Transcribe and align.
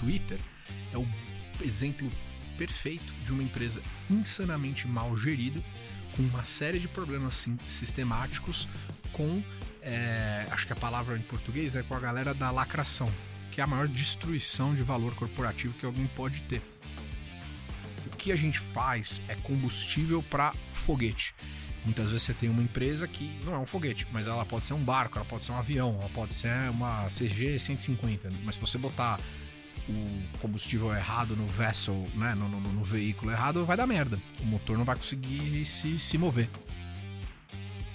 Twitter 0.00 0.40
é 0.92 0.98
o 0.98 1.06
exemplo 1.62 2.10
perfeito 2.56 3.12
de 3.24 3.32
uma 3.32 3.42
empresa 3.42 3.82
insanamente 4.10 4.88
mal 4.88 5.16
gerida, 5.16 5.60
com 6.16 6.22
uma 6.22 6.42
série 6.42 6.78
de 6.78 6.88
problemas 6.88 7.34
sim, 7.34 7.56
sistemáticos, 7.68 8.68
com, 9.12 9.42
é, 9.82 10.46
acho 10.50 10.66
que 10.66 10.72
a 10.72 10.76
palavra 10.76 11.16
em 11.16 11.22
português 11.22 11.76
é 11.76 11.82
com 11.82 11.94
a 11.94 12.00
galera 12.00 12.34
da 12.34 12.50
lacração, 12.50 13.08
que 13.52 13.60
é 13.60 13.64
a 13.64 13.66
maior 13.66 13.86
destruição 13.86 14.74
de 14.74 14.82
valor 14.82 15.14
corporativo 15.14 15.74
que 15.74 15.86
alguém 15.86 16.06
pode 16.08 16.42
ter. 16.44 16.62
O 18.06 18.16
que 18.16 18.32
a 18.32 18.36
gente 18.36 18.58
faz 18.58 19.22
é 19.28 19.34
combustível 19.36 20.22
para 20.22 20.54
foguete. 20.72 21.34
Muitas 21.84 22.10
vezes 22.10 22.24
você 22.24 22.34
tem 22.34 22.50
uma 22.50 22.62
empresa 22.62 23.08
que 23.08 23.30
não 23.44 23.54
é 23.54 23.58
um 23.58 23.66
foguete, 23.66 24.06
mas 24.12 24.26
ela 24.26 24.44
pode 24.44 24.66
ser 24.66 24.74
um 24.74 24.84
barco, 24.84 25.16
ela 25.16 25.24
pode 25.24 25.44
ser 25.44 25.52
um 25.52 25.56
avião, 25.56 25.96
ela 25.98 26.10
pode 26.10 26.34
ser 26.34 26.70
uma 26.70 27.06
CG 27.08 27.58
150. 27.58 28.30
Mas 28.44 28.56
se 28.56 28.60
você 28.60 28.76
botar 28.76 29.18
o 29.90 30.38
combustível 30.38 30.92
errado 30.92 31.36
no 31.36 31.46
vessel, 31.46 32.06
né, 32.14 32.34
no, 32.34 32.48
no, 32.48 32.60
no, 32.60 32.84
veículo 32.84 33.30
errado, 33.30 33.64
vai 33.64 33.76
dar 33.76 33.86
merda. 33.86 34.20
O 34.40 34.44
motor 34.44 34.78
não 34.78 34.84
vai 34.84 34.96
conseguir 34.96 35.64
se, 35.64 35.98
se 35.98 36.16
mover. 36.16 36.48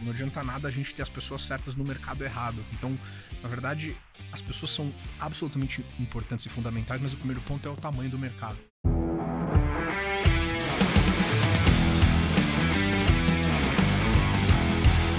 Não 0.02 0.12
adianta 0.12 0.44
nada 0.44 0.68
a 0.68 0.72
gente 0.72 0.94
ter 0.94 1.02
as 1.02 1.10
pessoas 1.10 1.42
certas 1.42 1.76
no 1.76 1.84
mercado 1.84 2.24
errado. 2.24 2.64
Então, 2.74 2.98
na 3.42 3.50
verdade, 3.50 3.96
as 4.32 4.42
pessoas 4.42 4.72
são 4.72 4.94
absolutamente 5.20 5.84
importantes 6.00 6.46
e 6.46 6.50
fundamentais, 6.50 7.02
mas 7.02 7.14
o 7.14 7.18
primeiro 7.18 7.42
ponto 7.42 7.68
é 7.68 7.72
o 7.72 7.76
tamanho 7.76 8.10
do 8.10 8.20
mercado. 8.20 8.58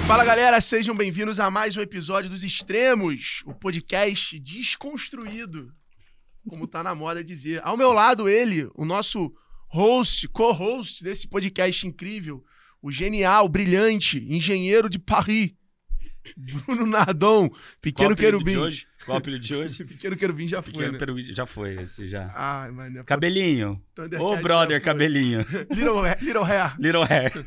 Fala 0.07 0.25
galera, 0.25 0.61
sejam 0.61 0.95
bem-vindos 0.95 1.41
a 1.41 1.51
mais 1.51 1.77
um 1.77 1.81
episódio 1.81 2.31
dos 2.31 2.45
Extremos, 2.45 3.43
o 3.45 3.53
podcast 3.53 4.39
desconstruído 4.39 5.75
como 6.49 6.67
tá 6.67 6.83
na 6.83 6.95
moda 6.95 7.23
dizer. 7.23 7.61
Ao 7.65 7.77
meu 7.77 7.93
lado, 7.93 8.29
ele, 8.29 8.69
o 8.75 8.85
nosso 8.85 9.33
host, 9.69 10.29
co-host 10.29 11.03
desse 11.03 11.29
podcast 11.29 11.87
incrível, 11.87 12.45
o 12.81 12.91
genial, 12.91 13.49
brilhante, 13.49 14.19
engenheiro 14.33 14.89
de 14.89 14.99
Paris, 14.99 15.53
Bruno 16.37 16.87
Nardon, 16.87 17.51
Pequeno 17.81 18.17
Querubim. 18.17 18.53
De 18.53 18.59
hoje? 18.59 18.87
Qual 19.05 19.17
o 19.17 19.19
apelido 19.19 19.45
de 19.45 19.55
hoje? 19.55 19.85
Pequeno 19.87 20.17
Querubim 20.17 20.49
já 20.49 20.63
foi, 20.63 20.73
Pequeno 20.73 20.93
né? 20.93 20.99
Querubim 20.99 21.35
já 21.35 21.47
foi, 21.47 21.81
esse 21.83 22.09
já. 22.09 22.33
Ai, 22.35 22.71
mano. 22.71 23.05
Cabelinho. 23.05 23.81
Ô, 24.19 24.37
brother, 24.37 24.83
cabelinho. 24.83 25.41
Little, 25.71 26.03
little 26.21 26.45
Hair. 26.45 26.77
Little 26.79 27.05
Hair. 27.05 27.47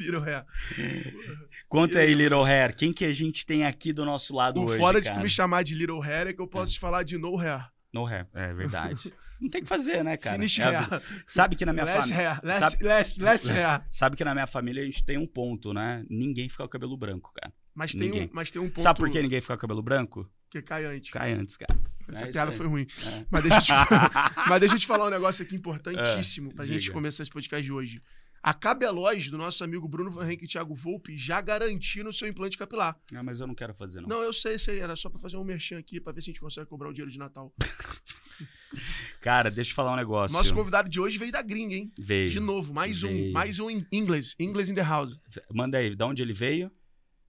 little 0.00 0.22
Hair. 0.22 0.46
Conta 1.70 2.00
aí, 2.00 2.12
Little 2.12 2.44
Hair. 2.44 2.74
Quem 2.74 2.92
que 2.92 3.04
a 3.04 3.12
gente 3.12 3.46
tem 3.46 3.64
aqui 3.64 3.92
do 3.92 4.04
nosso 4.04 4.34
lado 4.34 4.58
o 4.58 4.64
hoje, 4.64 4.76
Fora 4.76 5.00
cara? 5.00 5.14
de 5.14 5.20
tu 5.20 5.22
me 5.22 5.28
chamar 5.28 5.62
de 5.62 5.76
Little 5.76 6.02
Hair 6.02 6.26
é 6.26 6.32
que 6.32 6.42
eu 6.42 6.48
posso 6.48 6.72
é. 6.72 6.74
te 6.74 6.80
falar 6.80 7.04
de 7.04 7.16
No 7.16 7.38
Hair. 7.38 7.64
No 7.94 8.04
Hair, 8.04 8.26
é 8.34 8.52
verdade. 8.52 9.14
Não 9.40 9.48
tem 9.48 9.62
que 9.62 9.68
fazer, 9.68 10.02
né, 10.02 10.16
cara? 10.16 10.36
Finish 10.36 10.58
é 10.58 10.64
hair. 10.64 11.02
Sabe 11.26 11.54
que 11.54 11.64
na 11.64 11.72
minha 11.72 11.86
família. 11.86 12.16
Hair. 12.16 12.40
Less, 12.42 12.58
sabe, 12.58 12.84
less, 12.84 13.22
less, 13.22 13.50
hair. 13.52 13.82
Sabe 13.88 14.16
que 14.16 14.24
na 14.24 14.34
minha 14.34 14.48
família 14.48 14.82
a 14.82 14.84
gente 14.84 15.04
tem 15.04 15.16
um 15.16 15.26
ponto, 15.26 15.72
né? 15.72 16.04
Ninguém 16.10 16.48
fica 16.48 16.64
com 16.64 16.66
o 16.66 16.70
cabelo 16.70 16.96
branco, 16.96 17.32
cara. 17.40 17.52
Mas 17.72 17.94
tem, 17.94 18.12
um, 18.12 18.28
mas 18.32 18.50
tem 18.50 18.60
um 18.60 18.68
ponto. 18.68 18.82
Sabe 18.82 18.98
por 18.98 19.08
que 19.08 19.22
ninguém 19.22 19.40
fica 19.40 19.54
com 19.54 19.58
o 19.58 19.60
cabelo 19.60 19.82
branco? 19.82 20.28
Porque 20.50 20.60
cai 20.60 20.84
antes. 20.84 21.10
Cai 21.12 21.32
antes, 21.32 21.56
cara. 21.56 21.80
Essa 22.08 22.24
é 22.24 22.32
piada 22.32 22.50
foi 22.50 22.66
ruim. 22.66 22.84
É. 23.06 23.26
Mas, 23.30 23.42
deixa 23.44 23.56
eu 23.58 23.62
te, 23.62 23.72
mas 24.48 24.60
deixa 24.60 24.74
eu 24.74 24.78
te 24.80 24.86
falar 24.86 25.06
um 25.06 25.10
negócio 25.10 25.44
aqui 25.44 25.54
importantíssimo 25.54 26.50
é, 26.50 26.54
pra 26.54 26.64
diga. 26.64 26.76
gente 26.76 26.90
começar 26.90 27.22
esse 27.22 27.30
podcast 27.30 27.64
de 27.64 27.72
hoje. 27.72 28.02
A 28.42 28.54
Cabeloz, 28.54 29.28
do 29.30 29.36
nosso 29.36 29.62
amigo 29.62 29.86
Bruno 29.86 30.10
Van 30.10 30.26
Henk 30.30 30.44
e 30.44 30.48
Thiago 30.48 30.74
Volpe, 30.74 31.14
já 31.16 31.40
garantiram 31.42 32.08
o 32.08 32.12
seu 32.12 32.26
implante 32.26 32.56
capilar. 32.56 32.98
Ah, 33.14 33.22
mas 33.22 33.38
eu 33.40 33.46
não 33.46 33.54
quero 33.54 33.74
fazer, 33.74 34.00
não. 34.00 34.08
Não, 34.08 34.22
eu 34.22 34.32
sei, 34.32 34.58
sei. 34.58 34.80
Era 34.80 34.96
só 34.96 35.10
pra 35.10 35.18
fazer 35.18 35.36
um 35.36 35.44
merchan 35.44 35.78
aqui, 35.78 36.00
pra 36.00 36.12
ver 36.12 36.22
se 36.22 36.30
a 36.30 36.32
gente 36.32 36.40
consegue 36.40 36.66
cobrar 36.66 36.88
o 36.88 36.92
dinheiro 36.92 37.10
de 37.10 37.18
Natal. 37.18 37.52
Cara, 39.20 39.50
deixa 39.50 39.72
eu 39.72 39.74
falar 39.74 39.92
um 39.92 39.96
negócio. 39.96 40.34
Nosso 40.36 40.54
convidado 40.54 40.88
de 40.88 40.98
hoje 40.98 41.18
veio 41.18 41.30
da 41.32 41.42
gringa, 41.42 41.74
hein? 41.74 41.92
Veio. 41.98 42.30
De 42.30 42.40
novo, 42.40 42.72
mais 42.72 43.02
veio. 43.02 43.28
um. 43.28 43.32
Mais 43.32 43.60
um 43.60 43.68
em 43.68 43.86
inglês. 43.92 44.34
English 44.38 44.70
in 44.70 44.74
the 44.74 44.82
house. 44.82 45.18
Manda 45.52 45.76
aí, 45.78 45.94
de 45.94 46.02
onde 46.04 46.22
ele 46.22 46.32
veio? 46.32 46.70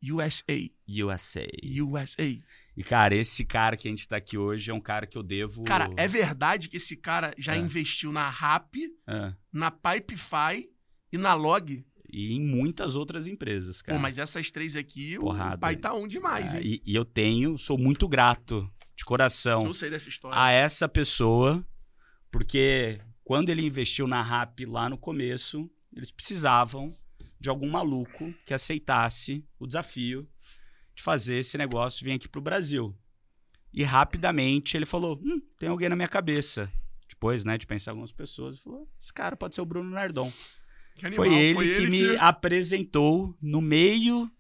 USA. 0.10 0.70
USA. 0.88 1.46
USA. 1.84 2.38
E, 2.78 2.84
cara, 2.86 3.14
esse 3.14 3.44
cara 3.44 3.76
que 3.76 3.88
a 3.88 3.92
gente 3.92 4.08
tá 4.08 4.16
aqui 4.16 4.38
hoje 4.38 4.72
é 4.72 4.74
um 4.74 4.80
cara 4.80 5.06
que 5.06 5.18
eu 5.18 5.22
devo. 5.24 5.64
Cara, 5.66 5.90
é 5.98 6.08
verdade 6.08 6.70
que 6.70 6.78
esse 6.78 6.96
cara 6.96 7.34
já 7.38 7.56
É. 7.56 7.60
investiu 7.60 8.12
na 8.14 8.30
RAP, 8.30 8.76
É. 9.06 9.34
na 9.52 9.70
Pipefy 9.70 10.70
e 11.12 11.18
na 11.18 11.34
Log. 11.34 11.84
E 12.14 12.34
em 12.36 12.42
muitas 12.42 12.96
outras 12.98 13.26
empresas, 13.26 13.82
cara. 13.82 13.98
Pô, 13.98 14.02
mas 14.02 14.18
essas 14.18 14.52
três 14.52 14.76
aqui, 14.76 15.18
Porrada. 15.18 15.56
o 15.56 15.60
pai 15.60 15.78
tá 15.78 15.94
um 15.94 16.08
demais, 16.08 16.54
Ah, 16.54 16.58
hein? 16.62 16.82
e, 16.86 16.92
e 16.92 16.96
eu 16.96 17.06
tenho, 17.06 17.58
sou 17.58 17.78
muito 17.78 18.06
grato, 18.08 18.70
de 18.96 19.06
coração, 19.06 19.66
Eu 19.66 19.74
sei 19.74 19.90
dessa 19.90 20.10
história. 20.10 20.38
a 20.38 20.52
essa 20.52 20.90
pessoa, 20.90 21.66
porque 22.30 23.00
quando 23.24 23.50
ele 23.50 23.66
investiu 23.66 24.08
na 24.08 24.22
RAP 24.22 24.60
lá 24.68 24.90
no 24.90 24.98
começo, 24.98 25.70
eles 25.96 26.12
precisavam 26.12 26.90
de 27.40 27.50
algum 27.50 27.70
maluco 27.70 28.34
que 28.46 28.54
aceitasse 28.54 29.44
o 29.58 29.66
desafio 29.66 30.28
de 30.94 31.02
fazer 31.02 31.36
esse 31.38 31.58
negócio 31.58 32.04
vir 32.04 32.12
aqui 32.12 32.28
pro 32.28 32.42
Brasil. 32.42 32.96
E 33.74 33.84
rapidamente 33.84 34.76
ele 34.76 34.86
falou: 34.86 35.18
hum, 35.24 35.42
tem 35.58 35.70
alguém 35.70 35.88
na 35.90 35.96
minha 35.96 36.08
cabeça. 36.10 36.70
Depois, 37.10 37.44
né, 37.46 37.58
de 37.58 37.66
pensar 37.66 37.92
em 37.92 37.94
algumas 37.94 38.12
pessoas, 38.12 38.56
ele 38.56 38.64
falou: 38.64 38.90
esse 39.02 39.14
cara 39.14 39.36
pode 39.38 39.56
ser 39.56 39.62
o 39.62 39.66
Bruno 39.66 39.90
Nardon. 39.90 40.32
Que 41.02 41.08
animal, 41.08 41.26
Foi 41.26 41.34
ele 41.34 41.76
que 41.76 41.88
me 41.88 42.16
apresentou 42.18 43.36
no 43.42 43.60
meio 43.60 44.32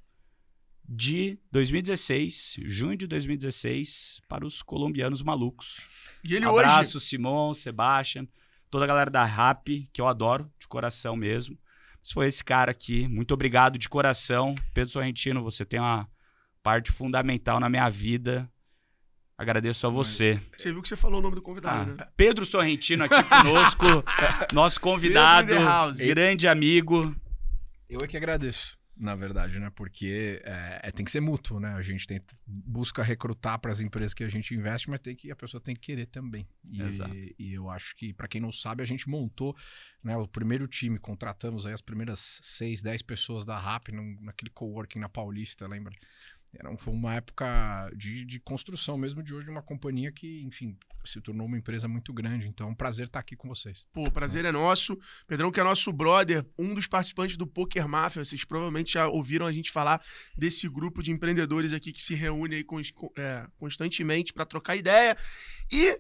de 0.88 1.40
2016, 1.52 2.58
junho 2.66 2.96
de 2.96 3.08
2016, 3.08 4.22
para 4.30 4.46
os 4.46 4.62
colombianos 4.62 5.24
malucos. 5.24 5.90
E 6.24 6.36
ele 6.36 6.46
Abraço, 6.46 6.98
hoje. 6.98 7.08
Simon, 7.08 7.56
Sebastian, 7.56 8.28
toda 8.70 8.86
a 8.86 8.88
galera 8.88 9.10
da 9.10 9.26
RAP, 9.26 9.88
que 9.92 10.00
eu 10.00 10.08
adoro, 10.08 10.52
de 10.60 10.68
coração 10.68 11.16
mesmo. 11.16 11.58
Mas 12.00 12.12
foi 12.12 12.28
esse 12.28 12.44
cara 12.44 12.70
aqui. 12.70 13.08
Muito 13.08 13.34
obrigado 13.34 13.80
de 13.80 13.90
coração. 13.90 14.54
Pedro 14.72 14.92
Sorrentino, 14.92 15.42
você 15.42 15.66
tem 15.66 15.80
uma 15.80 16.08
parte 16.62 16.92
fundamental 16.92 17.60
na 17.60 17.70
minha 17.70 17.90
vida. 17.90 18.48
Agradeço 19.42 19.88
a 19.88 19.90
você. 19.90 20.40
Você 20.56 20.72
viu 20.72 20.84
que 20.84 20.88
você 20.88 20.96
falou 20.96 21.18
o 21.20 21.22
nome 21.24 21.34
do 21.34 21.42
convidado, 21.42 21.94
Ah, 21.94 21.96
né? 21.96 22.08
Pedro 22.16 22.46
Sorrentino 22.46 23.06
aqui 23.06 23.24
conosco, 23.24 23.86
nosso 24.54 24.80
convidado, 24.80 25.52
grande 25.98 26.48
amigo. 26.48 27.16
Eu 27.90 28.00
é 28.04 28.08
que 28.08 28.16
agradeço, 28.16 28.78
na 28.96 29.16
verdade, 29.16 29.58
né? 29.60 29.72
Porque 29.76 30.40
é, 30.46 30.82
é- 30.84 30.92
tem 30.92 31.04
que 31.04 31.10
ser 31.10 31.22
mútuo, 31.22 31.60
né? 31.60 31.74
A 31.74 31.82
gente 31.82 32.06
tem, 32.06 32.22
busca 32.46 33.02
recrutar 33.02 33.58
para 33.60 33.72
as 33.72 33.80
empresas 33.80 34.14
que 34.14 34.24
a 34.24 34.30
gente 34.30 34.54
investe, 34.54 34.92
mas 34.92 35.00
tem 35.00 35.16
que, 35.16 35.32
a 35.32 35.36
pessoa 35.36 35.60
tem 35.60 35.74
que 35.74 35.82
querer 35.82 36.06
também. 36.06 36.48
E, 36.64 36.80
Exato. 36.80 37.12
e 37.16 37.52
eu 37.54 37.68
acho 37.68 37.96
que, 37.96 38.14
para 38.14 38.28
quem 38.28 38.40
não 38.40 38.52
sabe, 38.52 38.84
a 38.84 38.86
gente 38.86 39.10
montou 39.10 39.56
né, 40.04 40.16
o 40.16 40.28
primeiro 40.28 40.68
time, 40.68 41.00
contratamos 41.00 41.66
aí 41.66 41.74
as 41.74 41.82
primeiras 41.82 42.40
seis, 42.44 42.80
dez 42.84 43.02
pessoas 43.02 43.44
da 43.44 43.58
RAP 43.58 43.88
naquele 44.22 44.52
coworking 44.52 45.00
na 45.00 45.10
Paulista, 45.10 45.68
lembra? 45.68 45.94
Era, 46.54 46.76
foi 46.78 46.94
uma 46.94 47.16
época 47.16 47.90
de, 47.96 48.26
de 48.26 48.40
construção 48.40 48.98
mesmo 48.98 49.24
de 49.24 49.34
hoje 49.34 49.46
de 49.46 49.52
uma 49.52 49.62
companhia 49.62 50.12
que, 50.12 50.44
enfim, 50.44 50.78
se 51.06 51.22
tornou 51.22 51.48
uma 51.48 51.58
empresa 51.58 51.88
muito 51.88 52.14
grande. 52.14 52.48
Então, 52.48 52.68
é 52.68 52.72
um 52.72 52.76
prazer 52.76 53.08
estar 53.08 53.20
aqui 53.20 53.36
com 53.36 53.48
vocês. 53.48 53.86
Pô, 53.92 54.04
o 54.04 54.12
prazer 54.12 54.46
é 54.46 54.52
nosso. 54.52 54.98
Pedrão, 55.28 55.52
que 55.52 55.60
é 55.60 55.64
nosso 55.64 55.92
brother, 55.92 56.46
um 56.58 56.74
dos 56.74 56.88
participantes 56.88 57.38
do 57.38 57.48
Poker 57.48 57.88
Mafia. 57.88 58.24
Vocês 58.24 58.44
provavelmente 58.44 58.94
já 58.94 59.08
ouviram 59.08 59.46
a 59.46 59.52
gente 59.52 59.72
falar 59.72 60.02
desse 60.38 60.68
grupo 60.68 61.02
de 61.02 61.12
empreendedores 61.12 61.74
aqui 61.74 61.92
que 61.92 62.02
se 62.02 62.14
reúne 62.14 62.56
aí 62.56 62.66
é, 63.18 63.48
constantemente 63.58 64.34
para 64.34 64.46
trocar 64.46 64.76
ideia. 64.76 65.18
E 65.72 66.00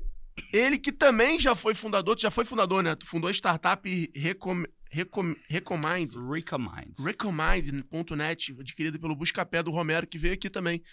ele 0.51 0.77
que 0.77 0.91
também 0.91 1.39
já 1.39 1.55
foi 1.55 1.73
fundador, 1.73 2.15
tu 2.15 2.21
já 2.21 2.31
foi 2.31 2.45
fundador, 2.45 2.83
né? 2.83 2.95
Tu 2.95 3.05
fundou 3.05 3.29
a 3.29 3.33
startup 3.33 4.11
Recom, 4.15 4.63
Recom, 4.91 5.33
Recomind. 5.49 6.13
Recommend. 6.29 6.93
Recomind.net, 7.01 8.55
adquirida 8.59 8.99
pelo 8.99 9.15
Buscapé 9.15 9.63
do 9.63 9.71
Romero, 9.71 10.05
que 10.07 10.17
veio 10.17 10.33
aqui 10.33 10.49
também. 10.49 10.83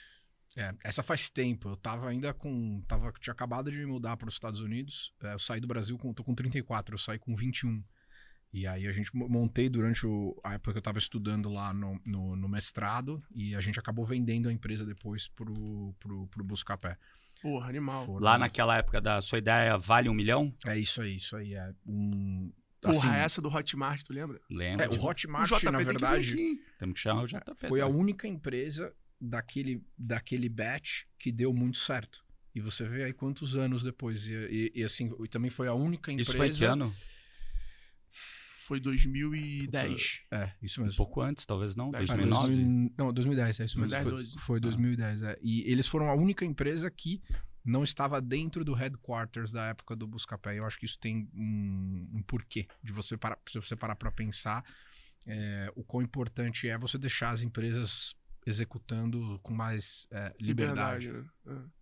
É, 0.57 0.73
essa 0.85 1.03
faz 1.03 1.29
tempo. 1.29 1.69
Eu 1.69 1.77
tava 1.77 2.09
ainda 2.09 2.33
com. 2.33 2.83
Tava, 2.89 3.13
tinha 3.21 3.33
acabado 3.33 3.71
de 3.71 3.77
me 3.77 3.87
mudar 3.87 4.17
para 4.17 4.29
os 4.29 4.35
Estados 4.35 4.61
Unidos. 4.61 5.13
É, 5.23 5.35
eu 5.35 5.39
saí 5.39 5.61
do 5.61 5.67
Brasil 5.67 5.99
com. 5.99 6.13
tô 6.15 6.25
com 6.25 6.35
34, 6.35 6.95
eu 6.95 6.99
saí 6.99 7.19
com 7.19 7.35
21. 7.35 7.83
E 8.51 8.67
aí 8.67 8.87
a 8.87 8.93
gente 8.93 9.15
mo- 9.15 9.29
montei 9.29 9.69
durante 9.69 10.07
o, 10.07 10.35
a 10.43 10.55
época 10.55 10.73
que 10.73 10.79
eu 10.79 10.83
tava 10.83 10.99
estudando 10.99 11.51
lá 11.51 11.75
no, 11.75 12.01
no, 12.07 12.35
no 12.35 12.49
mestrado. 12.49 13.23
E 13.35 13.55
a 13.55 13.61
gente 13.61 13.79
acabou 13.79 14.07
vendendo 14.07 14.49
a 14.49 14.53
empresa 14.53 14.87
depois 14.87 15.29
pro, 15.29 15.95
pro, 15.99 16.27
pro 16.29 16.45
Buscapé. 16.45 16.97
Porra, 17.43 17.69
animal. 17.69 18.07
Foram- 18.07 18.25
Lá 18.25 18.39
naquela 18.39 18.79
época 18.79 19.03
da 19.03 19.21
sua 19.21 19.39
ideia 19.39 19.77
vale 19.77 20.09
um 20.09 20.15
milhão? 20.15 20.51
É 20.67 20.79
isso 20.79 21.03
aí, 21.03 21.17
isso 21.17 21.37
aí. 21.37 21.55
É 21.55 21.73
um. 21.87 22.51
Porra, 22.81 22.97
assim, 22.97 23.09
essa 23.09 23.43
do 23.43 23.49
Hotmart, 23.49 24.03
tu 24.05 24.13
lembra? 24.13 24.41
Lembra? 24.51 24.85
é, 24.87 24.89
o 24.89 25.05
Hotmart, 25.05 25.51
o 25.51 25.55
JP 25.57 25.71
na 25.71 25.79
que 25.79 25.85
verdade, 25.85 26.33
aqui. 26.33 26.63
Temos 26.79 26.95
que 26.95 27.01
chamar 27.01 27.23
o 27.23 27.27
JP. 27.27 27.67
foi 27.69 27.81
a 27.81 27.87
tá? 27.87 27.91
única 27.91 28.29
empresa 28.29 28.95
daquele, 29.21 29.83
daquele 29.99 30.49
batch 30.49 31.03
que 31.19 31.33
deu 31.33 31.53
muito 31.53 31.77
certo. 31.79 32.25
E 32.55 32.61
você 32.61 32.89
vê 32.89 33.05
aí 33.05 33.13
quantos 33.13 33.55
anos 33.57 33.83
depois. 33.83 34.27
E, 34.27 34.33
e- 34.33 34.73
e, 34.77 34.85
assim, 34.85 35.13
e 35.23 35.29
também 35.29 35.51
foi 35.51 35.67
a 35.69 35.75
única 35.75 36.11
empresa. 36.13 36.31
Isso 36.31 36.37
foi 36.39 36.51
que 36.51 36.65
ano? 36.65 36.95
Foi 38.67 38.81
2010. 38.81 40.21
É, 40.31 40.53
isso 40.63 40.81
Um 40.81 40.85
mesmo. 40.85 40.97
pouco 40.99 41.21
antes, 41.23 41.47
talvez 41.47 41.75
não? 41.75 41.89
Ah, 41.89 41.99
2009? 41.99 42.47
2000 42.55 42.93
não, 42.99 43.13
2010, 43.13 43.61
é 43.61 43.65
isso 43.65 43.79
mesmo. 43.81 43.91
2010, 43.91 44.03
Foi, 44.05 44.13
12. 44.13 44.39
foi 44.47 44.61
2010, 44.61 45.23
é. 45.23 45.39
E 45.43 45.71
eles 45.71 45.87
foram 45.87 46.11
a 46.11 46.15
única 46.15 46.45
empresa 46.45 46.91
que 46.91 47.23
não 47.69 47.85
estava 47.85 48.21
dentro 48.21 48.65
do 48.65 48.73
headquarters 48.73 49.53
da 49.53 49.67
época 49.67 49.95
do 49.95 50.07
Buscapé. 50.07 50.59
Eu 50.59 50.65
acho 50.65 50.79
que 50.79 50.87
isso 50.87 50.99
tem 50.99 51.29
um, 51.35 52.09
um 52.15 52.23
porquê 52.23 52.67
de 52.83 52.93
você 52.93 53.17
parar, 53.17 53.39
se 53.47 53.59
você 53.59 53.77
parar 53.77 53.95
para 53.95 54.11
pensar 54.11 54.65
é, 55.27 55.71
o 55.77 55.85
quão 55.85 56.03
importante 56.03 56.69
é 56.69 56.79
você 56.79 56.97
deixar 56.97 57.31
as 57.31 57.43
empresas 57.43 58.17
executando 58.47 59.39
com 59.43 59.53
mais 59.53 60.09
é, 60.11 60.35
liberdade. 60.41 61.09
Liberdade, 61.09 61.31
né? 61.45 61.65
É. 61.75 61.79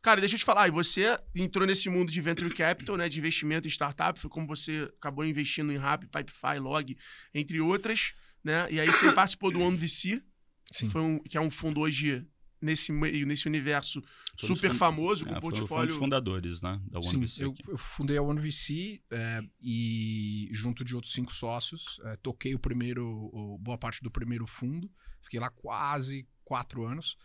Cara, 0.00 0.20
deixa 0.20 0.36
eu 0.36 0.38
te 0.38 0.44
falar, 0.44 0.68
e 0.68 0.70
você 0.70 1.18
entrou 1.34 1.66
nesse 1.66 1.90
mundo 1.90 2.12
de 2.12 2.20
venture 2.20 2.54
capital, 2.54 2.96
né, 2.96 3.08
de 3.08 3.18
investimento 3.18 3.66
em 3.66 3.70
startup, 3.70 4.20
foi 4.20 4.30
como 4.30 4.46
você 4.46 4.88
acabou 4.98 5.24
investindo 5.24 5.72
em 5.72 5.78
Rap, 5.78 6.06
Pipefy, 6.06 6.60
Log, 6.60 6.96
entre 7.34 7.60
outras, 7.60 8.14
né? 8.44 8.70
E 8.70 8.78
aí 8.78 8.86
você 8.86 9.10
participou 9.10 9.50
do 9.50 9.58
One 9.60 9.76
VC, 9.76 10.22
Sim. 10.70 10.88
foi 10.90 11.00
um, 11.00 11.18
que 11.18 11.36
é 11.36 11.40
um 11.40 11.50
fundo 11.50 11.80
hoje 11.80 12.24
nesse 12.66 12.92
meio, 12.92 13.26
nesse 13.26 13.46
universo 13.48 14.02
Foi 14.02 14.50
um 14.50 14.52
dos 14.52 14.58
super 14.58 14.74
famoso, 14.74 15.24
com 15.24 15.30
É, 15.30 15.34
foi 15.34 15.38
um 15.38 15.40
portfólio. 15.40 15.88
dos 15.88 15.96
fundadores, 15.96 16.60
né? 16.60 16.80
Da 16.90 17.00
Sim, 17.02 17.16
OneVC 17.16 17.44
eu, 17.44 17.50
aqui. 17.52 17.62
eu 17.70 17.78
fundei 17.78 18.16
a 18.18 18.22
OneVC 18.22 19.00
é, 19.10 19.40
e, 19.62 20.48
junto 20.52 20.84
de 20.84 20.94
outros 20.94 21.12
cinco 21.12 21.32
sócios, 21.32 22.00
é, 22.04 22.16
toquei 22.16 22.54
o 22.54 22.58
primeiro, 22.58 23.06
o- 23.32 23.56
boa 23.58 23.78
parte 23.78 24.02
do 24.02 24.10
primeiro 24.10 24.46
fundo. 24.46 24.90
Fiquei 25.22 25.40
lá 25.40 25.48
quase 25.50 26.26
quatro 26.44 26.84
anos. 26.84 27.16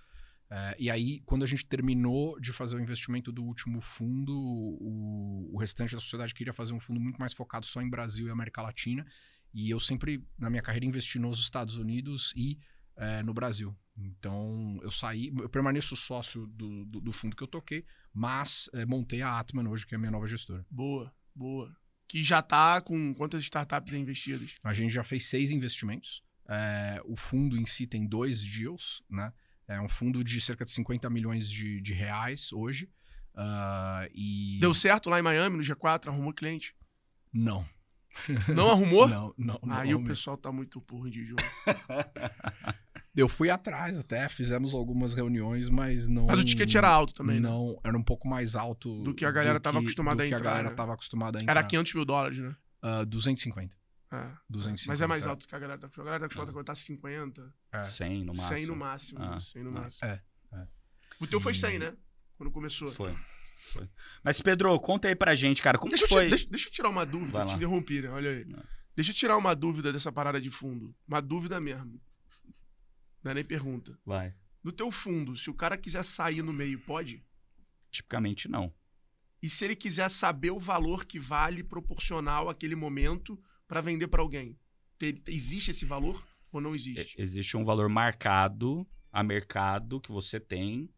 É, 0.49 0.75
e 0.77 0.89
aí, 0.89 1.21
quando 1.25 1.43
a 1.43 1.47
gente 1.47 1.65
terminou 1.65 2.39
de 2.39 2.51
fazer 2.51 2.75
o 2.75 2.79
investimento 2.79 3.31
do 3.31 3.41
último 3.43 3.79
fundo, 3.79 4.33
o, 4.37 5.49
o 5.53 5.57
restante 5.59 5.95
da 5.95 6.01
sociedade 6.01 6.33
queria 6.33 6.53
fazer 6.53 6.73
um 6.73 6.79
fundo 6.79 6.99
muito 6.99 7.17
mais 7.17 7.33
focado 7.33 7.65
só 7.65 7.81
em 7.81 7.89
Brasil 7.89 8.27
e 8.27 8.31
América 8.31 8.61
Latina. 8.61 9.05
E 9.53 9.69
eu 9.69 9.79
sempre, 9.79 10.23
na 10.37 10.49
minha 10.49 10.61
carreira, 10.61 10.85
investi 10.85 11.19
nos 11.19 11.39
Estados 11.39 11.75
Unidos 11.75 12.33
e 12.35 12.57
é, 12.95 13.23
no 13.23 13.33
Brasil. 13.33 13.75
Então, 13.97 14.79
eu 14.81 14.91
saí, 14.91 15.31
eu 15.37 15.49
permaneço 15.49 15.95
sócio 15.95 16.47
do, 16.47 16.85
do, 16.85 17.01
do 17.01 17.11
fundo 17.11 17.35
que 17.35 17.43
eu 17.43 17.47
toquei, 17.47 17.85
mas 18.13 18.69
é, 18.73 18.85
montei 18.85 19.21
a 19.21 19.37
Atman 19.39 19.69
hoje, 19.69 19.85
que 19.85 19.93
é 19.93 19.97
a 19.97 19.99
minha 19.99 20.11
nova 20.11 20.27
gestora. 20.27 20.65
Boa, 20.69 21.13
boa. 21.35 21.75
Que 22.07 22.23
já 22.23 22.41
tá 22.41 22.81
com 22.81 23.13
quantas 23.13 23.43
startups 23.43 23.93
investidas? 23.93 24.55
A 24.63 24.73
gente 24.73 24.91
já 24.91 25.03
fez 25.03 25.25
seis 25.25 25.51
investimentos. 25.51 26.23
É, 26.47 27.01
o 27.05 27.15
fundo 27.15 27.57
em 27.57 27.65
si 27.65 27.87
tem 27.87 28.05
dois 28.05 28.41
deals, 28.41 29.01
né? 29.09 29.31
É 29.67 29.79
um 29.79 29.87
fundo 29.87 30.23
de 30.23 30.41
cerca 30.41 30.65
de 30.65 30.71
50 30.71 31.09
milhões 31.09 31.49
de, 31.49 31.79
de 31.79 31.93
reais 31.93 32.51
hoje. 32.51 32.89
Ah, 33.33 34.07
e. 34.13 34.57
Deu 34.59 34.73
certo 34.73 35.09
lá 35.09 35.19
em 35.19 35.21
Miami, 35.21 35.57
no 35.57 35.63
G4, 35.63 36.07
arrumou 36.07 36.33
cliente? 36.33 36.75
Não. 37.31 37.65
Não 38.53 38.69
arrumou? 38.69 39.07
Não, 39.07 39.33
não. 39.37 39.59
não 39.63 39.73
Aí 39.75 39.89
o 39.93 39.97
arrumei. 39.97 40.09
pessoal 40.09 40.35
tá 40.37 40.51
muito 40.51 40.81
porra 40.81 41.09
de 41.09 41.23
jogo. 41.25 41.41
Eu 43.15 43.27
fui 43.27 43.49
atrás 43.49 43.97
até, 43.97 44.29
fizemos 44.29 44.73
algumas 44.73 45.13
reuniões, 45.13 45.67
mas 45.67 46.07
não. 46.07 46.27
Mas 46.27 46.39
o 46.39 46.43
ticket 46.45 46.73
era 46.75 46.89
alto 46.89 47.13
também, 47.13 47.41
né? 47.41 47.49
Não, 47.49 47.77
era 47.83 47.97
um 47.97 48.03
pouco 48.03 48.25
mais 48.27 48.55
alto 48.55 49.03
Do 49.03 49.13
que 49.13 49.25
a 49.25 49.31
galera 49.31 49.59
tava 49.59 49.79
que- 49.79 49.85
acostumada 49.85 50.15
do 50.17 50.21
a 50.23 50.27
que 50.29 50.33
entrar, 50.33 50.39
a 50.49 50.51
galera 50.51 50.69
né? 50.69 50.75
tava 50.75 50.93
acostumada 50.93 51.37
a 51.37 51.41
entrar. 51.41 51.51
Era 51.51 51.63
500 51.63 51.93
mil 51.93 52.05
dólares, 52.05 52.37
né? 52.39 52.55
Ah, 52.81 53.03
250. 53.03 53.75
É. 54.13 54.31
250. 54.49 54.87
Mas 54.87 55.01
é 55.01 55.07
mais 55.07 55.27
alto 55.27 55.45
que 55.45 55.53
a 55.53 55.59
galera 55.59 55.77
tá 55.79 55.87
acostumada. 55.87 56.09
A 56.09 56.11
galera 56.11 56.19
tá 56.21 56.25
acostumada 56.27 56.51
a 56.51 56.53
contar 56.53 56.75
50, 56.75 57.53
É. 57.73 57.83
100 57.83 58.19
no 58.23 58.25
máximo. 58.27 58.47
100 58.47 58.65
no 58.65 58.75
máximo. 58.77 59.21
Ah, 59.23 59.39
100 59.41 59.63
no 59.63 59.69
ah. 59.69 59.81
máximo. 59.81 60.09
É, 60.09 60.21
é. 60.53 60.67
O 61.19 61.27
teu 61.27 61.41
foi 61.41 61.51
E- 61.51 61.55
100, 61.55 61.79
né? 61.79 61.93
Quando 62.37 62.49
começou. 62.51 62.87
Foi. 62.87 63.13
Foi. 63.73 63.89
Mas, 64.23 64.39
Pedro, 64.41 64.79
conta 64.79 65.07
aí 65.07 65.15
pra 65.15 65.33
gente, 65.35 65.61
cara, 65.61 65.77
como 65.77 65.89
Deixa 65.89 66.05
eu, 66.05 66.09
foi? 66.09 66.25
ti- 66.25 66.29
deixa, 66.29 66.47
deixa 66.49 66.67
eu 66.67 66.71
tirar 66.71 66.89
uma 66.89 67.05
dúvida, 67.05 67.39
eu 67.39 67.45
te 67.45 67.49
lá. 67.51 67.55
interrompi, 67.55 68.01
né? 68.01 68.09
Olha 68.09 68.29
aí. 68.31 68.45
Não. 68.45 68.63
Deixa 68.95 69.11
eu 69.11 69.15
tirar 69.15 69.37
uma 69.37 69.55
dúvida 69.55 69.91
dessa 69.93 70.11
parada 70.11 70.39
de 70.41 70.49
fundo. 70.51 70.93
Uma 71.07 71.21
dúvida 71.21 71.59
mesmo. 71.61 72.01
Não 73.23 73.31
é 73.31 73.35
nem 73.35 73.43
pergunta. 73.45 73.97
Vai. 74.05 74.33
No 74.63 74.71
teu 74.71 74.91
fundo, 74.91 75.35
se 75.37 75.49
o 75.49 75.53
cara 75.53 75.77
quiser 75.77 76.03
sair 76.03 76.41
no 76.41 76.51
meio, 76.53 76.79
pode? 76.81 77.23
Tipicamente 77.89 78.47
não. 78.47 78.73
E 79.41 79.49
se 79.49 79.65
ele 79.65 79.75
quiser 79.75 80.09
saber 80.09 80.51
o 80.51 80.59
valor 80.59 81.05
que 81.05 81.19
vale 81.19 81.63
proporcional 81.63 82.49
àquele 82.49 82.75
momento 82.75 83.41
para 83.67 83.81
vender 83.81 84.07
para 84.07 84.21
alguém? 84.21 84.57
Te- 84.99 85.21
Existe 85.27 85.71
esse 85.71 85.85
valor 85.85 86.23
ou 86.51 86.61
não 86.61 86.75
existe? 86.75 87.19
Existe 87.19 87.57
um 87.57 87.65
valor 87.65 87.89
marcado 87.89 88.87
a 89.11 89.23
mercado 89.23 89.99
que 89.99 90.11
você 90.11 90.39
tem, 90.39 90.89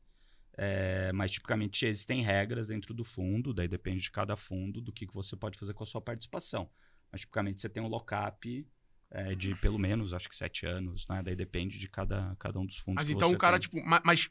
é, 0.57 1.11
mas 1.13 1.31
tipicamente 1.31 1.85
existem 1.85 2.21
regras 2.23 2.67
dentro 2.67 2.93
do 2.93 3.03
fundo, 3.03 3.53
daí 3.53 3.67
depende 3.67 4.01
de 4.03 4.11
cada 4.11 4.35
fundo 4.35 4.79
do 4.81 4.91
que, 4.91 5.07
que 5.07 5.13
você 5.13 5.35
pode 5.35 5.57
fazer 5.57 5.73
com 5.73 5.83
a 5.83 5.87
sua 5.87 6.01
participação. 6.01 6.69
Mas 7.11 7.21
tipicamente 7.21 7.59
você 7.61 7.69
tem 7.69 7.81
um 7.81 7.87
lock-up 7.87 8.67
é, 9.11 9.35
de 9.35 9.55
pelo 9.55 9.77
menos, 9.77 10.13
acho 10.13 10.27
que 10.29 10.35
sete 10.35 10.65
anos, 10.65 11.07
né? 11.07 11.21
Daí 11.23 11.35
depende 11.35 11.77
de 11.77 11.87
cada, 11.87 12.35
cada 12.39 12.59
um 12.59 12.65
dos 12.65 12.77
fundos. 12.77 13.01
Mas 13.01 13.07
que 13.09 13.13
então 13.15 13.29
você 13.29 13.35
o 13.35 13.37
cara, 13.37 13.59
tem. 13.59 13.69
tipo, 13.69 13.87
ma- 13.87 14.01
mas 14.05 14.29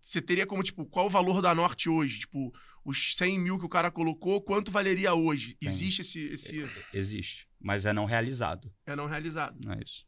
você 0.00 0.22
teria 0.22 0.46
como, 0.46 0.62
tipo, 0.62 0.86
qual 0.86 1.06
o 1.06 1.10
valor 1.10 1.42
da 1.42 1.54
Norte 1.54 1.88
hoje? 1.90 2.20
Tipo, 2.20 2.52
os 2.84 3.14
100 3.16 3.40
mil 3.40 3.58
que 3.58 3.66
o 3.66 3.68
cara 3.68 3.90
colocou, 3.90 4.40
quanto 4.40 4.70
valeria 4.70 5.12
hoje? 5.14 5.54
Tem. 5.56 5.68
Existe 5.68 6.00
esse, 6.02 6.20
esse. 6.28 6.64
Existe, 6.94 7.48
mas 7.60 7.84
é 7.84 7.92
não 7.92 8.04
realizado, 8.04 8.72
É 8.86 8.94
não 8.96 9.06
realizado. 9.06 9.58
não 9.60 9.72
é 9.72 9.80
isso? 9.84 10.06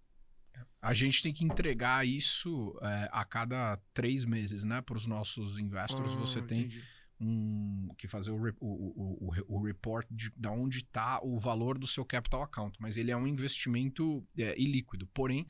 A 0.81 0.95
gente 0.95 1.23
tem 1.23 1.33
que 1.33 1.45
entregar 1.45 2.07
isso 2.07 2.79
é, 2.83 3.09
a 3.13 3.25
cada 3.25 3.77
três 3.93 4.25
meses, 4.25 4.63
né? 4.65 4.81
Para 4.81 4.97
os 4.97 5.07
nossos 5.07 5.59
investors. 5.59 6.13
Ah, 6.13 6.17
você 6.17 6.41
tem 6.41 6.61
entendi. 6.61 6.85
um, 7.21 7.89
que 7.99 8.07
fazer 8.07 8.31
o, 8.31 8.37
o, 8.61 9.29
o, 9.29 9.57
o, 9.57 9.65
report 9.65 10.07
de, 10.09 10.31
de 10.37 10.49
onde 10.49 10.79
está 10.79 11.21
o 11.21 11.39
valor 11.41 11.77
do 11.77 11.87
seu 11.87 12.05
capital 12.05 12.43
account. 12.43 12.77
Mas 12.81 12.97
ele 12.97 13.11
é 13.11 13.17
um 13.17 13.27
investimento 13.27 14.25
é, 14.39 14.57
ilíquido. 14.57 15.07
Porém, 15.09 15.49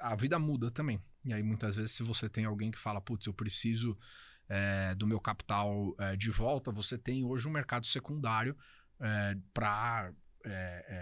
a 0.00 0.16
vida 0.16 0.38
muda 0.38 0.70
também. 0.70 0.98
E 1.26 1.32
aí, 1.32 1.42
muitas 1.42 1.76
vezes, 1.76 1.92
se 1.92 2.02
você 2.02 2.26
tem 2.26 2.46
alguém 2.46 2.70
que 2.70 2.78
fala, 2.78 3.02
putz, 3.02 3.26
eu 3.26 3.34
preciso 3.34 3.98
é, 4.48 4.94
do 4.94 5.06
meu 5.06 5.20
capital 5.20 5.94
é, 5.98 6.16
de 6.16 6.30
volta, 6.30 6.72
você 6.72 6.96
tem 6.96 7.22
hoje 7.22 7.46
um 7.46 7.52
mercado 7.52 7.86
secundário 7.86 8.56
para 9.52 10.10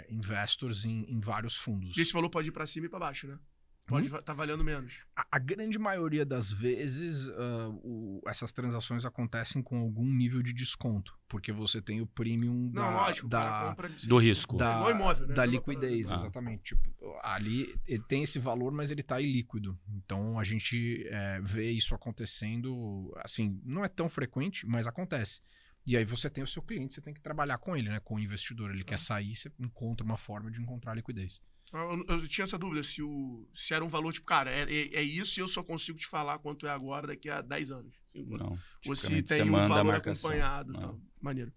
investors 0.09 0.85
em, 0.85 1.05
em 1.05 1.21
vários 1.21 1.57
fundos. 1.57 1.97
E 1.97 2.01
esse 2.01 2.13
valor 2.13 2.31
pode 2.31 2.49
ir 2.49 2.53
para 2.53 2.67
cima 2.67 2.87
e 2.87 2.89
para 2.89 2.99
baixo, 2.99 3.29
né? 3.29 3.39
Pode 3.87 4.07
estar 4.07 4.23
tá 4.23 4.33
valendo 4.33 4.63
menos. 4.65 5.05
A, 5.15 5.27
a 5.33 5.39
grande 5.39 5.79
maioria 5.79 6.25
das 6.25 6.51
vezes, 6.53 7.29
ah, 7.29 7.69
o- 7.83 8.21
essas 8.27 8.53
transações 8.53 9.05
acontecem 9.05 9.61
com 9.61 9.77
algum 9.79 10.05
nível 10.07 10.41
de 10.43 10.53
desconto, 10.53 11.19
porque 11.29 11.53
você 11.53 11.83
tem 11.83 12.01
o 12.01 12.07
premium 12.07 12.71
Não, 12.73 12.83
da, 12.83 12.91
lógico. 12.91 13.29
da, 13.29 13.65
compra 13.69 13.89
de- 13.89 14.07
Do 14.07 14.19
risco. 14.19 14.57
da, 14.57 14.89
É 14.89 14.91
imóvel, 14.93 15.27
né? 15.27 15.35
da 15.35 15.43
Mesma 15.47 15.57
liquidez. 15.59 16.11
Ah. 16.11 16.15
exatamente. 16.15 16.63
Tipo, 16.77 17.19
ali 17.23 17.75
ele 17.87 18.03
tem 18.05 18.23
esse 18.23 18.39
valor, 18.39 18.71
mas 18.73 18.91
ele 18.91 19.01
está 19.01 19.21
ilíquido. 19.21 19.79
Então 19.97 20.39
a 20.39 20.45
gente 20.45 21.05
é, 21.09 21.41
vê 21.43 21.71
isso 21.73 21.95
acontecendo, 21.95 23.13
assim, 23.17 23.61
não 23.65 23.85
é 23.85 23.89
tão 23.89 24.09
frequente, 24.09 24.67
mas 24.67 24.87
acontece. 24.87 25.41
E 25.85 25.97
aí 25.97 26.05
você 26.05 26.31
tem 26.31 26.45
o 26.45 26.47
seu 26.47 26.63
cliente, 26.63 26.95
você 26.95 27.01
tem 27.01 27.13
que 27.13 27.21
trabalhar 27.21 27.59
com 27.59 27.77
ele, 27.77 27.89
né? 27.89 27.99
Com 28.01 28.15
o 28.15 28.21
investidor. 28.21 28.71
Ele 28.71 28.83
Ah. 28.83 28.87
quer 28.87 28.99
sair, 28.99 29.35
você 29.35 29.51
encontra 29.59 30.05
uma 30.07 30.17
forma 30.17 30.51
de 30.51 30.61
encontrar 30.63 30.95
liquidez. 30.95 31.43
Eu, 31.73 32.05
eu 32.07 32.29
tinha 32.29 32.43
essa 32.45 32.59
dúvida 32.59 32.83
se, 32.83 33.03
o, 33.03 33.49
se 33.55 33.73
era 33.73 33.83
um 33.85 33.89
valor, 33.89 34.13
tipo, 34.13 34.27
cara, 34.27 34.51
é, 34.51 34.63
é, 34.63 34.97
é 34.97 35.03
isso 35.03 35.39
e 35.39 35.43
eu 35.43 35.49
só 35.49 35.63
consigo 35.63 35.99
te 35.99 36.07
falar 36.07 36.39
quanto 36.39 36.67
é 36.67 36.71
agora 36.71 37.07
daqui 37.07 37.31
a 37.31 37.41
10 37.41 37.71
anos. 37.71 37.95
Assim, 38.09 38.25
Não. 38.25 38.59
Ou 38.87 38.95
se 38.95 39.23
tem 39.23 39.43
um 39.43 39.53
valor 39.69 39.95
acompanhado. 39.95 40.73
Tal. 40.75 41.01
Maneiro. 41.21 41.53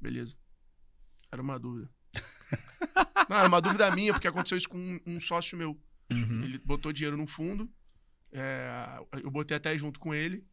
Beleza. 0.00 0.36
Era 1.30 1.42
uma 1.42 1.58
dúvida. 1.58 1.90
Não, 3.28 3.36
era 3.36 3.48
uma 3.48 3.60
dúvida 3.60 3.94
minha, 3.94 4.12
porque 4.12 4.28
aconteceu 4.28 4.56
isso 4.58 4.68
com 4.68 4.78
um, 4.78 5.00
um 5.06 5.20
sócio 5.20 5.56
meu. 5.56 5.78
Uhum. 6.10 6.44
Ele 6.44 6.58
botou 6.58 6.92
dinheiro 6.92 7.16
no 7.16 7.26
fundo, 7.26 7.70
é, 8.32 8.98
eu 9.22 9.30
botei 9.30 9.56
até 9.56 9.76
junto 9.76 9.98
com 9.98 10.12
ele, 10.14 10.46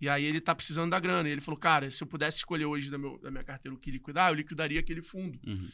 e 0.00 0.08
aí 0.08 0.24
ele 0.24 0.40
tá 0.40 0.54
precisando 0.54 0.90
da 0.90 1.00
grana. 1.00 1.28
E 1.28 1.32
ele 1.32 1.40
falou, 1.40 1.58
cara, 1.58 1.90
se 1.90 2.02
eu 2.02 2.06
pudesse 2.06 2.38
escolher 2.38 2.66
hoje 2.66 2.90
da, 2.90 2.98
meu- 2.98 3.18
da 3.18 3.30
minha 3.30 3.44
carteira 3.44 3.74
o 3.74 3.78
que 3.78 3.90
liquidar, 3.90 4.30
eu 4.30 4.34
liquidaria 4.34 4.80
aquele 4.80 5.02
fundo. 5.02 5.38
Uhum. 5.46 5.68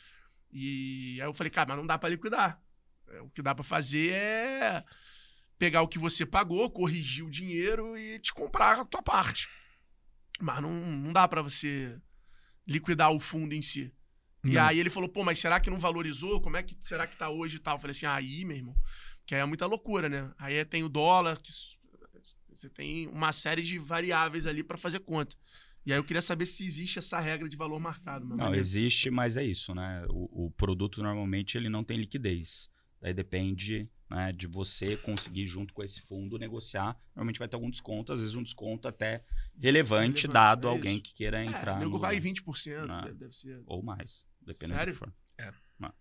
E 0.52 1.18
aí 1.20 1.26
eu 1.26 1.32
falei, 1.34 1.50
cara, 1.50 1.68
mas 1.70 1.78
não 1.78 1.86
dá 1.86 1.96
pra 1.98 2.08
liquidar. 2.08 2.60
É, 3.08 3.20
O 3.20 3.30
que 3.30 3.42
dá 3.42 3.54
pra 3.54 3.64
fazer 3.64 4.10
é 4.12 4.84
pegar 5.58 5.82
o 5.82 5.88
que 5.88 5.98
você 5.98 6.26
pagou, 6.26 6.70
corrigir 6.70 7.24
o 7.24 7.30
dinheiro 7.30 7.96
e 7.96 8.18
te 8.18 8.32
comprar 8.34 8.80
a 8.80 8.84
tua 8.84 9.02
parte. 9.02 9.48
Mas 10.40 10.60
não, 10.60 10.70
não 10.72 11.12
dá 11.12 11.26
pra 11.28 11.40
você 11.42 11.96
liquidar 12.66 13.10
o 13.12 13.20
fundo 13.20 13.54
em 13.54 13.62
si. 13.62 13.92
E 14.44 14.54
Não. 14.54 14.62
aí 14.64 14.78
ele 14.80 14.90
falou, 14.90 15.08
pô, 15.08 15.22
mas 15.22 15.38
será 15.38 15.60
que 15.60 15.70
não 15.70 15.78
valorizou? 15.78 16.40
Como 16.40 16.56
é 16.56 16.62
que 16.62 16.76
será 16.80 17.06
que 17.06 17.16
tá 17.16 17.28
hoje 17.30 17.56
e 17.56 17.60
tal? 17.60 17.76
Eu 17.76 17.80
falei 17.80 17.92
assim, 17.92 18.06
aí, 18.06 18.44
meu 18.44 18.56
irmão, 18.56 18.74
que 19.24 19.34
aí 19.36 19.40
é 19.40 19.44
muita 19.44 19.66
loucura, 19.66 20.08
né? 20.08 20.32
Aí 20.36 20.54
é- 20.56 20.64
tem 20.64 20.82
o 20.82 20.88
dólar, 20.88 21.38
que 21.40 21.52
você 22.50 22.68
tem 22.68 23.06
uma 23.08 23.30
série 23.32 23.62
de 23.62 23.78
variáveis 23.78 24.46
ali 24.46 24.64
pra 24.64 24.76
fazer 24.76 24.98
conta. 25.00 25.36
E 25.84 25.92
aí 25.92 25.98
eu 25.98 26.04
queria 26.04 26.22
saber 26.22 26.46
se 26.46 26.64
existe 26.64 26.98
essa 26.98 27.18
regra 27.18 27.48
de 27.48 27.56
valor 27.56 27.80
marcado. 27.80 28.24
Não, 28.26 28.36
beleza. 28.36 28.60
existe, 28.60 29.10
mas 29.10 29.36
é 29.36 29.44
isso, 29.44 29.74
né? 29.74 30.04
O, 30.08 30.46
o 30.46 30.50
produto 30.52 31.02
normalmente 31.02 31.56
ele 31.58 31.68
não 31.68 31.82
tem 31.82 31.96
liquidez. 31.98 32.70
Daí 33.00 33.12
depende 33.12 33.90
né, 34.08 34.30
de 34.32 34.46
você 34.46 34.96
conseguir, 34.96 35.44
junto 35.46 35.74
com 35.74 35.82
esse 35.82 36.00
fundo, 36.02 36.38
negociar. 36.38 36.96
Normalmente 37.16 37.38
vai 37.40 37.48
ter 37.48 37.56
algum 37.56 37.68
desconto, 37.70 38.12
às 38.12 38.20
vezes 38.20 38.34
um 38.36 38.42
desconto 38.42 38.86
até 38.86 39.24
relevante, 39.58 40.22
Relevante, 40.22 40.28
dado 40.28 40.68
é 40.68 40.70
alguém 40.70 41.00
que 41.00 41.12
queira 41.14 41.42
É, 41.42 41.46
entrar 41.46 41.78
nego 41.80 41.92
no... 41.92 41.98
vai 41.98 42.20
20%, 42.20 42.86
Ah. 42.88 43.08
deve, 43.10 43.32
ser. 43.32 43.60
Ou 43.66 43.82
mais, 43.82 44.24
dependendo 44.40 44.74
Sério? 44.78 44.92
do 44.92 44.98
que 45.00 45.04
for. 45.04 45.12
Ah, 45.40 45.54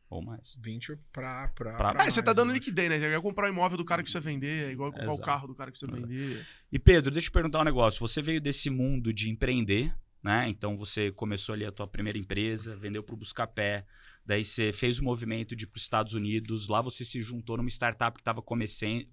Ou 0.09 0.21
mais. 0.21 0.57
Venture 0.59 0.99
pra. 1.13 1.47
pra, 1.49 1.73
Pra- 1.75 1.93
pra 1.93 2.05
É, 2.05 2.09
você 2.11 2.21
tá 2.21 2.33
dando 2.33 2.49
acho. 2.49 2.59
liquidez, 2.59 2.89
né? 2.89 2.97
É 2.97 3.07
igual 3.07 3.21
comprar 3.21 3.47
o 3.47 3.53
imóvel 3.53 3.77
do 3.77 3.85
cara 3.85 4.03
que 4.03 4.11
você 4.11 4.19
vender, 4.19 4.67
é 4.69 4.71
igual 4.71 4.91
comprar 4.91 5.07
o 5.09 5.13
Exato. 5.13 5.25
carro 5.25 5.47
do 5.47 5.55
cara 5.55 5.71
que 5.71 5.77
você 5.79 5.85
vender. 5.87 6.45
E 6.71 6.77
Pedro, 6.77 7.11
deixa 7.11 7.27
eu 7.27 7.31
te 7.31 7.33
perguntar 7.33 7.61
um 7.61 7.63
negócio. 7.65 7.99
Você 8.01 8.21
veio 8.21 8.41
desse 8.41 8.69
mundo 8.69 9.13
de 9.13 9.29
empreender, 9.29 9.95
né? 10.21 10.47
Então 10.49 10.75
você 10.77 11.11
começou 11.11 11.53
ali 11.53 11.65
a 11.65 11.71
tua 11.71 11.87
primeira 11.87 12.17
empresa, 12.17 12.75
vendeu 12.75 13.01
para 13.01 13.13
o 13.15 13.17
Buscapé, 13.17 13.85
daí 14.25 14.43
você 14.45 14.71
fez 14.73 14.99
o 14.99 15.03
movimento 15.03 15.55
de 15.55 15.63
ir 15.63 15.67
para 15.67 15.77
os 15.77 15.83
Estados 15.83 16.13
Unidos, 16.13 16.67
lá 16.67 16.81
você 16.81 17.03
se 17.05 17.21
juntou 17.23 17.57
numa 17.57 17.69
startup 17.69 18.15
que 18.15 18.21
estava 18.21 18.41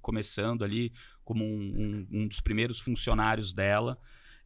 começando 0.01 0.65
ali 0.65 0.93
como 1.25 1.45
um, 1.45 2.07
um- 2.13 2.23
um 2.23 2.29
dos 2.29 2.41
primeiros 2.41 2.81
funcionários 2.81 3.53
dela. 3.53 3.99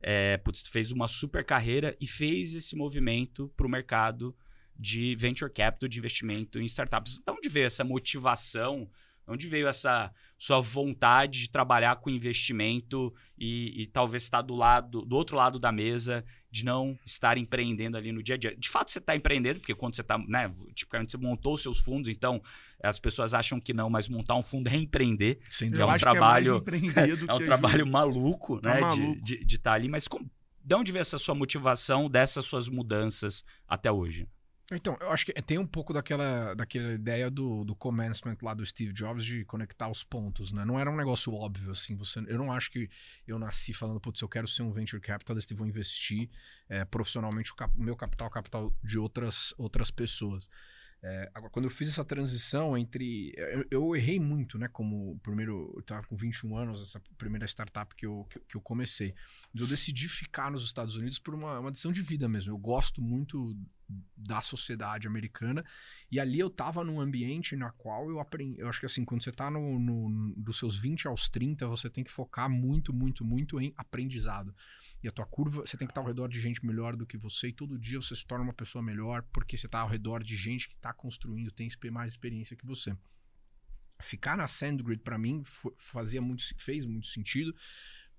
É, 0.04 0.36
putz, 0.38 0.66
fez 0.66 0.90
uma 0.90 1.06
super 1.06 1.44
carreira 1.44 1.96
e 2.00 2.06
fez 2.08 2.54
esse 2.56 2.74
movimento 2.74 3.52
para 3.56 3.66
o 3.66 3.70
mercado 3.70 4.34
de 4.78 5.14
venture 5.16 5.52
capital, 5.52 5.88
de 5.88 5.98
investimento 5.98 6.58
em 6.60 6.64
startups. 6.66 7.20
De 7.24 7.30
onde 7.32 7.48
veio 7.48 7.66
essa 7.66 7.84
motivação? 7.84 8.88
De 9.26 9.32
onde 9.32 9.46
veio 9.46 9.68
essa 9.68 10.12
sua 10.36 10.60
vontade 10.60 11.40
de 11.42 11.50
trabalhar 11.50 11.96
com 11.96 12.10
investimento 12.10 13.14
e, 13.38 13.82
e 13.82 13.86
talvez 13.86 14.24
estar 14.24 14.42
do 14.42 14.54
lado, 14.56 15.02
do 15.02 15.14
outro 15.16 15.36
lado 15.36 15.58
da 15.60 15.70
mesa, 15.70 16.24
de 16.50 16.64
não 16.64 16.98
estar 17.06 17.38
empreendendo 17.38 17.96
ali 17.96 18.10
no 18.10 18.20
dia 18.22 18.34
a 18.34 18.38
dia. 18.38 18.56
De 18.56 18.68
fato, 18.68 18.90
você 18.90 18.98
está 18.98 19.14
empreendendo, 19.14 19.60
porque 19.60 19.74
quando 19.74 19.94
você 19.94 20.00
está, 20.00 20.18
né, 20.18 20.52
tipicamente 20.74 21.12
você 21.12 21.16
montou 21.18 21.54
os 21.54 21.62
seus 21.62 21.78
fundos, 21.78 22.08
então 22.08 22.42
as 22.82 22.98
pessoas 22.98 23.32
acham 23.32 23.60
que 23.60 23.72
não, 23.72 23.88
mas 23.88 24.08
montar 24.08 24.34
um 24.34 24.42
fundo 24.42 24.68
é 24.68 24.76
empreender. 24.76 25.38
Sem 25.48 25.72
É 25.72 25.84
um 25.84 25.90
acho 25.90 26.02
trabalho- 26.04 26.64
é 26.96 27.30
É 27.30 27.34
um 27.34 27.44
trabalho 27.44 27.86
maluco, 27.86 28.60
Tá 28.60 28.74
né, 28.74 28.80
maluco. 28.80 29.22
de 29.22 29.34
estar 29.36 29.46
estar 29.54 29.72
ali. 29.74 29.88
Mas 29.88 30.08
como, 30.08 30.28
de 30.64 30.74
onde 30.74 30.90
veio 30.90 31.02
essa 31.02 31.16
sua 31.18 31.34
motivação 31.36 32.10
dessas 32.10 32.44
suas 32.44 32.68
mudanças 32.68 33.44
até 33.68 33.90
hoje? 33.92 34.26
Então, 34.76 34.96
eu 35.00 35.10
acho 35.10 35.26
que 35.26 35.32
tem 35.42 35.58
um 35.58 35.66
pouco 35.66 35.92
daquela, 35.92 36.54
daquela 36.54 36.92
ideia 36.92 37.30
do, 37.30 37.64
do 37.64 37.74
commencement 37.74 38.36
lá 38.42 38.54
do 38.54 38.64
Steve 38.64 38.92
Jobs 38.92 39.24
de 39.24 39.44
conectar 39.44 39.88
os 39.90 40.02
pontos, 40.04 40.52
né? 40.52 40.64
Não 40.64 40.78
era 40.78 40.90
um 40.90 40.96
negócio 40.96 41.32
óbvio, 41.34 41.70
assim. 41.70 41.96
Você, 41.96 42.20
eu 42.26 42.38
não 42.38 42.50
acho 42.52 42.70
que 42.70 42.88
eu 43.26 43.38
nasci 43.38 43.72
falando, 43.72 44.00
putz, 44.00 44.20
eu 44.20 44.28
quero 44.28 44.48
ser 44.48 44.62
um 44.62 44.72
venture 44.72 45.00
capitalist 45.00 45.50
e 45.50 45.54
vou 45.54 45.66
investir 45.66 46.28
eh, 46.68 46.84
profissionalmente 46.84 47.52
o, 47.52 47.54
cap- 47.56 47.78
meu 47.78 47.96
capital, 47.96 48.28
o 48.28 48.30
capital 48.30 48.72
de 48.82 48.98
outras, 48.98 49.54
outras 49.58 49.90
pessoas. 49.90 50.48
É, 51.04 51.28
agora, 51.34 51.50
quando 51.50 51.64
eu 51.64 51.70
fiz 51.70 51.88
essa 51.88 52.04
transição 52.04 52.78
entre. 52.78 53.32
Eu, 53.36 53.66
eu 53.72 53.96
errei 53.96 54.20
muito, 54.20 54.56
né? 54.56 54.68
Como 54.68 55.18
primeiro. 55.20 55.72
Eu 55.74 55.80
estava 55.80 56.06
com 56.06 56.16
21 56.16 56.56
anos, 56.56 56.80
essa 56.80 57.02
primeira 57.18 57.44
startup 57.44 57.92
que 57.96 58.06
eu, 58.06 58.24
que, 58.30 58.38
que 58.38 58.56
eu 58.56 58.60
comecei. 58.60 59.12
Mas 59.52 59.62
eu 59.62 59.68
decidi 59.68 60.08
ficar 60.08 60.48
nos 60.52 60.64
Estados 60.64 60.94
Unidos 60.94 61.18
por 61.18 61.34
uma, 61.34 61.58
uma 61.58 61.72
decisão 61.72 61.90
de 61.90 62.02
vida 62.02 62.28
mesmo. 62.28 62.52
Eu 62.52 62.58
gosto 62.58 63.02
muito 63.02 63.56
da 64.16 64.40
sociedade 64.40 65.06
americana. 65.06 65.64
E 66.10 66.18
ali 66.20 66.38
eu 66.38 66.50
tava 66.50 66.84
num 66.84 67.00
ambiente 67.00 67.56
na 67.56 67.70
qual 67.70 68.08
eu 68.10 68.20
aprendi. 68.20 68.58
Eu 68.60 68.68
acho 68.68 68.80
que 68.80 68.86
assim, 68.86 69.04
quando 69.04 69.22
você 69.22 69.32
tá 69.32 69.50
no, 69.50 69.78
no- 69.78 70.34
dos 70.36 70.58
seus 70.58 70.76
20 70.76 71.06
aos 71.06 71.28
30, 71.28 71.66
você 71.66 71.88
tem 71.90 72.04
que 72.04 72.10
focar 72.10 72.48
muito, 72.50 72.92
muito, 72.92 73.24
muito 73.24 73.60
em 73.60 73.72
aprendizado. 73.76 74.54
E 75.02 75.08
a 75.08 75.10
tua 75.10 75.26
curva, 75.26 75.62
você 75.66 75.76
tem 75.76 75.86
que 75.86 75.90
estar 75.90 76.00
ao 76.00 76.06
redor 76.06 76.28
de 76.28 76.40
gente 76.40 76.64
melhor 76.64 76.94
do 76.94 77.04
que 77.04 77.16
você, 77.16 77.48
e 77.48 77.52
todo 77.52 77.78
dia 77.78 78.00
você 78.00 78.14
se 78.14 78.24
torna 78.24 78.44
uma 78.44 78.52
pessoa 78.52 78.82
melhor, 78.82 79.22
porque 79.32 79.58
você 79.58 79.66
está 79.66 79.80
ao 79.80 79.88
redor 79.88 80.22
de 80.22 80.36
gente 80.36 80.68
que 80.68 80.74
está 80.74 80.92
construindo, 80.92 81.50
tem 81.50 81.68
mais 81.90 82.12
experiência 82.12 82.56
que 82.56 82.64
você. 82.64 82.96
Ficar 84.00 84.36
na 84.36 84.46
SandGrid, 84.46 85.02
para 85.02 85.18
mim, 85.18 85.42
fazia 85.76 86.20
muito, 86.20 86.42
fez 86.56 86.84
muito 86.84 87.06
sentido, 87.06 87.54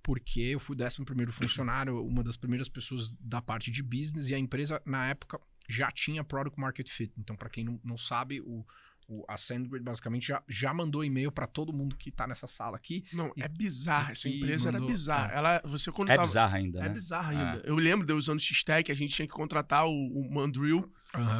porque 0.01 0.41
eu 0.41 0.59
fui 0.59 0.75
o 0.75 0.83
11 0.83 1.03
primeiro 1.05 1.31
funcionário, 1.31 2.05
uma 2.05 2.23
das 2.23 2.35
primeiras 2.35 2.67
pessoas 2.67 3.09
da 3.19 3.41
parte 3.41 3.71
de 3.71 3.81
business, 3.81 4.29
e 4.29 4.35
a 4.35 4.39
empresa, 4.39 4.81
na 4.85 5.07
época, 5.07 5.39
já 5.69 5.91
tinha 5.91 6.23
Product 6.23 6.59
Market 6.59 6.89
Fit. 6.89 7.13
Então, 7.17 7.35
para 7.35 7.49
quem 7.49 7.63
não, 7.63 7.79
não 7.83 7.97
sabe, 7.97 8.41
o, 8.41 8.65
o, 9.07 9.23
a 9.27 9.37
SandGrid 9.37 9.83
basicamente 9.83 10.27
já, 10.27 10.41
já 10.47 10.73
mandou 10.73 11.03
e-mail 11.03 11.31
para 11.31 11.45
todo 11.47 11.73
mundo 11.73 11.95
que 11.95 12.09
está 12.09 12.25
nessa 12.27 12.47
sala 12.47 12.75
aqui. 12.77 13.05
Não, 13.13 13.33
E- 13.35 13.43
é 13.43 13.47
bizarra. 13.47 14.11
Essa 14.11 14.29
empresa 14.29 14.69
era 14.69 14.79
mandou- 14.79 14.89
bizarra. 14.93 15.33
é. 15.33 15.37
Ela, 15.37 15.61
você 15.65 15.91
quando 15.91 16.09
É 16.09 16.15
tava... 16.15 16.27
bizarro 16.27 16.55
ainda, 16.55 16.79
É 16.79 16.83
né? 16.83 16.89
bizarra 16.89 17.29
ainda. 17.31 17.61
Eu 17.65 17.75
lembro 17.75 18.05
de 18.05 18.13
eu 18.13 18.17
usando 18.17 18.37
o 18.39 18.41
X-Tech, 18.41 18.91
a 18.91 18.95
gente 18.95 19.13
tinha 19.13 19.27
que 19.27 19.33
contratar 19.33 19.85
o, 19.87 19.91
o 19.91 20.33
Mandrill, 20.33 20.91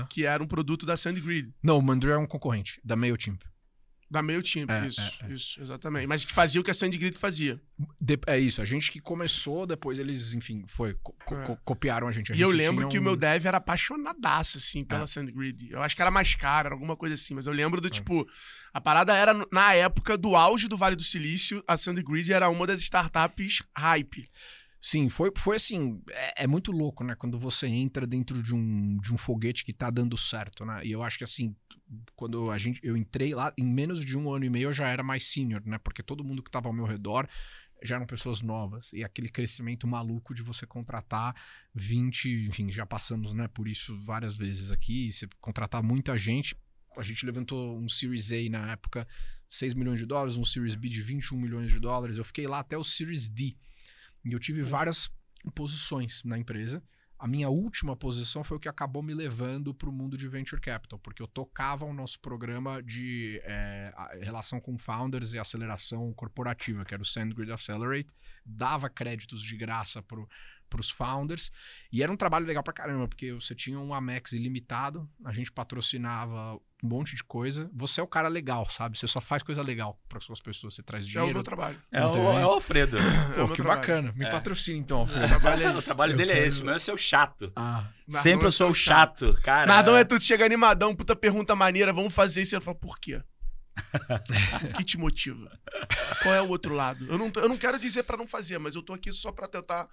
que 0.10 0.26
era 0.26 0.44
um 0.44 0.48
produto 0.48 0.86
da 0.86 0.96
SandGrid, 0.98 1.54
Não, 1.64 1.78
o 1.78 1.82
Mandrill 1.82 2.14
é 2.14 2.18
um 2.18 2.28
concorrente 2.28 2.80
da 2.84 2.96
MailChimp. 2.96 3.42
Da 4.14 4.22
MailChimp. 4.24 4.70
É, 4.70 4.88
isso, 4.88 5.02
é, 5.22 5.26
é. 5.26 5.34
isso, 5.34 5.62
exatamente. 5.62 6.08
Mas 6.08 6.24
que 6.24 6.32
fazia 6.32 6.62
o 6.62 6.64
que 6.64 6.72
a 6.72 6.74
SandGrid 6.74 7.18
fazia. 7.18 7.60
De- 8.00 8.20
é 8.28 8.40
isso, 8.40 8.62
a 8.62 8.66
gente 8.66 8.92
que 8.92 9.02
começou, 9.02 9.66
depois 9.66 10.00
eles, 10.00 10.34
enfim, 10.34 10.64
foi, 10.68 10.94
co- 11.02 11.14
co- 11.26 11.36
É. 11.36 11.46
co- 11.46 11.58
copiaram 11.66 12.08
a 12.08 12.12
gente. 12.12 12.32
A 12.32 12.36
e 12.36 12.42
eu 12.42 12.50
gente 12.52 12.58
lembro 12.58 12.82
tinha 12.84 12.90
que 12.92 12.98
o 13.00 13.02
um- 13.02 13.04
meu 13.04 13.16
dev 13.18 13.46
era 13.46 13.58
apaixonadaço, 13.58 14.60
assim, 14.60 14.86
pela 14.86 15.04
É. 15.04 15.08
SandGrid. 15.08 15.72
Eu 15.72 15.82
acho 15.82 15.96
que 15.96 16.02
era 16.02 16.12
mais 16.12 16.36
caro, 16.36 16.68
era 16.68 16.76
alguma 16.76 16.96
coisa 16.96 17.16
assim. 17.16 17.34
Mas 17.34 17.48
eu 17.48 17.54
lembro 17.54 17.82
do, 17.82 17.90
tipo... 17.90 18.26
A 18.74 18.82
parada 18.82 19.16
era, 19.16 19.34
na 19.52 19.74
época 19.74 20.18
do 20.18 20.36
auge 20.36 20.68
do 20.68 20.76
Vale 20.78 20.96
do 20.96 21.04
Silício, 21.04 21.64
a 21.68 21.76
SandGrid 21.78 22.32
era 22.34 22.50
uma 22.50 22.66
das 22.66 22.82
startups 22.82 23.62
hype. 23.78 24.30
Sim, 24.86 25.08
foi, 25.08 25.32
foi 25.38 25.56
assim, 25.56 26.02
é, 26.10 26.44
é 26.44 26.48
muito 26.48 26.70
louco, 26.70 27.06
né? 27.06 27.16
Quando 27.16 27.40
você 27.40 27.68
entra 27.68 28.06
dentro 28.06 28.44
de 28.44 28.54
um, 28.54 28.98
de 28.98 29.14
um 29.14 29.18
foguete 29.18 29.64
que 29.64 29.72
tá 29.72 29.90
dando 29.90 30.18
certo, 30.18 30.66
né? 30.66 30.86
E 30.86 30.92
eu 30.92 31.02
acho 31.02 31.18
que 31.18 31.24
assim, 31.24 31.56
quando 32.18 32.52
a 32.52 32.58
gente, 32.58 32.82
eu 32.84 32.98
entrei 32.98 33.34
lá, 33.34 33.54
em 33.58 33.66
menos 33.66 34.04
de 34.04 34.18
um 34.18 34.30
ano 34.30 34.44
e 34.44 34.50
meio 34.50 34.66
eu 34.66 34.74
já 34.74 34.90
era 34.90 35.02
mais 35.02 35.24
senior, 35.26 35.62
né? 35.66 35.78
Porque 35.78 36.04
todo 36.04 36.22
mundo 36.22 36.44
que 36.44 36.52
tava 36.52 36.68
ao 36.68 36.74
meu 36.74 36.84
redor 36.84 37.30
já 37.82 37.96
eram 37.96 38.06
pessoas 38.06 38.42
novas. 38.42 38.92
E 38.92 39.06
aquele 39.06 39.30
crescimento 39.30 39.88
maluco 39.88 40.34
de 40.34 40.44
você 40.44 40.68
contratar 40.68 41.34
20, 41.74 42.48
enfim, 42.50 42.70
já 42.70 42.86
passamos 42.86 43.34
né, 43.34 43.48
por 43.48 43.70
isso 43.70 43.98
várias 44.02 44.36
vezes 44.36 44.70
aqui. 44.70 45.14
Você 45.14 45.30
contratar 45.40 45.82
muita 45.82 46.18
gente. 46.18 46.58
A 46.98 47.04
gente 47.04 47.26
levantou 47.26 47.78
um 47.78 47.88
Series 47.88 48.34
A 48.34 48.50
na 48.50 48.72
época, 48.74 49.08
6 49.48 49.76
milhões 49.76 50.00
de 50.00 50.06
dólares, 50.06 50.36
um 50.36 50.44
Series 50.44 50.76
B 50.76 50.90
de 50.90 51.02
21 51.02 51.40
milhões 51.40 51.72
de 51.72 51.80
dólares. 51.80 52.18
Eu 52.18 52.26
fiquei 52.26 52.48
lá 52.48 52.60
até 52.60 52.78
o 52.78 52.84
Series 52.84 53.30
D. 53.30 53.56
E 54.26 54.32
eu 54.34 54.40
tive 54.40 54.62
várias 54.62 55.10
posições 55.54 56.24
na 56.24 56.38
empresa. 56.38 56.82
A 57.20 57.28
minha 57.28 57.48
última 57.50 57.96
posição 57.96 58.44
foi 58.44 58.58
o 58.58 58.60
que 58.60 58.68
acabou 58.68 59.02
me 59.02 59.14
levando 59.14 59.74
para 59.74 59.88
o 59.88 59.94
mundo 59.94 60.18
de 60.18 60.28
venture 60.28 60.60
capital, 60.60 61.00
porque 61.00 61.22
eu 61.24 61.28
tocava 61.28 61.86
o 61.86 61.94
nosso 61.94 62.20
programa 62.20 62.84
de 62.84 63.42
a- 63.96 64.18
relação 64.22 64.60
com 64.60 64.78
founders 64.78 65.34
e 65.34 65.40
aceleração 65.40 66.12
corporativa, 66.14 66.84
que 66.84 66.94
era 66.94 67.02
o 67.02 67.06
SandGrid 67.06 67.52
Accelerate, 67.52 68.10
dava 68.46 68.90
créditos 68.90 69.42
de 69.42 69.56
graça 69.56 70.02
para 70.02 70.20
os 70.80 70.90
founders, 70.90 71.52
e 71.92 72.02
era 72.04 72.12
um 72.12 72.16
trabalho 72.18 72.46
legal 72.46 72.64
pra 72.64 72.74
caramba, 72.74 73.08
porque 73.08 73.32
você 73.34 73.54
tinha 73.56 73.80
um 73.80 73.94
Amex 73.94 74.32
ilimitado, 74.34 75.10
a 75.26 75.32
gente 75.32 75.52
patrocinava 75.52 76.56
um 76.84 76.88
monte 76.88 77.16
de 77.16 77.24
coisa. 77.24 77.70
Você 77.74 78.02
é 78.02 78.04
o 78.04 78.08
cara 78.08 78.28
legal, 78.28 78.68
sabe? 78.70 78.98
Você 78.98 79.08
só 79.08 79.22
faz 79.22 79.42
coisa 79.42 79.62
legal 79.62 79.98
para 80.10 80.20
suas 80.20 80.42
pessoas, 80.42 80.76
você 80.76 80.84
traz 80.84 81.06
É 81.06 81.08
o 81.08 81.12
dinheiro. 81.12 81.34
meu 81.36 81.44
trabalho. 81.44 81.82
É 81.92 82.04
o, 82.06 82.10
Entendi. 82.10 82.26
é 82.26 82.46
o 82.46 82.50
Alfredo. 82.50 82.98
É 83.38 83.42
o 83.42 83.48
Pô, 83.48 83.54
que 83.54 83.58
trabalho. 83.62 83.80
bacana. 83.82 84.14
Me 84.16 84.26
É. 84.26 84.30
patrocina 84.30 84.78
então. 84.78 85.04
O 85.08 85.08
trabalho 85.08 85.64
é 85.64 85.70
o 85.78 85.82
trabalho 85.82 86.14
Eu 86.14 86.18
dele 86.18 86.32
é 86.34 86.46
esse, 86.46 86.64
mas 86.64 86.74
eu 86.74 86.80
ser 86.80 86.92
o 86.94 86.98
chato. 86.98 87.52
Ah, 87.56 87.88
Sempre 88.10 88.46
é 88.46 88.48
eu 88.48 88.52
sou 88.52 88.68
o 88.68 88.70
tão 88.72 88.74
chato, 88.76 89.34
cara. 89.44 89.66
Nardão 89.68 89.96
é 89.96 90.04
tu 90.04 90.20
chega 90.20 90.46
animadão, 90.46 90.94
puta 90.96 91.16
pergunta 91.16 91.56
maneira, 91.56 91.94
vamos 91.94 92.14
fazer 92.14 92.42
isso. 92.42 92.54
E 92.54 92.58
ele 92.58 92.64
fala, 92.66 92.76
por 92.78 93.00
quê? 93.00 93.22
O 94.70 94.74
que 94.74 94.84
te 94.84 94.98
motiva? 94.98 95.52
Qual 96.22 96.34
é 96.34 96.42
o 96.42 96.50
outro 96.50 96.74
lado? 96.74 97.06
Eu 97.08 97.18
não, 97.18 97.32
eu 97.36 97.50
não 97.50 97.58
quero 97.58 97.80
dizer 97.80 98.04
pra 98.04 98.18
não 98.18 98.28
fazer, 98.28 98.58
mas 98.60 98.76
eu 98.76 98.82
tô 98.84 98.94
aqui 98.94 99.12
só 99.12 99.32
pra 99.32 99.48
tentar, 99.48 99.86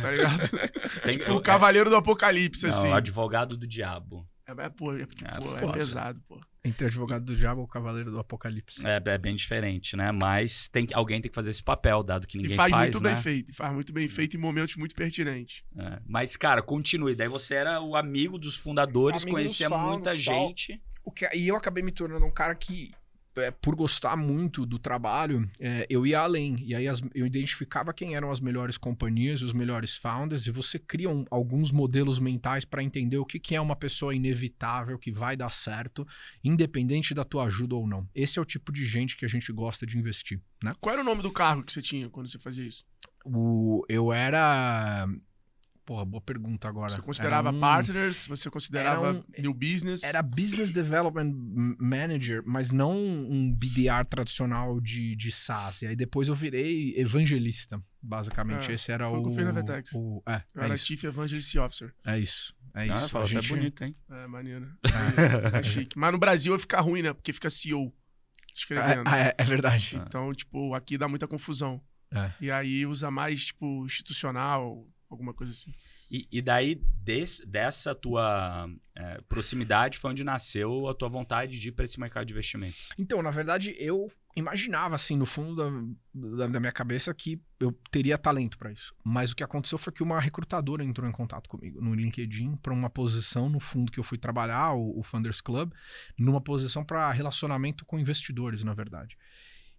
tá 0.00 0.10
ligado? 0.10 0.40
Tem- 1.04 1.30
o 1.30 1.40
cavaleiro 1.40 1.90
do 1.90 1.96
apocalipse, 1.96 2.66
Não, 2.66 2.70
assim. 2.76 2.88
o 2.88 2.94
advogado 2.94 3.56
do 3.56 3.66
diabo. 3.66 4.26
É, 4.48 4.52
é, 4.66 4.68
pô, 4.68 4.94
é, 4.94 5.04
porque, 5.04 5.24
É, 5.24 5.38
pô, 5.40 5.56
é 5.70 5.72
pesado, 5.72 6.22
pô. 6.28 6.40
entre 6.64 6.86
advogado 6.86 7.24
do 7.24 7.34
diabo 7.34 7.60
ou 7.62 7.66
o 7.66 7.68
cavaleiro 7.68 8.12
do 8.12 8.18
apocalipse. 8.20 8.86
É, 8.86 9.02
é 9.04 9.18
bem 9.18 9.34
diferente, 9.34 9.96
né? 9.96 10.12
Mas 10.12 10.68
tem, 10.68 10.86
que- 10.86 10.94
alguém 10.94 11.20
tem 11.20 11.28
que 11.28 11.34
fazer 11.34 11.50
esse 11.50 11.62
papel, 11.64 12.00
dado 12.04 12.26
que 12.28 12.36
ninguém 12.38 12.52
e 12.52 12.56
faz, 12.56 12.72
muito 12.72 13.00
né? 13.02 13.12
bem 13.12 13.20
feito, 13.22 13.50
e 13.50 13.54
faz 13.54 13.72
muito 13.74 13.92
bem 13.92 14.06
feito 14.08 14.36
em 14.36 14.40
momentos 14.40 14.76
muito 14.76 14.94
pertinentes. 14.94 15.64
É. 15.76 15.98
Mas, 16.06 16.36
cara, 16.36 16.62
continue. 16.62 17.16
Daí 17.16 17.26
você 17.28 17.54
era 17.56 17.80
o 17.80 17.96
amigo 17.96 18.38
dos 18.38 18.56
fundadores, 18.56 19.22
Amigo 19.22 19.36
conhecia 19.36 19.68
founders, 19.68 19.90
muita 19.90 20.10
tal. 20.10 20.16
gente. 20.48 20.80
O 21.04 21.10
que, 21.10 21.28
e 21.36 21.48
eu 21.48 21.56
acabei 21.56 21.82
me 21.82 21.90
tornando 21.92 22.24
um 22.24 22.32
cara 22.32 22.54
que, 22.54 22.92
é, 23.36 23.50
por 23.50 23.74
gostar 23.74 24.16
muito 24.16 24.64
do 24.66 24.78
trabalho, 24.78 25.48
é, 25.60 25.86
eu 25.90 26.06
ia 26.06 26.20
além. 26.20 26.56
E 26.64 26.74
aí 26.74 26.88
as- 26.88 27.02
eu 27.14 27.26
identificava 27.26 27.92
quem 27.92 28.14
eram 28.14 28.30
as 28.30 28.40
melhores 28.40 28.76
companhias, 28.78 29.42
os 29.42 29.52
melhores 29.52 29.96
founders, 29.96 30.46
e 30.46 30.50
você 30.50 30.78
cria 30.78 31.10
um- 31.10 31.24
alguns 31.30 31.70
modelos 31.72 32.18
mentais 32.18 32.64
para 32.64 32.82
entender 32.82 33.18
o 33.18 33.24
que, 33.24 33.38
que 33.38 33.54
é 33.54 33.60
uma 33.60 33.76
pessoa 33.76 34.14
inevitável, 34.14 34.98
que 34.98 35.12
vai 35.12 35.36
dar 35.36 35.50
certo, 35.50 36.06
independente 36.42 37.14
da 37.14 37.24
tua 37.24 37.44
ajuda 37.44 37.74
ou 37.74 37.86
não. 37.86 38.08
Esse 38.14 38.38
é 38.38 38.42
o 38.42 38.44
tipo 38.44 38.72
de 38.72 38.84
gente 38.84 39.16
que 39.16 39.24
a 39.24 39.28
gente 39.28 39.52
gosta 39.52 39.84
de 39.86 39.98
investir, 39.98 40.40
né? 40.62 40.72
Qual 40.80 40.92
era 40.92 41.02
o 41.02 41.04
nome 41.04 41.22
do 41.22 41.30
cargo 41.32 41.62
que 41.62 41.72
você 41.72 41.82
tinha 41.82 42.08
quando 42.08 42.28
você 42.28 42.38
fazia 42.38 42.64
isso? 42.66 42.84
O, 43.24 43.84
eu 43.88 44.12
era... 44.12 45.08
Porra, 45.86 46.04
boa 46.04 46.20
pergunta 46.20 46.66
agora. 46.68 46.90
Você 46.90 47.00
considerava 47.00 47.48
Era 47.50 47.56
um- 47.56 47.60
partners? 47.60 48.26
Você 48.26 48.50
considerava 48.50 49.06
Era 49.08 49.18
um- 49.18 49.24
new 49.38 49.54
business? 49.54 50.02
Era 50.02 50.20
Business 50.20 50.72
Development 50.72 51.32
Manager, 51.80 52.42
mas 52.44 52.72
não 52.72 52.96
um 52.98 53.52
BDR 53.54 54.04
tradicional 54.04 54.80
de, 54.80 55.14
de 55.14 55.30
SaaS. 55.30 55.82
E 55.82 55.86
aí 55.86 55.94
depois 55.94 56.26
eu 56.26 56.34
virei 56.34 56.92
evangelista, 56.98 57.80
basicamente. 58.02 58.68
É, 58.70 58.74
Esse 58.74 58.90
era 58.90 59.08
foi 59.08 59.18
o 59.20 59.28
o. 59.28 59.30
fiz 59.32 59.44
na 59.44 59.52
Vetex. 59.52 59.92
o- 59.94 60.20
é, 60.26 60.42
Eu 60.54 60.62
é 60.62 60.64
era 60.64 60.74
isso. 60.74 60.86
Chief 60.86 61.04
Evangelist 61.04 61.54
Officer. 61.54 61.94
É 62.04 62.18
isso. 62.18 62.52
É 62.74 62.80
Ah, 62.82 62.86
isso. 62.96 63.08
fala 63.08 63.24
a 63.24 63.28
até 63.28 63.40
gente... 63.40 63.48
bonito, 63.48 63.84
hein? 63.84 63.96
É, 64.10 64.26
maneiro. 64.26 64.68
É, 65.54 65.62
chique. 65.62 65.96
Mas 65.96 66.10
no 66.10 66.18
Brasil 66.18 66.50
vai 66.52 66.58
ficar 66.58 66.80
ruim, 66.80 67.00
né? 67.00 67.12
Porque 67.12 67.32
fica 67.32 67.48
CEO 67.48 67.94
escrevendo. 68.54 69.06
Ah, 69.06 69.18
é, 69.18 69.34
é 69.38 69.44
verdade. 69.44 69.96
Então, 70.04 70.32
tipo, 70.34 70.74
aqui 70.74 70.98
dá 70.98 71.06
muita 71.06 71.28
confusão. 71.28 71.80
É. 72.12 72.32
E 72.40 72.50
aí 72.50 72.84
usa 72.86 73.08
mais, 73.10 73.46
tipo, 73.46 73.84
institucional, 73.86 74.84
alguma 75.10 75.32
coisa 75.34 75.52
assim. 75.52 75.72
E, 76.10 76.26
e 76.30 76.42
daí, 76.42 76.74
des- 76.74 77.42
dessa 77.46 77.94
tua 77.94 78.68
é, 78.94 79.20
proximidade, 79.28 79.98
foi 79.98 80.10
onde 80.10 80.24
nasceu 80.24 80.88
a 80.88 80.94
tua 80.94 81.08
vontade 81.08 81.58
de 81.58 81.68
ir 81.68 81.72
para 81.72 81.84
esse 81.84 81.98
mercado 82.00 82.26
de 82.26 82.32
investimento. 82.32 82.76
Então, 82.98 83.22
na 83.22 83.30
verdade, 83.30 83.74
eu 83.78 84.10
imaginava, 84.34 84.94
assim, 84.94 85.16
no 85.16 85.24
fundo 85.24 85.56
da, 85.56 86.36
da, 86.36 86.46
da 86.46 86.60
minha 86.60 86.72
cabeça, 86.72 87.14
que 87.14 87.40
eu 87.58 87.72
teria 87.90 88.18
talento 88.18 88.58
para 88.58 88.70
isso. 88.70 88.94
Mas 89.02 89.32
o 89.32 89.36
que 89.36 89.42
aconteceu 89.42 89.78
foi 89.78 89.92
que 89.92 90.02
uma 90.02 90.20
recrutadora 90.20 90.84
entrou 90.84 91.08
em 91.08 91.12
contato 91.12 91.48
comigo 91.48 91.80
no 91.80 91.94
LinkedIn 91.94 92.56
para 92.56 92.72
uma 92.74 92.90
posição 92.90 93.48
no 93.48 93.58
fundo 93.58 93.90
que 93.90 93.98
eu 93.98 94.04
fui 94.04 94.18
trabalhar, 94.18 94.74
o, 94.74 94.98
o 94.98 95.02
Funders 95.02 95.40
Club, 95.40 95.72
numa 96.18 96.40
posição 96.40 96.84
para 96.84 97.10
relacionamento 97.12 97.84
com 97.86 97.98
investidores, 97.98 98.62
na 98.62 98.74
verdade. 98.74 99.16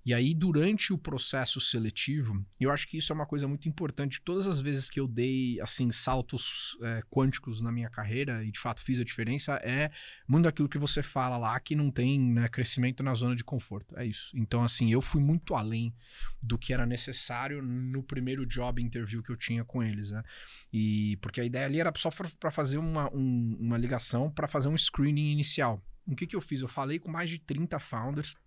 E 0.08 0.14
aí, 0.14 0.34
durante 0.34 0.94
o 0.94 0.98
processo 0.98 1.60
seletivo, 1.60 2.42
eu 2.62 2.72
acho 2.72 2.88
que 2.88 2.98
isso 2.98 3.12
é 3.12 3.14
uma 3.14 3.26
coisa 3.26 3.46
muito 3.46 3.68
importante. 3.68 4.22
Todas 4.22 4.48
as 4.48 4.62
vezes 4.62 4.90
que 4.90 5.02
eu 5.02 5.06
dei, 5.06 5.60
assim, 5.60 5.92
saltos 5.92 6.78
é, 6.82 7.02
quânticos 7.12 7.62
na 7.62 7.74
minha 7.74 7.90
carreira 7.90 8.42
e 8.42 8.50
de 8.50 8.58
fato 8.58 8.82
fiz 8.82 9.02
a 9.02 9.04
diferença, 9.04 9.56
é 9.56 9.92
muito 10.26 10.46
daquilo 10.46 10.70
que 10.70 10.78
você 10.78 11.04
fala 11.04 11.36
lá 11.36 11.60
que 11.60 11.76
não 11.76 11.92
tem 11.92 12.22
né, 12.22 12.48
crescimento 12.48 13.04
na 13.04 13.14
zona 13.16 13.36
de 13.36 13.44
conforto. 13.44 13.98
É 14.00 14.06
isso. 14.06 14.32
Então, 14.38 14.64
assim, 14.64 14.90
eu 14.90 15.02
fui 15.02 15.22
muito 15.22 15.54
além 15.54 15.94
do 16.42 16.58
que 16.58 16.72
era 16.72 16.86
necessário 16.86 17.62
no 17.62 18.02
primeiro 18.02 18.46
job 18.46 18.82
interview 18.82 19.22
que 19.22 19.30
eu 19.30 19.36
tinha 19.36 19.66
com 19.66 19.84
eles, 19.84 20.12
né? 20.12 20.24
E 20.72 21.18
porque 21.18 21.42
a 21.42 21.44
ideia 21.44 21.66
ali 21.66 21.82
era 21.82 21.92
só 21.98 22.10
para 22.40 22.50
fazer 22.50 22.78
uma, 22.78 23.14
um- 23.14 23.58
uma 23.60 23.78
ligação, 23.78 24.32
para 24.32 24.48
fazer 24.48 24.70
um 24.70 24.78
screening 24.78 25.34
inicial. 25.34 25.84
O 26.06 26.16
que, 26.16 26.26
que 26.26 26.36
eu 26.38 26.40
fiz? 26.40 26.62
Eu 26.62 26.70
falei 26.70 26.98
com 26.98 27.12
mais 27.12 27.30
de 27.30 27.40
30 27.40 27.78
founders 27.78 28.38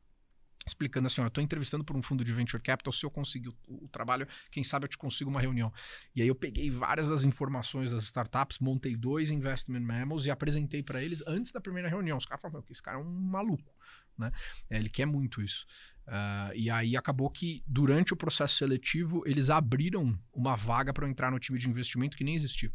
explicando 0.66 1.06
assim, 1.06 1.20
ó, 1.20 1.24
eu 1.24 1.28
estou 1.28 1.42
entrevistando 1.42 1.84
por 1.84 1.96
um 1.96 2.02
fundo 2.02 2.24
de 2.24 2.32
venture 2.32 2.62
capital, 2.62 2.92
se 2.92 3.04
eu 3.04 3.10
conseguir 3.10 3.48
o, 3.48 3.56
o 3.68 3.88
trabalho, 3.88 4.26
quem 4.50 4.62
sabe 4.62 4.84
eu 4.84 4.88
te 4.88 4.98
consigo 4.98 5.30
uma 5.30 5.40
reunião. 5.40 5.72
E 6.14 6.22
aí 6.22 6.28
eu 6.28 6.34
peguei 6.34 6.70
várias 6.70 7.08
das 7.08 7.24
informações 7.24 7.92
das 7.92 8.04
startups, 8.04 8.58
montei 8.58 8.96
dois 8.96 9.30
investment 9.30 9.80
memos 9.80 10.26
e 10.26 10.30
apresentei 10.30 10.82
para 10.82 11.02
eles 11.02 11.22
antes 11.26 11.52
da 11.52 11.60
primeira 11.60 11.88
reunião. 11.88 12.18
Os 12.18 12.26
caras 12.26 12.42
falaram, 12.42 12.60
"Meu, 12.60 12.66
esse 12.70 12.82
cara 12.82 12.98
é 12.98 13.00
um 13.00 13.10
maluco, 13.10 13.74
né? 14.18 14.30
É, 14.68 14.78
ele 14.78 14.88
quer 14.88 15.06
muito 15.06 15.42
isso. 15.42 15.66
Ah, 16.06 16.50
e 16.56 16.68
aí 16.68 16.96
acabou 16.96 17.30
que 17.30 17.62
durante 17.66 18.12
o 18.12 18.16
processo 18.16 18.56
seletivo 18.56 19.22
eles 19.26 19.48
abriram 19.48 20.18
uma 20.32 20.56
vaga 20.56 20.92
para 20.92 21.06
eu 21.06 21.10
entrar 21.10 21.30
no 21.30 21.38
time 21.38 21.58
de 21.58 21.68
investimento 21.68 22.16
que 22.16 22.24
nem 22.24 22.34
existia. 22.34 22.72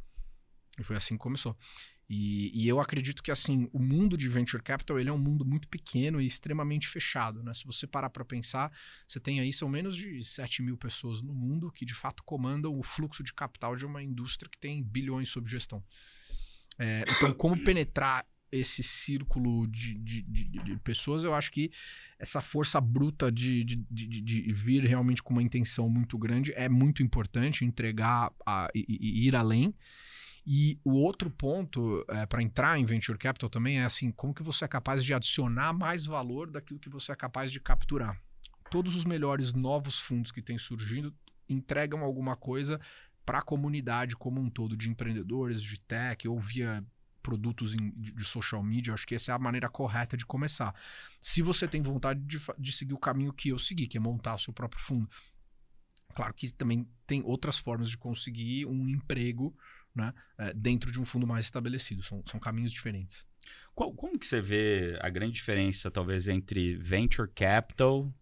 E 0.80 0.84
foi 0.84 0.96
assim 0.96 1.16
que 1.16 1.20
começou. 1.22 1.58
E, 2.08 2.52
e 2.54 2.68
eu 2.68 2.80
acredito 2.80 3.24
que 3.24 3.32
assim 3.32 3.68
o 3.74 3.80
mundo 3.80 4.16
de 4.16 4.30
venture 4.30 4.62
capital 4.62 5.00
ele 5.00 5.10
é 5.10 5.14
um 5.14 5.18
mundo 5.18 5.44
muito 5.44 5.68
pequeno 5.68 6.22
e 6.22 6.28
extremamente 6.28 6.88
fechado. 6.88 7.42
Né? 7.42 7.54
Se 7.54 7.66
você 7.66 7.88
parar 7.88 8.10
para 8.12 8.24
pensar, 8.24 8.72
você 9.08 9.20
tem 9.20 9.40
aí 9.40 9.52
são 9.52 9.68
menos 9.68 9.96
de 9.96 10.24
7 10.24 10.62
mil 10.62 10.78
pessoas 10.78 11.22
no 11.22 11.34
mundo 11.34 11.72
que 11.72 11.84
de 11.86 11.96
fato 11.96 12.24
comandam 12.24 12.78
o 12.78 12.84
fluxo 12.84 13.24
de 13.24 13.34
capital 13.34 13.76
de 13.76 13.86
uma 13.86 14.04
indústria 14.04 14.50
que 14.50 14.58
tem 14.60 14.84
bilhões 14.84 15.30
sob 15.30 15.50
gestão. 15.50 15.84
É, 16.78 17.06
então, 17.10 17.34
como 17.34 17.58
penetrar 17.64 18.26
esse 18.52 18.84
círculo 18.84 19.68
de, 19.68 19.96
de, 19.96 20.22
de- 20.22 20.46
de 20.64 20.78
pessoas, 20.78 21.24
eu 21.24 21.34
acho 21.34 21.52
que 21.52 21.72
essa 22.20 22.42
força 22.42 22.80
bruta 22.80 23.32
de, 23.32 23.64
de, 23.64 23.76
vir 24.54 24.84
realmente 24.86 25.22
com 25.24 25.34
uma 25.34 25.44
intenção 25.44 25.90
muito 25.90 26.18
grande 26.18 26.54
é 26.56 26.70
muito 26.70 27.02
importante, 27.02 27.66
entregar 27.66 28.32
a- 28.46 28.70
e- 28.76 28.86
e 28.88 29.28
ir 29.28 29.36
além. 29.36 29.74
E 30.46 30.80
o 30.84 30.92
outro 30.92 31.30
ponto 31.32 32.06
para 32.30 32.44
entrar 32.44 32.78
em 32.78 32.86
venture 32.86 33.18
capital 33.18 33.50
também 33.50 33.80
é 33.80 33.86
assim, 33.86 34.12
como 34.12 34.34
que 34.34 34.44
você 34.44 34.66
é 34.66 34.68
capaz 34.68 35.04
de 35.04 35.14
adicionar 35.14 35.74
mais 35.74 36.06
valor 36.06 36.52
daquilo 36.52 36.80
que 36.80 36.90
você 36.90 37.12
é 37.12 37.16
capaz 37.16 37.52
de 37.52 37.60
capturar. 37.60 38.22
Todos 38.70 38.96
os 38.96 39.06
melhores 39.06 39.54
novos 39.54 40.00
fundos 40.00 40.32
que 40.32 40.42
têm 40.42 40.58
surgindo 40.58 41.16
entregam 41.50 42.02
alguma 42.02 42.36
coisa 42.36 42.80
para 43.26 43.40
a 43.40 43.42
comunidade 43.42 44.16
como 44.16 44.40
um 44.40 44.50
todo 44.50 44.78
de 44.78 44.88
empreendedores, 44.88 45.64
de 45.64 45.80
tech 45.80 46.28
ou 46.28 46.40
via 46.40 46.86
produtos 47.24 47.74
em- 47.74 47.92
de, 47.96 48.12
de 48.12 48.24
social 48.24 48.62
media. 48.62 48.94
Acho 48.94 49.08
que 49.08 49.16
essa 49.16 49.32
é 49.32 49.36
a 49.36 49.40
maneira 49.40 49.68
correta 49.68 50.16
de 50.16 50.26
começar. 50.28 50.76
Se 51.20 51.42
você 51.42 51.68
tem 51.68 51.82
vontade 51.82 52.20
de, 52.22 52.40
de 52.60 52.72
seguir 52.72 52.94
o 52.94 53.00
caminho 53.00 53.34
que 53.34 53.50
eu 53.50 53.58
segui, 53.58 53.88
que 53.88 53.98
é 53.98 54.00
montar 54.00 54.36
o 54.36 54.40
seu 54.40 54.54
próprio 54.54 54.80
fundo. 54.80 55.10
Claro 56.14 56.34
que 56.36 56.52
também 56.52 56.88
tem 57.08 57.24
outras 57.26 57.58
formas 57.58 57.90
de 57.90 57.98
conseguir 57.98 58.68
um 58.68 58.88
emprego 58.88 59.56
né, 59.96 60.14
eh, 60.38 60.54
dentro 60.54 60.92
de 60.92 61.00
um 61.00 61.06
fundo 61.06 61.26
mais 61.26 61.46
estabelecido. 61.46 62.04
São, 62.04 62.24
são 62.28 62.40
caminhos 62.40 62.72
diferentes. 62.72 63.26
Qual- 63.74 63.94
como 63.94 64.20
que 64.20 64.26
você 64.26 64.42
vê 64.42 64.98
a 65.02 65.10
grande 65.10 65.34
diferença, 65.34 65.90
talvez, 65.90 66.28
entre 66.28 66.76
venture 66.78 67.30
capital, 67.34 68.14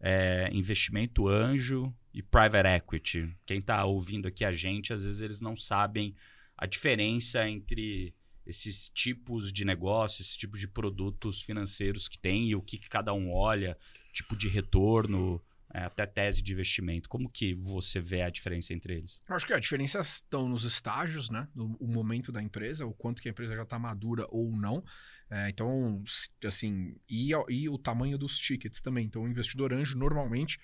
é, 0.00 0.48
investimento 0.52 1.28
anjo 1.28 1.94
e 2.14 2.22
private 2.22 2.68
equity? 2.68 3.34
Quem 3.44 3.58
está 3.58 3.84
ouvindo 3.84 4.28
aqui 4.28 4.44
a 4.44 4.52
gente, 4.52 4.92
às 4.92 5.04
vezes 5.04 5.20
eles 5.20 5.40
não 5.40 5.56
sabem 5.56 6.14
a 6.56 6.66
diferença 6.66 7.48
entre 7.48 8.14
esses 8.46 8.88
tipos 8.88 9.52
de 9.52 9.64
negócios, 9.64 10.20
esses 10.28 10.36
tipos 10.36 10.60
de 10.60 10.68
produtos 10.68 11.42
financeiros 11.42 12.08
que 12.08 12.18
tem 12.18 12.48
e 12.48 12.54
o 12.54 12.62
que, 12.62 12.78
que 12.78 12.88
cada 12.88 13.12
um 13.12 13.32
olha, 13.32 13.76
tipo 14.12 14.36
de 14.36 14.48
retorno, 14.48 15.42
é, 15.72 15.80
até 15.80 16.06
tese 16.06 16.42
de 16.42 16.52
investimento. 16.52 17.08
Como 17.08 17.28
que 17.28 17.54
você 17.54 18.00
vê 18.00 18.22
a 18.22 18.30
diferença 18.30 18.72
entre 18.72 18.94
eles? 18.94 19.20
Eu 19.28 19.36
acho 19.36 19.46
que 19.46 19.52
a 19.52 19.58
diferença 19.58 20.00
estão 20.00 20.48
nos 20.48 20.64
estágios, 20.64 21.30
né? 21.30 21.48
No, 21.54 21.76
o 21.80 21.86
momento 21.86 22.30
da 22.30 22.42
empresa, 22.42 22.86
o 22.86 22.94
quanto 22.94 23.20
que 23.20 23.28
a 23.28 23.30
empresa 23.30 23.54
já 23.54 23.62
está 23.62 23.78
madura 23.78 24.26
ou 24.30 24.52
não. 24.52 24.84
É, 25.30 25.48
então, 25.48 26.02
assim, 26.44 26.96
e, 27.08 27.30
e 27.48 27.68
o 27.68 27.78
tamanho 27.78 28.16
dos 28.16 28.38
tickets 28.38 28.80
também. 28.80 29.06
Então, 29.06 29.24
o 29.24 29.28
investidor 29.28 29.72
anjo, 29.72 29.98
normalmente, 29.98 30.58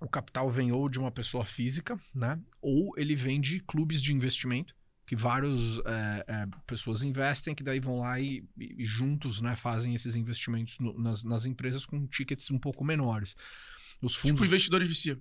o 0.00 0.08
capital 0.08 0.48
vem 0.48 0.72
ou 0.72 0.88
de 0.88 0.98
uma 0.98 1.10
pessoa 1.10 1.44
física, 1.44 2.00
né? 2.14 2.40
Ou 2.60 2.92
ele 2.96 3.14
vem 3.14 3.40
de 3.40 3.60
clubes 3.60 4.02
de 4.02 4.12
investimento, 4.12 4.74
que 5.04 5.16
várias 5.16 5.78
pessoas 6.66 7.02
investem, 7.02 7.54
que 7.54 7.62
daí 7.62 7.80
vão 7.80 7.98
lá 8.00 8.20
e, 8.20 8.44
e- 8.56 8.84
juntos 8.84 9.40
né, 9.40 9.56
fazem 9.56 9.94
esses 9.94 10.14
investimentos 10.16 10.78
no- 10.78 10.96
nas, 10.98 11.24
nas 11.24 11.44
empresas 11.44 11.84
com 11.84 12.06
tickets 12.06 12.50
um 12.50 12.58
pouco 12.58 12.84
menores. 12.84 13.34
Os 14.00 14.14
fundos... 14.14 14.40
Tipo 14.40 14.46
investidores 14.46 14.88
VC. 14.88 15.18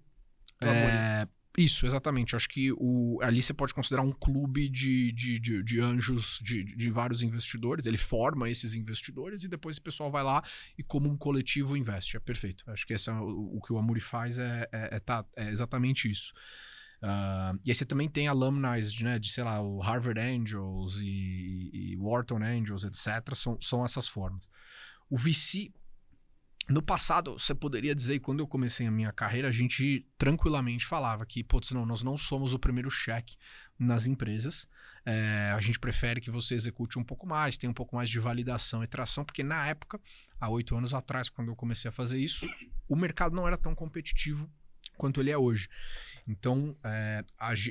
É, 0.62 1.28
isso, 1.58 1.86
exatamente. 1.86 2.36
Acho 2.36 2.48
que 2.48 2.72
o, 2.74 3.20
ali 3.22 3.42
você 3.42 3.54
pode 3.54 3.74
considerar 3.74 4.04
um 4.04 4.12
clube 4.12 4.70
de, 4.70 5.12
de, 5.12 5.40
de, 5.40 5.64
de 5.64 5.80
anjos 5.80 6.40
de, 6.44 6.64
de 6.64 6.90
vários 6.90 7.22
investidores. 7.22 7.86
Ele 7.86 7.98
forma 7.98 8.50
esses 8.50 8.74
investidores 8.76 9.44
e 9.44 9.48
depois 9.48 9.78
o 9.78 9.82
pessoal 9.82 10.10
vai 10.12 10.24
lá 10.24 10.44
e, 10.78 10.84
como 10.84 11.10
um 11.10 11.18
coletivo, 11.18 11.76
investe. 11.76 12.16
É 12.16 12.20
perfeito. 12.20 12.64
Acho 12.70 12.86
que 12.88 12.94
é 12.94 12.98
o, 13.14 13.58
o 13.58 13.62
que 13.62 13.74
o 13.74 13.78
Amuri 13.78 14.00
faz 14.00 14.38
é, 14.38 14.70
é, 14.72 14.96
é 14.96 15.00
tá- 15.00 15.26
é 15.36 15.50
exatamente 15.50 16.10
isso. 16.10 16.32
Ah, 17.02 17.54
e 17.66 17.72
aí 17.72 17.76
você 17.76 17.86
também 17.86 18.08
tem 18.08 18.28
alumni 18.28 18.82
de, 18.82 19.04
né, 19.04 19.18
de, 19.18 19.32
sei 19.32 19.44
lá, 19.44 19.62
o 19.62 19.80
Harvard 19.80 20.20
Angels 20.20 20.98
e, 21.00 21.72
e 21.74 21.98
Wharton 21.98 22.44
Angels, 22.44 22.84
etc. 22.84 23.36
São, 23.36 23.60
são 23.60 23.84
essas 23.84 24.08
formas. 24.08 24.48
O 25.10 25.18
VC, 25.18 25.74
no 26.70 26.82
passado, 26.82 27.34
você 27.34 27.56
poderia 27.56 27.96
dizer, 27.96 28.20
quando 28.20 28.40
eu 28.40 28.48
comecei 28.48 28.86
a 28.86 28.92
minha 28.92 29.12
carreira, 29.12 29.48
a 29.48 29.52
gente 29.52 30.08
tranquilamente 30.18 30.86
falava 30.86 31.26
que, 31.26 31.44
putz, 31.44 31.72
não, 31.72 31.86
nós 31.86 32.04
não 32.04 32.18
somos 32.18 32.54
o 32.54 32.60
primeiro 32.60 32.90
cheque 32.90 33.36
nas 33.80 34.06
empresas. 34.06 34.68
É, 35.04 35.52
a 35.56 35.60
gente 35.60 35.80
prefere 35.80 36.22
que 36.22 36.30
você 36.30 36.54
execute 36.54 37.00
um 37.00 37.04
pouco 37.04 37.26
mais, 37.26 37.58
tenha 37.58 37.72
um 37.72 37.74
pouco 37.74 37.96
mais 37.96 38.10
de 38.12 38.20
validação 38.20 38.84
e 38.84 38.88
tração, 38.88 39.26
porque 39.26 39.44
na 39.44 39.68
época, 39.68 40.00
há 40.40 40.48
oito 40.50 40.76
anos 40.76 40.94
atrás, 40.94 41.30
quando 41.30 41.48
eu 41.48 41.56
comecei 41.56 41.90
a 41.90 41.92
fazer 41.92 42.20
isso, 42.20 42.48
o 42.88 42.96
mercado 42.96 43.36
não 43.36 43.48
era 43.48 43.58
tão 43.58 43.74
competitivo 43.74 44.48
quanto 44.98 45.20
ele 45.20 45.32
é 45.32 45.38
hoje. 45.38 45.68
Então, 46.28 46.76
é, 46.84 47.24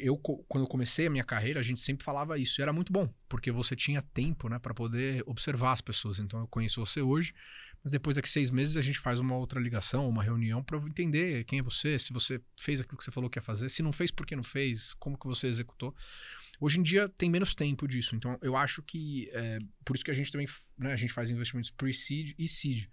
eu, 0.03 0.17
quando 0.17 0.65
eu 0.65 0.69
comecei 0.69 1.07
a 1.07 1.11
minha 1.11 1.25
carreira, 1.25 1.61
a 1.61 1.63
gente 1.63 1.81
sempre 1.81 2.05
falava 2.05 2.39
isso. 2.39 2.61
E 2.61 2.63
era 2.63 2.73
muito 2.73 2.93
bom, 2.93 3.09
porque 3.29 3.51
você 3.51 3.77
tinha 3.77 4.03
tempo 4.03 4.49
né, 4.49 4.59
para 4.59 4.75
poder 4.75 5.23
observar 5.27 5.73
as 5.73 5.81
pessoas. 5.81 6.19
Então, 6.19 6.41
eu 6.41 6.49
conheço 6.49 6.85
você 6.85 7.01
hoje, 7.01 7.33
mas 7.83 7.93
depois 7.93 8.17
daqui 8.17 8.29
seis 8.29 8.51
meses 8.51 8.77
a 8.77 8.83
gente 8.83 8.99
faz 8.99 9.21
uma 9.21 9.37
outra 9.37 9.59
ligação, 9.59 10.09
uma 10.09 10.23
reunião 10.23 10.63
para 10.63 10.79
entender 10.79 11.45
quem 11.45 11.61
é 11.61 11.63
você, 11.63 11.99
se 11.99 12.13
você 12.13 12.41
fez 12.59 12.81
aquilo 12.81 12.99
que 12.99 13.05
você 13.05 13.11
falou 13.11 13.31
que 13.31 13.39
ia 13.39 13.43
fazer, 13.43 13.69
se 13.71 13.83
não 13.83 13.93
fez, 13.93 14.11
por 14.11 14.27
que 14.27 14.37
não 14.37 14.45
fez, 14.45 14.93
como 14.95 15.19
que 15.19 15.27
você 15.27 15.47
executou. 15.47 15.95
Hoje 16.61 16.79
em 16.79 16.83
dia 16.83 17.09
tem 17.09 17.31
menos 17.31 17.55
tempo 17.55 17.89
disso, 17.89 18.15
então 18.15 18.39
eu 18.43 18.55
acho 18.55 18.83
que 18.83 19.31
é, 19.33 19.59
por 19.83 19.97
isso 19.97 20.05
que 20.05 20.11
a 20.11 20.15
gente 20.15 20.31
também 20.31 20.47
né, 20.77 20.93
a 20.93 20.97
gente 20.97 21.13
faz 21.13 21.31
investimentos 21.31 21.71
pre-seed 21.71 22.35
e 22.39 22.47
seed. 22.47 22.87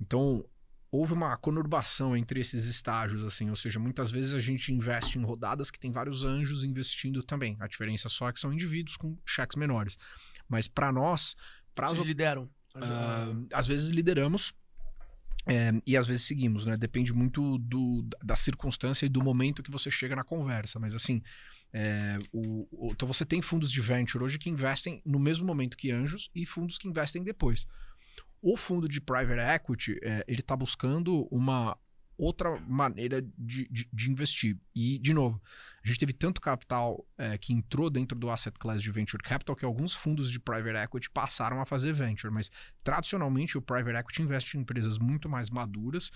Então 0.00 0.44
houve 0.92 1.14
uma 1.14 1.34
conurbação 1.38 2.14
entre 2.14 2.38
esses 2.38 2.66
estágios, 2.66 3.24
assim, 3.24 3.48
ou 3.48 3.56
seja, 3.56 3.80
muitas 3.80 4.10
vezes 4.10 4.34
a 4.34 4.40
gente 4.40 4.70
investe 4.70 5.18
em 5.18 5.22
rodadas 5.24 5.70
que 5.70 5.78
tem 5.78 5.90
vários 5.90 6.22
anjos 6.22 6.62
investindo 6.62 7.22
também. 7.22 7.56
A 7.60 7.66
diferença 7.66 8.10
só 8.10 8.28
é 8.28 8.32
que 8.32 8.38
são 8.38 8.52
indivíduos 8.52 8.98
com 8.98 9.16
cheques 9.24 9.56
menores. 9.56 9.96
Mas 10.46 10.68
para 10.68 10.92
nós, 10.92 11.34
para 11.74 11.88
Vocês 11.88 12.06
lideram. 12.06 12.46
ah, 12.74 13.32
às 13.54 13.66
vezes 13.66 13.88
lideramos 13.88 14.52
é, 15.46 15.72
e 15.86 15.96
às 15.96 16.06
vezes 16.06 16.24
seguimos, 16.26 16.66
né? 16.66 16.76
Depende 16.76 17.12
muito 17.12 17.56
do, 17.58 18.06
da 18.22 18.36
circunstância 18.36 19.06
e 19.06 19.08
do 19.08 19.22
momento 19.22 19.62
que 19.62 19.70
você 19.70 19.90
chega 19.90 20.14
na 20.14 20.22
conversa. 20.22 20.78
Mas 20.78 20.94
assim, 20.94 21.22
É, 21.74 22.18
o, 22.30 22.68
o, 22.70 22.92
então 22.92 23.08
você 23.08 23.24
tem 23.24 23.40
fundos 23.40 23.72
de 23.72 23.80
venture 23.80 24.22
hoje 24.22 24.38
que 24.38 24.50
investem 24.50 25.00
no 25.06 25.18
mesmo 25.18 25.46
momento 25.46 25.74
que 25.74 25.90
anjos 25.90 26.30
e 26.34 26.44
fundos 26.44 26.76
que 26.76 26.86
investem 26.86 27.24
depois. 27.24 27.66
O 28.42 28.56
fundo 28.56 28.88
de 28.88 29.00
private 29.00 29.40
equity, 29.40 29.98
é, 30.02 30.24
ele 30.26 30.40
está 30.40 30.56
buscando 30.56 31.28
uma 31.30 31.78
outra 32.18 32.58
maneira 32.60 33.22
de, 33.38 33.68
de, 33.68 33.88
de, 33.92 34.10
investir. 34.10 34.58
E, 34.74 34.98
de 34.98 35.14
novo, 35.14 35.40
a 35.82 35.86
gente 35.86 35.98
teve 35.98 36.12
tanto 36.12 36.40
capital 36.40 37.06
é, 37.16 37.38
que 37.38 37.52
entrou 37.52 37.88
dentro 37.88 38.18
do 38.18 38.30
asset 38.30 38.56
class 38.58 38.82
de 38.82 38.90
venture 38.90 39.22
capital 39.22 39.56
que 39.56 39.64
alguns 39.64 39.94
fundos 39.94 40.30
de 40.30 40.38
private 40.38 40.76
equity 40.76 41.10
passaram 41.10 41.60
a 41.60 41.64
fazer 41.64 41.92
venture. 41.92 42.32
Mas, 42.32 42.50
tradicionalmente, 42.82 43.56
o 43.56 43.62
private 43.62 43.96
equity 43.96 44.22
investe 44.22 44.56
em 44.56 44.60
empresas 44.60 44.98
muito 44.98 45.28
mais 45.28 45.50
maduras. 45.50 46.10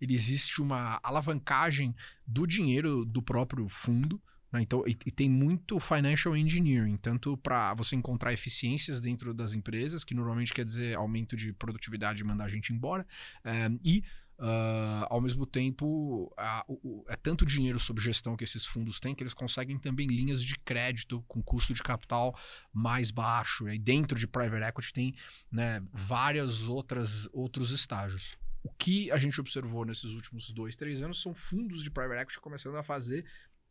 Ele 0.00 0.14
existe 0.14 0.60
uma 0.60 0.98
alavancagem 1.02 1.94
do 2.26 2.46
dinheiro 2.46 3.04
do 3.04 3.22
próprio 3.22 3.68
fundo. 3.68 4.20
Né? 4.52 4.62
Então, 4.62 4.84
e, 4.86 4.96
e, 5.06 5.10
tem 5.10 5.28
muito 5.28 5.80
financial 5.80 6.36
engineering, 6.36 6.96
tanto 6.96 7.36
para 7.36 7.74
você 7.74 7.96
encontrar 7.96 8.32
eficiências 8.32 9.00
dentro 9.00 9.32
das 9.32 9.54
empresas, 9.54 10.04
que 10.04 10.14
normalmente 10.14 10.52
quer 10.52 10.64
dizer 10.64 10.96
aumento 10.96 11.34
de 11.34 11.52
produtividade 11.52 12.20
e 12.20 12.24
mandar 12.24 12.44
a 12.44 12.48
gente 12.48 12.72
embora, 12.72 13.06
é, 13.44 13.70
e 13.82 14.04
Uh, 14.38 15.06
ao 15.08 15.20
mesmo 15.20 15.46
tempo, 15.46 16.34
o, 16.66 17.04
é 17.06 17.14
tanto 17.14 17.46
dinheiro 17.46 17.78
sob 17.78 18.00
gestão 18.00 18.36
que 18.36 18.42
esses 18.42 18.66
fundos 18.66 18.98
têm 18.98 19.14
que 19.14 19.22
eles 19.22 19.34
conseguem 19.34 19.78
também 19.78 20.08
linhas 20.08 20.42
de 20.42 20.58
crédito 20.58 21.22
com 21.28 21.40
custo 21.40 21.72
de 21.72 21.80
capital 21.80 22.36
mais 22.72 23.12
baixo. 23.12 23.68
E 23.68 23.78
dentro 23.78 24.18
de 24.18 24.26
private 24.26 24.64
equity 24.64 24.92
tem 24.92 25.14
né, 25.48 25.80
várias 25.92 26.66
outras 26.66 27.28
outros 27.32 27.70
estágios. 27.70 28.36
O 28.64 28.70
que 28.70 29.12
a 29.12 29.18
gente 29.18 29.40
observou 29.40 29.84
nesses 29.84 30.10
últimos 30.12 30.50
dois, 30.50 30.74
três 30.74 31.02
anos 31.02 31.22
são 31.22 31.32
fundos 31.32 31.80
de 31.80 31.90
private 31.90 32.22
equity 32.22 32.40
começando 32.40 32.76
a 32.76 32.82
fazer 32.82 33.24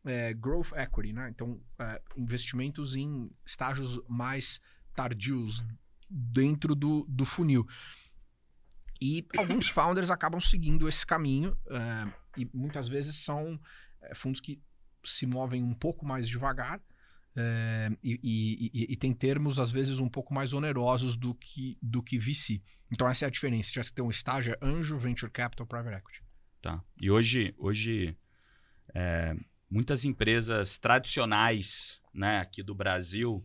é, 0.06 0.34
growth 0.34 0.72
equity, 0.76 1.14
né? 1.14 1.30
Então, 1.30 1.60
é, 1.80 2.02
investimentos 2.18 2.96
em 2.96 3.30
estágios 3.46 4.00
mais 4.08 4.62
tardios 4.94 5.64
dentro 6.10 6.76
do, 6.76 7.06
do 7.08 7.26
funil. 7.26 7.66
E 9.02 9.26
alguns 9.38 9.68
founders 9.68 10.12
acabam 10.12 10.40
seguindo 10.40 10.88
esse 10.88 11.06
caminho, 11.06 11.58
uh, 11.68 12.14
e 12.38 12.48
muitas 12.54 12.88
vezes 12.88 13.16
são 13.16 13.56
uh, 13.56 14.16
fundos 14.16 14.40
que 14.40 14.62
se 15.04 15.26
movem 15.26 15.64
um 15.64 15.74
pouco 15.74 16.06
mais 16.06 16.28
devagar 16.28 16.78
uh, 16.78 17.98
e, 18.04 18.20
e, 18.22 18.94
e, 18.94 18.96
tem 18.96 19.12
termos, 19.12 19.58
às 19.58 19.72
vezes, 19.72 19.98
um 19.98 20.08
pouco 20.08 20.34
mais 20.34 20.54
onerosos 20.54 21.18
do 21.18 21.34
que, 21.34 21.80
do 21.82 22.04
que 22.04 22.20
VC. 22.20 22.62
Então, 22.92 23.10
essa 23.10 23.26
é 23.26 23.28
a 23.28 23.32
diferença. 23.32 23.64
Se 23.64 23.74
tivesse 23.74 23.90
que 23.90 23.96
ter 23.96 24.02
um 24.04 24.10
estágio, 24.10 24.54
é 24.54 24.58
anjo, 24.62 24.98
venture 24.98 25.32
capital, 25.32 25.66
private 25.66 25.98
equity. 25.98 26.24
Tá. 26.62 26.84
E 27.00 27.10
hoje, 27.10 27.56
hoje 27.58 28.16
é, 28.94 29.36
muitas 29.72 30.04
empresas 30.04 30.78
tradicionais 30.78 32.02
né, 32.14 32.40
aqui 32.40 32.62
do 32.62 32.76
Brasil 32.76 33.44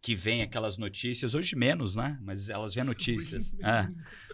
que 0.00 0.14
vem 0.14 0.42
aquelas 0.42 0.78
notícias, 0.78 1.34
hoje 1.34 1.56
menos, 1.56 1.96
né? 1.96 2.16
Mas 2.22 2.48
elas 2.48 2.76
vêm 2.76 2.84
notícias. 2.84 3.52
É, 3.60 3.88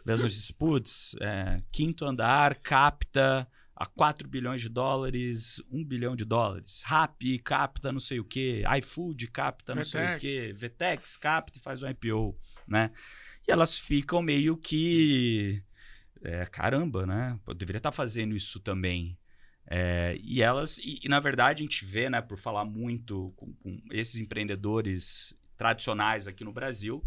vê 0.05 0.13
as 0.13 0.21
notícias, 0.21 0.51
putz, 0.51 1.17
é, 1.19 1.63
quinto 1.73 2.05
andar 2.05 2.57
capta 2.57 3.49
a 3.75 3.87
4 3.87 4.29
bilhões 4.29 4.61
de 4.61 4.69
dólares, 4.69 5.63
1 5.71 5.83
bilhão 5.83 6.15
de 6.15 6.27
dólares. 6.27 6.83
Rappi 6.85 7.39
capta 7.39 7.91
não 7.91 8.01
sei 8.01 8.21
o 8.21 8.25
quê, 8.25 8.63
iFood 8.79 9.29
capta 9.29 9.75
não 9.75 9.83
sei 9.85 10.15
o 10.15 10.19
quê, 10.19 10.53
Vetex 10.55 11.17
capta 11.17 11.59
e 11.59 11.63
faz 11.63 11.83
um 11.83 11.89
IPO, 11.89 12.37
né? 12.69 12.91
E 13.49 13.51
elas 13.51 13.81
ficam 13.81 14.21
meio 14.21 14.59
que... 14.59 15.63
É, 16.23 16.45
caramba, 16.45 17.07
né? 17.07 17.39
Eu 17.49 17.55
deveria 17.55 17.79
estar 17.79 17.93
fazendo 17.93 18.37
isso 18.37 18.61
também. 18.61 19.19
É, 19.75 20.19
e 20.23 20.43
elas, 20.43 20.77
e, 20.77 21.01
e, 21.03 21.09
na 21.09 21.19
verdade 21.19 21.63
a 21.63 21.65
gente 21.65 21.83
vê, 21.87 22.11
né, 22.11 22.21
por 22.21 22.37
falar 22.37 22.63
muito 22.63 23.33
com, 23.37 23.55
com 23.55 23.81
esses 23.91 24.21
empreendedores 24.21 25.35
tradicionais 25.57 26.29
aqui 26.29 26.45
no 26.45 26.53
Brasil. 26.53 27.03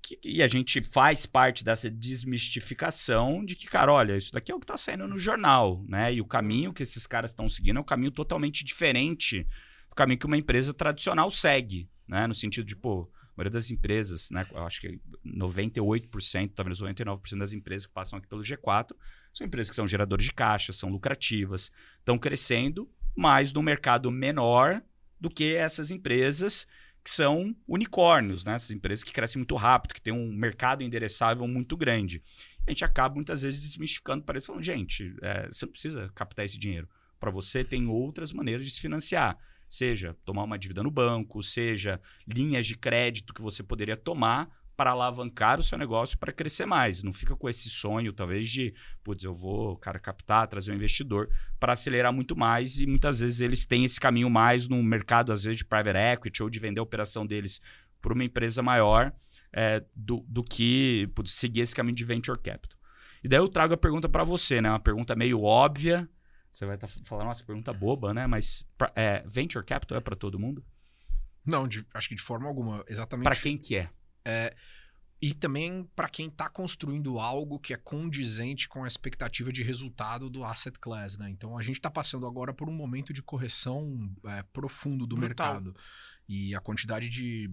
Que, 0.00 0.18
e 0.24 0.42
a 0.42 0.48
gente 0.48 0.82
faz 0.82 1.26
parte 1.26 1.62
dessa 1.62 1.90
desmistificação 1.90 3.44
de 3.44 3.54
que, 3.54 3.66
cara, 3.66 3.92
olha, 3.92 4.16
isso 4.16 4.32
daqui 4.32 4.50
é 4.50 4.54
o 4.54 4.58
que 4.58 4.64
está 4.64 4.78
saindo 4.78 5.06
no 5.06 5.18
jornal, 5.18 5.84
né? 5.86 6.14
E 6.14 6.22
o 6.22 6.26
caminho 6.26 6.72
que 6.72 6.82
esses 6.82 7.06
caras 7.06 7.32
estão 7.32 7.50
seguindo 7.50 7.76
é 7.76 7.80
um 7.80 7.84
caminho 7.84 8.12
totalmente 8.12 8.64
diferente 8.64 9.46
do 9.90 9.94
caminho 9.94 10.18
que 10.18 10.26
uma 10.26 10.38
empresa 10.38 10.72
tradicional 10.72 11.30
segue, 11.30 11.86
né? 12.08 12.26
No 12.26 12.34
sentido 12.34 12.64
de, 12.64 12.76
pô, 12.76 13.12
maioria 13.36 13.52
das 13.52 13.70
empresas, 13.70 14.30
né? 14.30 14.46
Acho 14.54 14.80
que 14.80 15.00
98%, 15.26 16.52
talvez 16.54 16.78
99% 16.80 17.38
das 17.38 17.52
empresas 17.52 17.86
que 17.86 17.92
passam 17.92 18.18
aqui 18.18 18.28
pelo 18.28 18.42
G4 18.42 18.94
são 19.32 19.46
empresas 19.46 19.70
que 19.70 19.76
são 19.76 19.88
geradores 19.88 20.26
de 20.26 20.32
caixa, 20.32 20.72
são 20.72 20.90
lucrativas, 20.90 21.72
estão 21.98 22.18
crescendo, 22.18 22.88
mas 23.16 23.52
no 23.52 23.62
mercado 23.62 24.10
menor 24.10 24.82
do 25.20 25.28
que 25.28 25.54
essas 25.54 25.90
empresas 25.90 26.66
que 27.02 27.10
são 27.10 27.54
unicórnios, 27.68 28.44
né? 28.44 28.54
Essas 28.54 28.70
empresas 28.70 29.04
que 29.04 29.12
crescem 29.12 29.40
muito 29.40 29.56
rápido, 29.56 29.94
que 29.94 30.00
têm 30.00 30.12
um 30.12 30.32
mercado 30.32 30.82
endereçável 30.82 31.46
muito 31.46 31.76
grande. 31.76 32.22
A 32.66 32.70
gente 32.70 32.84
acaba 32.84 33.14
muitas 33.14 33.42
vezes 33.42 33.60
desmistificando 33.60 34.24
para 34.24 34.36
eles, 34.36 34.46
falando, 34.46 34.62
gente, 34.62 35.14
é, 35.20 35.48
você 35.48 35.66
não 35.66 35.72
precisa 35.72 36.10
captar 36.14 36.44
esse 36.46 36.58
dinheiro. 36.58 36.88
Para 37.20 37.30
você 37.30 37.62
tem 37.62 37.86
outras 37.86 38.32
maneiras 38.32 38.64
de 38.64 38.70
se 38.70 38.80
financiar. 38.80 39.38
Seja 39.74 40.16
tomar 40.24 40.44
uma 40.44 40.56
dívida 40.56 40.84
no 40.84 40.90
banco, 40.90 41.42
seja 41.42 42.00
linhas 42.28 42.64
de 42.64 42.76
crédito 42.76 43.34
que 43.34 43.42
você 43.42 43.60
poderia 43.60 43.96
tomar 43.96 44.48
para 44.76 44.92
alavancar 44.92 45.58
o 45.58 45.64
seu 45.64 45.76
negócio 45.76 46.16
para 46.16 46.32
crescer 46.32 46.64
mais. 46.64 47.02
Não 47.02 47.12
fica 47.12 47.34
com 47.34 47.48
esse 47.48 47.68
sonho, 47.68 48.12
talvez, 48.12 48.48
de, 48.48 48.72
putz, 49.02 49.24
eu 49.24 49.34
vou, 49.34 49.76
cara, 49.78 49.98
captar, 49.98 50.46
trazer 50.46 50.70
um 50.70 50.76
investidor 50.76 51.28
para 51.58 51.72
acelerar 51.72 52.12
muito 52.12 52.36
mais. 52.36 52.78
E 52.78 52.86
muitas 52.86 53.18
vezes 53.18 53.40
eles 53.40 53.66
têm 53.66 53.84
esse 53.84 53.98
caminho 53.98 54.30
mais 54.30 54.68
no 54.68 54.80
mercado, 54.80 55.32
às 55.32 55.42
vezes, 55.42 55.58
de 55.58 55.64
private 55.64 55.98
equity 55.98 56.44
ou 56.44 56.48
de 56.48 56.60
vender 56.60 56.78
a 56.78 56.84
operação 56.84 57.26
deles 57.26 57.60
para 58.00 58.12
uma 58.12 58.22
empresa 58.22 58.62
maior 58.62 59.12
é, 59.52 59.82
do, 59.92 60.24
do 60.28 60.44
que 60.44 61.10
putz, 61.16 61.32
seguir 61.32 61.62
esse 61.62 61.74
caminho 61.74 61.96
de 61.96 62.04
venture 62.04 62.38
capital. 62.38 62.78
E 63.24 63.28
daí 63.28 63.40
eu 63.40 63.48
trago 63.48 63.74
a 63.74 63.76
pergunta 63.76 64.08
para 64.08 64.22
você, 64.22 64.60
né? 64.60 64.70
Uma 64.70 64.78
pergunta 64.78 65.16
meio 65.16 65.42
óbvia. 65.42 66.08
Você 66.54 66.64
vai 66.66 66.76
estar 66.76 66.86
tá 66.86 66.94
falando, 67.04 67.26
nossa, 67.26 67.42
pergunta 67.42 67.72
boba, 67.72 68.14
né? 68.14 68.28
Mas 68.28 68.64
é, 68.94 69.24
venture 69.26 69.66
capital 69.66 69.98
é 69.98 70.00
para 70.00 70.14
todo 70.14 70.38
mundo? 70.38 70.64
Não, 71.44 71.66
de, 71.66 71.84
acho 71.92 72.08
que 72.08 72.14
de 72.14 72.22
forma 72.22 72.46
alguma. 72.46 72.84
Exatamente. 72.86 73.24
Para 73.24 73.34
quem 73.34 73.58
que 73.58 73.74
é? 73.74 73.90
É, 74.24 74.54
e 75.20 75.34
também 75.34 75.82
para 75.96 76.08
quem 76.08 76.28
está 76.28 76.48
construindo 76.48 77.18
algo 77.18 77.58
que 77.58 77.74
é 77.74 77.76
condizente 77.76 78.68
com 78.68 78.84
a 78.84 78.86
expectativa 78.86 79.52
de 79.52 79.64
resultado 79.64 80.30
do 80.30 80.44
asset 80.44 80.78
class, 80.78 81.18
né? 81.18 81.28
Então 81.28 81.58
a 81.58 81.62
gente 81.62 81.76
está 81.76 81.90
passando 81.90 82.24
agora 82.24 82.54
por 82.54 82.68
um 82.68 82.72
momento 82.72 83.12
de 83.12 83.20
correção 83.20 84.14
é, 84.24 84.44
profundo 84.44 85.08
do 85.08 85.16
Brutal. 85.16 85.54
mercado 85.54 85.76
e 86.28 86.54
a 86.54 86.60
quantidade 86.60 87.08
de 87.08 87.50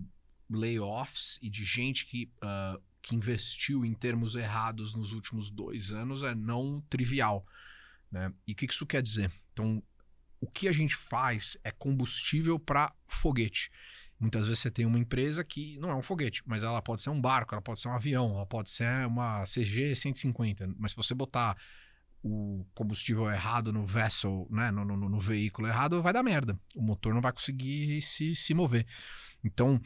layoffs 0.47 1.39
e 1.41 1.49
de 1.49 1.65
gente 1.65 2.05
que, 2.05 2.31
uh, 2.43 2.79
que 3.01 3.15
investiu 3.15 3.83
em 3.83 3.95
termos 3.95 4.35
errados 4.35 4.93
nos 4.93 5.11
últimos 5.11 5.49
dois 5.49 5.91
anos 5.91 6.21
é 6.21 6.35
não 6.35 6.81
trivial, 6.87 7.43
né? 8.12 8.34
E 8.47 8.54
o 8.54 8.56
que 8.56 8.65
isso 8.65 8.86
quer 8.86 9.02
dizer? 9.02 9.32
Então 9.54 9.82
o 10.39 10.47
que 10.47 10.67
a 10.67 10.71
gente 10.71 10.95
faz 10.95 11.58
é 11.63 11.71
combustível 11.71 12.60
para 12.60 12.91
foguete. 13.08 13.71
Muitas 14.19 14.45
vezes 14.45 14.60
você 14.60 14.71
tem 14.71 14.86
uma 14.86 15.00
empresa 15.00 15.43
que 15.43 15.80
não 15.80 15.89
é 15.89 15.95
um 15.95 16.02
foguete, 16.02 16.43
mas 16.45 16.63
ela 16.63 16.82
pode 16.82 17.02
ser 17.02 17.10
um 17.10 17.21
barco, 17.21 17.56
ela 17.56 17.62
pode 17.62 17.80
ser 17.80 17.88
um 17.88 17.93
avião, 17.93 18.36
ela 18.36 18.45
pode 18.45 18.69
ser 18.69 19.08
uma 19.08 19.43
CG 19.45 19.95
150. 19.95 20.76
Mas 20.78 20.91
se 20.91 20.97
você 20.97 21.13
botar 21.13 21.58
o 22.24 22.63
combustível 22.76 23.30
errado 23.32 23.74
no 23.74 23.84
vessel, 23.84 24.47
né, 24.52 24.69
no, 24.69 24.86
no, 24.86 24.95
no 24.95 25.19
veículo 25.19 25.67
errado, 25.67 26.02
vai 26.04 26.13
dar 26.13 26.21
merda. 26.21 26.60
O 26.76 26.82
motor 26.82 27.13
não 27.13 27.21
vai 27.21 27.32
conseguir 27.32 28.00
se, 28.02 28.36
se 28.36 28.54
mover. 28.54 28.86
Então, 29.43 29.82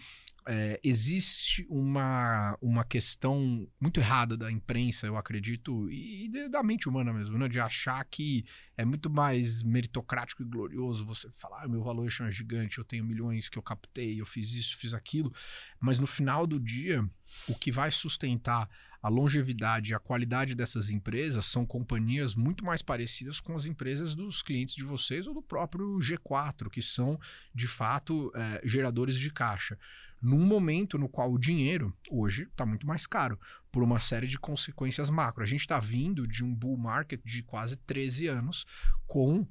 é, 0.47 0.79
existe 0.83 1.65
uma, 1.69 2.57
uma 2.61 2.83
questão 2.83 3.67
muito 3.79 3.99
errada 3.99 4.37
da 4.37 4.51
imprensa, 4.51 5.07
eu 5.07 5.17
acredito, 5.17 5.89
e, 5.89 6.25
e 6.25 6.49
da 6.49 6.61
mente 6.61 6.87
humana 6.87 7.11
mesmo, 7.11 7.37
né? 7.37 7.47
De 7.47 7.59
achar 7.59 8.03
que 8.05 8.45
é 8.77 8.85
muito 8.85 9.09
mais 9.09 9.63
meritocrático 9.63 10.43
e 10.43 10.45
glorioso 10.45 11.05
você 11.05 11.29
falar, 11.35 11.63
ah, 11.63 11.67
meu 11.67 11.81
valuation 11.81 12.25
é 12.25 12.31
gigante, 12.31 12.77
eu 12.77 12.83
tenho 12.83 13.03
milhões 13.03 13.49
que 13.49 13.57
eu 13.57 13.63
captei, 13.63 14.21
eu 14.21 14.25
fiz 14.25 14.53
isso, 14.53 14.77
fiz 14.77 14.93
aquilo. 14.93 15.33
Mas 15.79 15.97
no 15.97 16.07
final 16.07 16.45
do 16.45 16.59
dia, 16.59 17.03
o 17.47 17.55
que 17.55 17.71
vai 17.71 17.89
sustentar 17.89 18.69
a 19.01 19.09
longevidade 19.09 19.91
e 19.91 19.95
a 19.95 19.99
qualidade 19.99 20.55
dessas 20.55 20.89
empresas 20.89 21.45
são 21.45 21.63
companhias 21.63 22.33
muito 22.33 22.65
mais 22.65 22.81
parecidas 22.81 23.39
com 23.39 23.55
as 23.55 23.65
empresas 23.65 24.15
dos 24.15 24.41
clientes 24.41 24.75
de 24.75 24.83
vocês 24.83 25.27
ou 25.27 25.33
do 25.35 25.43
próprio 25.43 25.99
G4, 25.99 26.71
que 26.71 26.81
são, 26.81 27.19
de 27.53 27.67
fato, 27.67 28.31
é, 28.35 28.61
geradores 28.63 29.15
de 29.15 29.31
caixa 29.31 29.77
num 30.25 30.43
momento 30.43 30.97
no 30.97 31.07
qual 31.07 31.31
o 31.31 31.37
dinheiro 31.37 31.95
hoje 32.09 32.43
está 32.45 32.65
muito 32.65 32.87
mais 32.87 33.05
caro 33.05 33.39
por 33.71 33.83
uma 33.83 33.99
série 33.99 34.25
de 34.25 34.39
consequências 34.39 35.07
macro. 35.07 35.43
A 35.43 35.45
gente 35.45 35.59
está 35.59 35.79
vindo 35.79 36.27
de 36.27 36.43
um 36.43 36.51
bull 36.51 36.75
market 36.75 37.21
de 37.23 37.43
quase 37.43 37.77
13 37.77 38.25
anos 38.25 38.65
com 39.05 39.47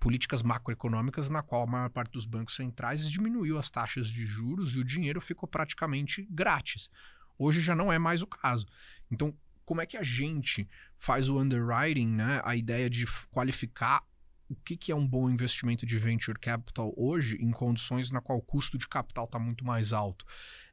políticas 0.00 0.42
macroeconômicas 0.42 1.30
na 1.30 1.40
qual 1.40 1.62
a 1.62 1.66
maior 1.68 1.88
parte 1.88 2.10
dos 2.10 2.26
bancos 2.26 2.56
centrais 2.56 3.08
diminuiu 3.08 3.58
as 3.58 3.70
taxas 3.70 4.08
de 4.08 4.26
juros 4.26 4.74
e 4.74 4.80
o 4.80 4.84
dinheiro 4.84 5.20
ficou 5.20 5.48
praticamente 5.48 6.26
grátis. 6.32 6.90
Hoje 7.38 7.60
já 7.60 7.76
não 7.76 7.92
é 7.92 7.98
mais 7.98 8.22
o 8.22 8.26
caso. 8.26 8.66
Então, 9.08 9.32
como 9.64 9.80
é 9.80 9.86
que 9.86 9.96
a 9.96 10.02
gente 10.02 10.68
faz 10.96 11.28
o 11.28 11.38
underwriting, 11.38 12.08
né? 12.08 12.40
A 12.44 12.56
ideia 12.56 12.90
de 12.90 13.06
qualificar 13.30 14.02
o 14.48 14.54
que, 14.54 14.76
que 14.76 14.92
é 14.92 14.94
um 14.94 15.06
bom 15.06 15.28
investimento 15.28 15.84
de 15.84 15.98
venture 15.98 16.38
capital 16.38 16.92
hoje 16.96 17.36
em 17.40 17.50
condições 17.50 18.10
na 18.10 18.20
qual 18.20 18.38
o 18.38 18.42
custo 18.42 18.78
de 18.78 18.86
capital 18.86 19.24
está 19.24 19.38
muito 19.38 19.64
mais 19.64 19.92
alto? 19.92 20.24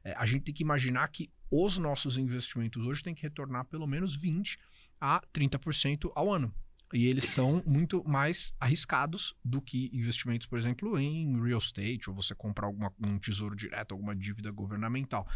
É, 0.02 0.14
a 0.16 0.24
gente 0.24 0.42
tem 0.42 0.54
que 0.54 0.62
imaginar 0.62 1.08
que 1.08 1.30
os 1.50 1.78
nossos 1.78 2.16
investimentos 2.18 2.84
hoje 2.84 3.02
têm 3.02 3.14
que 3.14 3.22
retornar 3.22 3.64
pelo 3.66 3.86
menos 3.86 4.16
20 4.16 4.58
a 5.00 5.20
30% 5.32 6.10
ao 6.14 6.32
ano. 6.32 6.52
E 6.92 7.06
eles 7.06 7.24
são 7.24 7.62
muito 7.66 8.04
mais 8.08 8.54
arriscados 8.60 9.34
do 9.44 9.60
que 9.60 9.90
investimentos, 9.92 10.46
por 10.46 10.58
exemplo, 10.58 10.96
em 10.98 11.42
real 11.42 11.58
estate, 11.58 12.08
ou 12.08 12.14
você 12.14 12.34
comprar 12.34 12.66
alguma, 12.66 12.92
um 13.02 13.18
tesouro 13.18 13.56
direto, 13.56 13.92
alguma 13.92 14.14
dívida 14.14 14.50
governamental. 14.52 15.26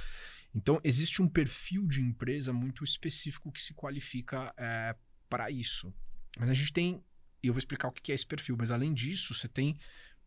Então, 0.54 0.80
existe 0.84 1.20
um 1.20 1.28
perfil 1.28 1.86
de 1.86 2.00
empresa 2.00 2.52
muito 2.52 2.84
específico 2.84 3.50
que 3.50 3.60
se 3.60 3.74
qualifica 3.74 4.54
é, 4.56 4.94
para 5.28 5.50
isso. 5.50 5.92
Mas 6.38 6.48
a 6.48 6.54
gente 6.54 6.72
tem, 6.72 7.02
e 7.42 7.48
eu 7.48 7.52
vou 7.52 7.58
explicar 7.58 7.88
o 7.88 7.92
que 7.92 8.12
é 8.12 8.14
esse 8.14 8.26
perfil, 8.26 8.56
mas 8.58 8.70
além 8.70 8.92
disso, 8.92 9.34
você 9.34 9.48
tem 9.48 9.78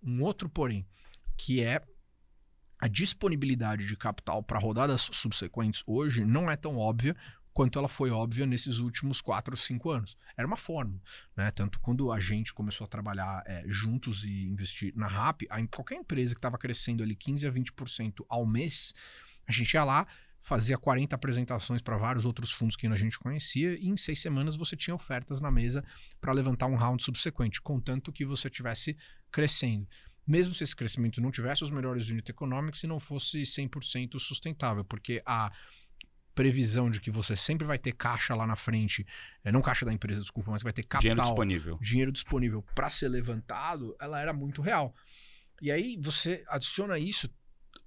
um 0.02 0.22
outro 0.24 0.50
porém, 0.50 0.86
que 1.38 1.62
é 1.62 1.82
a 2.80 2.88
disponibilidade 2.88 3.86
de 3.86 3.96
capital 3.96 4.42
para 4.42 4.58
rodadas 4.58 5.02
subsequentes 5.02 5.84
hoje 5.86 6.26
não 6.26 6.50
é 6.50 6.56
tão 6.56 6.78
óbvia 6.78 7.16
quanto 7.54 7.78
ela 7.78 7.88
foi 7.88 8.10
óbvia 8.10 8.46
nesses 8.46 8.80
últimos 8.80 9.22
quatro 9.22 9.54
ou 9.54 9.58
cinco 9.58 9.92
anos. 9.92 10.18
Era 10.38 10.48
uma 10.48 10.58
forma, 10.58 11.00
né? 11.36 11.52
Tanto 11.52 11.80
quando 11.80 12.12
a 12.12 12.20
gente 12.20 12.54
começou 12.54 12.86
a 12.86 12.88
trabalhar 12.88 13.44
é, 13.46 13.64
juntos 13.68 14.24
e 14.24 14.48
investir 14.48 14.94
na 14.96 15.08
RAP, 15.08 15.42
qualquer 15.70 15.96
empresa 15.96 16.34
que 16.34 16.40
estava 16.40 16.58
crescendo 16.58 17.04
ali 17.04 17.16
15 17.16 17.46
a 17.46 17.52
20% 17.52 18.26
ao 18.30 18.46
mês, 18.46 18.94
a 19.48 19.52
gente 19.52 19.74
ia 19.74 19.84
lá, 19.84 20.08
fazia 20.42 20.78
40 20.78 21.16
apresentações 21.16 21.82
para 21.82 21.98
vários 21.98 22.26
outros 22.26 22.52
fundos 22.52 22.76
que 22.76 22.88
a 22.88 22.96
gente 22.96 23.18
conhecia, 23.20 23.76
e 23.80 23.90
em 23.90 23.98
seis 23.98 24.22
semanas 24.22 24.56
você 24.56 24.76
tinha 24.76 24.96
ofertas 24.96 25.40
na 25.40 25.52
mesa 25.52 25.84
para 26.20 26.34
levantar 26.34 26.68
um 26.68 26.76
round 26.76 27.04
subsequente, 27.04 27.62
contanto 27.62 28.12
que 28.12 28.26
você 28.26 28.50
tivesse 28.50 28.98
crescendo. 29.32 29.88
Mesmo 30.26 30.54
se 30.54 30.64
esse 30.64 30.76
crescimento 30.76 31.20
não 31.20 31.32
tivesse 31.32 31.64
os 31.64 31.70
melhores 31.70 32.10
unit 32.10 32.30
economics 32.30 32.84
e 32.84 32.88
não 32.88 33.00
fosse 33.00 33.42
100% 33.44 34.20
sustentável, 34.20 34.84
porque 34.84 35.22
a 35.26 35.52
previsão 36.34 36.90
de 36.90 37.00
que 37.02 37.12
você 37.12 37.36
sempre 37.36 37.68
vai 37.68 37.78
ter 37.78 37.92
caixa 37.92 38.34
lá 38.34 38.48
na 38.48 38.56
frente, 38.56 39.06
é, 39.44 39.52
não 39.52 39.62
caixa 39.62 39.86
da 39.86 39.94
empresa, 39.94 40.22
desculpa, 40.22 40.52
mas 40.52 40.64
vai 40.64 40.72
ter 40.72 40.84
capital, 40.84 41.02
dinheiro 41.02 41.22
disponível, 41.22 41.80
dinheiro 41.82 42.12
disponível 42.12 42.66
para 42.74 42.90
ser 42.90 43.10
levantado, 43.10 43.96
ela 44.00 44.20
era 44.20 44.34
muito 44.34 44.62
real. 44.62 44.96
E 45.62 45.72
aí 45.72 45.98
você 46.02 46.44
adiciona 46.48 46.98
isso 46.98 47.30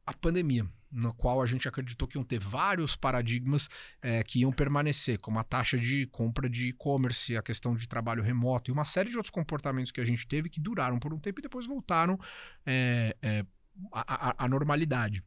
à 0.06 0.12
pandemia, 0.12 0.68
na 0.94 1.12
qual 1.12 1.42
a 1.42 1.46
gente 1.46 1.66
acreditou 1.66 2.07
que 2.07 2.16
iam 2.16 2.24
ter 2.24 2.38
vários 2.38 2.94
paradigmas 2.94 3.68
é, 4.00 4.22
que 4.22 4.40
iam 4.40 4.52
permanecer, 4.52 5.18
como 5.18 5.38
a 5.38 5.44
taxa 5.44 5.76
de 5.76 6.07
compra 6.07 6.48
de 6.48 6.68
e-commerce, 6.68 7.37
a 7.37 7.42
questão 7.42 7.74
de 7.74 7.88
trabalho 7.88 8.22
remoto 8.22 8.70
e 8.70 8.72
uma 8.72 8.85
série 8.85 9.11
de 9.11 9.16
outros 9.16 9.30
comportamentos 9.30 9.90
que 9.90 10.00
a 10.00 10.04
gente 10.04 10.26
teve 10.26 10.48
que 10.48 10.61
duraram 10.61 10.98
por 10.98 11.12
um 11.12 11.18
tempo 11.18 11.40
e 11.40 11.42
depois 11.42 11.66
voltaram 11.66 12.18
é, 12.64 13.16
é, 13.20 13.44
à, 13.92 14.44
à 14.44 14.48
normalidade. 14.48 15.22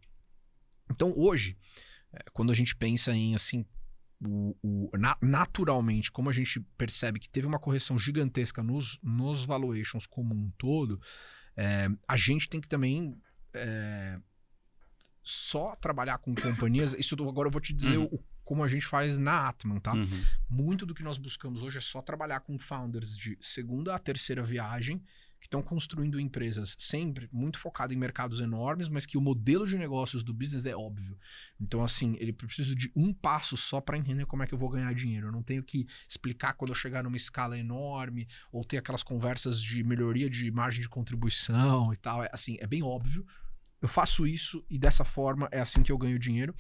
Então 0.90 1.14
hoje 1.16 1.58
é, 2.14 2.20
quando 2.32 2.52
a 2.52 2.56
gente 2.56 2.76
pensa 2.76 3.14
em 3.14 3.36
assim 3.36 3.66
o, 4.26 4.56
o, 4.64 4.90
naturalmente, 5.22 6.12
como 6.12 6.30
a 6.30 6.34
gente 6.34 6.60
percebe 6.78 7.20
que 7.20 7.30
teve 7.30 7.46
uma 7.46 7.60
correção 7.60 8.00
gigantesca 8.00 8.64
nos, 8.64 9.00
nos 9.04 9.46
valuations 9.46 10.08
como 10.08 10.34
um 10.34 10.50
todo, 10.58 11.00
é, 11.56 11.88
a 12.08 12.18
gente 12.18 12.50
tem 12.50 12.60
que 12.60 12.68
também 12.68 13.16
é, 13.54 14.20
só 15.28 15.76
trabalhar 15.76 16.18
com 16.20 16.34
companhias. 16.34 16.96
Isso 16.98 17.16
agora 17.28 17.48
eu 17.48 17.52
vou 17.52 17.62
te 17.62 17.74
dizer 17.74 17.98
uhum. 17.98 18.06
o, 18.12 18.24
como 18.44 18.64
a 18.64 18.68
gente 18.68 18.86
faz 18.86 19.18
na 19.18 19.50
Atman, 19.50 19.80
tá? 19.80 19.94
Uhum. 19.94 20.24
Muito 20.50 20.86
do 20.86 20.96
que 20.96 21.04
nós 21.04 21.18
buscamos 21.18 21.62
hoje 21.62 21.78
é 21.78 21.82
só 21.82 22.02
trabalhar 22.02 22.40
com 22.40 22.58
founders 22.58 23.16
de 23.18 23.38
segunda 23.42 23.94
a 23.94 24.00
terceira 24.00 24.42
viagem 24.42 25.04
que 25.40 25.46
estão 25.46 25.62
construindo 25.62 26.20
empresas 26.20 26.76
sempre 26.80 27.30
muito 27.32 27.60
focado 27.60 27.94
em 27.94 27.98
mercados 27.98 28.40
enormes, 28.40 28.90
mas 28.90 29.06
que 29.06 29.18
o 29.18 29.22
modelo 29.22 29.68
de 29.68 29.78
negócios 29.78 30.24
do 30.24 30.34
business 30.34 30.66
é 30.66 30.76
óbvio. 30.76 31.18
Então, 31.60 31.84
assim, 31.84 32.16
ele 32.20 32.34
precisa 32.34 32.76
de 32.76 32.92
um 32.96 33.14
passo 33.14 33.56
só 33.56 33.80
para 33.80 33.98
entender 33.98 34.26
como 34.26 34.44
é 34.44 34.48
que 34.48 34.54
eu 34.54 34.58
vou 34.58 34.70
ganhar 34.70 34.94
dinheiro. 34.94 35.28
Eu 35.28 35.32
não 35.32 35.44
tenho 35.44 35.64
que 35.64 35.86
explicar 36.10 36.54
quando 36.54 36.70
eu 36.70 36.76
chegar 36.76 37.04
numa 37.04 37.18
escala 37.18 37.58
enorme 37.58 38.28
ou 38.52 38.64
ter 38.64 38.78
aquelas 38.78 39.04
conversas 39.04 39.62
de 39.62 39.84
melhoria 39.84 40.30
de 40.30 40.50
margem 40.52 40.82
de 40.82 40.90
contribuição 40.90 41.94
e 41.94 41.98
tal. 41.98 42.24
É, 42.24 42.30
assim, 42.32 42.58
é 42.60 42.66
bem 42.66 42.82
óbvio. 42.82 43.26
Eu 43.82 43.88
faço 43.88 44.26
isso 44.26 44.66
e 44.70 44.78
dessa 44.78 45.04
forma 45.04 45.48
é 45.52 45.60
assim 45.60 45.84
que 45.84 45.92
eu 45.92 45.98
ganho 45.98 46.20
dinheiro. 46.20 46.56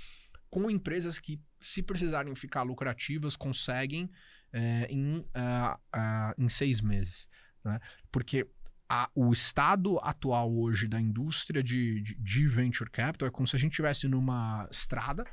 Com 0.49 0.69
empresas 0.69 1.19
que, 1.19 1.41
se 1.59 1.81
precisarem 1.81 2.33
ficar 2.35 2.63
lucrativas, 2.63 3.35
conseguem 3.35 4.09
é, 4.53 4.87
em, 4.89 5.17
uh, 5.17 5.75
uh, 5.75 6.33
em 6.37 6.47
seis 6.47 6.79
meses. 6.79 7.27
Né? 7.63 7.79
Porque 8.11 8.47
a, 8.87 9.09
o 9.13 9.33
estado 9.33 9.99
atual 10.01 10.55
hoje 10.55 10.87
da 10.87 11.01
indústria 11.01 11.61
de, 11.61 12.01
de, 12.01 12.15
de, 12.15 12.47
venture 12.47 12.89
capital 12.89 13.27
é 13.27 13.31
como 13.31 13.47
se 13.47 13.55
a 13.55 13.59
gente 13.59 13.71
estivesse 13.71 14.07
numa 14.07 14.67
estrada 14.71 15.25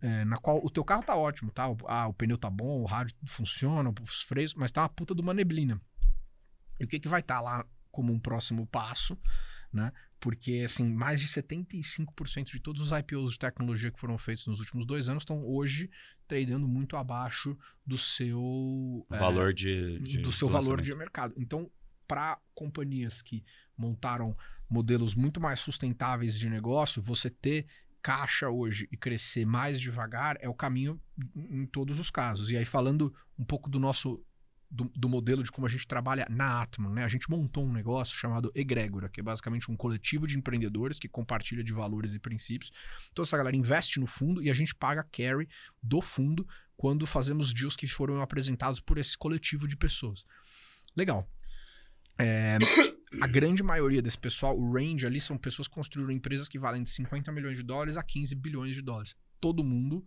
é, 0.00 0.24
na 0.24 0.36
qual 0.36 0.64
o 0.64 0.70
teu 0.70 0.84
carro 0.84 1.02
tá 1.02 1.16
ótimo, 1.16 1.50
tá? 1.50 1.68
O, 1.68 1.76
ah, 1.86 2.06
o 2.06 2.14
pneu 2.14 2.38
tá 2.38 2.48
bom, 2.50 2.82
o 2.82 2.86
rádio 2.86 3.16
funciona, 3.26 3.92
os 4.00 4.22
freios, 4.22 4.54
mas 4.54 4.70
tá 4.70 4.82
uma 4.82 4.88
puta 4.88 5.14
de 5.14 5.20
uma 5.20 5.34
neblina. 5.34 5.80
E 6.78 6.84
o 6.84 6.88
que, 6.88 7.00
que 7.00 7.08
vai 7.08 7.20
estar 7.20 7.36
tá 7.36 7.40
lá 7.40 7.66
como 7.90 8.12
um 8.12 8.18
próximo 8.18 8.66
passo, 8.66 9.18
né? 9.72 9.92
Porque, 10.22 10.62
assim, 10.64 10.88
mais 10.88 11.20
de 11.20 11.26
75% 11.26 12.52
de 12.52 12.60
todos 12.60 12.80
os 12.80 12.96
IPOs 12.96 13.32
de 13.32 13.40
tecnologia 13.40 13.90
que 13.90 13.98
foram 13.98 14.16
feitos 14.16 14.46
nos 14.46 14.60
últimos 14.60 14.86
dois 14.86 15.08
anos 15.08 15.22
estão 15.22 15.44
hoje 15.44 15.90
tradando 16.28 16.68
muito 16.68 16.96
abaixo 16.96 17.58
do 17.84 17.98
seu... 17.98 19.04
Valor 19.10 19.50
é, 19.50 19.52
de, 19.52 19.98
de, 19.98 20.18
Do 20.18 20.30
seu 20.30 20.48
valor 20.48 20.80
de 20.80 20.94
mercado. 20.94 21.34
Então, 21.36 21.68
para 22.06 22.38
companhias 22.54 23.20
que 23.20 23.44
montaram 23.76 24.36
modelos 24.70 25.16
muito 25.16 25.40
mais 25.40 25.58
sustentáveis 25.58 26.38
de 26.38 26.48
negócio, 26.48 27.02
você 27.02 27.28
ter 27.28 27.66
caixa 28.00 28.48
hoje 28.48 28.88
e 28.92 28.96
crescer 28.96 29.44
mais 29.44 29.80
devagar 29.80 30.36
é 30.40 30.48
o 30.48 30.54
caminho 30.54 31.00
em 31.34 31.66
todos 31.66 31.98
os 31.98 32.12
casos. 32.12 32.48
E 32.48 32.56
aí, 32.56 32.64
falando 32.64 33.12
um 33.36 33.44
pouco 33.44 33.68
do 33.68 33.80
nosso. 33.80 34.24
Do, 34.74 34.90
do 34.96 35.06
modelo 35.06 35.42
de 35.42 35.52
como 35.52 35.66
a 35.66 35.70
gente 35.70 35.86
trabalha 35.86 36.26
na 36.30 36.62
Atman, 36.62 36.94
né? 36.94 37.04
A 37.04 37.08
gente 37.08 37.28
montou 37.28 37.62
um 37.62 37.72
negócio 37.72 38.16
chamado 38.16 38.50
Egrégora, 38.54 39.06
que 39.10 39.20
é 39.20 39.22
basicamente 39.22 39.70
um 39.70 39.76
coletivo 39.76 40.26
de 40.26 40.38
empreendedores 40.38 40.98
que 40.98 41.08
compartilha 41.08 41.62
de 41.62 41.74
valores 41.74 42.14
e 42.14 42.18
princípios. 42.18 42.72
Então, 43.10 43.22
essa 43.22 43.36
galera 43.36 43.54
investe 43.54 44.00
no 44.00 44.06
fundo 44.06 44.42
e 44.42 44.48
a 44.48 44.54
gente 44.54 44.74
paga 44.74 45.04
carry 45.04 45.46
do 45.82 46.00
fundo 46.00 46.48
quando 46.74 47.06
fazemos 47.06 47.52
deals 47.52 47.76
que 47.76 47.86
foram 47.86 48.22
apresentados 48.22 48.80
por 48.80 48.96
esse 48.96 49.16
coletivo 49.16 49.68
de 49.68 49.76
pessoas. 49.76 50.24
Legal. 50.96 51.28
É, 52.18 52.56
a 53.20 53.26
grande 53.26 53.62
maioria 53.62 54.00
desse 54.00 54.18
pessoal, 54.18 54.58
o 54.58 54.72
range 54.72 55.06
ali, 55.06 55.20
são 55.20 55.36
pessoas 55.36 55.68
que 55.68 55.74
construíram 55.74 56.10
empresas 56.10 56.48
que 56.48 56.58
valem 56.58 56.82
de 56.82 56.90
50 56.90 57.30
milhões 57.30 57.56
de 57.56 57.62
dólares 57.62 57.96
a 57.96 58.02
15 58.02 58.34
bilhões 58.36 58.74
de 58.74 58.82
dólares. 58.82 59.14
Todo 59.40 59.62
mundo 59.62 60.04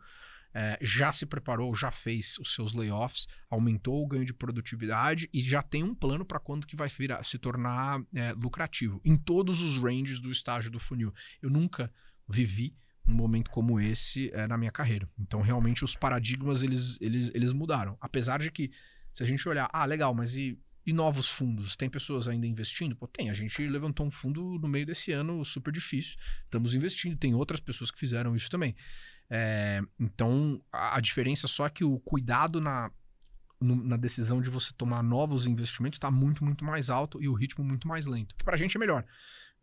é, 0.55 0.77
já 0.81 1.11
se 1.11 1.25
preparou, 1.25 1.75
já 1.75 1.91
fez 1.91 2.37
os 2.39 2.55
seus 2.55 2.73
layoffs, 2.73 3.27
aumentou 3.49 4.01
o 4.01 4.07
ganho 4.07 4.23
de 4.23 4.33
produtividade 4.33 5.29
e 5.33 5.41
já 5.41 5.61
tem 5.61 5.83
um 5.83 5.93
plano 5.93 6.23
para 6.23 6.39
quando 6.39 6.65
que 6.65 6.77
vai 6.77 6.87
virar, 6.87 7.23
se 7.23 7.37
tornar 7.37 8.01
é, 8.15 8.31
lucrativo. 8.31 9.01
Em 9.03 9.17
todos 9.17 9.61
os 9.61 9.77
ranges 9.77 10.21
do 10.21 10.31
estágio 10.31 10.71
do 10.71 10.79
funil. 10.79 11.13
Eu 11.41 11.49
nunca 11.49 11.91
vivi 12.25 12.73
um 13.05 13.13
momento 13.13 13.51
como 13.51 13.81
esse 13.81 14.31
é, 14.33 14.47
na 14.47 14.57
minha 14.57 14.71
carreira. 14.71 15.09
Então, 15.19 15.41
realmente, 15.41 15.83
os 15.83 15.93
paradigmas, 15.93 16.63
eles, 16.63 16.97
eles, 17.01 17.29
eles 17.35 17.51
mudaram. 17.51 17.97
Apesar 17.99 18.39
de 18.39 18.49
que, 18.49 18.71
se 19.11 19.23
a 19.23 19.25
gente 19.25 19.47
olhar, 19.49 19.69
ah, 19.73 19.85
legal, 19.85 20.15
mas 20.15 20.35
e 20.35 20.57
e 20.85 20.93
novos 20.93 21.27
fundos? 21.27 21.75
Tem 21.75 21.89
pessoas 21.89 22.27
ainda 22.27 22.45
investindo? 22.45 22.95
Pô, 22.95 23.07
tem. 23.07 23.29
A 23.29 23.33
gente 23.33 23.65
levantou 23.67 24.05
um 24.05 24.11
fundo 24.11 24.59
no 24.59 24.67
meio 24.67 24.85
desse 24.85 25.11
ano 25.11 25.43
super 25.43 25.71
difícil. 25.71 26.15
Estamos 26.43 26.75
investindo. 26.75 27.17
Tem 27.17 27.33
outras 27.33 27.59
pessoas 27.59 27.89
que 27.89 27.99
fizeram 27.99 28.35
isso 28.35 28.49
também. 28.49 28.75
É, 29.29 29.81
então, 29.99 30.61
a, 30.71 30.97
a, 30.97 31.01
diferença 31.01 31.47
só 31.47 31.65
é 31.65 31.69
que 31.69 31.83
o 31.83 31.99
cuidado 31.99 32.61
na, 32.61 32.91
no, 33.59 33.75
na 33.75 33.97
decisão 33.97 34.41
de 34.41 34.49
você 34.49 34.71
tomar 34.73 35.01
novos 35.01 35.47
investimentos 35.47 35.97
está 35.97 36.11
muito, 36.11 36.43
muito 36.43 36.63
mais 36.63 36.89
alto 36.89 37.21
e 37.21 37.27
o 37.27 37.33
ritmo 37.33 37.63
muito 37.63 37.88
mais 37.88 38.05
lento. 38.05 38.35
Que 38.35 38.43
para 38.43 38.55
a 38.55 38.57
gente 38.57 38.77
é 38.77 38.79
melhor. 38.79 39.05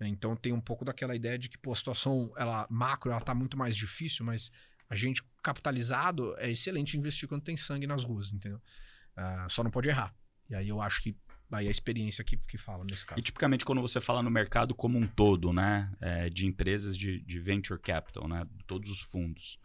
Né? 0.00 0.08
Então, 0.08 0.34
tem 0.34 0.52
um 0.52 0.60
pouco 0.60 0.84
daquela 0.84 1.14
ideia 1.14 1.38
de 1.38 1.48
que 1.48 1.58
pô, 1.58 1.72
a 1.72 1.76
situação 1.76 2.32
ela, 2.36 2.66
macro 2.68 3.16
está 3.16 3.34
muito 3.34 3.56
mais 3.56 3.76
difícil, 3.76 4.24
mas 4.24 4.50
a 4.88 4.96
gente 4.96 5.22
capitalizado 5.42 6.34
é 6.38 6.50
excelente 6.50 6.96
investir 6.96 7.28
quando 7.28 7.42
tem 7.42 7.56
sangue 7.56 7.86
nas 7.86 8.04
ruas, 8.04 8.32
entendeu? 8.32 8.60
Uh, 9.16 9.48
só 9.48 9.62
não 9.62 9.70
pode 9.70 9.88
errar. 9.88 10.14
E 10.50 10.54
aí 10.54 10.68
eu 10.68 10.82
acho 10.82 11.02
que 11.02 11.16
aí 11.56 11.68
a 11.68 11.70
experiência 11.70 12.24
que, 12.24 12.36
que 12.36 12.58
fala 12.58 12.84
nesse 12.84 13.04
caso. 13.04 13.18
E 13.18 13.22
tipicamente 13.22 13.64
quando 13.64 13.80
você 13.80 14.00
fala 14.00 14.22
no 14.22 14.30
mercado 14.30 14.74
como 14.74 14.98
um 14.98 15.06
todo, 15.06 15.52
né? 15.52 15.92
É, 16.00 16.30
de 16.30 16.46
empresas 16.46 16.96
de, 16.96 17.20
de 17.20 17.40
venture 17.40 17.80
capital, 17.80 18.28
né? 18.28 18.46
Todos 18.66 18.90
os 18.90 19.02
fundos. 19.02 19.58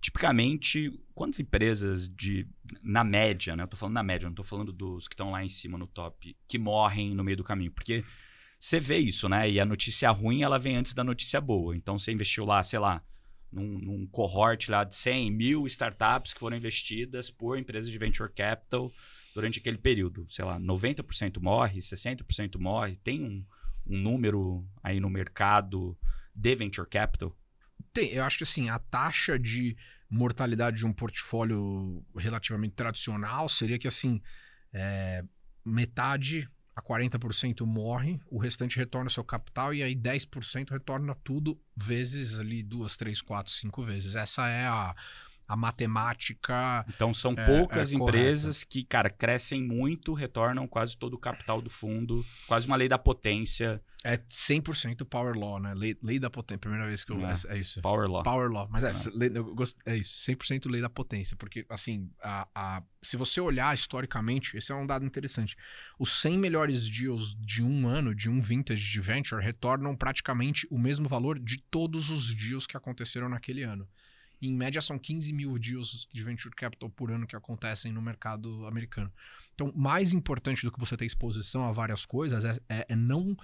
Tipicamente, 0.00 0.90
quantas 1.14 1.40
empresas 1.40 2.08
de. 2.08 2.46
Na 2.82 3.04
média, 3.04 3.54
né? 3.54 3.64
Eu 3.64 3.68
tô 3.68 3.76
falando 3.76 3.94
na 3.94 4.02
média, 4.02 4.28
não 4.28 4.34
tô 4.34 4.42
falando 4.42 4.72
dos 4.72 5.06
que 5.06 5.14
estão 5.14 5.30
lá 5.30 5.44
em 5.44 5.48
cima 5.48 5.76
no 5.76 5.86
top, 5.86 6.36
que 6.48 6.58
morrem 6.58 7.14
no 7.14 7.22
meio 7.22 7.36
do 7.36 7.44
caminho. 7.44 7.70
Porque 7.70 8.04
você 8.58 8.80
vê 8.80 8.98
isso, 8.98 9.28
né? 9.28 9.50
E 9.50 9.60
a 9.60 9.64
notícia 9.64 10.10
ruim, 10.10 10.42
ela 10.42 10.58
vem 10.58 10.76
antes 10.76 10.94
da 10.94 11.04
notícia 11.04 11.40
boa. 11.40 11.76
Então 11.76 11.98
você 11.98 12.12
investiu 12.12 12.44
lá, 12.44 12.62
sei 12.62 12.78
lá, 12.78 13.02
num, 13.52 13.78
num 13.78 14.06
cohort 14.06 14.70
lá 14.70 14.84
de 14.84 14.94
100 14.94 15.30
mil 15.30 15.66
startups 15.66 16.32
que 16.32 16.40
foram 16.40 16.56
investidas 16.56 17.30
por 17.30 17.58
empresas 17.58 17.90
de 17.90 17.98
venture 17.98 18.32
capital 18.32 18.92
durante 19.40 19.58
aquele 19.58 19.78
período, 19.78 20.26
sei 20.28 20.44
lá, 20.44 20.60
90% 20.60 21.40
morre, 21.40 21.80
60% 21.80 22.58
morre, 22.58 22.94
tem 22.96 23.24
um, 23.24 23.44
um 23.86 23.98
número 23.98 24.68
aí 24.82 25.00
no 25.00 25.08
mercado 25.08 25.98
de 26.34 26.54
venture 26.54 26.86
capital? 26.86 27.34
Tem, 27.92 28.10
eu 28.10 28.22
acho 28.22 28.36
que 28.36 28.44
assim, 28.44 28.68
a 28.68 28.78
taxa 28.78 29.38
de 29.38 29.76
mortalidade 30.10 30.76
de 30.76 30.86
um 30.86 30.92
portfólio 30.92 32.04
relativamente 32.14 32.74
tradicional 32.74 33.48
seria 33.48 33.78
que 33.78 33.88
assim, 33.88 34.20
é, 34.74 35.24
metade 35.64 36.46
a 36.76 36.82
40% 36.82 37.64
morre, 37.64 38.20
o 38.30 38.38
restante 38.38 38.76
retorna 38.76 39.08
seu 39.08 39.24
capital 39.24 39.72
e 39.72 39.82
aí 39.82 39.96
10% 39.96 40.70
retorna 40.70 41.14
tudo 41.14 41.58
vezes 41.74 42.38
ali 42.38 42.62
duas, 42.62 42.94
três, 42.94 43.22
quatro, 43.22 43.50
cinco 43.50 43.82
vezes. 43.84 44.14
Essa 44.14 44.48
é 44.48 44.66
a, 44.66 44.94
a 45.50 45.56
matemática. 45.56 46.84
Então 46.88 47.12
são 47.12 47.32
é, 47.36 47.46
poucas 47.46 47.92
é 47.92 47.96
empresas 47.96 48.64
que, 48.64 48.84
cara, 48.84 49.10
crescem 49.10 49.62
muito, 49.62 50.12
retornam 50.14 50.66
quase 50.66 50.96
todo 50.96 51.14
o 51.14 51.18
capital 51.18 51.60
do 51.60 51.70
fundo, 51.70 52.24
quase 52.46 52.66
uma 52.66 52.76
lei 52.76 52.88
da 52.88 52.98
potência. 52.98 53.80
É 54.02 54.16
100% 54.16 55.04
Power 55.04 55.36
Law, 55.36 55.60
né? 55.60 55.74
Lei, 55.74 55.94
lei 56.02 56.18
da 56.18 56.30
potência. 56.30 56.58
Primeira 56.58 56.86
vez 56.86 57.04
que 57.04 57.12
eu. 57.12 57.20
É. 57.26 57.34
É, 57.50 57.58
isso. 57.58 57.82
Power 57.82 58.08
Law. 58.08 58.22
Power 58.22 58.50
Law. 58.50 58.66
Mas 58.70 58.82
é, 58.82 58.90
É. 58.92 58.94
lei- 59.14 59.28
gosto- 59.28 59.78
é 59.84 59.94
isso. 59.96 60.18
100% 60.20 60.70
lei 60.70 60.80
da 60.80 60.88
potência. 60.88 61.36
Porque, 61.36 61.66
assim, 61.68 62.10
a, 62.22 62.48
a- 62.54 62.82
se 63.02 63.18
você 63.18 63.42
olhar 63.42 63.74
historicamente, 63.74 64.56
esse 64.56 64.72
é 64.72 64.74
um 64.74 64.86
dado 64.86 65.04
interessante. 65.04 65.54
Os 65.98 66.12
100 66.12 66.38
melhores 66.38 66.88
deals 66.88 67.34
de 67.34 67.62
um 67.62 67.86
ano, 67.86 68.14
de 68.14 68.30
um 68.30 68.40
vintage 68.40 68.90
de 68.90 69.00
venture, 69.02 69.44
retornam 69.44 69.94
praticamente 69.94 70.66
o 70.70 70.78
mesmo 70.78 71.06
valor 71.06 71.38
de 71.38 71.58
todos 71.70 72.08
os 72.08 72.34
deals 72.34 72.66
que 72.66 72.78
aconteceram 72.78 73.28
naquele 73.28 73.62
ano. 73.64 73.86
Em 74.40 74.54
média, 74.54 74.80
são 74.80 74.98
15 74.98 75.32
mil 75.32 75.58
deals 75.58 76.08
de 76.12 76.22
venture 76.24 76.54
capital 76.54 76.88
por 76.90 77.10
ano 77.10 77.26
que 77.26 77.36
acontecem 77.36 77.92
no 77.92 78.00
mercado 78.00 78.66
americano. 78.66 79.12
Então, 79.54 79.72
mais 79.76 80.12
importante 80.12 80.64
do 80.64 80.72
que 80.72 80.80
você 80.80 80.96
ter 80.96 81.04
exposição 81.04 81.64
a 81.64 81.72
várias 81.72 82.06
coisas 82.06 82.44
é, 82.44 82.58
é- 82.68 82.86
é 82.88 82.96
não 82.96 83.36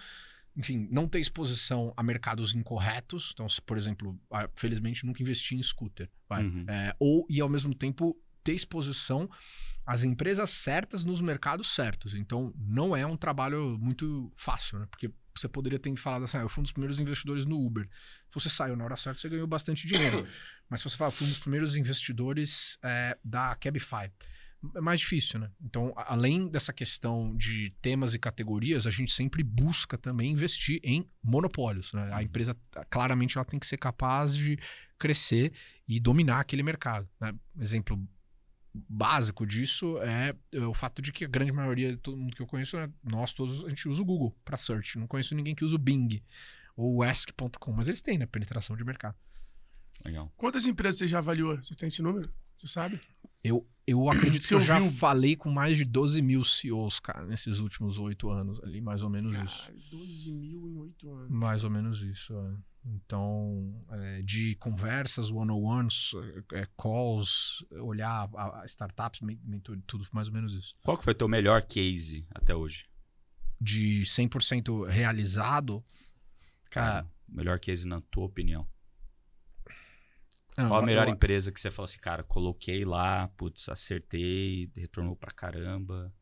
enfim, 0.57 0.89
não 0.91 1.07
ter 1.07 1.21
exposição 1.21 1.93
a 1.97 2.03
mercados 2.03 2.55
incorretos. 2.55 3.31
Então, 3.35 3.47
se, 3.47 3.61
por 3.61 3.77
exemplo, 3.77 4.19
ah, 4.31 4.49
felizmente 4.55 5.05
nunca 5.05 5.23
investi 5.23 5.55
em 5.55 5.63
scooter. 5.63 6.09
Uhum. 6.31 6.65
É, 6.67 6.97
ou, 6.99 7.27
e 7.29 7.43
ao 7.43 7.49
mesmo 7.49 7.75
tempo, 7.75 8.19
ter 8.43 8.55
exposição 8.55 9.29
às 9.85 10.03
empresas 10.03 10.49
certas 10.51 11.05
nos 11.05 11.21
mercados 11.21 11.75
certos. 11.75 12.15
Então, 12.15 12.55
não 12.57 12.97
é 12.97 13.07
um 13.07 13.17
trabalho 13.17 13.79
muito 13.79 14.33
fácil, 14.35 14.79
né? 14.79 14.87
Porque 14.91 15.13
você 15.35 15.47
poderia 15.47 15.79
ter 15.79 15.95
falado 15.97 16.25
assim, 16.25 16.39
ah, 16.39 16.41
eu 16.41 16.49
fui 16.49 16.61
um 16.61 16.63
dos 16.63 16.73
primeiros 16.73 16.99
investidores 16.99 17.45
no 17.45 17.59
Uber. 17.59 17.85
Se 17.85 18.35
você 18.35 18.49
saiu 18.49 18.77
na 18.77 18.85
hora 18.85 18.97
certa, 18.97 19.21
você 19.21 19.29
ganhou 19.29 19.47
bastante 19.47 19.87
dinheiro. 19.87 20.27
Mas 20.69 20.81
se 20.81 20.91
você 20.91 20.97
fala, 20.97 21.11
fui 21.11 21.27
um 21.27 21.31
dos 21.31 21.39
primeiros 21.39 21.77
investidores 21.77 22.79
é, 22.83 23.17
da 23.25 23.55
Cabify. 23.57 24.11
É 24.75 24.81
mais 24.81 25.01
difícil, 25.01 25.39
né? 25.39 25.51
Então, 25.63 25.93
além 25.97 26.49
dessa 26.49 26.73
questão 26.73 27.37
de 27.37 27.71
temas 27.81 28.15
e 28.15 28.19
categorias, 28.19 28.87
a 28.87 28.91
gente 28.91 29.13
sempre 29.13 29.43
busca 29.45 29.97
também 29.97 30.33
investir 30.33 30.81
em 30.83 31.09
monopólios. 31.23 31.93
Né? 31.93 32.11
A 32.13 32.23
empresa, 32.23 32.57
claramente, 32.91 33.37
ela 33.37 33.45
tem 33.45 33.61
que 33.61 33.67
ser 33.67 33.77
capaz 33.77 34.35
de 34.35 34.59
crescer 34.99 35.53
e 35.87 36.01
dominar 36.01 36.41
aquele 36.41 36.63
mercado. 36.63 37.09
Né? 37.21 37.33
Exemplo 37.61 38.03
básico 38.89 39.47
disso 39.47 39.99
é, 40.03 40.35
é 40.53 40.61
o 40.61 40.75
fato 40.75 41.01
de 41.01 41.13
que 41.13 41.25
a 41.25 41.29
grande 41.29 41.53
maioria 41.53 41.93
de 41.93 41.97
todo 41.97 42.17
mundo 42.17 42.35
que 42.35 42.43
eu 42.43 42.47
conheço, 42.47 42.77
né, 42.77 42.91
nós 43.03 43.33
todos, 43.33 43.65
a 43.65 43.69
gente 43.69 43.89
usa 43.89 44.03
o 44.03 44.05
Google 44.05 44.37
para 44.45 44.59
search. 44.59 44.99
Não 44.99 45.07
conheço 45.07 45.35
ninguém 45.35 45.55
que 45.55 45.65
usa 45.65 45.77
o 45.77 45.79
Bing 45.79 46.23
ou 46.77 46.97
o 46.97 47.03
Ask.com, 47.03 47.73
mas 47.73 47.89
eles 47.89 48.03
têm, 48.03 48.19
né? 48.19 48.27
Penetração 48.27 48.77
de 48.77 48.85
mercado. 48.85 49.17
Legal. 50.05 50.33
Quantas 50.37 50.67
empresas 50.67 50.99
você 50.99 51.09
já 51.09 51.19
avaliou? 51.19 51.57
Você 51.57 51.75
tem 51.75 51.89
esse 51.89 52.03
número? 52.03 52.31
Você 52.59 52.67
sabe? 52.67 53.01
Eu, 53.43 53.67
eu 53.87 54.09
acredito 54.11 54.47
que 54.47 54.55
eu 54.55 54.61
já 54.61 54.79
ouviu? 54.79 54.93
falei 54.93 55.37
com 55.37 55.51
mais 55.51 55.77
de 55.77 55.85
12 55.85 56.21
mil 56.23 56.43
CEOs, 56.45 56.99
cara, 57.01 57.25
nesses 57.27 57.59
últimos 57.59 57.99
oito 57.99 58.29
anos 58.29 58.59
ali, 58.65 58.81
mais 58.81 59.03
ou 59.03 59.11
menos 59.11 59.31
isso. 59.33 59.63
Cara, 59.67 59.75
12 59.91 60.33
mil 60.33 60.69
em 60.69 60.77
8 60.79 61.11
anos. 61.13 61.31
Mais 61.31 61.63
ou 61.65 61.71
menos 61.71 62.03
isso. 62.03 62.35
é. 62.35 62.57
Então, 62.89 63.85
é, 63.91 64.23
de 64.23 64.55
conversas, 64.57 65.31
one-on-ones, 65.31 66.13
é, 66.53 66.67
calls, 66.77 67.65
olhar 67.73 68.29
a, 68.35 68.61
a 68.63 68.65
startups, 68.65 69.21
men- 69.23 69.41
mentor, 69.45 69.77
tudo 69.89 70.07
mais 70.13 70.29
ou 70.29 70.35
menos 70.35 70.53
isso. 70.53 70.77
Qual 70.83 70.97
que 70.97 71.03
foi 71.05 71.13
o 71.13 71.17
teu 71.17 71.29
melhor 71.29 71.63
case 71.63 72.25
até 72.33 72.55
hoje? 72.55 72.87
De 73.61 74.03
100% 74.05 74.87
realizado, 74.89 75.85
Cara, 76.71 77.01
Ah. 77.01 77.07
o 77.29 77.37
melhor 77.37 77.59
case 77.59 77.87
na 77.89 78.01
tua 78.03 78.25
opinião. 78.27 78.67
Não, 80.57 80.69
Qual 80.69 80.83
a 80.83 80.87
melhor 80.87 81.07
eu- 81.09 81.15
empresa 81.15 81.53
que 81.53 81.61
você 81.61 81.71
falou 81.71 81.85
assim, 81.89 81.99
cara, 81.99 82.23
coloquei 82.23 82.85
lá, 82.85 83.29
putz, 83.37 83.69
acertei, 83.69 84.71
retornou 84.77 85.15
pra 85.17 85.31
caramba. 85.31 86.13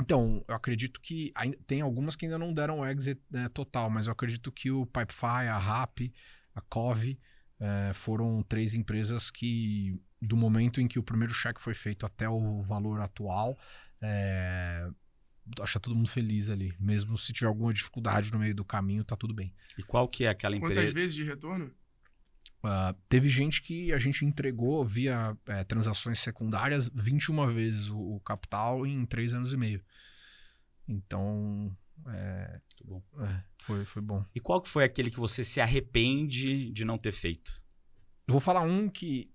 Então, 0.00 0.44
eu 0.48 0.54
acredito 0.54 1.00
que 1.00 1.30
ainda, 1.34 1.56
tem 1.66 1.80
algumas 1.80 2.16
que 2.16 2.24
ainda 2.24 2.38
não 2.38 2.52
deram 2.52 2.84
exit 2.88 3.20
né, 3.30 3.48
total, 3.50 3.88
mas 3.88 4.06
eu 4.06 4.12
acredito 4.12 4.50
que 4.50 4.70
o 4.70 4.84
Pipefy, 4.86 5.46
a 5.48 5.56
RAP, 5.58 6.12
a 6.54 6.60
Cove 6.62 7.18
eh, 7.60 7.92
foram 7.94 8.42
três 8.42 8.74
empresas 8.74 9.30
que, 9.30 9.96
do 10.20 10.36
momento 10.36 10.80
em 10.80 10.88
que 10.88 10.98
o 10.98 11.02
primeiro 11.02 11.32
cheque 11.32 11.60
foi 11.60 11.74
feito 11.74 12.04
até 12.04 12.28
o 12.28 12.62
valor 12.62 13.00
atual, 13.00 13.56
eh, 14.02 14.88
acha 15.60 15.78
todo 15.78 15.94
mundo 15.94 16.08
feliz 16.10 16.50
ali. 16.50 16.74
Mesmo 16.80 17.16
se 17.16 17.32
tiver 17.32 17.46
alguma 17.46 17.72
dificuldade 17.72 18.32
no 18.32 18.38
meio 18.38 18.54
do 18.54 18.64
caminho, 18.64 19.04
tá 19.04 19.14
tudo 19.16 19.32
bem. 19.34 19.54
E 19.78 19.82
qual 19.82 20.08
que 20.08 20.24
é 20.24 20.28
aquela 20.28 20.58
Quantas 20.58 20.78
empresa? 20.78 20.94
vezes 20.94 21.14
de 21.14 21.22
retorno? 21.22 21.70
Ah, 22.66 22.94
teve 23.10 23.28
gente 23.28 23.60
que 23.60 23.92
a 23.92 23.98
gente 23.98 24.24
entregou 24.24 24.84
via 24.86 25.36
eh, 25.46 25.64
transações 25.64 26.18
secundárias 26.20 26.88
21 26.94 27.52
vezes 27.52 27.90
o, 27.90 27.98
o 28.16 28.20
capital 28.20 28.86
em 28.86 29.04
três 29.04 29.34
anos 29.34 29.52
e 29.52 29.56
meio. 29.56 29.82
Então, 30.88 31.74
é, 32.08 32.60
Muito 32.80 32.84
bom. 32.84 33.24
é, 33.24 33.42
foi, 33.58 33.84
foi 33.84 34.02
bom. 34.02 34.24
E 34.34 34.40
qual 34.40 34.60
que 34.60 34.68
foi 34.68 34.84
aquele 34.84 35.10
que 35.10 35.18
você 35.20 35.44
se 35.44 35.60
arrepende 35.60 36.70
de 36.70 36.84
não 36.84 36.98
ter 36.98 37.12
feito? 37.12 37.60
Eu 38.26 38.32
vou 38.32 38.40
falar 38.40 38.60
um 38.62 38.88
que, 38.88 39.30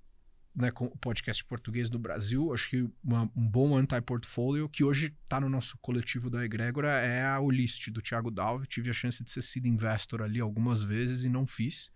né, 0.55 0.71
com 0.71 0.85
o 0.85 0.97
podcast 0.97 1.43
português 1.45 1.89
do 1.89 1.97
Brasil, 1.99 2.53
acho 2.53 2.69
que 2.69 2.89
uma- 3.03 3.31
um 3.35 3.47
bom 3.47 3.75
anti-portfolio, 3.77 4.67
que 4.69 4.83
hoje 4.83 5.15
está 5.23 5.39
no 5.39 5.49
nosso 5.49 5.77
coletivo 5.79 6.29
da 6.29 6.43
Egrégora, 6.43 6.91
é 6.99 7.23
a 7.25 7.39
Olist, 7.39 7.89
do 7.91 8.01
Thiago 8.01 8.31
Dalve. 8.31 8.67
Tive 8.67 8.89
a 8.89 8.93
chance 8.93 9.23
de 9.23 9.29
ser 9.31 9.41
sido 9.41 9.67
investor 9.67 10.21
ali 10.21 10.39
algumas 10.39 10.83
vezes 10.83 11.23
e 11.23 11.29
não 11.29 11.45
fiz. 11.47 11.91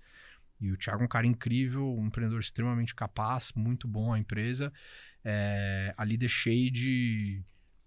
E 0.60 0.72
o 0.72 0.78
Thiago 0.78 1.02
é 1.02 1.06
um 1.06 1.10
cara 1.10 1.28
incrível, 1.28 1.96
um 1.98 2.08
empreendedor 2.08 2.40
extremamente 2.40 2.96
capaz, 2.96 3.52
muito 3.56 3.88
bom 3.88 4.14
a 4.14 4.20
empresa. 4.20 4.72
É, 5.24 5.94
ali 5.98 6.18
deixei 6.18 6.70
de, 6.70 7.44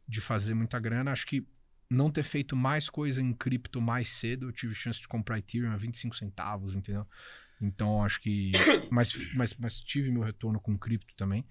de 0.07 0.21
fazer 0.21 0.55
muita 0.55 0.79
grana. 0.79 1.13
Acho 1.13 1.27
que 1.27 1.47
não 1.89 2.11
ter 2.11 2.23
feito 2.23 2.57
mais 2.57 2.91
coisa 2.91 3.23
em 3.23 3.33
cripto 3.33 3.81
mais 3.81 4.09
cedo, 4.09 4.49
eu 4.49 4.53
tive 4.53 4.75
chance 4.75 5.01
de 5.01 5.09
comprar 5.09 5.39
Ethereum 5.39 5.73
a 5.73 5.77
25 5.77 6.17
centavos, 6.17 6.75
entendeu? 6.75 7.07
Então 7.61 8.03
acho 8.03 8.21
que. 8.21 8.53
Mas, 8.91 9.13
mas, 9.35 9.55
mas 9.57 9.81
tive 9.81 10.11
meu 10.11 10.23
retorno 10.23 10.61
com 10.61 10.79
cripto 10.79 11.15
também. 11.17 11.45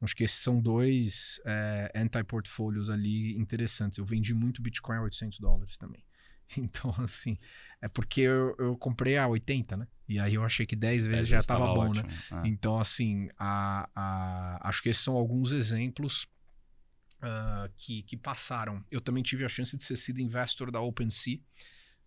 Acho 0.00 0.16
que 0.16 0.24
esses 0.24 0.38
são 0.38 0.60
dois 0.60 1.40
é, 1.44 1.92
anti-portfólios 1.94 2.88
ali 2.88 3.36
interessantes. 3.38 3.98
Eu 3.98 4.04
vendi 4.04 4.32
muito 4.32 4.62
Bitcoin 4.62 4.96
a 4.96 5.02
800 5.02 5.38
dólares 5.38 5.76
também. 5.76 6.02
Então, 6.58 6.94
assim, 6.98 7.38
é 7.80 7.88
porque 7.88 8.22
eu, 8.22 8.54
eu 8.58 8.76
comprei 8.76 9.16
a 9.16 9.26
80, 9.28 9.76
né? 9.76 9.86
E 10.08 10.18
aí 10.18 10.34
eu 10.34 10.44
achei 10.44 10.66
que 10.66 10.74
10 10.74 11.04
vezes 11.04 11.28
já 11.28 11.38
estava 11.38 11.60
tava 11.66 11.74
bom, 11.74 11.94
né? 11.94 12.00
ótimo. 12.00 12.08
Ah. 12.32 12.42
Então, 12.44 12.78
assim, 12.78 13.28
a, 13.38 13.88
a- 13.94 14.68
acho 14.68 14.82
que 14.82 14.88
esses 14.88 15.02
são 15.02 15.14
alguns 15.14 15.52
exemplos 15.52 16.26
ah, 17.22 17.68
que, 17.76 18.02
que 18.02 18.16
passaram. 18.16 18.84
Eu 18.90 19.00
também 19.00 19.22
tive 19.22 19.44
a 19.44 19.48
chance 19.48 19.76
de 19.76 19.84
ser 19.84 19.96
sido 19.96 20.20
investor 20.20 20.70
da 20.70 20.80
OpenSea, 20.80 21.40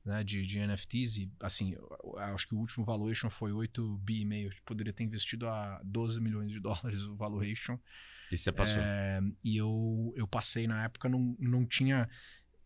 né, 0.04 0.22
de, 0.22 0.46
de 0.46 0.60
NFTs, 0.60 1.18
e 1.18 1.32
assim, 1.40 1.76
acho 2.18 2.46
que 2.48 2.56
o 2.56 2.58
último 2.58 2.84
valuation 2.84 3.30
foi 3.30 3.54
8 3.54 3.98
bi 4.00 4.22
e 4.22 4.26
meio. 4.26 4.50
Eu 4.50 4.56
poderia 4.66 4.92
ter 4.92 5.06
investido 5.06 5.48
a 5.48 5.80
12 5.84 6.20
milhões 6.20 6.52
de 6.52 6.60
dólares 6.60 7.04
o 7.04 7.16
valuation. 7.16 7.80
E 8.30 8.38
você 8.38 8.52
passou. 8.52 8.82
É, 8.82 9.22
e 9.44 9.56
eu, 9.56 10.14
eu 10.18 10.28
passei 10.28 10.68
na 10.68 10.84
época, 10.84 11.08
não, 11.08 11.36
não 11.40 11.66
tinha 11.66 12.10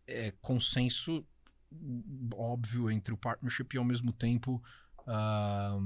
é, 0.06 0.32
consenso 0.40 1.24
óbvio 2.34 2.90
entre 2.90 3.12
o 3.12 3.16
partnership 3.16 3.74
e 3.74 3.78
ao 3.78 3.84
mesmo 3.84 4.12
tempo 4.12 4.62
ah, 5.06 5.78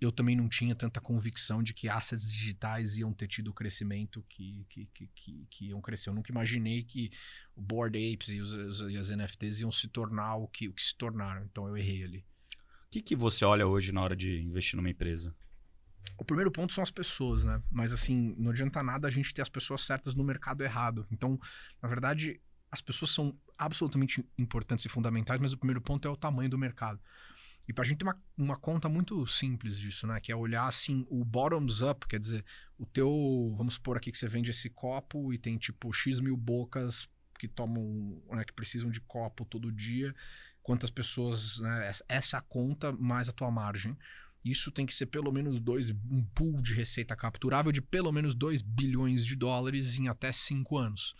eu 0.00 0.12
também 0.12 0.36
não 0.36 0.48
tinha 0.48 0.74
tanta 0.74 1.00
convicção 1.00 1.62
de 1.62 1.72
que 1.72 1.88
assets 1.88 2.30
digitais 2.30 2.98
iam 2.98 3.12
ter 3.14 3.26
tido 3.26 3.48
o 3.48 3.54
crescimento 3.54 4.22
que, 4.28 4.66
que, 4.68 4.86
que, 4.92 5.06
que, 5.14 5.46
que 5.48 5.66
iam 5.68 5.80
crescer. 5.80 6.10
Eu 6.10 6.14
nunca 6.14 6.30
imaginei 6.30 6.82
que 6.84 7.10
o 7.54 7.62
Board 7.62 7.96
Apes 7.98 8.28
e, 8.28 8.40
os, 8.40 8.52
os- 8.52 8.90
e 8.90 8.96
as 8.98 9.08
NFTs 9.08 9.60
iam 9.60 9.70
se 9.72 9.88
tornar 9.88 10.36
o 10.36 10.48
que, 10.48 10.68
o 10.68 10.72
que 10.74 10.82
se 10.82 10.94
tornaram. 10.94 11.42
Então 11.44 11.66
eu 11.66 11.76
errei 11.76 12.04
ali. 12.04 12.18
O 12.18 12.90
que, 12.90 13.00
que 13.00 13.16
você 13.16 13.44
olha 13.44 13.66
hoje 13.66 13.90
na 13.90 14.02
hora 14.02 14.14
de 14.14 14.38
investir 14.42 14.76
numa 14.76 14.90
empresa? 14.90 15.34
O 16.18 16.24
primeiro 16.24 16.50
ponto 16.50 16.72
são 16.72 16.82
as 16.84 16.90
pessoas, 16.90 17.44
né? 17.44 17.62
Mas 17.70 17.92
assim, 17.92 18.34
não 18.38 18.50
adianta 18.50 18.82
nada 18.82 19.08
a 19.08 19.10
gente 19.10 19.32
ter 19.34 19.42
as 19.42 19.48
pessoas 19.48 19.80
certas 19.82 20.14
no 20.14 20.22
mercado 20.24 20.62
errado. 20.62 21.06
Então, 21.10 21.38
na 21.82 21.88
verdade, 21.88 22.40
as 22.70 22.80
pessoas 22.80 23.10
são 23.10 23.36
absolutamente 23.56 24.24
importantes 24.38 24.84
e 24.84 24.88
fundamentais, 24.88 25.40
mas 25.40 25.52
o 25.52 25.58
primeiro 25.58 25.80
ponto 25.80 26.06
é 26.06 26.10
o 26.10 26.16
tamanho 26.16 26.50
do 26.50 26.58
mercado. 26.58 27.00
E 27.68 27.72
pra 27.72 27.84
gente 27.84 27.98
ter 27.98 28.04
uma, 28.04 28.16
uma 28.36 28.56
conta 28.56 28.88
muito 28.88 29.26
simples 29.26 29.78
disso, 29.78 30.06
né? 30.06 30.20
Que 30.20 30.30
é 30.30 30.36
olhar 30.36 30.66
assim 30.66 31.04
o 31.10 31.24
bottoms 31.24 31.82
up, 31.82 32.06
quer 32.06 32.20
dizer, 32.20 32.44
o 32.78 32.86
teu. 32.86 33.54
Vamos 33.56 33.74
supor 33.74 33.96
aqui 33.96 34.12
que 34.12 34.18
você 34.18 34.28
vende 34.28 34.50
esse 34.50 34.70
copo 34.70 35.32
e 35.32 35.38
tem 35.38 35.56
tipo 35.58 35.92
X 35.92 36.20
mil 36.20 36.36
bocas 36.36 37.08
que 37.38 37.48
tomam, 37.48 38.22
né, 38.30 38.44
que 38.44 38.52
precisam 38.52 38.88
de 38.90 39.00
copo 39.00 39.44
todo 39.44 39.72
dia. 39.72 40.14
Quantas 40.62 40.90
pessoas, 40.90 41.58
né? 41.58 41.88
essa- 41.88 42.04
Essa 42.08 42.40
conta 42.40 42.92
mais 42.92 43.28
a 43.28 43.32
tua 43.32 43.50
margem. 43.50 43.96
Isso 44.44 44.70
tem 44.70 44.86
que 44.86 44.94
ser 44.94 45.06
pelo 45.06 45.32
menos 45.32 45.58
dois, 45.58 45.90
um 45.90 46.22
pool 46.34 46.62
de 46.62 46.72
receita 46.72 47.16
capturável 47.16 47.72
de 47.72 47.82
pelo 47.82 48.12
menos 48.12 48.32
2 48.34 48.62
bilhões 48.62 49.26
de 49.26 49.34
dólares 49.34 49.98
em 49.98 50.06
até 50.08 50.30
5 50.30 50.78
anos. 50.78 51.16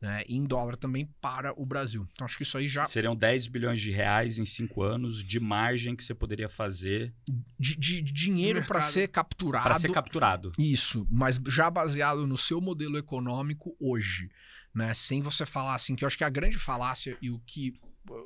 Né? 0.00 0.22
Em 0.28 0.42
dólar 0.44 0.76
também 0.78 1.04
para 1.20 1.52
o 1.60 1.66
Brasil. 1.66 2.08
Então 2.12 2.24
acho 2.24 2.36
que 2.38 2.42
isso 2.42 2.56
aí 2.56 2.66
já 2.66 2.86
Seriam 2.86 3.14
10 3.14 3.46
bilhões 3.48 3.80
de 3.82 3.90
reais 3.90 4.38
em 4.38 4.46
cinco 4.46 4.82
anos 4.82 5.22
de 5.22 5.38
margem 5.38 5.94
que 5.94 6.02
você 6.02 6.14
poderia 6.14 6.48
fazer 6.48 7.12
de, 7.58 7.76
de- 7.76 8.00
de 8.02 8.12
dinheiro 8.12 8.64
para 8.64 8.80
ser 8.80 9.08
capturado. 9.08 9.64
para 9.64 9.74
ser 9.78 9.92
capturado. 9.92 10.52
Isso, 10.58 11.06
mas 11.10 11.38
já 11.48 11.70
baseado 11.70 12.26
no 12.26 12.38
seu 12.38 12.62
modelo 12.62 12.96
econômico 12.96 13.76
hoje, 13.78 14.30
né? 14.74 14.94
Sem 14.94 15.20
você 15.20 15.44
falar 15.44 15.74
assim, 15.74 15.94
que 15.94 16.02
eu 16.02 16.06
acho 16.06 16.16
que 16.16 16.24
a 16.24 16.30
grande 16.30 16.56
falácia 16.58 17.18
e 17.20 17.30
o 17.30 17.38
que 17.40 17.74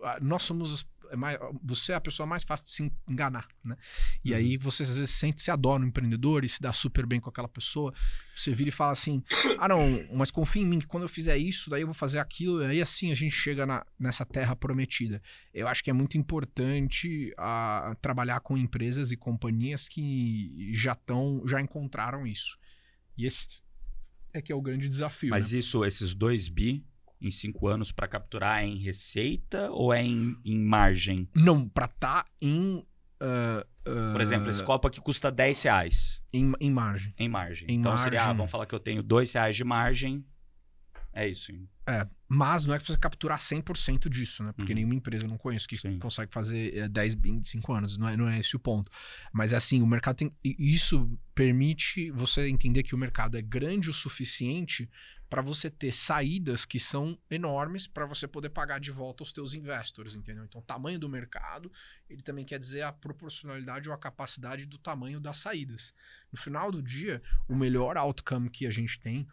ah, 0.04 0.18
nós 0.22 0.44
somos 0.44 0.72
os- 0.72 0.86
é 1.14 1.16
mais- 1.16 1.38
você 1.62 1.92
é 1.92 1.94
a 1.94 2.00
pessoa 2.00 2.26
mais 2.26 2.44
fácil 2.44 2.64
de 2.66 2.70
se 2.72 2.92
enganar, 3.08 3.48
né? 3.64 3.76
E 4.24 4.30
Uhum. 4.32 4.36
aí 4.36 4.56
você 4.56 4.82
às 4.82 4.94
vezes 4.96 5.10
sente 5.10 5.40
se 5.42 5.50
adora 5.50 5.78
no 5.80 5.86
empreendedor 5.86 6.44
e 6.44 6.48
se 6.48 6.60
dá 6.60 6.72
super 6.72 7.06
bem 7.06 7.20
com 7.20 7.30
aquela 7.30 7.48
pessoa. 7.48 7.92
Você 8.36 8.52
vira 8.54 8.68
e 8.68 8.72
fala 8.72 8.92
assim: 8.92 9.22
"Ah, 9.58 9.68
não, 9.68 10.06
mas 10.14 10.30
confia 10.30 10.62
em 10.62 10.66
mim 10.66 10.78
que 10.78 10.86
quando 10.86 11.04
eu 11.04 11.08
fizer 11.08 11.36
isso, 11.38 11.70
daí 11.70 11.82
eu 11.82 11.86
vou 11.86 11.94
fazer 11.94 12.18
aquilo, 12.18 12.62
e 12.62 12.66
aí 12.66 12.82
assim 12.82 13.10
a 13.10 13.14
gente 13.14 13.32
chega 13.34 13.64
na- 13.64 13.84
nessa 13.98 14.24
terra 14.26 14.54
prometida". 14.54 15.22
Eu 15.52 15.66
acho 15.68 15.82
que 15.82 15.90
é 15.90 15.92
muito 15.92 16.18
importante 16.18 17.32
a 17.38 17.96
trabalhar 18.00 18.40
com 18.40 18.56
empresas 18.58 19.10
e 19.12 19.16
companhias 19.16 19.88
que 19.88 20.70
já 20.72 20.92
estão, 20.92 21.42
já 21.46 21.60
encontraram 21.60 22.26
isso. 22.26 22.58
E 23.16 23.24
esse 23.26 23.48
é 24.32 24.42
que 24.42 24.50
é 24.52 24.54
o 24.54 24.60
grande 24.60 24.88
desafio. 24.88 25.30
Mas 25.30 25.52
né? 25.52 25.60
isso, 25.60 25.84
esses 25.84 26.14
2 26.14 26.48
bi 26.48 26.84
em 27.20 27.30
cinco 27.30 27.66
anos 27.68 27.90
para 27.92 28.06
capturar 28.08 28.62
é 28.62 28.66
em 28.66 28.76
receita 28.78 29.70
ou 29.70 29.92
é 29.92 30.02
em, 30.02 30.36
em 30.44 30.58
margem? 30.58 31.28
Não, 31.34 31.68
pra 31.68 31.86
estar 31.86 32.26
em, 32.40 32.84
ah, 33.20 33.64
ah, 33.86 34.12
Por 34.12 34.20
exemplo, 34.20 34.50
esse 34.50 34.62
copo 34.62 34.88
aqui 34.88 35.00
custa 35.00 35.30
10 35.30 35.62
reais 35.62 36.22
em, 36.32 36.52
em 36.60 36.70
margem. 36.70 37.14
em 37.18 37.28
margem. 37.28 37.68
Em 37.70 37.74
então 37.78 37.96
seria, 37.98 38.20
ah, 38.20 38.24
margem. 38.24 38.36
vamos 38.38 38.50
falar 38.52 38.66
que 38.66 38.74
eu 38.74 38.80
tenho 38.80 39.02
2 39.02 39.32
reais 39.32 39.56
de 39.56 39.64
margem. 39.64 40.24
É 41.12 41.28
isso. 41.28 41.52
hein? 41.52 41.68
Mas 42.26 42.64
não 42.64 42.74
é 42.74 42.78
que 42.78 42.86
você 42.86 42.96
capturar 42.96 43.38
100% 43.38 44.08
disso, 44.08 44.42
né? 44.42 44.52
Porque 44.56 44.72
Uhum. 44.72 44.76
nenhuma 44.76 44.94
empresa 44.96 45.26
eu 45.26 45.28
não 45.28 45.36
conheço 45.38 45.68
que 45.68 45.76
Sim. 45.76 45.98
consegue 46.00 46.32
fazer 46.32 46.76
eh, 46.76 46.88
10 46.88 47.14
bi 47.14 47.30
em 47.30 47.42
5 47.42 47.72
anos. 47.72 47.96
Não 47.96 48.08
é, 48.08 48.16
não 48.16 48.28
é 48.28 48.38
esse 48.40 48.56
o 48.56 48.58
ponto. 48.58 48.90
Mas 49.32 49.52
assim, 49.52 49.80
o 49.80 49.86
mercado 49.86 50.16
tem. 50.16 50.32
Isso 50.42 51.08
permite 51.34 52.10
você 52.10 52.48
entender 52.48 52.82
que 52.82 52.94
o 52.96 52.98
mercado 52.98 53.36
é 53.36 53.42
grande 53.42 53.90
o 53.90 53.94
suficiente 53.94 54.90
para 55.28 55.42
você 55.42 55.70
ter 55.70 55.92
saídas 55.92 56.64
que 56.64 56.78
são 56.78 57.18
enormes 57.30 57.86
para 57.86 58.06
você 58.06 58.28
poder 58.28 58.50
pagar 58.50 58.78
de 58.78 58.90
volta 58.90 59.22
os 59.22 59.32
teus 59.32 59.54
investors, 59.54 60.14
entendeu? 60.14 60.44
Então, 60.44 60.60
o 60.60 60.64
tamanho 60.64 60.98
do 60.98 61.08
mercado, 61.08 61.72
ele 62.08 62.22
também 62.22 62.44
quer 62.44 62.58
dizer 62.58 62.82
a 62.82 62.92
proporcionalidade 62.92 63.88
ou 63.88 63.94
a 63.94 63.98
capacidade 63.98 64.66
do 64.66 64.78
tamanho 64.78 65.20
das 65.20 65.38
saídas. 65.38 65.92
No 66.30 66.38
final 66.38 66.70
do 66.70 66.82
dia, 66.82 67.22
o 67.48 67.54
melhor 67.54 67.96
outcome 67.96 68.48
que 68.50 68.66
a 68.66 68.70
gente 68.70 69.00
tem 69.00 69.26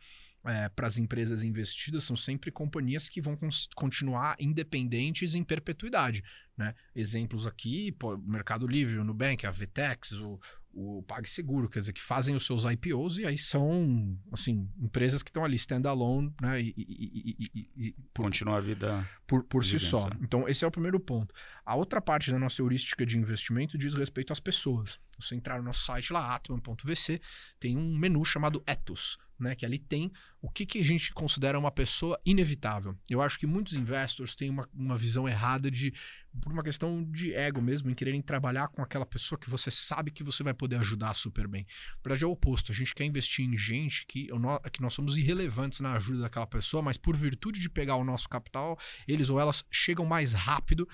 para 0.76 0.88
as 0.88 0.98
empresas 0.98 1.44
investidas 1.44 2.04
são 2.04 2.16
sempre 2.16 2.52
companhias 2.52 3.08
que 3.08 3.22
vão 3.22 3.38
continuar 3.76 4.36
independentes 4.40 5.36
em 5.36 5.44
perpetuidade. 5.44 6.24
Né? 6.58 6.74
Exemplos 6.96 7.46
aqui, 7.46 7.92
pô, 7.92 8.18
Mercado 8.18 8.66
Livre, 8.66 8.98
o 8.98 9.04
Nubank, 9.04 9.46
a 9.46 9.52
Vtex, 9.52 10.14
o, 10.14 10.40
o 10.74 11.04
PagSeguro, 11.04 11.70
quer 11.70 11.82
dizer, 11.82 11.94
que 11.94 12.02
fazem 12.02 12.36
os 12.36 12.46
seus 12.46 12.64
IPOs 12.66 13.18
e 13.18 13.26
aí 13.26 13.38
são, 13.38 14.18
assim, 14.32 14.70
empresas 14.80 15.22
que 15.22 15.30
estão 15.30 15.44
ali 15.44 15.56
standalone, 15.58 16.34
né? 16.42 16.62
E, 16.62 16.74
e- 16.78 17.36
e- 17.54 17.70
e- 17.88 17.96
por, 18.14 18.24
Continua 18.24 18.58
a 18.58 18.62
vida. 18.62 19.08
por, 19.28 19.44
por 19.44 19.66
si 19.66 19.78
só. 19.80 20.10
Então, 20.22 20.48
esse 20.48 20.64
é 20.64 20.68
o 20.68 20.72
primeiro 20.72 21.00
ponto. 21.00 21.34
A 21.66 21.76
outra 21.76 22.02
parte 22.02 22.32
da 22.32 22.40
nossa 22.40 22.62
heurística 22.62 23.06
de 23.06 23.18
investimento 23.18 23.78
diz 23.78 23.94
respeito 23.94 24.32
às 24.32 24.40
pessoas. 24.40 25.00
Você 25.20 25.36
entrar 25.36 25.58
no 25.60 25.64
nosso 25.66 25.84
site 25.86 26.12
lá, 26.14 26.34
atman.vc, 26.36 27.22
tem 27.60 27.78
um 27.78 27.96
menu 27.98 28.24
chamado 28.24 28.64
Ethos, 28.66 29.18
né? 29.40 29.56
Que 29.56 29.66
ali 29.66 29.78
tem 29.78 30.12
o 30.42 30.50
que, 30.50 30.66
que 30.66 30.80
a 30.80 30.84
gente 30.84 31.14
considera 31.14 31.60
uma 31.60 31.72
pessoa 31.72 32.20
inevitável. 32.26 32.98
Eu 33.08 33.22
acho 33.22 33.38
que 33.38 33.46
muitos 33.46 33.74
investors 33.74 34.36
têm 34.36 34.50
uma, 34.50 34.68
uma 34.74 34.98
visão 34.98 35.30
errada 35.30 35.70
de, 35.70 35.94
por 36.42 36.52
uma 36.52 36.64
questão 36.64 37.04
de 37.04 37.32
ego 37.34 37.62
mesmo, 37.62 37.92
em 37.92 37.94
quererem 37.94 38.22
trabalhar 38.24 38.68
com 38.70 38.82
aquela 38.82 39.06
pessoa 39.06 39.38
que 39.38 39.50
você 39.50 39.70
sabe 39.70 40.10
que 40.10 40.24
você 40.24 40.42
vai 40.42 40.54
poder 40.54 40.78
ajudar 40.78 41.14
super 41.14 41.48
bem. 41.48 41.62
Na 41.98 42.02
verdade, 42.04 42.24
é 42.24 42.28
o 42.28 42.32
oposto. 42.32 42.72
A 42.72 42.76
gente 42.76 42.96
quer 42.96 43.06
investir 43.06 43.46
em 43.46 43.56
gente 43.56 44.04
que, 44.08 44.30
que 44.74 44.82
nós 44.82 44.94
somos 44.96 45.16
irrelevantes 45.16 45.80
na 45.80 45.94
ajuda 45.94 46.22
daquela 46.22 46.48
pessoa, 46.48 46.82
mas 46.82 46.98
por 46.98 47.16
virtude 47.16 47.60
de 47.60 47.70
pegar 47.70 47.98
o 47.98 48.04
nosso 48.04 48.28
capital, 48.28 48.80
eles 49.08 49.30
ou 49.30 49.40
elas 49.40 49.64
chegam 49.70 50.06
mais 50.06 50.34
rápido 50.34 50.88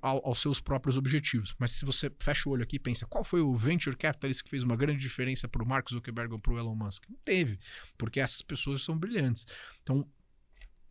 ao- 0.00 0.24
aos 0.24 0.38
seus 0.38 0.60
próprios 0.60 0.96
objetivos. 0.96 1.52
Mas 1.58 1.72
se 1.72 1.84
você 1.84 2.10
fecha 2.20 2.48
o 2.48 2.52
olho 2.52 2.62
aqui 2.62 2.76
e 2.76 2.78
pensa, 2.78 3.06
qual 3.06 3.24
foi 3.24 3.40
o 3.40 3.54
venture 3.56 3.96
capitalist 3.96 4.42
que 4.42 4.50
fez 4.50 4.62
uma 4.62 4.76
grande 4.76 5.00
diferença 5.00 5.48
para 5.48 5.62
o 5.62 5.66
Mark 5.66 5.90
Zuckerberg 5.90 6.32
ou 6.32 6.38
para 6.38 6.52
o 6.52 6.58
Elon 6.58 6.76
Musk? 6.76 7.02
Não 7.08 7.18
teve, 7.24 7.58
porque 7.98 8.20
essas 8.20 8.40
pessoas 8.40 8.82
são 8.84 8.98
brilhantes. 8.98 9.46
Então, 9.82 10.06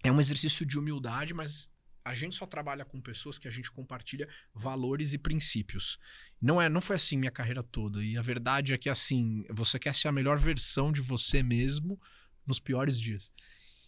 é 0.04 0.12
um 0.12 0.20
exercício 0.20 0.66
de 0.66 0.78
humildade, 0.78 1.34
mas 1.34 1.72
a 2.06 2.14
gente 2.14 2.36
só 2.36 2.46
trabalha 2.46 2.84
com 2.84 3.00
pessoas 3.00 3.38
que 3.38 3.48
a 3.48 3.52
gente 3.52 3.72
compartilha 3.72 4.28
valores 4.54 5.14
e 5.14 5.18
princípios. 5.18 5.98
Não 6.42 6.62
é, 6.62 6.68
não 6.68 6.82
foi 6.82 6.98
assim 6.98 7.18
minha 7.18 7.32
carreira 7.32 7.64
toda. 7.64 8.04
E 8.04 8.18
a 8.18 8.22
verdade 8.22 8.74
é 8.74 8.78
que 8.78 8.90
assim, 8.90 9.46
você 9.50 9.80
quer 9.80 9.96
ser 9.96 10.10
a 10.10 10.12
melhor 10.12 10.38
versão 10.38 10.92
de 10.92 11.02
você 11.02 11.42
mesmo 11.42 12.00
nos 12.46 12.60
piores 12.60 13.00
dias. 13.00 13.32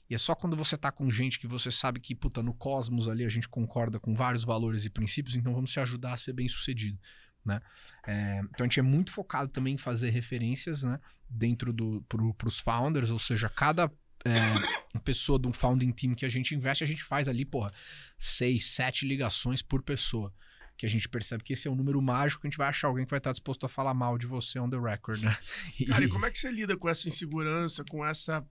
E 0.09 0.15
é 0.15 0.17
só 0.17 0.35
quando 0.35 0.55
você 0.55 0.77
tá 0.77 0.91
com 0.91 1.09
gente 1.09 1.39
que 1.39 1.47
você 1.47 1.71
sabe 1.71 1.99
que, 1.99 2.13
puta, 2.13 2.41
no 2.41 2.53
cosmos 2.53 3.09
ali 3.09 3.25
a 3.25 3.29
gente 3.29 3.49
concorda 3.49 3.99
com 3.99 4.13
vários 4.13 4.43
valores 4.45 4.85
e 4.85 4.89
princípios, 4.89 5.35
então 5.35 5.53
vamos 5.53 5.73
se 5.73 5.79
ajudar 5.79 6.13
a 6.13 6.17
ser 6.17 6.31
bem 6.31 6.47
sucedido, 6.47 6.99
né? 7.45 7.61
É, 8.07 8.39
então 8.49 8.63
a 8.63 8.63
gente 8.63 8.79
é 8.79 8.83
muito 8.83 9.11
focado 9.11 9.49
também 9.49 9.75
em 9.75 9.77
fazer 9.77 10.09
referências, 10.09 10.83
né? 10.83 10.99
Dentro 11.29 11.73
do, 11.73 12.05
founders, 12.51 13.09
ou 13.09 13.19
seja, 13.19 13.49
cada 13.49 13.91
é, 14.25 14.99
pessoa 14.99 15.39
de 15.39 15.47
um 15.47 15.53
founding 15.53 15.91
team 15.91 16.15
que 16.15 16.25
a 16.25 16.29
gente 16.29 16.55
investe, 16.55 16.83
a 16.83 16.87
gente 16.87 17.03
faz 17.03 17.27
ali, 17.27 17.45
porra, 17.45 17.71
seis, 18.17 18.65
sete 18.65 19.05
ligações 19.07 19.61
por 19.61 19.81
pessoa. 19.81 20.33
Que 20.77 20.85
a 20.85 20.89
gente 20.89 21.07
percebe 21.07 21.41
que 21.41 21.53
esse 21.53 21.69
é 21.69 21.71
um 21.71 21.75
número 21.75 22.01
mágico 22.01 22.45
a 22.45 22.49
gente 22.49 22.57
vai 22.57 22.67
achar 22.67 22.87
alguém 22.87 23.05
que 23.05 23.09
vai 23.09 23.19
estar 23.19 23.31
disposto 23.31 23.65
a 23.65 23.69
falar 23.69 23.93
mal 23.93 24.17
de 24.17 24.25
você 24.25 24.59
on 24.59 24.69
the 24.69 24.77
record, 24.77 25.21
né? 25.21 25.37
Cara, 25.87 26.03
e 26.03 26.09
como 26.09 26.25
é 26.25 26.31
que 26.31 26.37
você 26.37 26.51
lida 26.51 26.75
com 26.75 26.89
essa 26.89 27.07
insegurança, 27.07 27.83
com 27.89 28.05
essa 28.05 28.45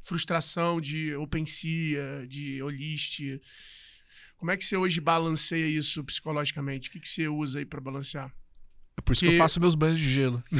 frustração 0.00 0.80
de 0.80 1.14
OpenSea, 1.14 2.26
de 2.26 2.60
Olist? 2.60 3.20
Como 4.36 4.50
é 4.50 4.56
que 4.56 4.64
você 4.64 4.76
hoje 4.76 5.00
balanceia 5.00 5.66
isso 5.66 6.04
psicologicamente? 6.04 6.88
O 6.88 6.92
que, 6.92 7.00
que 7.00 7.08
você 7.08 7.28
usa 7.28 7.58
aí 7.58 7.64
pra 7.64 7.80
balancear? 7.80 8.32
É 8.96 9.00
por 9.02 9.12
isso 9.12 9.20
que 9.22 9.28
Que- 9.28 9.34
eu 9.34 9.38
faço 9.38 9.60
meus 9.60 9.74
banhos 9.74 9.98
de 9.98 10.08
gelo. 10.12 10.42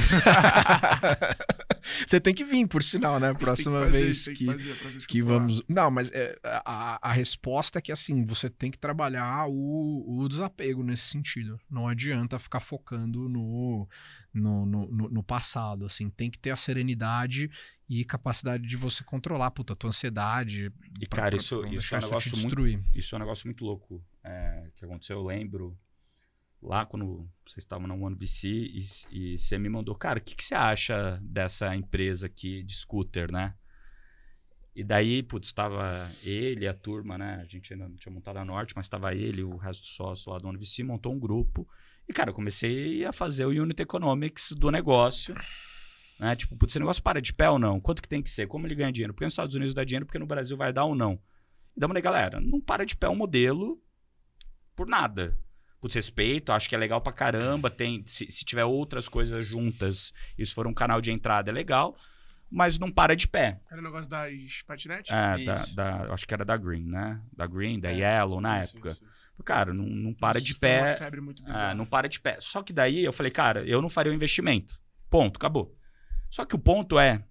Você 2.07 2.19
tem 2.19 2.35
que 2.35 2.45
vir, 2.45 2.67
por 2.67 2.83
sinal, 2.83 3.21
né? 3.21 3.29
Tem 3.29 3.37
que 3.37 3.45
Próxima 3.45 3.81
fazer 3.85 4.03
vez 4.03 4.17
isso, 4.17 4.25
tem 4.27 4.35
que, 4.35 4.47
fazer, 4.47 5.07
que 5.07 5.23
vamos. 5.23 5.63
Não, 5.69 5.91
mas 5.91 6.11
é, 6.13 6.35
a, 6.43 6.99
a 7.11 7.13
resposta 7.13 7.79
é 7.79 7.83
que 7.83 7.93
assim, 7.93 8.25
você 8.25 8.49
tem 8.49 8.71
que 8.71 8.79
trabalhar 8.79 9.47
o, 9.49 10.23
o 10.23 10.29
desapego 10.29 10.83
nesse 10.83 11.07
sentido. 11.09 11.61
Não 11.71 11.87
adianta 11.87 12.39
ficar 12.39 12.61
focando 12.61 13.29
no, 13.29 13.87
no, 14.33 14.65
no, 14.67 14.87
no- 14.91 15.09
no 15.11 15.23
passado. 15.23 15.85
Assim, 15.85 16.09
tem 16.09 16.31
que 16.31 16.39
ter 16.39 16.51
a 16.51 16.57
serenidade 16.57 17.51
e 17.89 18.03
capacidade 18.05 18.67
de 18.67 18.77
você 18.77 19.05
controlar 19.05 19.51
puta, 19.51 19.75
a 19.75 19.77
tua 19.77 19.91
ansiedade. 19.91 20.73
E, 21.01 21.07
pra- 21.07 21.19
cara, 21.25 21.31
pra- 21.33 21.39
isso, 21.39 21.61
pra 21.61 21.69
isso 21.71 21.95
é 21.95 21.99
um 21.99 22.01
negócio 22.01 22.31
muito 22.31 22.47
destruir. 22.47 22.83
Isso 22.95 23.15
é 23.15 23.17
um 23.17 23.21
negócio 23.21 23.47
muito 23.47 23.63
louco 23.65 24.03
é, 24.25 24.69
que 24.75 24.85
aconteceu. 24.87 25.19
Eu 25.19 25.25
lembro 25.25 25.77
lá 26.67 26.87
quando 26.87 27.29
vocês 27.47 27.65
estavam 27.65 27.87
na 27.87 27.95
OneBC 27.95 28.49
e, 28.49 28.85
e 29.11 29.39
você 29.39 29.59
me 29.59 29.69
mandou, 29.69 29.95
cara, 29.95 30.19
o 30.19 30.23
que, 30.23 30.35
que 30.35 30.45
você 30.45 30.55
acha 30.55 31.19
dessa 31.23 31.75
empresa 31.77 32.27
aqui 32.27 32.63
de 32.63 32.75
scooter, 32.75 33.31
né? 33.31 33.55
E 34.75 34.83
daí, 34.83 35.23
putz, 35.23 35.49
estava 35.49 36.11
ele, 36.25 36.67
a 36.67 36.75
turma, 36.75 37.17
né? 37.17 37.41
A 37.41 37.45
gente 37.45 37.73
ainda 37.73 37.89
não 37.89 37.97
tinha 37.97 38.13
montado 38.13 38.39
a 38.39 38.45
Norte, 38.45 38.75
mas 38.75 38.87
estava 38.87 39.15
ele, 39.15 39.45
o 39.45 39.57
resto 39.57 39.83
do 39.83 39.87
sócio 39.87 40.33
lá 40.33 40.39
do 40.39 40.49
OneBC, 40.49 40.83
montou 40.83 41.13
um 41.13 41.19
grupo. 41.19 41.69
E, 42.09 42.13
cara, 42.13 42.31
eu 42.31 42.35
comecei 42.35 43.05
a 43.05 43.13
fazer 43.13 43.47
o 43.47 43.51
Unit 43.51 43.81
Economics 43.81 44.51
do 44.53 44.71
negócio. 44.73 45.35
Né? 46.19 46.35
Tipo, 46.35 46.57
putz, 46.57 46.73
esse 46.73 46.81
negócio 46.81 47.03
para 47.03 47.23
de 47.23 47.33
pé 47.33 47.49
ou 47.49 47.59
não? 47.59 47.81
Quanto 47.81 48.03
que 48.03 48.09
tem 48.09 48.21
que 48.21 48.31
ser? 48.31 48.49
Como 48.49 48.67
ele 48.67 48.75
ganha 48.75 48.91
dinheiro? 48.91 49.15
Porque 49.15 49.25
nos 49.25 49.33
Estados 49.33 49.55
Unidos 49.55 49.75
dá 49.75 49.85
dinheiro, 49.85 50.07
porque 50.07 50.19
no 50.19 50.27
Brasil 50.27 50.57
vai 50.57 50.73
dar 50.73 50.85
ou 50.85 50.95
não? 50.95 51.21
Então, 51.77 51.89
né, 51.91 52.01
galera, 52.01 52.41
não 52.41 52.61
para 52.61 52.85
de 52.85 52.97
pé 52.97 53.09
um 53.09 53.17
modelo 53.17 53.81
por 54.75 54.89
nada. 54.89 55.39
Putz, 55.85 55.95
respeito, 55.97 56.51
acho 56.51 56.67
que 56.67 56.75
é 56.75 56.79
legal 56.79 56.99
pra 57.03 57.13
caramba. 57.13 57.69
Tem, 57.71 58.03
se, 58.07 58.27
se 58.31 58.43
tiver 58.43 58.65
outras 58.65 59.07
coisas 59.07 59.45
juntas, 59.45 60.15
isso 60.39 60.55
for 60.55 60.67
um 60.67 60.73
canal 60.73 60.99
de 60.99 61.13
entrada, 61.13 61.51
é 61.51 61.53
legal. 61.53 61.95
Mas 62.51 62.79
não 62.79 62.91
para 62.91 63.15
de 63.15 63.29
pé. 63.29 63.61
Era 63.71 63.83
o 63.83 63.85
negócio 63.85 64.09
das 64.09 64.63
patinetes? 64.67 65.13
É, 65.13 65.45
da, 65.45 65.65
da- 65.75 66.15
acho 66.15 66.27
que 66.27 66.33
era 66.33 66.43
da 66.43 66.57
Green, 66.57 66.85
né? 66.87 67.21
Da 67.35 67.47
Green, 67.47 67.79
da 67.79 67.91
É, 67.91 67.97
Yellow 67.99 68.41
na 68.41 68.65
Isso, 68.65 68.73
época. 68.77 68.91
isso. 68.93 69.05
Cara, 69.45 69.75
não, 69.75 69.85
não 69.85 70.15
para 70.15 70.39
Isso 70.39 70.47
de 70.47 70.55
foi 70.55 70.71
uma 70.71 70.85
pé. 70.85 70.97
febre 70.97 71.21
muito 71.21 71.43
bizarra. 71.45 71.75
não 71.75 71.85
para 71.85 72.09
de 72.09 72.19
pé. 72.19 72.39
Só 72.41 72.63
que 72.63 72.73
daí 72.73 73.05
eu 73.05 73.13
falei, 73.13 73.31
cara, 73.31 73.63
eu 73.67 73.83
não 73.83 73.91
faria 73.91 74.11
o 74.11 74.15
investimento. 74.15 74.81
Ponto, 75.11 75.37
acabou. 75.37 75.77
Só 76.31 76.47
que 76.47 76.55
o 76.55 76.59
ponto 76.59 76.99
é 76.99 77.23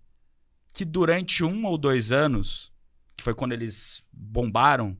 que 0.74 0.86
durante 0.86 1.44
um 1.44 1.66
ou 1.66 1.76
dois 1.76 2.12
anos, 2.12 2.72
que 3.18 3.24
foi 3.24 3.34
quando 3.34 3.54
eles 3.54 4.06
bombaram, 4.12 4.96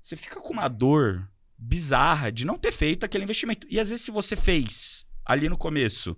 você 0.00 0.16
fica 0.16 0.40
com 0.40 0.54
uma 0.54 0.68
dor 0.68 1.28
bizarra 1.64 2.30
de 2.30 2.44
não 2.44 2.58
ter 2.58 2.72
feito 2.72 3.04
aquele 3.04 3.24
investimento. 3.24 3.66
E 3.70 3.80
às 3.80 3.88
vezes, 3.88 4.04
se 4.04 4.10
você 4.10 4.36
fez 4.36 5.06
ali 5.24 5.48
no 5.48 5.56
começo 5.56 6.16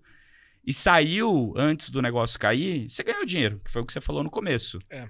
e 0.66 0.72
saiu 0.72 1.54
antes 1.56 1.90
do 1.90 2.02
negócio 2.02 2.38
cair, 2.38 2.90
você 2.90 3.02
ganhou 3.02 3.24
dinheiro, 3.24 3.60
que 3.64 3.70
foi 3.70 3.82
o 3.82 3.86
que 3.86 3.92
você 3.92 4.00
falou 4.00 4.24
no 4.24 4.30
começo. 4.30 4.78
É. 4.90 5.08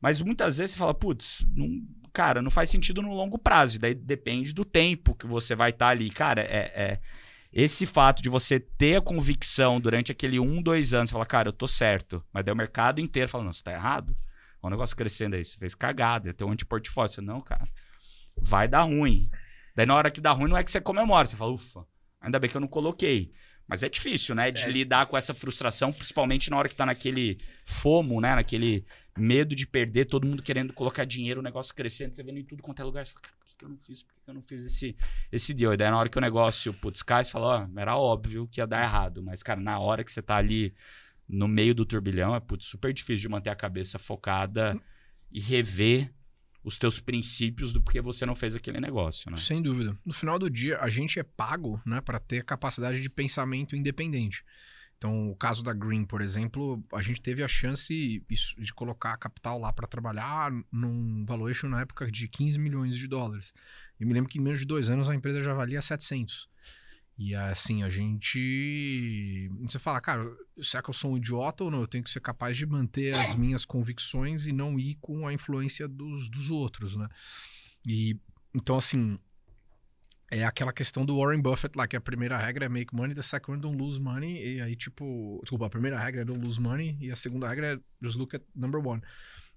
Mas 0.00 0.22
muitas 0.22 0.58
vezes 0.58 0.72
você 0.72 0.78
fala, 0.78 0.94
putz, 0.94 1.46
não, 1.54 1.68
cara, 2.12 2.40
não 2.40 2.50
faz 2.50 2.70
sentido 2.70 3.02
no 3.02 3.12
longo 3.12 3.38
prazo. 3.38 3.76
E 3.76 3.78
daí 3.78 3.94
depende 3.94 4.52
do 4.52 4.64
tempo 4.64 5.14
que 5.14 5.26
você 5.26 5.54
vai 5.54 5.70
estar 5.70 5.88
ali. 5.88 6.10
Cara, 6.10 6.42
é, 6.42 6.72
é- 6.74 7.00
esse 7.52 7.84
fato 7.84 8.22
de 8.22 8.28
você 8.28 8.58
ter 8.58 8.96
a 8.96 9.02
convicção 9.02 9.80
durante 9.80 10.10
aquele 10.10 10.40
um, 10.40 10.62
dois 10.62 10.94
anos, 10.94 11.10
você 11.10 11.12
fala, 11.12 11.26
cara, 11.26 11.48
eu 11.48 11.52
tô 11.52 11.68
certo. 11.68 12.24
Mas 12.32 12.44
daí 12.44 12.52
o 12.52 12.56
mercado 12.56 13.00
inteiro 13.00 13.28
fala, 13.28 13.44
não, 13.44 13.52
você 13.52 13.62
tá 13.62 13.72
errado. 13.72 14.16
Olha 14.62 14.68
o 14.68 14.70
negócio 14.70 14.96
crescendo 14.96 15.34
aí, 15.36 15.44
você 15.44 15.58
fez 15.58 15.74
cagada, 15.74 16.28
ia 16.28 16.32
ter 16.32 16.44
um 16.44 16.52
antiportfólio. 16.52 17.12
Você, 17.12 17.20
não, 17.20 17.40
cara, 17.40 17.64
vai 18.36 18.66
dar 18.66 18.82
ruim. 18.82 19.28
Daí 19.74 19.86
na 19.86 19.94
hora 19.94 20.10
que 20.10 20.20
dá 20.20 20.32
ruim, 20.32 20.48
não 20.48 20.56
é 20.56 20.62
que 20.64 20.70
você 20.70 20.80
comemora, 20.80 21.26
você 21.26 21.36
fala, 21.36 21.52
ufa, 21.52 21.86
ainda 22.20 22.38
bem 22.38 22.50
que 22.50 22.56
eu 22.56 22.60
não 22.60 22.68
coloquei. 22.68 23.32
Mas 23.66 23.82
é 23.82 23.88
difícil, 23.88 24.34
né? 24.34 24.50
De 24.50 24.64
É. 24.64 24.68
lidar 24.70 25.06
com 25.06 25.16
essa 25.16 25.32
frustração, 25.32 25.92
principalmente 25.92 26.50
na 26.50 26.56
hora 26.58 26.68
que 26.68 26.74
tá 26.74 26.84
naquele 26.84 27.38
fomo, 27.64 28.20
né? 28.20 28.34
Naquele 28.34 28.84
medo 29.16 29.54
de 29.54 29.66
perder, 29.66 30.06
todo 30.06 30.26
mundo 30.26 30.42
querendo 30.42 30.72
colocar 30.72 31.04
dinheiro, 31.04 31.40
o 31.40 31.42
negócio 31.42 31.74
crescendo, 31.74 32.14
você 32.14 32.22
vendo 32.22 32.38
em 32.38 32.44
tudo 32.44 32.62
quanto 32.62 32.82
é 32.82 32.84
lugar. 32.84 33.06
Você 33.06 33.12
fala, 33.12 33.22
cara, 33.22 33.36
por 33.38 33.46
que, 33.46 33.56
que 33.56 33.64
eu 33.64 33.68
não 33.68 33.78
fiz? 33.78 34.02
Por 34.02 34.14
que, 34.14 34.20
que 34.24 34.30
eu 34.30 34.34
não 34.34 34.42
fiz 34.42 34.64
esse, 34.64 34.96
esse 35.30 35.54
deal? 35.54 35.72
E 35.72 35.76
daí 35.76 35.90
na 35.90 35.98
hora 35.98 36.08
que 36.08 36.18
o 36.18 36.20
negócio, 36.20 36.74
putz, 36.74 37.02
cai, 37.02 37.24
você 37.24 37.30
fala, 37.30 37.68
ó, 37.74 37.80
era 37.80 37.96
óbvio 37.96 38.48
que 38.48 38.60
ia 38.60 38.66
dar 38.66 38.82
errado. 38.82 39.22
Mas, 39.22 39.42
cara, 39.42 39.60
na 39.60 39.78
hora 39.78 40.02
que 40.04 40.10
você 40.10 40.20
tá 40.20 40.36
ali 40.36 40.74
no 41.28 41.46
meio 41.46 41.74
do 41.74 41.86
turbilhão, 41.86 42.34
é 42.34 42.40
putz, 42.40 42.66
super 42.66 42.92
difícil 42.92 43.22
de 43.22 43.28
manter 43.28 43.50
a 43.50 43.56
cabeça 43.56 43.98
focada 43.98 44.76
e 45.30 45.40
rever 45.40 46.12
os 46.64 46.78
teus 46.78 47.00
princípios 47.00 47.72
do 47.72 47.80
porquê 47.80 48.00
você 48.00 48.24
não 48.24 48.34
fez 48.34 48.54
aquele 48.54 48.80
negócio, 48.80 49.30
né? 49.30 49.36
Sem 49.36 49.60
dúvida. 49.60 49.98
No 50.04 50.12
final 50.12 50.38
do 50.38 50.48
dia, 50.48 50.78
a 50.78 50.88
gente 50.88 51.18
é 51.18 51.22
pago 51.22 51.80
né, 51.84 52.00
para 52.00 52.20
ter 52.20 52.44
capacidade 52.44 53.00
de 53.00 53.10
pensamento 53.10 53.74
independente. 53.74 54.44
Então, 54.96 55.30
o 55.30 55.34
caso 55.34 55.64
da 55.64 55.72
Green, 55.72 56.04
por 56.04 56.20
exemplo, 56.20 56.80
a 56.92 57.02
gente 57.02 57.20
teve 57.20 57.42
a 57.42 57.48
chance 57.48 58.24
de 58.56 58.72
colocar 58.72 59.16
capital 59.16 59.58
lá 59.58 59.72
para 59.72 59.88
trabalhar 59.88 60.52
num 60.70 61.24
valuation 61.24 61.68
na 61.68 61.80
época 61.80 62.08
de 62.08 62.28
15 62.28 62.56
milhões 62.60 62.96
de 62.96 63.08
dólares. 63.08 63.52
E 63.98 64.04
me 64.04 64.14
lembro 64.14 64.30
que 64.30 64.38
em 64.38 64.40
menos 64.40 64.60
de 64.60 64.64
dois 64.64 64.88
anos 64.88 65.08
a 65.08 65.14
empresa 65.14 65.40
já 65.40 65.52
valia 65.52 65.82
700. 65.82 66.48
E 67.18 67.34
assim, 67.34 67.82
a 67.82 67.88
gente. 67.90 69.50
Você 69.60 69.78
fala, 69.78 70.00
cara, 70.00 70.24
será 70.60 70.82
que 70.82 70.90
eu 70.90 70.94
sou 70.94 71.12
um 71.12 71.16
idiota 71.16 71.64
ou 71.64 71.70
não? 71.70 71.80
Eu 71.80 71.86
tenho 71.86 72.02
que 72.02 72.10
ser 72.10 72.20
capaz 72.20 72.56
de 72.56 72.66
manter 72.66 73.14
as 73.14 73.34
minhas 73.34 73.64
convicções 73.64 74.46
e 74.46 74.52
não 74.52 74.78
ir 74.78 74.96
com 75.00 75.26
a 75.26 75.32
influência 75.32 75.86
dos, 75.86 76.30
dos 76.30 76.50
outros, 76.50 76.96
né? 76.96 77.08
E 77.86 78.16
então, 78.54 78.76
assim, 78.76 79.18
é 80.30 80.44
aquela 80.44 80.72
questão 80.72 81.04
do 81.04 81.18
Warren 81.18 81.40
Buffett 81.40 81.76
lá, 81.76 81.86
que 81.86 81.96
a 81.96 82.00
primeira 82.00 82.36
regra 82.36 82.66
é 82.66 82.68
make 82.68 82.94
money, 82.94 83.14
the 83.14 83.22
second 83.22 83.60
don't 83.60 83.76
lose 83.76 84.00
money, 84.00 84.56
e 84.56 84.60
aí, 84.60 84.74
tipo, 84.74 85.38
desculpa, 85.42 85.66
a 85.66 85.70
primeira 85.70 85.98
regra 85.98 86.22
é 86.22 86.24
don't 86.24 86.42
lose 86.42 86.60
money, 86.60 86.96
e 87.00 87.10
a 87.10 87.16
segunda 87.16 87.48
regra 87.48 87.74
é 87.74 87.78
just 88.02 88.16
look 88.16 88.34
at 88.34 88.42
number 88.54 88.84
one. 88.84 89.02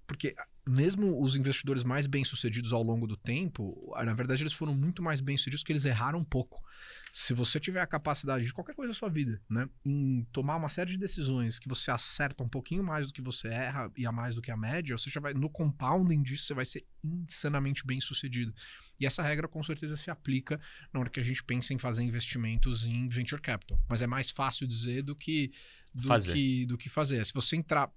Porque 0.06 0.34
mesmo 0.66 1.20
os 1.20 1.34
investidores 1.34 1.82
mais 1.82 2.06
bem-sucedidos 2.06 2.72
ao 2.72 2.82
longo 2.82 3.06
do 3.06 3.16
tempo, 3.16 3.92
na 4.04 4.14
verdade, 4.14 4.42
eles 4.42 4.52
foram 4.52 4.74
muito 4.74 5.02
mais 5.02 5.20
bem-sucedidos 5.20 5.62
porque 5.62 5.72
eles 5.72 5.84
erraram 5.84 6.22
pouco. 6.22 6.62
Se 7.12 7.32
você 7.32 7.58
tiver 7.58 7.80
a 7.80 7.86
capacidade 7.86 8.44
de 8.44 8.52
qualquer 8.52 8.74
coisa 8.74 8.92
da 8.92 8.98
sua 8.98 9.08
vida, 9.08 9.40
né, 9.48 9.68
em 9.84 10.26
tomar 10.32 10.56
uma 10.56 10.68
série 10.68 10.90
de 10.90 10.98
decisões 10.98 11.58
que 11.58 11.68
você 11.68 11.90
acerta 11.90 12.42
um 12.42 12.48
pouquinho 12.48 12.84
mais 12.84 13.06
do 13.06 13.12
que 13.12 13.22
você 13.22 13.48
erra 13.48 13.90
e 13.96 14.06
a 14.06 14.12
mais 14.12 14.34
do 14.34 14.42
que 14.42 14.50
a 14.50 14.56
média, 14.56 14.96
você 14.96 15.10
já 15.10 15.20
vai, 15.20 15.34
no 15.34 15.48
compounding 15.50 16.22
disso, 16.22 16.46
você 16.46 16.54
vai 16.54 16.64
ser 16.64 16.86
insanamente 17.02 17.86
bem-sucedido. 17.86 18.54
E 18.98 19.06
essa 19.06 19.22
regra 19.22 19.46
com 19.46 19.62
certeza 19.62 19.96
se 19.96 20.10
aplica 20.10 20.60
na 20.92 21.00
hora 21.00 21.10
que 21.10 21.20
a 21.20 21.24
gente 21.24 21.42
pensa 21.44 21.74
em 21.74 21.78
fazer 21.78 22.02
investimentos 22.02 22.84
em 22.84 23.08
venture 23.08 23.40
capital. 23.40 23.78
Mas 23.88 24.02
é 24.02 24.06
mais 24.06 24.30
fácil 24.30 24.66
dizer 24.66 25.02
do 25.02 25.14
que 25.14 25.52
do 25.94 26.08
Fazer. 26.08 26.34
que 26.34 26.66
do 26.66 26.76
que 26.76 26.88
fazer. 26.88 27.24
Se 27.24 27.32
você 27.32 27.56
entrar, 27.56 27.90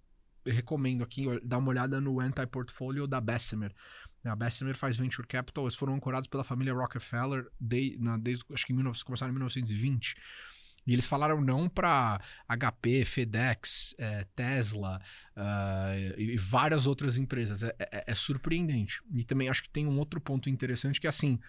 eu 0.45 0.53
recomendo 0.53 1.03
aqui 1.03 1.25
dar 1.43 1.57
uma 1.57 1.69
olhada 1.69 1.99
no 1.99 2.19
anti-portfolio 2.19 3.07
da 3.07 3.19
Bessemer. 3.19 3.73
A 4.24 4.36
Bessemer 4.36 4.76
faz 4.76 4.97
venture 4.97 5.28
capital, 5.28 5.63
eles 5.63 5.76
foram 5.76 5.93
ancorados 5.95 6.28
pela 6.28 6.43
família 6.43 6.74
Rockefeller 6.74 7.47
de, 7.59 7.97
na, 7.99 8.17
desde 8.17 8.43
acho 8.53 8.65
que 8.65 8.74
em 8.74 8.76
19, 8.76 9.03
começaram 9.03 9.32
em 9.32 9.36
1920. 9.36 10.15
E 10.88 10.93
eles 10.93 11.05
falaram 11.05 11.39
não 11.39 11.70
para 11.70 12.20
HP, 12.47 13.05
FedEx, 13.05 13.93
eh, 13.99 14.26
Tesla 14.36 14.99
e 16.17 16.34
e 16.34 16.38
várias 16.38 16.88
outras 16.88 17.15
empresas. 17.17 17.61
É, 17.63 17.76
é- 17.80 18.03
é 18.07 18.15
surpreendente. 18.15 19.01
E 19.15 19.24
também 19.24 19.49
acho 19.49 19.61
que 19.63 19.70
tem 19.70 19.86
um 19.86 19.99
outro 19.99 20.20
ponto 20.20 20.49
interessante 20.49 20.99
que 20.99 21.05
é 21.05 21.09
assim, 21.09 21.39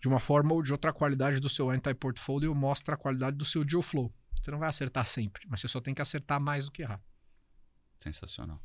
de 0.00 0.08
uma 0.08 0.20
forma 0.20 0.52
ou 0.52 0.62
de 0.62 0.72
outra, 0.72 0.90
a 0.90 0.94
qualidade 0.94 1.40
do 1.40 1.48
seu 1.48 1.70
anti-portfolio 1.70 2.54
mostra 2.54 2.94
a 2.94 2.98
qualidade 2.98 3.36
do 3.36 3.44
seu 3.44 3.64
deal 3.64 3.82
flow. 3.82 4.12
Você 4.42 4.50
não 4.50 4.58
vai 4.58 4.68
acertar 4.68 5.06
sempre, 5.06 5.46
mas 5.48 5.60
você 5.60 5.68
só 5.68 5.80
tem 5.80 5.94
que 5.94 6.02
acertar 6.02 6.40
mais 6.40 6.64
do 6.66 6.70
que 6.72 6.82
errar. 6.82 7.00
Sensacional. 7.98 8.60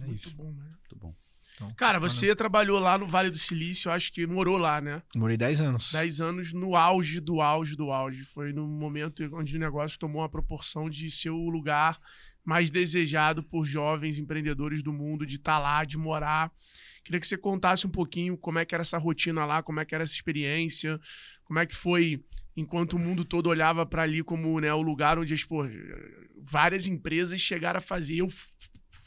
É 0.00 0.06
Muito 0.06 0.26
isso. 0.28 0.36
bom, 0.36 0.52
né? 0.52 0.64
Muito 0.64 0.96
bom. 0.96 1.14
Então, 1.54 1.72
Cara, 1.74 1.98
você 1.98 2.34
trabalhou 2.34 2.78
lá 2.78 2.96
no 2.96 3.06
Vale 3.06 3.30
do 3.30 3.38
Silício, 3.38 3.90
acho 3.90 4.12
que 4.12 4.26
morou 4.26 4.58
lá, 4.58 4.80
né? 4.80 5.02
Morei 5.14 5.36
10 5.36 5.60
anos. 5.60 5.92
10 5.92 6.20
anos 6.20 6.52
no 6.52 6.74
auge 6.76 7.20
do 7.20 7.40
auge 7.40 7.76
do 7.76 7.90
auge. 7.90 8.24
Foi 8.24 8.52
no 8.52 8.66
momento 8.66 9.28
onde 9.34 9.56
o 9.56 9.60
negócio 9.60 9.98
tomou 9.98 10.22
uma 10.22 10.28
proporção 10.28 10.88
de 10.88 11.10
ser 11.10 11.30
o 11.30 11.48
lugar 11.48 12.00
mais 12.44 12.70
desejado 12.70 13.42
por 13.42 13.64
jovens 13.64 14.18
empreendedores 14.18 14.82
do 14.82 14.92
mundo, 14.92 15.24
de 15.24 15.36
estar 15.36 15.58
lá, 15.58 15.84
de 15.84 15.96
morar. 15.96 16.50
Queria 17.04 17.20
que 17.20 17.26
você 17.26 17.36
contasse 17.36 17.86
um 17.86 17.90
pouquinho 17.90 18.36
como 18.36 18.58
é 18.58 18.64
que 18.64 18.74
era 18.74 18.82
essa 18.82 18.98
rotina 18.98 19.44
lá, 19.44 19.62
como 19.62 19.80
é 19.80 19.84
que 19.84 19.94
era 19.94 20.04
essa 20.04 20.14
experiência, 20.14 21.00
como 21.44 21.58
é 21.58 21.66
que 21.66 21.74
foi 21.74 22.24
enquanto 22.56 22.94
o 22.94 22.98
mundo 22.98 23.24
todo 23.24 23.48
olhava 23.48 23.86
para 23.86 24.02
ali 24.02 24.22
como 24.22 24.60
né, 24.60 24.72
o 24.74 24.82
lugar 24.82 25.18
onde 25.18 25.32
as, 25.32 25.42
pô, 25.42 25.64
várias 26.42 26.86
empresas 26.86 27.40
chegaram 27.40 27.78
a 27.78 27.80
fazer. 27.80 28.16
Eu 28.16 28.28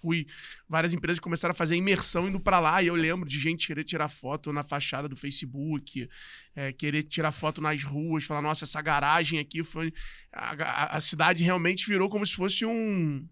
fui, 0.05 0.27
várias 0.69 0.93
empresas 0.93 1.19
começaram 1.19 1.51
a 1.51 1.55
fazer 1.55 1.75
imersão 1.75 2.27
indo 2.27 2.39
para 2.39 2.59
lá, 2.59 2.83
e 2.83 2.87
eu 2.87 2.93
lembro 2.95 3.27
de 3.27 3.39
gente 3.39 3.65
querer 3.65 3.83
tirar 3.83 4.07
foto 4.07 4.53
na 4.53 4.63
fachada 4.63 5.09
do 5.09 5.15
Facebook, 5.15 6.07
é, 6.55 6.71
querer 6.71 7.01
tirar 7.03 7.31
foto 7.31 7.59
nas 7.59 7.83
ruas, 7.83 8.23
falar, 8.23 8.41
nossa, 8.41 8.65
essa 8.65 8.81
garagem 8.81 9.39
aqui 9.39 9.63
foi. 9.63 9.91
A, 10.31 10.51
a- 10.51 10.97
a 10.97 11.01
cidade 11.01 11.43
realmente 11.43 11.87
virou 11.87 12.07
como 12.09 12.23
se 12.25 12.35
fosse 12.35 12.65
um. 12.65 13.27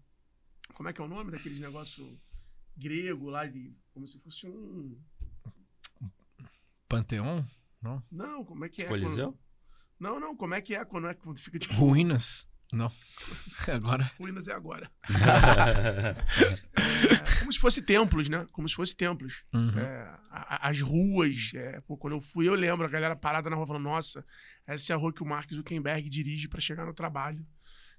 Como 0.74 0.88
é 0.88 0.92
que 0.92 1.00
é 1.00 1.04
o 1.04 1.08
nome 1.08 1.30
daqueles 1.30 1.60
negócio 1.60 2.18
grego 2.76 3.30
lá 3.30 3.46
de. 3.46 3.72
Como 3.92 4.08
se 4.08 4.18
fosse 4.18 4.46
um. 4.48 4.98
Panteão? 6.88 7.46
Não, 8.10 8.44
como 8.44 8.64
é 8.64 8.68
que 8.68 8.82
é? 8.82 8.86
Coliseu? 8.88 9.32
quando- 9.32 9.38
Não, 10.00 10.18
não, 10.20 10.36
como 10.36 10.54
é 10.54 10.60
que 10.60 10.74
é 10.74 10.84
quando, 10.84 11.06
é, 11.06 11.14
quando 11.14 11.38
fica 11.38 11.58
tipo. 11.58 11.74
Ruínas? 11.74 12.48
Não. 12.74 12.90
Agora. 13.72 14.10
Ruínas 14.18 14.48
é 14.48 14.52
agora. 14.52 14.90
É, 16.76 17.38
como 17.40 17.52
se 17.52 17.58
fosse 17.58 17.82
templos, 17.82 18.28
né? 18.28 18.46
Como 18.52 18.68
se 18.68 18.74
fosse 18.74 18.96
templos. 18.96 19.44
Uhum. 19.52 19.78
É, 19.78 20.14
a- 20.30 20.68
as 20.68 20.80
ruas, 20.80 21.52
é, 21.54 21.80
pô, 21.82 21.96
quando 21.96 22.14
eu 22.14 22.20
fui, 22.20 22.48
eu 22.48 22.54
lembro 22.54 22.84
a 22.86 22.88
galera 22.90 23.14
parada 23.16 23.48
na 23.50 23.56
rua 23.56 23.66
falando: 23.66 23.84
Nossa, 23.84 24.24
essa 24.66 24.92
é 24.92 24.94
a 24.94 24.98
rua 24.98 25.12
que 25.12 25.22
o 25.22 25.26
Mark 25.26 25.50
Zuckerberg 25.52 26.08
dirige 26.08 26.48
pra 26.48 26.60
chegar 26.60 26.84
no 26.86 26.94
trabalho. 26.94 27.44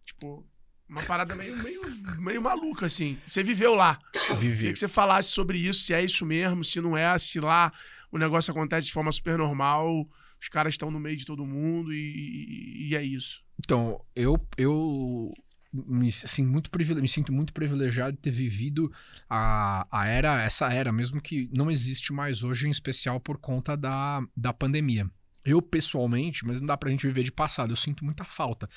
Tipo, 0.05 0.47
uma 0.88 1.01
parada 1.03 1.36
meio, 1.36 1.55
meio, 1.63 1.82
meio 2.19 2.41
maluca, 2.41 2.86
assim. 2.86 3.17
Você 3.26 3.43
viveu 3.43 3.73
lá. 3.76 3.97
Queria 4.11 4.36
Vivi. 4.36 4.73
que 4.73 4.80
você 4.80 4.88
falasse 4.88 5.30
sobre 5.30 5.57
isso, 5.57 5.82
se 5.82 5.93
é 5.93 6.03
isso 6.03 6.26
mesmo, 6.26 6.63
se 6.63 6.80
não 6.82 6.95
é, 6.97 7.17
se 7.17 7.39
lá 7.39 7.71
o 8.11 8.17
negócio 8.17 8.51
acontece 8.51 8.88
de 8.88 8.93
forma 8.93 9.11
super 9.11 9.38
normal, 9.38 10.07
os 10.41 10.47
caras 10.49 10.73
estão 10.73 10.91
no 10.91 10.99
meio 10.99 11.17
de 11.17 11.26
todo 11.26 11.45
mundo 11.45 11.91
e, 11.93 11.97
e- 11.97 12.89
e 12.89 12.95
é 12.95 13.03
isso. 13.03 13.43
Então, 13.60 13.99
eu, 14.16 14.38
eu 14.58 15.34
me, 15.72 16.08
assim, 16.08 16.45
muito 16.45 16.70
me 17.01 17.08
sinto 17.08 17.34
muito 17.34 17.53
privilegiado 17.53 18.16
de 18.16 18.22
ter 18.22 18.32
vivido 18.32 18.91
a, 19.30 19.88
a 19.91 20.08
era, 20.08 20.41
essa 20.41 20.72
era, 20.72 20.91
mesmo 20.91 21.22
que 21.22 21.49
não 21.53 21.70
existe 21.70 22.14
mais 22.14 22.43
hoje, 22.43 22.68
em 22.68 22.72
especial 22.72 23.20
por 23.20 23.38
conta 23.38 23.76
da, 23.76 24.22
da 24.36 24.53
pandemia. 24.53 25.10
Eu, 25.43 25.62
pessoalmente, 25.62 26.43
mas 26.43 26.60
não 26.60 26.66
dá 26.66 26.76
pra 26.76 26.89
gente 26.89 27.06
viver 27.06 27.22
de 27.22 27.32
passado, 27.32 27.72
eu 27.72 27.76
sinto 27.76 28.03
muita 28.03 28.24
falta 28.24 28.68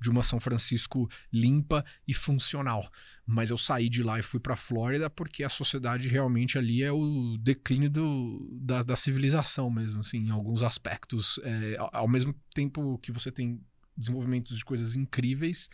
de 0.00 0.08
uma 0.08 0.22
São 0.22 0.40
Francisco 0.40 1.06
limpa 1.30 1.84
e 2.08 2.14
funcional. 2.14 2.90
Mas 3.26 3.50
eu 3.50 3.58
saí 3.58 3.90
de 3.90 4.02
lá 4.02 4.18
e 4.18 4.22
fui 4.22 4.40
pra 4.40 4.56
Flórida 4.56 5.10
porque 5.10 5.44
a 5.44 5.50
sociedade 5.50 6.08
realmente 6.08 6.56
ali 6.56 6.82
é 6.82 6.90
o 6.90 7.36
declínio 7.38 7.90
do, 7.90 8.58
da, 8.60 8.82
da 8.82 8.96
civilização 8.96 9.70
mesmo, 9.70 10.00
assim, 10.00 10.26
em 10.26 10.30
alguns 10.30 10.62
aspectos. 10.62 11.38
É, 11.42 11.76
ao 11.92 12.08
mesmo 12.08 12.34
tempo 12.54 12.98
que 12.98 13.12
você 13.12 13.30
tem 13.30 13.60
desenvolvimentos 13.96 14.56
de 14.58 14.64
coisas 14.64 14.96
incríveis, 14.96 15.68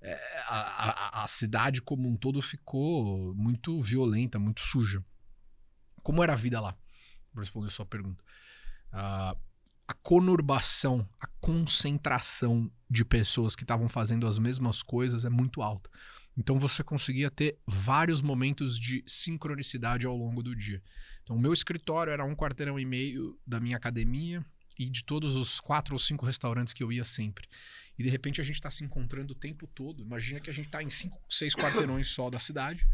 é, 0.00 0.14
a, 0.48 1.20
a- 1.20 1.24
a 1.24 1.28
cidade 1.28 1.80
como 1.80 2.08
um 2.08 2.16
todo 2.16 2.40
ficou 2.42 3.34
muito 3.34 3.80
violenta, 3.80 4.38
muito 4.38 4.60
suja. 4.60 5.04
Como 6.02 6.22
era 6.22 6.34
a 6.34 6.36
vida 6.36 6.60
lá? 6.60 6.76
Vou 7.32 7.40
responder 7.42 7.68
a 7.68 7.70
sua 7.70 7.86
pergunta. 7.86 8.22
Ah, 8.92 9.36
a 9.88 9.94
conurbação, 9.94 11.06
a 11.20 11.26
concentração 11.40 12.70
de 12.88 13.04
pessoas 13.04 13.54
que 13.56 13.64
estavam 13.64 13.88
fazendo 13.88 14.26
as 14.26 14.38
mesmas 14.38 14.82
coisas 14.82 15.24
é 15.24 15.30
muito 15.30 15.62
alta. 15.62 15.90
Então 16.36 16.58
você 16.58 16.82
conseguia 16.82 17.30
ter 17.30 17.58
vários 17.66 18.20
momentos 18.20 18.78
de 18.78 19.04
sincronicidade 19.06 20.06
ao 20.06 20.16
longo 20.16 20.42
do 20.42 20.54
dia. 20.54 20.82
Então, 21.22 21.36
o 21.36 21.40
meu 21.40 21.52
escritório 21.52 22.12
era 22.12 22.24
um 22.24 22.34
quarteirão 22.34 22.78
e 22.78 22.84
meio 22.84 23.38
da 23.46 23.60
minha 23.60 23.76
academia 23.76 24.44
e 24.78 24.88
de 24.88 25.04
todos 25.04 25.36
os 25.36 25.60
quatro 25.60 25.94
ou 25.94 25.98
cinco 25.98 26.26
restaurantes 26.26 26.72
que 26.72 26.82
eu 26.82 26.92
ia 26.92 27.04
sempre. 27.04 27.48
E 27.98 28.02
de 28.02 28.08
repente 28.08 28.40
a 28.40 28.44
gente 28.44 28.56
está 28.56 28.70
se 28.70 28.84
encontrando 28.84 29.32
o 29.32 29.36
tempo 29.36 29.66
todo. 29.66 30.02
Imagina 30.02 30.40
que 30.40 30.50
a 30.50 30.52
gente 30.52 30.66
está 30.66 30.82
em 30.82 30.90
cinco, 30.90 31.20
seis 31.28 31.54
quarteirões 31.56 32.08
só 32.08 32.28
da 32.30 32.38
cidade 32.38 32.86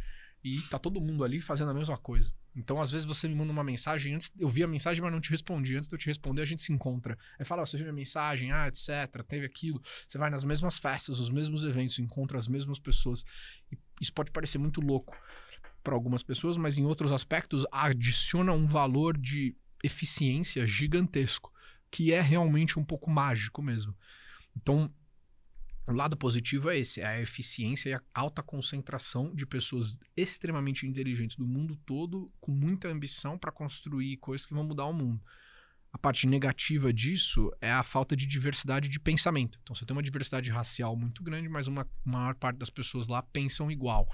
e 0.43 0.61
tá 0.63 0.79
todo 0.79 1.01
mundo 1.01 1.25
ali 1.25 1.41
fazendo 1.41 1.71
a 1.71 1.75
mesma 1.75 1.99
coisa. 1.99 2.33
Então, 2.57 2.81
às 2.81 2.91
vezes, 2.91 3.07
você 3.07 3.29
me 3.29 3.35
manda 3.35 3.53
uma 3.53 3.63
mensagem, 3.63 4.15
antes 4.15 4.33
eu 4.37 4.49
vi 4.49 4.65
a 4.65 4.67
mensagem, 4.67 5.01
mas 5.01 5.13
não 5.13 5.21
te 5.21 5.31
respondi. 5.31 5.77
Antes 5.77 5.89
de 5.89 5.95
eu 5.95 5.99
te 5.99 6.07
responder, 6.07 6.43
a 6.43 6.45
gente 6.45 6.63
se 6.63 6.73
encontra. 6.73 7.17
Aí 7.39 7.45
fala, 7.45 7.63
oh, 7.63 7.67
você 7.67 7.77
viu 7.77 7.89
a 7.89 7.93
mensagem, 7.93 8.51
ah, 8.51 8.67
etc., 8.67 9.23
teve 9.27 9.47
aquilo. 9.47 9.81
Você 10.07 10.19
vai 10.19 10.31
nas 10.31 10.43
mesmas 10.43 10.77
festas, 10.77 11.21
os 11.21 11.31
mesmos 11.31 11.65
eventos, 11.65 11.99
encontra 12.01 12.37
as 12.37 12.49
mesmas 12.49 12.81
pessoas. 12.81 13.25
E 13.71 13.79
isso 14.01 14.13
pode 14.13 14.33
parecer 14.33 14.59
muito 14.59 14.81
louco 14.81 15.17
para 15.83 15.95
algumas 15.95 16.23
pessoas, 16.23 16.57
mas 16.57 16.77
em 16.77 16.85
outros 16.85 17.13
aspectos 17.13 17.65
adiciona 17.71 18.53
um 18.53 18.67
valor 18.67 19.17
de 19.17 19.55
eficiência 19.83 20.67
gigantesco, 20.67 21.53
que 21.91 22.13
é 22.13 22.21
realmente 22.21 22.79
um 22.79 22.85
pouco 22.85 23.11
mágico 23.11 23.63
mesmo. 23.63 23.95
Então, 24.57 24.93
o 25.87 25.93
lado 25.93 26.17
positivo 26.17 26.71
é 26.71 26.79
esse, 26.79 27.01
é 27.01 27.07
a 27.07 27.21
eficiência 27.21 27.89
e 27.89 27.95
a 27.95 28.03
alta 28.15 28.43
concentração 28.43 29.35
de 29.35 29.45
pessoas 29.45 29.99
extremamente 30.17 30.87
inteligentes 30.87 31.37
do 31.37 31.47
mundo 31.47 31.77
todo, 31.85 32.33
com 32.41 32.53
muita 32.53 32.89
ambição 32.89 33.37
para 33.37 33.51
construir 33.51 34.17
coisas 34.19 34.47
que 34.47 34.55
vão 34.55 34.65
mudar 34.65 34.87
o 34.87 34.93
mundo. 34.93 35.21
A 35.93 35.99
parte 35.99 36.27
negativa 36.27 36.93
disso 36.93 37.53
é 37.61 37.71
a 37.71 37.83
falta 37.83 38.15
de 38.15 38.25
diversidade 38.25 38.89
de 38.89 39.01
pensamento. 39.01 39.59
Então 39.63 39.75
você 39.75 39.85
tem 39.85 39.95
uma 39.95 40.03
diversidade 40.03 40.49
racial 40.51 40.97
muito 40.97 41.23
grande, 41.23 41.49
mas 41.49 41.67
uma 41.67 41.87
maior 42.05 42.35
parte 42.35 42.59
das 42.59 42.71
pessoas 42.71 43.09
lá 43.09 43.23
pensam 43.23 43.71
igual. 43.71 44.09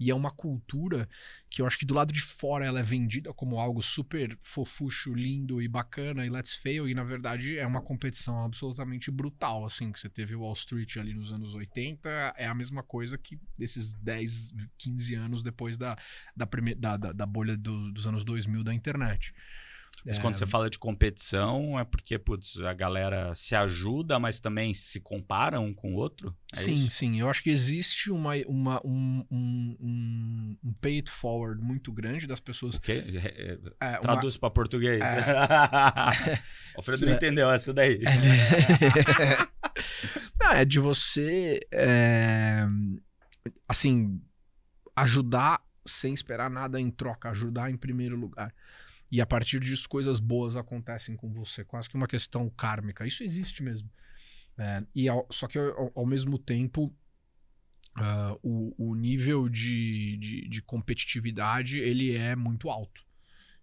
E 0.00 0.10
é 0.10 0.14
uma 0.14 0.30
cultura 0.30 1.06
que 1.50 1.60
eu 1.60 1.66
acho 1.66 1.78
que 1.78 1.84
do 1.84 1.92
lado 1.92 2.10
de 2.10 2.22
fora 2.22 2.64
ela 2.64 2.80
é 2.80 2.82
vendida 2.82 3.34
como 3.34 3.60
algo 3.60 3.82
super 3.82 4.36
fofucho, 4.42 5.12
lindo 5.12 5.60
e 5.60 5.68
bacana 5.68 6.24
e 6.24 6.30
let's 6.30 6.54
fail, 6.54 6.88
e 6.88 6.94
na 6.94 7.04
verdade 7.04 7.58
é 7.58 7.66
uma 7.66 7.82
competição 7.82 8.42
absolutamente 8.42 9.10
brutal, 9.10 9.66
assim, 9.66 9.92
que 9.92 10.00
você 10.00 10.08
teve 10.08 10.34
Wall 10.34 10.54
Street 10.54 10.96
ali 10.96 11.12
nos 11.12 11.30
anos 11.30 11.54
80, 11.54 12.08
é 12.38 12.46
a 12.46 12.54
mesma 12.54 12.82
coisa 12.82 13.18
que 13.18 13.38
esses 13.58 13.92
10, 13.92 14.54
15 14.78 15.14
anos 15.16 15.42
depois 15.42 15.76
da, 15.76 15.94
da, 16.34 16.46
primeira, 16.46 16.80
da, 16.80 16.96
da, 16.96 17.12
da 17.12 17.26
bolha 17.26 17.54
do, 17.54 17.92
dos 17.92 18.06
anos 18.06 18.24
2000 18.24 18.64
da 18.64 18.72
internet. 18.72 19.34
Mas 20.04 20.18
é... 20.18 20.20
quando 20.20 20.36
você 20.36 20.46
fala 20.46 20.70
de 20.70 20.78
competição, 20.78 21.78
é 21.78 21.84
porque 21.84 22.18
putz, 22.18 22.58
a 22.60 22.72
galera 22.72 23.34
se 23.34 23.54
ajuda, 23.54 24.18
mas 24.18 24.40
também 24.40 24.72
se 24.74 25.00
compara 25.00 25.60
um 25.60 25.74
com 25.74 25.94
o 25.94 25.96
outro? 25.96 26.34
É 26.52 26.56
sim, 26.56 26.74
isso? 26.74 26.90
sim. 26.90 27.20
Eu 27.20 27.28
acho 27.28 27.42
que 27.42 27.50
existe 27.50 28.10
uma, 28.10 28.34
uma, 28.46 28.80
um, 28.84 29.24
um, 29.30 29.76
um, 29.80 30.56
um 30.64 30.72
pay 30.80 30.96
it 30.96 31.10
forward 31.10 31.62
muito 31.62 31.92
grande 31.92 32.26
das 32.26 32.40
pessoas. 32.40 32.80
É, 32.88 33.58
é, 33.80 33.98
Traduz 33.98 34.34
uma... 34.34 34.40
para 34.40 34.50
português. 34.50 35.02
É... 35.02 36.34
o 36.74 36.78
Alfredo 36.78 37.06
não 37.06 37.12
entendeu 37.12 37.50
essa 37.50 37.72
daí. 37.72 38.00
não, 40.40 40.52
é 40.52 40.64
de 40.64 40.78
você. 40.78 41.60
É... 41.72 42.66
Assim, 43.68 44.20
ajudar 44.96 45.62
sem 45.86 46.12
esperar 46.14 46.50
nada 46.50 46.80
em 46.80 46.90
troca, 46.90 47.30
ajudar 47.30 47.70
em 47.70 47.76
primeiro 47.76 48.16
lugar. 48.16 48.52
E 49.10 49.20
a 49.20 49.26
partir 49.26 49.58
disso, 49.60 49.88
coisas 49.88 50.20
boas 50.20 50.56
acontecem 50.56 51.16
com 51.16 51.32
você, 51.32 51.64
quase 51.64 51.88
que 51.88 51.96
uma 51.96 52.06
questão 52.06 52.48
kármica. 52.48 53.06
Isso 53.06 53.24
existe 53.24 53.62
mesmo. 53.62 53.90
É, 54.56 54.84
e 54.94 55.08
ao, 55.08 55.26
só 55.30 55.48
que 55.48 55.58
ao, 55.58 55.90
ao 55.94 56.06
mesmo 56.06 56.38
tempo, 56.38 56.84
uh, 57.96 58.38
o, 58.42 58.90
o, 58.90 58.94
nível 58.94 59.48
de, 59.48 60.16
de, 60.18 60.48
de, 60.48 60.62
competitividade 60.62 61.78
ele 61.78 62.14
é 62.14 62.36
muito 62.36 62.70
alto. 62.70 63.04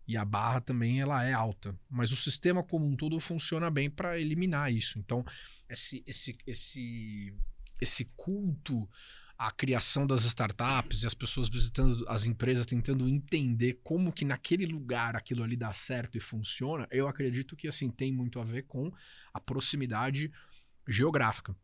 E 0.08 0.18
a 0.18 0.26
barra 0.26 0.60
também 0.60 1.00
ela 1.00 1.24
é 1.24 1.34
alta. 1.34 1.78
Mas 1.89 2.12
o 2.12 2.16
sistema 2.16 2.64
como 2.64 2.86
um 2.86 2.95
todo 2.95 3.20
funciona 3.20 3.70
bem 3.70 3.89
para 3.89 4.20
eliminar 4.20 4.74
isso. 4.74 5.00
Então, 5.00 5.24
esse, 5.70 6.04
esse, 6.08 6.36
esse, 6.45 7.34
esse 7.80 8.06
culto 8.16 8.89
a 9.38 9.52
criação 9.52 10.08
das 10.08 10.24
startups 10.24 11.04
e 11.04 11.08
as 11.08 11.14
pessoas 11.14 11.48
visitando 11.48 12.04
as 12.08 12.26
empresas, 12.26 12.66
tentando 12.66 13.08
entender 13.08 13.80
como 13.84 14.12
que 14.12 14.26
naquele 14.26 14.66
lugar 14.66 15.16
aquilo 15.16 15.44
ali 15.44 15.56
dá 15.56 15.74
certo 15.74 16.18
e 16.18 16.22
funciona, 16.22 16.88
eu 16.90 17.08
acredito 17.08 17.56
que 17.56 17.68
assim 17.68 17.92
tem 17.92 18.12
muito 18.12 18.40
a 18.40 18.44
ver 18.44 18.64
com 18.64 18.92
a 19.34 19.40
proximidade 19.40 20.32
geográfica. 20.88 21.56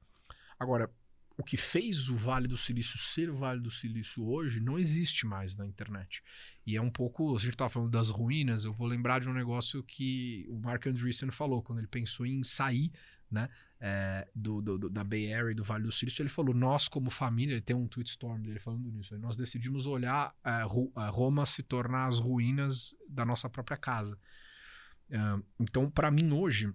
Agora, 0.60 0.90
o 1.36 1.44
que 1.44 1.58
fez 1.58 2.10
o 2.10 2.16
Vale 2.16 2.48
do 2.48 2.58
Silício 2.58 3.00
ser 3.00 3.30
o 3.30 3.36
Vale 3.36 3.60
do 3.60 3.72
Silício 3.72 4.24
hoje 4.24 4.60
não 4.60 4.78
existe 4.78 5.26
mais 5.26 5.56
na 5.56 5.66
internet. 5.66 6.22
E 6.66 6.78
é 6.78 6.82
um 6.82 6.92
pouco, 6.92 7.36
a 7.36 7.40
gente 7.40 7.54
estava 7.54 7.72
falando 7.72 7.90
das 7.90 8.10
ruínas, 8.10 8.64
eu 8.64 8.74
vou 8.74 8.88
lembrar 8.88 9.20
de 9.20 9.28
um 9.28 9.34
negócio 9.34 9.82
que 9.82 10.46
o 10.48 10.60
Mark 10.60 10.86
Andreessen 10.86 11.32
falou 11.32 11.64
quando 11.64 11.80
ele 11.80 11.88
pensou 11.88 12.26
em 12.26 12.44
sair 12.44 12.92
né, 13.30 13.50
é, 13.80 14.28
do, 14.34 14.62
do, 14.62 14.90
da 14.90 15.04
Bay 15.04 15.34
Area 15.34 15.56
do 15.56 15.64
Vale 15.64 15.84
do 15.84 15.92
Silício, 15.92 16.22
ele 16.22 16.30
falou: 16.30 16.54
nós, 16.54 16.88
como 16.88 17.10
família, 17.10 17.54
ele 17.54 17.62
tem 17.62 17.76
um 17.76 17.88
tweet 17.88 18.10
storm 18.10 18.42
dele 18.42 18.60
falando 18.60 18.90
nisso, 18.92 19.18
nós 19.18 19.36
decidimos 19.36 19.86
olhar 19.86 20.34
é, 20.44 20.64
Roma 21.10 21.46
se 21.46 21.64
tornar 21.64 22.08
as 22.08 22.20
ruínas 22.20 22.96
da 23.08 23.26
nossa 23.26 23.50
própria 23.50 23.78
casa. 23.78 24.18
É, 25.10 25.18
então, 25.60 25.90
para 25.90 26.10
mim, 26.10 26.32
hoje, 26.32 26.74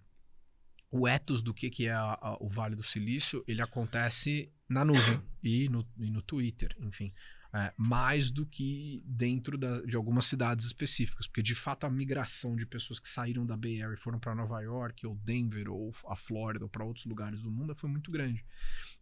o 0.91 1.07
ethos 1.07 1.43
do 1.43 1.55
que, 1.55 1.71
que 1.71 1.87
é 1.87 1.93
a, 1.93 2.19
a, 2.21 2.37
o 2.41 2.49
Vale 2.49 2.77
do 2.77 2.83
Silício, 2.83 3.45
ele 3.47 3.63
acontece 3.63 4.53
na 4.69 4.85
nuvem 4.85 5.23
e 5.43 5.69
no, 5.69 5.87
e 5.99 6.11
no 6.11 6.21
Twitter, 6.21 6.77
enfim 6.81 7.13
é, 7.53 7.73
mais 7.77 8.31
do 8.31 8.45
que 8.45 9.03
dentro 9.07 9.57
da, 9.57 9.81
de 9.83 9.97
algumas 9.97 10.27
cidades 10.27 10.67
específicas, 10.67 11.27
porque 11.27 11.43
de 11.43 11.55
fato 11.55 11.85
a 11.85 11.91
migração 11.91 12.55
de 12.55 12.67
pessoas 12.67 13.01
que 13.01 13.09
saíram 13.09 13.47
da 13.47 13.57
Bay 13.57 13.83
Area 13.83 13.95
e 13.95 13.99
foram 13.99 14.19
para 14.19 14.35
Nova 14.35 14.61
York, 14.61 15.07
ou 15.07 15.17
Denver, 15.17 15.71
ou 15.71 15.95
a 16.07 16.15
Flórida, 16.15 16.65
ou 16.65 16.69
para 16.69 16.85
outros 16.85 17.07
lugares 17.07 17.41
do 17.41 17.51
mundo 17.51 17.75
foi 17.75 17.89
muito 17.89 18.11
grande. 18.11 18.45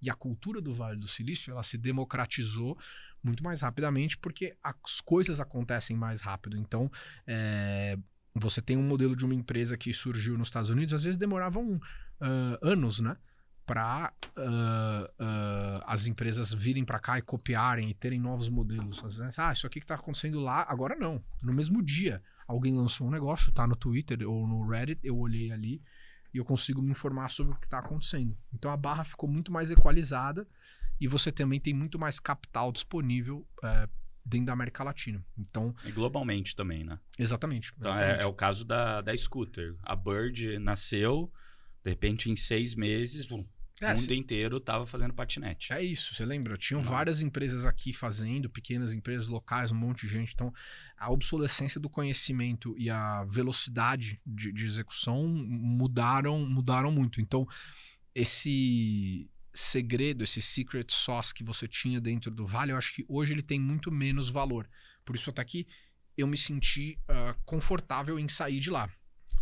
E 0.01 0.09
a 0.09 0.15
cultura 0.15 0.61
do 0.61 0.75
Vale 0.75 1.01
do 1.01 1.09
Silício 1.09 1.51
ela 1.51 1.63
se 1.63 1.77
democratizou 1.77 2.79
muito 3.23 3.43
mais 3.43 3.61
rapidamente 3.61 4.17
porque 4.17 4.57
as 4.63 5.01
coisas 5.01 5.41
acontecem 5.41 5.97
mais 5.97 6.21
rápido. 6.21 6.57
Então, 6.57 6.91
é, 7.27 7.99
você 8.35 8.61
tem 8.63 8.77
um 8.77 8.83
modelo 8.83 9.17
de 9.17 9.25
uma 9.25 9.35
empresa 9.35 9.77
que 9.77 9.93
surgiu 9.93 10.39
nos 10.39 10.49
Estados 10.49 10.71
Unidos, 10.71 10.95
às 10.95 11.03
vezes 11.03 11.19
demoravam 11.19 11.75
uh, 11.75 12.59
anos, 12.63 13.01
né? 13.01 13.17
Para 13.67 14.13
uh, 14.39 15.05
uh, 15.05 15.83
as 15.87 16.07
empresas 16.07 16.55
virem 16.55 16.85
para 16.85 17.01
cá 17.01 17.19
e 17.19 17.23
copiarem 17.23 17.91
e 17.91 17.95
terem 17.95 18.21
novos 18.21 18.49
modelos. 18.49 19.03
Ah, 19.37 19.53
isso 19.53 19.67
aqui 19.67 19.81
que 19.81 19.85
está 19.85 19.97
acontecendo 19.97 20.41
lá, 20.41 20.65
agora 20.69 20.95
não. 20.95 21.23
No 21.43 21.53
mesmo 21.53 21.83
dia, 21.83 22.23
alguém 22.47 22.75
lançou 22.75 23.09
um 23.09 23.11
negócio, 23.11 23.51
tá 23.53 23.67
no 23.67 23.75
Twitter 23.75 24.27
ou 24.29 24.47
no 24.47 24.67
Reddit, 24.67 25.01
eu 25.03 25.19
olhei 25.19 25.51
ali 25.51 25.83
e 26.33 26.39
eu 26.39 26.45
consigo 26.45 26.81
me 26.81 26.91
informar 26.91 27.29
sobre 27.31 27.55
o 27.55 27.57
que 27.57 27.67
está 27.67 27.81
acontecendo. 27.81 28.37
Então 28.55 28.71
a 28.71 28.77
barra 28.77 29.05
ficou 29.05 29.29
muito 29.29 29.51
mais 29.51 29.71
equalizada 29.71 30.47
e 31.01 31.09
você 31.09 31.33
também 31.33 31.59
tem 31.59 31.75
muito 31.75 31.99
mais 31.99 32.21
capital 32.21 32.71
disponível 32.71 33.47
uh, 33.59 33.91
dentro 34.25 34.47
da 34.47 34.53
América 34.53 34.85
Latina. 34.85 35.25
Então, 35.37 35.75
e 35.85 35.91
globalmente 35.91 36.55
também, 36.55 36.85
né? 36.85 36.99
Exatamente. 37.19 37.73
Então 37.79 37.91
exatamente. 37.91 38.21
É, 38.21 38.25
é, 38.25 38.27
o 38.27 38.33
caso 38.33 38.65
da, 38.65 39.01
da 39.01 39.17
Scooter. 39.17 39.75
A 39.83 39.97
Bird 39.97 40.59
nasceu, 40.59 41.33
de 41.85 41.91
repente 41.91 42.31
em 42.31 42.37
seis 42.37 42.75
meses, 42.75 43.27
bom, 43.27 43.45
é, 43.81 43.93
o 43.93 43.97
mundo 43.99 44.15
inteiro 44.15 44.57
estava 44.57 44.87
fazendo 44.87 45.13
patinete. 45.13 45.73
É 45.73 45.83
isso, 45.83 46.15
você 46.15 46.25
lembra? 46.25 46.57
Tinham 46.57 46.83
Não. 46.83 46.91
várias 46.91 47.21
empresas 47.21 47.67
aqui 47.67 47.93
fazendo, 47.93 48.49
pequenas 48.49 48.93
empresas 48.93 49.27
locais, 49.27 49.71
um 49.71 49.75
monte 49.75 50.07
de 50.07 50.13
gente. 50.13 50.33
Então, 50.33 50.53
a 50.97 51.11
obsolescência 51.11 51.81
do 51.81 51.91
conhecimento 51.91 52.75
e 52.79 52.89
a 52.89 53.25
velocidade 53.25 54.21
de, 54.27 54.51
de 54.53 54.65
execução 54.65 55.27
mudaram, 55.27 56.47
mudaram 56.47 56.91
muito. 56.91 57.21
Então, 57.21 57.47
esse 58.15 59.29
segredo, 59.53 60.25
esse 60.25 60.41
secret 60.41 60.91
sauce 60.91 61.35
que 61.35 61.45
você 61.45 61.69
tinha 61.69 62.01
dentro 62.01 62.31
do 62.31 62.47
Vale, 62.47 62.73
eu 62.73 62.77
acho 62.77 62.95
que 62.95 63.05
hoje 63.09 63.35
ele 63.35 63.43
tem 63.43 63.61
muito 63.61 63.91
menos 63.93 64.31
valor. 64.31 64.69
Por 65.05 65.15
isso, 65.15 65.29
até 65.29 65.45
que 65.45 65.67
eu 66.17 66.27
me 66.27 66.37
senti 66.37 66.99
uh, 67.11 67.39
confortável 67.45 68.19
em 68.19 68.29
sair 68.29 68.59
de 68.59 68.71
lá. 68.71 68.91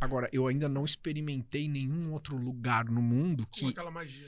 Agora, 0.01 0.29
eu 0.33 0.47
ainda 0.47 0.69
não 0.69 0.85
experimentei 0.85 1.69
nenhum 1.69 2.13
outro 2.13 2.37
lugar 2.37 2.85
no 2.87 3.01
mundo 3.01 3.47
que. 3.53 3.61
Como 3.61 3.73
aquela 3.73 3.91
magia. 3.91 4.27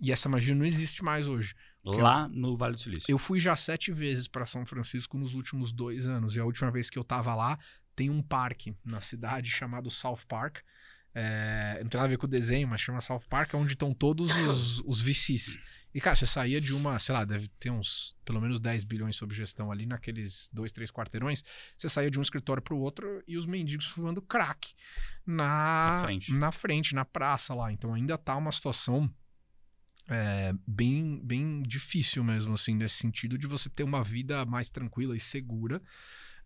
E 0.00 0.12
essa 0.12 0.28
magia 0.28 0.54
não 0.54 0.64
existe 0.64 1.02
mais 1.02 1.26
hoje. 1.26 1.54
Lá 1.84 2.24
eu... 2.24 2.28
no 2.28 2.56
Vale 2.56 2.74
do 2.74 2.80
Silício. 2.80 3.10
Eu 3.10 3.18
fui 3.18 3.40
já 3.40 3.56
sete 3.56 3.92
vezes 3.92 4.28
para 4.28 4.46
São 4.46 4.64
Francisco 4.64 5.18
nos 5.18 5.34
últimos 5.34 5.72
dois 5.72 6.06
anos. 6.06 6.36
E 6.36 6.40
a 6.40 6.44
última 6.44 6.70
vez 6.70 6.88
que 6.88 6.98
eu 6.98 7.04
tava 7.04 7.34
lá, 7.34 7.58
tem 7.96 8.10
um 8.10 8.22
parque 8.22 8.76
na 8.84 9.00
cidade 9.00 9.50
chamado 9.50 9.90
South 9.90 10.20
Park. 10.28 10.58
É, 11.14 11.80
não 11.82 11.88
tem 11.88 11.98
nada 11.98 12.04
a 12.06 12.10
ver 12.10 12.16
com 12.16 12.26
o 12.26 12.28
desenho, 12.28 12.68
mas 12.68 12.80
chama 12.80 13.00
South 13.00 13.24
Park, 13.28 13.54
onde 13.54 13.72
estão 13.72 13.92
todos 13.92 14.30
os, 14.46 14.80
os 14.86 15.00
VCs. 15.00 15.58
E, 15.94 16.00
cara, 16.00 16.14
você 16.14 16.26
saía 16.26 16.60
de 16.60 16.74
uma, 16.74 16.98
sei 16.98 17.14
lá, 17.14 17.24
deve 17.24 17.48
ter 17.58 17.70
uns 17.70 18.14
pelo 18.24 18.40
menos 18.40 18.60
10 18.60 18.84
bilhões 18.84 19.16
sob 19.16 19.34
gestão 19.34 19.72
ali 19.72 19.86
naqueles 19.86 20.50
dois, 20.52 20.70
três 20.70 20.90
quarteirões. 20.90 21.42
Você 21.76 21.88
saía 21.88 22.10
de 22.10 22.18
um 22.18 22.22
escritório 22.22 22.62
para 22.62 22.74
o 22.74 22.78
outro 22.78 23.22
e 23.26 23.36
os 23.38 23.46
mendigos 23.46 23.86
fumando 23.86 24.20
crack 24.20 24.74
na, 25.26 25.46
Na 25.46 26.02
frente. 26.02 26.32
na 26.32 26.52
frente, 26.52 26.94
na 26.94 27.04
praça 27.04 27.54
lá. 27.54 27.72
Então 27.72 27.94
ainda 27.94 28.18
tá 28.18 28.36
uma 28.36 28.52
situação 28.52 29.10
é, 30.08 30.52
bem, 30.66 31.20
bem 31.24 31.62
difícil 31.62 32.22
mesmo, 32.22 32.54
assim, 32.54 32.74
nesse 32.74 32.96
sentido 32.96 33.36
de 33.38 33.46
você 33.46 33.68
ter 33.68 33.82
uma 33.82 34.02
vida 34.04 34.44
mais 34.46 34.70
tranquila 34.70 35.16
e 35.16 35.20
segura. 35.20 35.82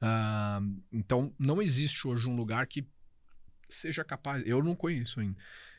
Ah, 0.01 0.61
então 0.93 1.32
não 1.38 1.62
existe 1.62 2.07
hoje 2.07 2.26
um 2.28 2.34
lugar 2.36 2.66
que 2.66 2.86
seja 3.68 4.05
capaz, 4.05 4.43
eu 4.47 4.62
não 4.62 4.74
conheço 4.74 5.20
ainda, 5.20 5.38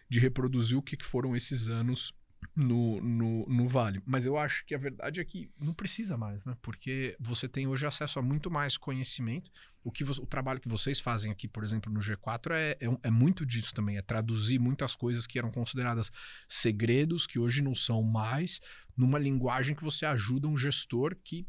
de 0.09 0.19
reproduzir 0.19 0.77
o 0.77 0.81
que 0.81 0.97
foram 1.03 1.35
esses 1.35 1.67
anos 1.67 2.13
no, 2.55 3.01
no, 3.01 3.45
no 3.47 3.67
Vale. 3.67 4.01
Mas 4.05 4.25
eu 4.25 4.37
acho 4.37 4.65
que 4.65 4.75
a 4.75 4.77
verdade 4.77 5.19
é 5.19 5.25
que 5.25 5.49
não 5.59 5.73
precisa 5.73 6.17
mais, 6.17 6.45
né? 6.45 6.55
Porque 6.61 7.15
você 7.19 7.47
tem 7.47 7.67
hoje 7.67 7.85
acesso 7.85 8.19
a 8.19 8.21
muito 8.21 8.49
mais 8.49 8.77
conhecimento. 8.77 9.51
O, 9.83 9.91
que 9.91 10.03
o 10.03 10.25
trabalho 10.25 10.61
que 10.61 10.69
vocês 10.69 10.99
fazem 10.99 11.31
aqui, 11.31 11.47
por 11.47 11.63
exemplo, 11.63 11.91
no 11.91 11.99
G4 11.99 12.51
é, 12.51 12.77
é, 12.79 12.97
é 13.03 13.11
muito 13.11 13.45
disso 13.45 13.73
também. 13.73 13.97
É 13.97 14.01
traduzir 14.01 14.59
muitas 14.59 14.95
coisas 14.95 15.27
que 15.27 15.37
eram 15.37 15.51
consideradas 15.51 16.11
segredos, 16.47 17.27
que 17.27 17.37
hoje 17.37 17.61
não 17.61 17.75
são 17.75 18.01
mais, 18.01 18.59
numa 18.95 19.19
linguagem 19.19 19.75
que 19.75 19.83
você 19.83 20.05
ajuda 20.05 20.47
um 20.47 20.57
gestor 20.57 21.15
que 21.23 21.45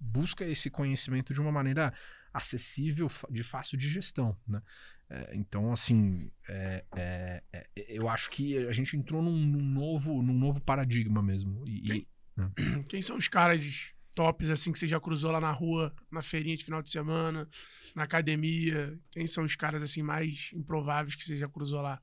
busca 0.00 0.44
esse 0.44 0.68
conhecimento 0.70 1.32
de 1.32 1.40
uma 1.40 1.52
maneira 1.52 1.92
acessível, 2.32 3.10
de 3.30 3.42
fácil 3.42 3.78
digestão, 3.78 4.36
né? 4.46 4.60
É, 5.08 5.36
então, 5.36 5.72
assim, 5.72 6.30
é, 6.48 6.84
é, 6.96 7.42
é, 7.52 7.66
eu 7.88 8.08
acho 8.08 8.28
que 8.30 8.58
a 8.66 8.72
gente 8.72 8.96
entrou 8.96 9.22
num, 9.22 9.36
num 9.36 9.62
novo, 9.62 10.22
num 10.22 10.36
novo 10.36 10.60
paradigma 10.60 11.22
mesmo. 11.22 11.64
E, 11.66 11.92
e- 11.92 12.06
Quem 12.88 13.00
são 13.00 13.16
os 13.16 13.28
caras 13.28 13.94
tops, 14.14 14.50
assim, 14.50 14.72
que 14.72 14.78
você 14.78 14.86
já 14.86 14.98
cruzou 14.98 15.30
lá 15.30 15.40
na 15.40 15.52
rua, 15.52 15.94
na 16.10 16.22
feirinha 16.22 16.56
de 16.56 16.64
final 16.64 16.82
de 16.82 16.90
semana, 16.90 17.48
na 17.94 18.02
academia? 18.02 18.98
Quem 19.10 19.26
são 19.26 19.44
os 19.44 19.54
caras, 19.54 19.82
assim, 19.82 20.02
mais 20.02 20.50
improváveis 20.54 21.14
que 21.14 21.22
você 21.22 21.36
já 21.36 21.48
cruzou 21.48 21.80
lá, 21.82 22.00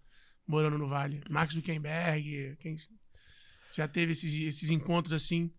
morando 0.47 0.78
no 0.78 0.88
Vale? 0.88 1.22
Mark 1.30 1.51
Zuckerberg, 1.51 2.56
quem... 2.60 2.76
Já 3.74 3.88
teve 3.88 4.12
esses, 4.12 4.36
esses 4.36 4.70
encontros, 4.70 5.14
assim? 5.14 5.51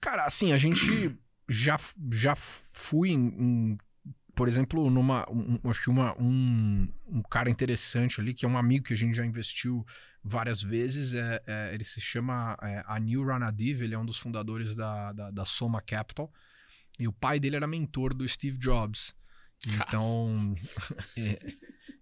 cara, 0.00 0.24
assim, 0.26 0.52
a 0.52 0.58
gente 0.58 1.18
já, 1.48 1.80
já 2.12 2.36
fui 2.36 3.08
em, 3.10 3.28
em, 3.28 3.76
por 4.38 4.46
exemplo, 4.46 4.88
numa. 4.88 5.28
Um, 5.28 5.58
acho 5.68 5.82
que 5.82 5.90
uma, 5.90 6.16
um, 6.16 6.88
um 7.08 7.22
cara 7.22 7.50
interessante 7.50 8.20
ali, 8.20 8.32
que 8.32 8.44
é 8.46 8.48
um 8.48 8.56
amigo 8.56 8.84
que 8.84 8.92
a 8.92 8.96
gente 8.96 9.16
já 9.16 9.26
investiu 9.26 9.84
várias 10.22 10.62
vezes. 10.62 11.12
É, 11.12 11.42
é, 11.44 11.74
ele 11.74 11.82
se 11.82 12.00
chama 12.00 12.56
é, 12.62 12.84
Anil 12.86 13.24
Ranadiv, 13.24 13.82
ele 13.82 13.96
é 13.96 13.98
um 13.98 14.06
dos 14.06 14.16
fundadores 14.16 14.76
da, 14.76 15.12
da, 15.12 15.32
da 15.32 15.44
Soma 15.44 15.82
Capital. 15.82 16.32
E 17.00 17.08
o 17.08 17.12
pai 17.12 17.40
dele 17.40 17.56
era 17.56 17.66
mentor 17.66 18.14
do 18.14 18.28
Steve 18.28 18.56
Jobs. 18.58 19.12
Então. 19.66 20.54
é, 21.18 21.36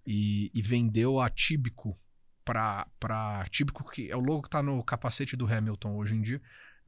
e, 0.07 0.51
e 0.55 0.61
vendeu 0.61 1.19
a 1.19 1.31
Tíbico 1.31 1.99
para 2.45 3.47
Tíbico, 3.51 3.91
que 3.91 4.11
é 4.11 4.17
o 4.17 4.21
logo 4.21 4.43
que 4.43 4.51
tá 4.51 4.63
no 4.63 4.85
capacete 4.85 5.39
do 5.39 5.51
Hamilton 5.51 5.97
hoje 5.97 6.15
em 6.15 6.21
dia, 6.21 6.43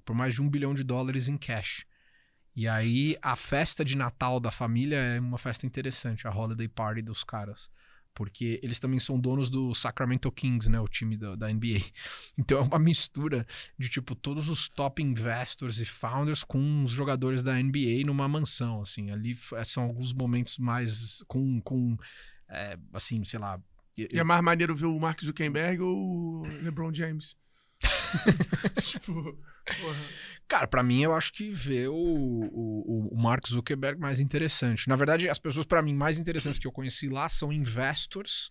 por 0.05 0.15
mais 0.15 0.35
de 0.35 0.43
um 0.43 0.51
bilhão 0.51 0.75
de 0.75 0.85
dólares 0.85 1.27
em 1.27 1.39
cash. 1.39 1.87
E 2.59 2.67
aí 2.67 3.17
a 3.23 3.37
festa 3.37 3.85
de 3.85 3.97
Natal 3.97 4.41
da 4.41 4.51
família 4.51 4.97
é 4.97 5.21
uma 5.21 5.39
festa 5.39 5.65
interessante, 5.65 6.27
a 6.27 6.31
holiday 6.35 6.67
party 6.67 7.03
dos 7.03 7.23
caras. 7.23 7.71
Porque 8.13 8.59
eles 8.65 8.81
também 8.81 8.99
são 8.99 9.17
donos 9.21 9.49
do 9.49 9.73
Sacramento 9.77 10.33
Kings, 10.33 10.69
né? 10.69 10.81
O 10.81 10.89
time 10.89 11.17
da, 11.17 11.37
da 11.37 11.49
NBA. 11.53 11.81
Então 12.37 12.59
é 12.59 12.63
uma 12.63 12.79
mistura 12.81 13.47
de, 13.79 13.89
tipo, 13.89 14.17
todos 14.17 14.49
os 14.49 14.69
top 14.69 15.01
investors 15.01 15.79
e 15.79 15.87
founders 15.87 16.43
com 16.43 16.83
os 16.83 16.91
jogadores 16.91 17.45
da 17.45 17.53
NBA 17.63 18.05
numa 18.05 18.27
mansão, 18.27 18.83
assim. 18.83 19.13
Ali 19.13 19.35
f- 19.37 19.55
são 19.65 19.85
alguns 19.85 20.13
momentos 20.13 20.59
mais 20.59 21.23
com, 21.29 21.61
com 21.61 21.97
é, 22.49 22.77
assim, 22.93 23.23
sei 23.25 23.39
lá... 23.39 23.61
eu- 23.97 24.09
E 24.13 24.19
é 24.19 24.25
mais 24.25 24.43
maneiro 24.43 24.75
ver 24.75 24.87
o 24.87 24.99
Mark 24.99 25.23
Zuckerberg 25.23 25.81
ou 25.81 25.97
o 25.97 26.43
LeBron 26.63 26.93
James? 26.93 27.37
tipo. 28.83 29.39
Cara, 30.47 30.67
pra 30.67 30.83
mim 30.83 31.03
eu 31.03 31.13
acho 31.13 31.33
que 31.33 31.51
ver 31.51 31.89
o, 31.89 31.95
o, 31.95 33.09
o 33.13 33.17
Mark 33.17 33.47
Zuckerberg 33.47 34.01
mais 34.01 34.19
interessante. 34.19 34.89
Na 34.89 34.97
verdade, 34.97 35.29
as 35.29 35.39
pessoas 35.39 35.67
pra 35.67 35.83
mim 35.83 35.95
mais 35.95 36.19
interessantes 36.19 36.59
que 36.59 36.67
eu 36.67 36.73
conheci 36.73 37.09
lá 37.09 37.29
são 37.29 37.53
investors 37.53 38.51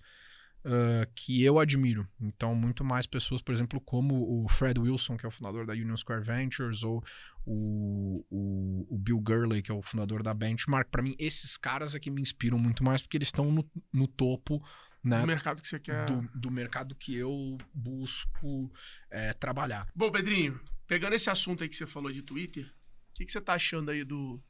ah, 0.68 1.08
que 1.16 1.44
eu 1.44 1.60
admiro. 1.60 2.06
Então, 2.20 2.54
muito 2.54 2.84
mais 2.84 3.08
pessoas, 3.08 3.42
por 3.42 3.54
exemplo, 3.54 3.80
como 3.80 4.44
o 4.44 4.50
Fred 4.50 4.78
Wilson, 4.80 5.16
que 5.16 5.26
é 5.26 5.30
o 5.30 5.32
fundador 5.32 5.66
da 5.66 5.74
Union 5.74 5.96
Square 5.96 6.24
Ventures, 6.24 6.84
ou 6.84 7.02
o, 7.46 8.26
o, 8.30 8.96
o 8.96 8.98
Bill 8.98 9.20
Gurley, 9.20 9.62
que 9.62 9.72
é 9.72 9.74
o 9.74 9.82
fundador 9.82 10.22
da 10.22 10.34
Benchmark. 10.34 10.90
Pra 10.92 11.02
mim, 11.02 11.16
esses 11.18 11.56
caras 11.56 11.96
é 11.96 12.00
que 12.00 12.12
me 12.12 12.22
inspiram 12.22 12.60
muito 12.60 12.84
mais 12.84 13.02
porque 13.02 13.16
eles 13.16 13.30
estão 13.30 13.50
no, 13.50 13.70
no 13.94 14.08
topo 14.08 14.62
né, 15.02 15.22
No 15.22 15.28
mercado 15.28 15.62
que 15.62 15.68
você 15.68 15.80
quer. 15.80 16.06
do, 16.06 16.22
do 16.36 16.52
mercado 16.52 16.94
que 16.96 17.16
eu 17.16 17.58
busco 17.74 18.70
eh, 19.10 19.34
trabalhar. 19.34 19.88
Bom, 19.96 20.12
Pedrinho, 20.12 20.60
pegando 20.88 21.14
esse 21.14 21.30
assunto 21.30 21.64
aí 21.64 21.70
que 21.70 21.76
você 21.76 21.86
falou 21.88 22.12
de 22.12 22.22
Twitter, 22.22 22.66
o 23.10 23.14
que, 23.14 23.26
que 23.26 23.32
você 23.32 23.42
tá 23.42 23.54
achando 23.54 23.92
aí 23.92 24.04
do 24.04 24.42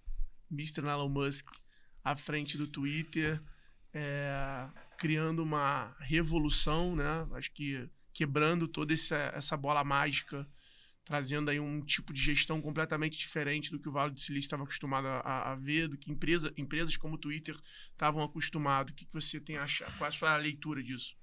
Mr. 0.51 0.81
Elon 0.85 1.09
Musk 1.09 1.47
à 2.03 2.15
frente 2.15 2.57
do 2.57 2.67
Twitter, 2.67 3.41
é, 3.93 4.67
criando 4.97 5.41
uma 5.43 5.95
revolução, 5.99 6.95
né? 6.95 7.27
Acho 7.33 7.51
que 7.51 7.89
quebrando 8.13 8.67
toda 8.67 8.93
essa, 8.93 9.15
essa 9.35 9.55
bola 9.57 9.83
mágica, 9.83 10.47
trazendo 11.03 11.49
aí 11.49 11.59
um 11.59 11.81
tipo 11.81 12.11
de 12.11 12.21
gestão 12.21 12.61
completamente 12.61 13.17
diferente 13.17 13.71
do 13.71 13.79
que 13.79 13.87
o 13.87 13.91
Vale 13.91 14.13
do 14.13 14.19
Silício 14.19 14.47
estava 14.47 14.63
acostumado 14.63 15.07
a, 15.07 15.51
a- 15.51 15.55
ver, 15.55 15.87
do 15.87 15.97
que 15.97 16.11
empresa, 16.11 16.53
empresas 16.57 16.97
como 16.97 17.15
o 17.15 17.17
Twitter 17.17 17.55
estavam 17.91 18.21
acostumados. 18.23 18.91
O 18.91 18.95
que, 18.95 19.05
que 19.05 19.13
você 19.13 19.39
tem 19.39 19.57
a 19.57 19.63
achar? 19.63 19.85
Qual 19.97 20.05
é 20.05 20.09
a 20.09 20.11
sua 20.11 20.35
leitura 20.37 20.83
disso? 20.83 21.15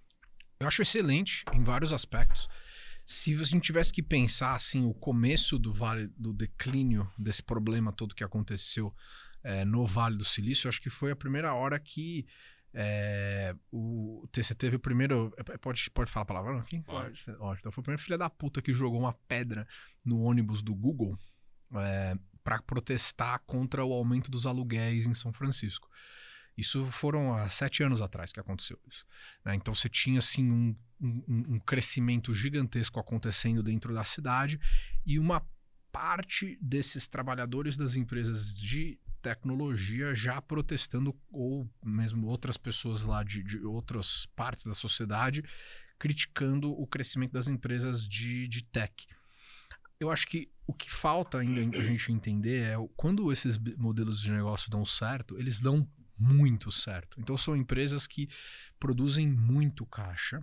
Eu 0.60 0.68
acho 0.68 0.82
excelente 0.82 1.44
em 1.52 1.62
vários 1.62 1.92
aspectos. 1.92 2.48
Se 3.06 3.34
a 3.34 3.44
gente 3.44 3.62
tivesse 3.64 3.92
que 3.92 4.02
pensar 4.02 4.54
assim, 4.54 4.84
o 4.86 4.94
começo 4.94 5.58
do 5.58 5.72
vale 5.72 6.06
do 6.16 6.32
declínio 6.32 7.10
desse 7.18 7.42
problema 7.42 7.92
todo 7.92 8.14
que 8.14 8.24
aconteceu 8.24 8.94
eh, 9.42 9.64
no 9.64 9.84
Vale 9.86 10.16
do 10.16 10.24
Silício, 10.24 10.68
acho 10.68 10.80
que 10.80 10.88
foi 10.88 11.10
a 11.10 11.16
primeira 11.16 11.52
hora 11.52 11.78
que 11.78 12.26
eh, 12.72 13.54
o 13.70 14.26
você 14.34 14.54
teve 14.54 14.76
o 14.76 14.80
primeiro. 14.80 15.32
eh, 15.36 15.58
Pode, 15.58 15.90
pode 15.90 16.10
falar 16.10 16.22
a 16.22 16.26
palavra 16.26 16.58
aqui? 16.60 16.82
Pode. 16.82 17.30
Ótimo. 17.38 17.56
Então 17.58 17.72
foi 17.72 17.82
o 17.82 17.84
primeiro 17.84 18.02
filho 18.02 18.18
da 18.18 18.30
puta 18.30 18.62
que 18.62 18.72
jogou 18.72 19.00
uma 19.00 19.12
pedra 19.28 19.68
no 20.04 20.20
ônibus 20.20 20.62
do 20.62 20.74
Google 20.74 21.18
para 22.42 22.62
protestar 22.62 23.40
contra 23.46 23.84
o 23.84 23.92
aumento 23.92 24.30
dos 24.30 24.46
aluguéis 24.46 25.06
em 25.06 25.14
São 25.14 25.32
Francisco. 25.32 25.88
Isso 26.56 26.84
foram 26.86 27.32
há 27.32 27.48
sete 27.50 27.82
anos 27.82 28.00
atrás 28.00 28.32
que 28.32 28.38
aconteceu 28.40 28.78
isso. 28.88 29.04
né? 29.44 29.54
Então 29.54 29.74
você 29.74 29.88
tinha 29.88 30.18
assim 30.20 30.50
um, 30.50 30.76
um- 31.00 31.54
um 31.54 31.60
crescimento 31.60 32.32
gigantesco 32.34 33.00
acontecendo 33.00 33.62
dentro 33.62 33.92
da 33.92 34.04
cidade 34.04 34.60
e 35.04 35.18
uma 35.18 35.44
parte 35.90 36.58
desses 36.60 37.06
trabalhadores 37.08 37.76
das 37.76 37.96
empresas 37.96 38.54
de 38.56 38.98
tecnologia 39.22 40.14
já 40.14 40.40
protestando 40.42 41.16
ou 41.30 41.68
mesmo 41.82 42.26
outras 42.26 42.56
pessoas 42.56 43.04
lá 43.04 43.22
de, 43.24 43.42
de 43.42 43.58
outras 43.60 44.26
partes 44.36 44.66
da 44.66 44.74
sociedade 44.74 45.42
criticando 45.98 46.70
o 46.72 46.86
crescimento 46.86 47.32
das 47.32 47.48
empresas 47.48 48.06
de, 48.08 48.46
de 48.48 48.62
tech. 48.64 49.06
Eu 49.98 50.10
acho 50.10 50.26
que 50.26 50.50
o 50.66 50.74
que 50.74 50.90
falta 50.90 51.38
ainda 51.38 51.78
a 51.78 51.82
gente 51.82 52.12
entender 52.12 52.62
é 52.64 52.74
quando 52.96 53.32
esses 53.32 53.56
modelos 53.78 54.20
de 54.20 54.30
negócio 54.32 54.70
dão 54.70 54.84
certo, 54.84 55.38
eles 55.38 55.60
dão 55.60 55.88
muito 56.18 56.70
certo. 56.70 57.20
Então 57.20 57.36
são 57.36 57.56
empresas 57.56 58.06
que 58.06 58.28
produzem 58.78 59.26
muito 59.26 59.84
caixa 59.86 60.42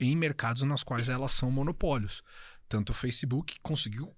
em 0.00 0.16
mercados 0.16 0.62
nas 0.62 0.82
quais 0.82 1.08
elas 1.08 1.32
são 1.32 1.50
monopólios. 1.50 2.22
Tanto 2.68 2.90
o 2.90 2.94
Facebook 2.94 3.58
conseguiu 3.62 4.14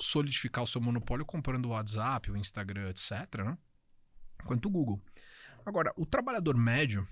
solidificar 0.00 0.64
o 0.64 0.66
seu 0.66 0.80
monopólio 0.80 1.26
comprando 1.26 1.66
o 1.66 1.70
WhatsApp, 1.70 2.30
o 2.30 2.36
Instagram, 2.36 2.90
etc., 2.90 3.10
né? 3.44 3.58
quanto 4.44 4.68
o 4.68 4.70
Google. 4.70 5.02
Agora, 5.66 5.92
o 5.96 6.06
trabalhador 6.06 6.56
médio 6.56 7.06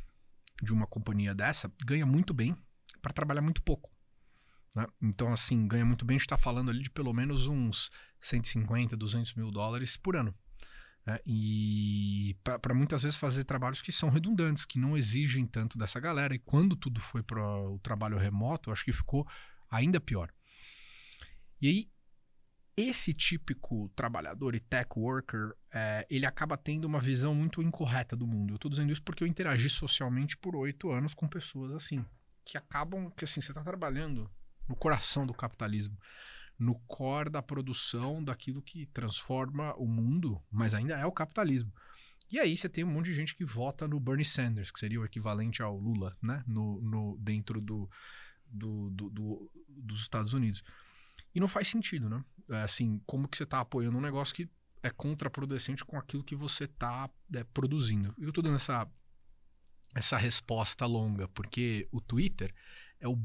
de 0.62 0.72
uma 0.72 0.87
companhia 0.87 1.34
dessa 1.34 1.70
ganha 1.84 2.07
muito 2.07 2.32
bem 2.32 2.57
para 3.03 3.12
trabalhar 3.12 3.43
muito 3.43 3.62
pouco. 3.62 3.91
né? 4.74 4.87
Então, 5.03 5.32
assim, 5.32 5.66
ganha 5.66 5.84
muito 5.84 6.05
bem, 6.05 6.14
a 6.14 6.18
gente 6.18 6.26
está 6.26 6.39
falando 6.39 6.70
ali 6.70 6.82
de 6.82 6.91
pelo 6.91 7.12
menos 7.12 7.47
uns 7.47 7.91
150, 8.20 8.97
200 8.97 9.34
mil 9.34 9.51
dólares 9.51 9.97
por 9.97 10.16
ano. 10.16 10.34
Né? 11.07 11.20
E 11.24 12.36
para 12.42 12.74
muitas 12.74 13.04
vezes 13.04 13.16
fazer 13.16 13.44
trabalhos 13.44 13.80
que 13.80 13.92
são 13.92 14.11
redundantes, 14.11 14.66
que 14.66 14.78
não 14.78 14.96
exigem 14.96 15.46
tanto 15.46 15.78
dessa 15.78 16.00
galera. 16.00 16.34
E 16.34 16.38
quando 16.38 16.74
tudo 16.74 17.00
foi 17.00 17.22
para 17.22 17.40
o 17.40 17.78
trabalho 17.78 18.18
remoto, 18.18 18.72
acho 18.72 18.84
que 18.84 18.92
ficou 18.92 19.26
ainda 19.70 20.00
pior. 20.00 20.32
E 21.62 21.68
aí, 21.68 21.90
esse 22.76 23.14
típico 23.14 23.90
trabalhador 23.96 24.54
e 24.54 24.61
tech 24.61 24.90
worker, 24.96 25.54
é, 25.72 26.07
ele 26.11 26.26
acaba 26.26 26.59
tendo 26.59 26.84
uma 26.84 27.00
visão 27.00 27.34
muito 27.34 27.62
incorreta 27.62 28.14
do 28.14 28.26
mundo. 28.26 28.52
Eu 28.52 28.57
estou 28.57 28.70
dizendo 28.70 28.92
isso 28.92 29.02
porque 29.02 29.22
eu 29.22 29.28
interagi 29.28 29.70
socialmente 29.70 30.36
por 30.36 30.54
oito 30.57 30.90
anos 30.90 31.14
com 31.14 31.26
pessoas 31.26 31.72
assim, 31.72 32.04
que 32.44 32.59
acabam, 32.59 33.11
que 33.16 33.24
assim, 33.24 33.40
você 33.40 33.52
está 33.52 33.62
trabalhando 33.62 34.30
no 34.68 34.76
coração 34.76 35.26
do 35.26 35.32
capitalismo. 35.32 35.96
No 36.59 36.74
core 36.86 37.30
da 37.30 37.42
produção 37.42 38.22
daquilo 38.22 38.62
que 38.62 38.86
transforma 38.86 39.74
o 39.76 39.86
mundo, 39.86 40.42
mas 40.50 40.74
ainda 40.74 40.96
é 40.96 41.04
o 41.04 41.12
capitalismo. 41.12 41.72
E 42.30 42.40
aí 42.40 42.57
você 42.57 42.68
tem 42.68 42.82
um 42.82 42.90
monte 42.90 43.07
de 43.07 43.14
gente 43.14 43.34
que 43.34 43.44
vota 43.44 43.86
no 43.86 44.00
Bernie 44.00 44.24
Sanders, 44.24 44.70
que 44.70 44.80
seria 44.80 45.00
o 45.00 45.04
equivalente 45.04 45.62
ao 45.62 45.76
Lula, 45.76 46.16
né? 46.20 46.42
No, 46.46 46.80
no 46.80 47.16
dentro 47.18 47.61
do, 47.61 47.88
do, 48.46 48.90
do, 48.90 49.11
do, 49.11 49.52
dos 49.68 50.00
Estados 50.00 50.32
Unidos. 50.34 50.62
E 51.34 51.38
não 51.38 51.46
faz 51.46 51.68
sentido, 51.68 52.09
né? 52.09 52.24
É, 52.50 52.62
assim, 52.62 53.00
como 53.07 53.28
que 53.28 53.36
você 53.36 53.44
está 53.44 53.61
apoiando 53.61 53.98
um 53.98 54.00
negócio 54.00 54.34
que 54.34 54.48
é 54.82 54.90
contraproducente 54.90 55.84
com 55.84 55.96
aquilo 55.96 56.24
que 56.24 56.34
você 56.34 56.64
está 56.64 57.09
é, 57.34 57.44
produzindo? 57.44 58.14
Eu 58.18 58.30
estou 58.30 58.42
dando 58.42 58.57
essa, 58.57 58.88
essa 59.94 60.16
resposta 60.16 60.84
longa, 60.84 61.28
porque 61.28 61.88
o 61.92 62.00
Twitter 62.00 62.52
é 62.98 63.07
o 63.07 63.16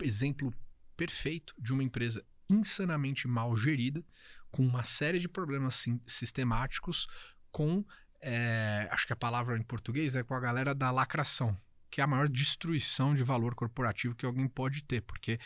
exemplo 0.00 0.54
perfeito 0.96 1.54
de 1.58 1.72
uma 1.72 1.82
empresa 1.82 2.24
insanamente 2.48 3.26
mal 3.28 3.56
gerida, 3.56 4.04
com 4.50 4.62
uma 4.64 4.84
série 4.84 5.18
de 5.18 5.28
problemas 5.28 5.84
sistemáticos, 6.06 7.06
com 7.50 7.84
é, 8.20 8.88
acho 8.90 9.06
que 9.06 9.12
a 9.12 9.16
palavra 9.16 9.58
em 9.58 9.62
português 9.62 10.16
é 10.16 10.22
com 10.22 10.34
a 10.34 10.40
galera 10.40 10.74
da 10.74 10.90
lacração, 10.90 11.56
que 11.90 12.00
é 12.00 12.04
a 12.04 12.06
maior 12.06 12.28
destruição 12.28 13.14
de 13.14 13.22
valor 13.22 13.54
corporativo 13.54 14.14
que 14.14 14.26
alguém 14.26 14.48
pode 14.48 14.82
ter, 14.84 15.02
porque 15.02 15.38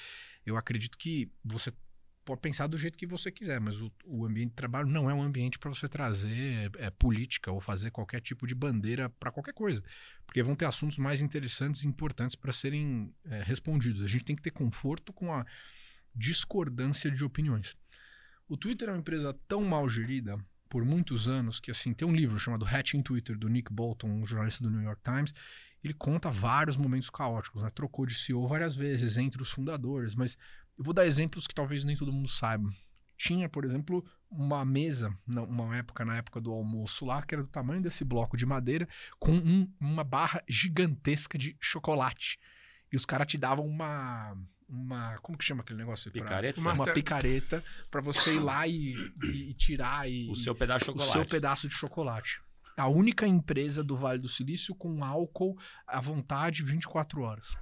eu 0.47 0.57
acredito 0.57 0.97
que 0.97 1.31
você 1.45 1.73
pode 2.25 2.41
pensar 2.41 2.67
do 2.67 2.77
jeito 2.77 2.97
que 2.97 3.07
você 3.07 3.31
quiser, 3.31 3.61
mas 3.61 3.81
o, 3.81 3.91
o 4.05 4.25
ambiente 4.25 4.51
de 4.51 4.55
trabalho 4.55 4.87
não 4.87 5.11
é 5.11 5.15
um 5.15 5.23
ambiente 5.23 5.59
para 5.59 5.71
você 5.71 5.89
trazer 5.89 6.71
é, 6.79 6.91
política 6.91 7.51
ou 7.51 7.61
fazer 7.61 7.91
qualquer 7.91 8.21
tipo 8.21 8.47
de 8.47 8.55
bandeira 8.55 9.09
para 9.09 9.33
qualquer 9.33 9.55
coisa, 9.55 9.83
porque 10.25 10.43
vão 10.43 10.55
ter 10.55 10.67
assuntos 10.67 10.99
mais 10.99 11.21
interessantes 11.21 11.83
e 11.83 11.89
importantes 11.89 12.37
para 12.37 12.53
serem 12.53 13.13
é, 13.25 13.43
respondidos. 13.43 14.05
A 14.05 14.09
gente 14.09 14.25
tem 14.25 14.37
que 14.37 14.43
ter 14.43 14.53
conforto 14.53 15.13
com 15.13 15.33
a 15.33 15.45
discordância 16.15 17.11
de 17.11 17.25
opiniões. 17.25 17.77
O 18.49 18.57
Twitter 18.57 18.89
é 18.89 18.93
uma 18.93 18.99
empresa 18.99 19.33
tão 19.47 19.65
mal 19.65 19.89
gerida 19.89 20.39
por 20.69 20.85
muitos 20.85 21.29
anos 21.29 21.59
que 21.59 21.71
assim 21.71 21.93
tem 21.93 22.07
um 22.07 22.15
livro 22.15 22.39
chamado 22.39 22.65
Hatching 22.65 23.03
Twitter 23.03 23.37
do 23.37 23.49
Nick 23.49 23.73
Bolton, 23.73 24.09
um 24.09 24.27
jornalista 24.27 24.63
do 24.63 24.71
New 24.71 24.83
York 24.83 25.03
Times. 25.03 25.35
Ele 25.83 25.95
conta 25.95 26.31
vários 26.31 26.77
momentos 26.77 27.11
caóticos, 27.11 27.63
né? 27.63 27.71
trocou 27.71 28.07
de 28.07 28.15
CEO 28.15 28.47
várias 28.47 28.77
vezes 28.77 29.17
entre 29.17 29.43
os 29.43 29.51
fundadores, 29.51 30.15
mas 30.15 30.37
eu 30.79 30.85
vou 30.85 30.95
dar 30.95 31.07
exemplos 31.07 31.47
que 31.47 31.55
talvez 31.55 31.85
nem 31.85 31.97
todo 31.97 32.13
mundo 32.13 32.29
saiba. 32.29 32.71
Tinha, 33.17 33.49
por 33.49 33.65
exemplo, 33.65 34.05
uma 34.31 34.65
mesa, 34.65 35.15
uma 35.27 35.77
época 35.77 36.05
na 36.05 36.17
época 36.17 36.41
do 36.41 36.53
almoço 36.53 37.05
lá, 37.05 37.23
que 37.23 37.35
era 37.35 37.43
do 37.43 37.51
tamanho 37.51 37.83
desse 37.83 38.05
bloco 38.05 38.37
de 38.37 38.47
madeira, 38.47 38.89
com 39.19 39.33
um, 39.33 39.71
uma 39.79 40.05
barra 40.05 40.43
gigantesca 40.49 41.37
de 41.37 41.57
chocolate. 41.61 42.39
E 42.93 42.97
os 42.97 43.05
caras 43.05 43.27
te 43.27 43.37
davam 43.37 43.67
uma 43.67 44.37
uma. 44.71 45.19
Como 45.19 45.37
que 45.37 45.45
chama 45.45 45.63
aquele 45.63 45.79
negócio? 45.79 46.11
Picareta? 46.11 46.61
Pra, 46.61 46.73
uma 46.73 46.93
picareta 46.93 47.65
para 47.91 48.01
você 48.01 48.35
ir 48.35 48.41
lá 48.41 48.67
e, 48.67 48.95
e, 49.25 49.55
tirar 49.55 50.11
e, 50.11 50.31
o 50.31 50.37
seu 50.37 50.55
pedaço 50.55 50.85
de 50.85 50.87
chocolate. 50.87 51.11
O 51.11 51.13
seu 51.13 51.27
pedaço 51.27 51.69
de 51.69 51.75
chocolate. 51.75 52.41
A 52.77 52.89
única 52.89 53.27
empresa 53.27 53.83
do 53.83 53.97
Vale 53.97 54.23
do 54.23 54.29
Silício 54.29 54.75
com 54.75 55.05
álcool 55.05 55.59
à 55.87 56.01
vontade 56.01 56.63
24 56.63 57.21
horas. 57.23 57.57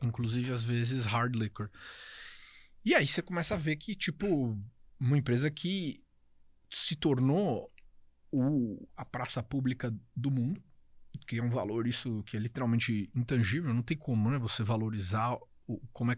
Inclusive, 0.00 0.52
às 0.52 0.64
vezes, 0.64 1.04
hard 1.04 1.34
liquor. 1.34 1.70
E 2.84 2.94
aí 2.94 3.06
você 3.06 3.20
começa 3.20 3.54
a 3.54 3.58
ver 3.58 3.76
que, 3.76 3.94
tipo, 3.94 4.56
uma 4.98 5.18
empresa 5.18 5.50
que 5.50 6.02
se 6.70 6.96
tornou 6.96 7.70
o, 8.30 8.88
a 8.96 9.04
praça 9.04 9.42
pública 9.42 9.94
do 10.14 10.30
mundo, 10.30 10.62
que 11.26 11.38
é 11.38 11.42
um 11.42 11.50
valor 11.50 11.86
isso 11.86 12.22
que 12.24 12.36
é 12.36 12.40
literalmente 12.40 13.10
intangível, 13.14 13.74
não 13.74 13.82
tem 13.82 13.96
como 13.96 14.30
né, 14.30 14.38
você 14.38 14.62
valorizar 14.62 15.36
como 15.92 16.12
é, 16.12 16.16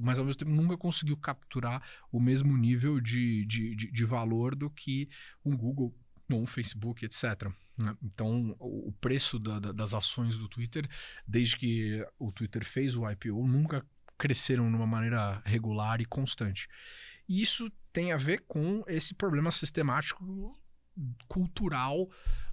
mas 0.00 0.18
ao 0.18 0.24
mesmo 0.24 0.38
tempo 0.38 0.50
nunca 0.50 0.76
conseguiu 0.76 1.16
capturar 1.16 1.82
o 2.10 2.20
mesmo 2.20 2.56
nível 2.56 3.00
de, 3.00 3.44
de, 3.46 3.74
de, 3.74 3.90
de 3.90 4.04
valor 4.04 4.54
do 4.54 4.68
que 4.70 5.08
um 5.44 5.56
Google 5.56 5.94
ou 6.30 6.42
um 6.42 6.46
Facebook, 6.46 7.04
etc. 7.04 7.50
Né? 7.76 7.96
Então, 8.02 8.56
o 8.58 8.92
preço 9.00 9.38
da, 9.38 9.58
da, 9.58 9.72
das 9.72 9.94
ações 9.94 10.36
do 10.38 10.48
Twitter, 10.48 10.88
desde 11.26 11.56
que 11.56 12.06
o 12.18 12.30
Twitter 12.30 12.64
fez 12.64 12.96
o 12.96 13.08
IPO, 13.08 13.46
nunca 13.46 13.84
cresceram 14.18 14.68
de 14.70 14.76
uma 14.76 14.86
maneira 14.86 15.42
regular 15.44 16.00
e 16.00 16.04
constante. 16.04 16.68
Isso 17.28 17.70
tem 17.92 18.12
a 18.12 18.16
ver 18.16 18.44
com 18.46 18.84
esse 18.86 19.14
problema 19.14 19.50
sistemático 19.50 20.56
cultural 21.26 22.08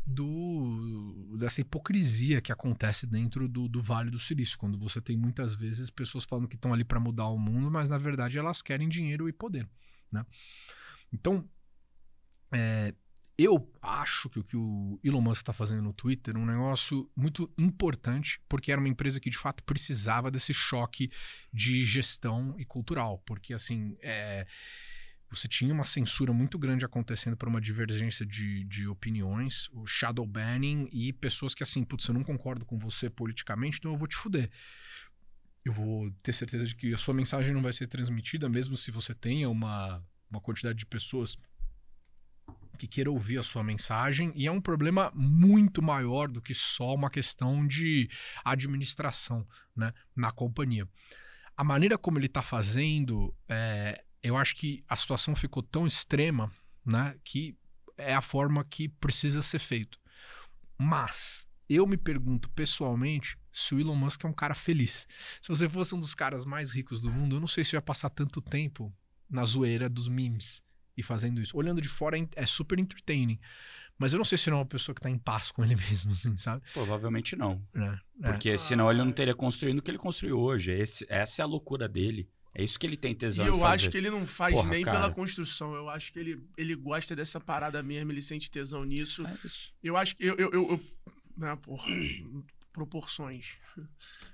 do, 0.05 1.35
dessa 1.37 1.61
hipocrisia 1.61 2.41
que 2.41 2.51
acontece 2.51 3.05
dentro 3.05 3.47
do, 3.47 3.67
do 3.67 3.81
Vale 3.81 4.09
do 4.09 4.19
Silício, 4.19 4.57
quando 4.57 4.77
você 4.79 4.99
tem 4.99 5.15
muitas 5.15 5.55
vezes 5.55 5.89
pessoas 5.89 6.25
falando 6.25 6.47
que 6.47 6.55
estão 6.55 6.73
ali 6.73 6.83
para 6.83 6.99
mudar 6.99 7.27
o 7.27 7.37
mundo, 7.37 7.69
mas 7.69 7.87
na 7.87 7.97
verdade 7.97 8.39
elas 8.39 8.61
querem 8.61 8.89
dinheiro 8.89 9.29
e 9.29 9.33
poder. 9.33 9.69
Né? 10.11 10.25
Então, 11.13 11.47
é, 12.51 12.93
eu 13.37 13.71
acho 13.81 14.29
que 14.29 14.39
o 14.39 14.43
que 14.43 14.57
o 14.57 14.99
Elon 15.03 15.21
Musk 15.21 15.41
está 15.41 15.53
fazendo 15.53 15.83
no 15.83 15.93
Twitter 15.93 16.35
é 16.35 16.39
um 16.39 16.45
negócio 16.45 17.09
muito 17.15 17.51
importante, 17.57 18.41
porque 18.49 18.71
era 18.71 18.81
uma 18.81 18.89
empresa 18.89 19.19
que 19.19 19.29
de 19.29 19.37
fato 19.37 19.63
precisava 19.63 20.31
desse 20.31 20.53
choque 20.53 21.11
de 21.53 21.85
gestão 21.85 22.55
e 22.57 22.65
cultural, 22.65 23.19
porque 23.25 23.53
assim. 23.53 23.95
É, 24.01 24.45
você 25.29 25.47
tinha 25.47 25.73
uma 25.73 25.83
censura 25.83 26.33
muito 26.33 26.57
grande 26.57 26.83
acontecendo 26.83 27.37
por 27.37 27.47
uma 27.47 27.61
divergência 27.61 28.25
de, 28.25 28.63
de 28.63 28.87
opiniões, 28.87 29.69
o 29.71 29.85
shadow 29.85 30.25
banning 30.25 30.89
e 30.91 31.13
pessoas 31.13 31.53
que 31.53 31.61
assim, 31.61 31.83
putz, 31.83 32.07
eu 32.07 32.13
não 32.13 32.23
concordo 32.23 32.65
com 32.65 32.79
você 32.79 33.09
politicamente, 33.09 33.77
então 33.77 33.91
eu 33.91 33.97
vou 33.97 34.07
te 34.07 34.15
fuder. 34.15 34.49
Eu 35.63 35.71
vou 35.71 36.09
ter 36.23 36.33
certeza 36.33 36.65
de 36.65 36.75
que 36.75 36.93
a 36.93 36.97
sua 36.97 37.13
mensagem 37.13 37.53
não 37.53 37.61
vai 37.61 37.73
ser 37.73 37.85
transmitida, 37.85 38.49
mesmo 38.49 38.75
se 38.75 38.89
você 38.89 39.13
tenha 39.13 39.49
uma, 39.49 40.03
uma 40.31 40.41
quantidade 40.41 40.79
de 40.79 40.85
pessoas 40.85 41.37
que 42.79 42.87
queira 42.87 43.11
ouvir 43.11 43.37
a 43.37 43.43
sua 43.43 43.61
mensagem, 43.61 44.31
e 44.35 44.47
é 44.47 44.51
um 44.51 44.61
problema 44.61 45.11
muito 45.13 45.81
maior 45.81 46.29
do 46.29 46.41
que 46.41 46.55
só 46.55 46.95
uma 46.95 47.09
questão 47.09 47.67
de 47.67 48.09
administração 48.43 49.45
né, 49.75 49.93
na 50.15 50.31
companhia. 50.31 50.87
A 51.57 51.63
maneira 51.63 51.97
como 51.97 52.17
ele 52.17 52.27
está 52.27 52.41
fazendo 52.41 53.35
é, 53.49 54.01
eu 54.21 54.37
acho 54.37 54.55
que 54.55 54.83
a 54.87 54.95
situação 54.95 55.35
ficou 55.35 55.63
tão 55.63 55.87
extrema, 55.87 56.51
né, 56.85 57.15
que 57.23 57.57
é 57.97 58.13
a 58.13 58.21
forma 58.21 58.63
que 58.63 58.87
precisa 58.87 59.41
ser 59.41 59.59
feito. 59.59 59.99
Mas 60.77 61.47
eu 61.69 61.85
me 61.85 61.97
pergunto 61.97 62.49
pessoalmente 62.51 63.37
se 63.51 63.75
o 63.75 63.79
Elon 63.79 63.95
Musk 63.95 64.23
é 64.23 64.27
um 64.27 64.33
cara 64.33 64.55
feliz. 64.55 65.07
Se 65.41 65.49
você 65.49 65.69
fosse 65.69 65.93
um 65.93 65.99
dos 65.99 66.15
caras 66.15 66.45
mais 66.45 66.73
ricos 66.73 67.01
do 67.01 67.11
mundo, 67.11 67.35
eu 67.35 67.39
não 67.39 67.47
sei 67.47 67.63
se 67.63 67.75
ia 67.75 67.81
passar 67.81 68.09
tanto 68.09 68.41
tempo 68.41 68.93
na 69.29 69.43
zoeira 69.43 69.89
dos 69.89 70.07
memes 70.07 70.63
e 70.97 71.03
fazendo 71.03 71.41
isso. 71.41 71.55
Olhando 71.57 71.81
de 71.81 71.87
fora 71.87 72.17
é, 72.17 72.27
é 72.35 72.45
super 72.45 72.79
entertaining. 72.79 73.39
Mas 73.97 74.13
eu 74.13 74.17
não 74.17 74.25
sei 74.25 74.37
se 74.37 74.49
não 74.49 74.57
é 74.57 74.59
uma 74.61 74.65
pessoa 74.65 74.95
que 74.95 75.01
tá 75.01 75.09
em 75.09 75.17
paz 75.17 75.51
com 75.51 75.63
ele 75.63 75.75
mesmo, 75.89 76.11
assim, 76.11 76.35
sabe? 76.37 76.63
Provavelmente 76.73 77.35
não. 77.35 77.61
É, 77.75 77.99
é. 78.23 78.31
Porque 78.31 78.57
senão 78.57 78.89
ele 78.89 79.03
não 79.03 79.11
teria 79.11 79.35
construído 79.35 79.79
o 79.79 79.81
que 79.81 79.91
ele 79.91 79.97
construiu 79.97 80.39
hoje. 80.39 80.71
Esse, 80.71 81.05
essa 81.09 81.41
é 81.41 81.43
a 81.43 81.47
loucura 81.47 81.87
dele. 81.87 82.29
É 82.59 82.63
isso 82.63 82.77
que 82.77 82.85
ele 82.85 82.97
tem 82.97 83.15
tesão 83.15 83.45
E 83.45 83.47
eu 83.47 83.65
acho 83.65 83.89
que 83.89 83.95
ele 83.95 84.09
não 84.09 84.27
faz 84.27 84.53
Porra, 84.53 84.69
nem 84.69 84.83
cara. 84.83 84.99
pela 84.99 85.13
construção. 85.13 85.73
Eu 85.73 85.89
acho 85.89 86.11
que 86.11 86.19
ele, 86.19 86.45
ele 86.57 86.75
gosta 86.75 87.15
dessa 87.15 87.39
parada 87.39 87.81
mesmo, 87.81 88.11
ele 88.11 88.21
sente 88.21 88.51
tesão 88.51 88.83
nisso. 88.83 89.25
É 89.25 89.37
eu 89.81 89.95
acho 89.95 90.17
que 90.17 90.25
eu, 90.25 90.35
eu, 90.35 90.51
eu, 90.51 90.69
eu 90.71 90.81
né, 91.37 91.55
porra, 91.55 91.87
proporções. 92.73 93.57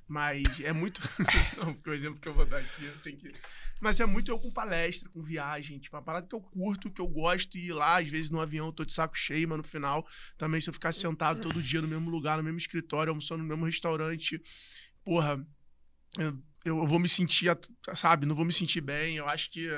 Mas 0.08 0.60
é 0.62 0.74
muito. 0.74 1.02
não, 1.58 1.76
porque 1.76 1.90
o 1.92 1.94
exemplo 1.94 2.20
que 2.20 2.28
eu 2.28 2.34
vou 2.34 2.48
dar 2.48 2.58
aqui 2.58 2.92
tem 3.04 3.16
que. 3.16 3.32
Mas 3.80 4.00
é 4.00 4.08
muito 4.08 4.32
eu 4.32 4.40
com 4.40 4.52
palestra, 4.52 5.08
com 5.10 5.22
viagem. 5.22 5.78
Tipo, 5.78 5.98
a 5.98 6.02
parada 6.02 6.26
que 6.26 6.34
eu 6.34 6.42
curto, 6.42 6.90
que 6.90 7.02
eu 7.02 7.08
gosto, 7.08 7.56
e 7.60 7.68
ir 7.68 7.74
lá, 7.74 8.00
às 8.00 8.10
vezes 8.10 8.32
no 8.32 8.42
avião 8.42 8.66
eu 8.66 8.74
tô 8.74 8.84
de 8.84 8.92
saco 8.92 9.16
cheio, 9.16 9.48
mas 9.48 9.60
no 9.60 9.64
final, 9.64 10.04
também 10.36 10.60
se 10.60 10.68
eu 10.68 10.74
ficar 10.74 10.92
sentado 10.92 11.42
todo 11.42 11.62
dia 11.62 11.82
no 11.82 11.88
mesmo 11.88 12.10
lugar, 12.10 12.38
no 12.38 12.44
mesmo 12.44 12.58
escritório, 12.58 13.12
almoçando 13.12 13.44
no 13.44 13.50
mesmo 13.50 13.66
restaurante, 13.66 14.42
porra. 15.04 15.46
Eu, 16.18 16.42
eu 16.66 16.86
vou 16.88 16.98
me 16.98 17.08
sentir, 17.08 17.56
sabe, 17.94 18.26
não 18.26 18.36
vou 18.36 18.44
me 18.44 18.52
sentir 18.52 18.82
bem. 18.82 19.18
Eu 19.18 19.30
acho 19.30 19.52
que 19.52 19.70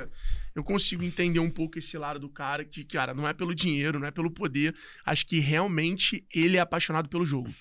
eu 0.55 0.63
consigo 0.63 1.03
entender 1.03 1.39
um 1.39 1.51
pouco 1.51 1.77
esse 1.77 1.97
lado 1.97 2.17
do 2.17 2.29
cara, 2.29 2.63
que, 2.63 2.85
cara, 2.85 3.13
não 3.13 3.27
é 3.27 3.33
pelo 3.33 3.53
dinheiro, 3.53 3.99
não 3.99 4.07
é 4.07 4.11
pelo 4.11 4.31
poder. 4.31 4.73
Acho 5.05 5.25
que 5.27 5.39
realmente 5.39 6.25
ele 6.33 6.55
é 6.55 6.61
apaixonado 6.61 7.09
pelo 7.09 7.25
jogo. 7.25 7.53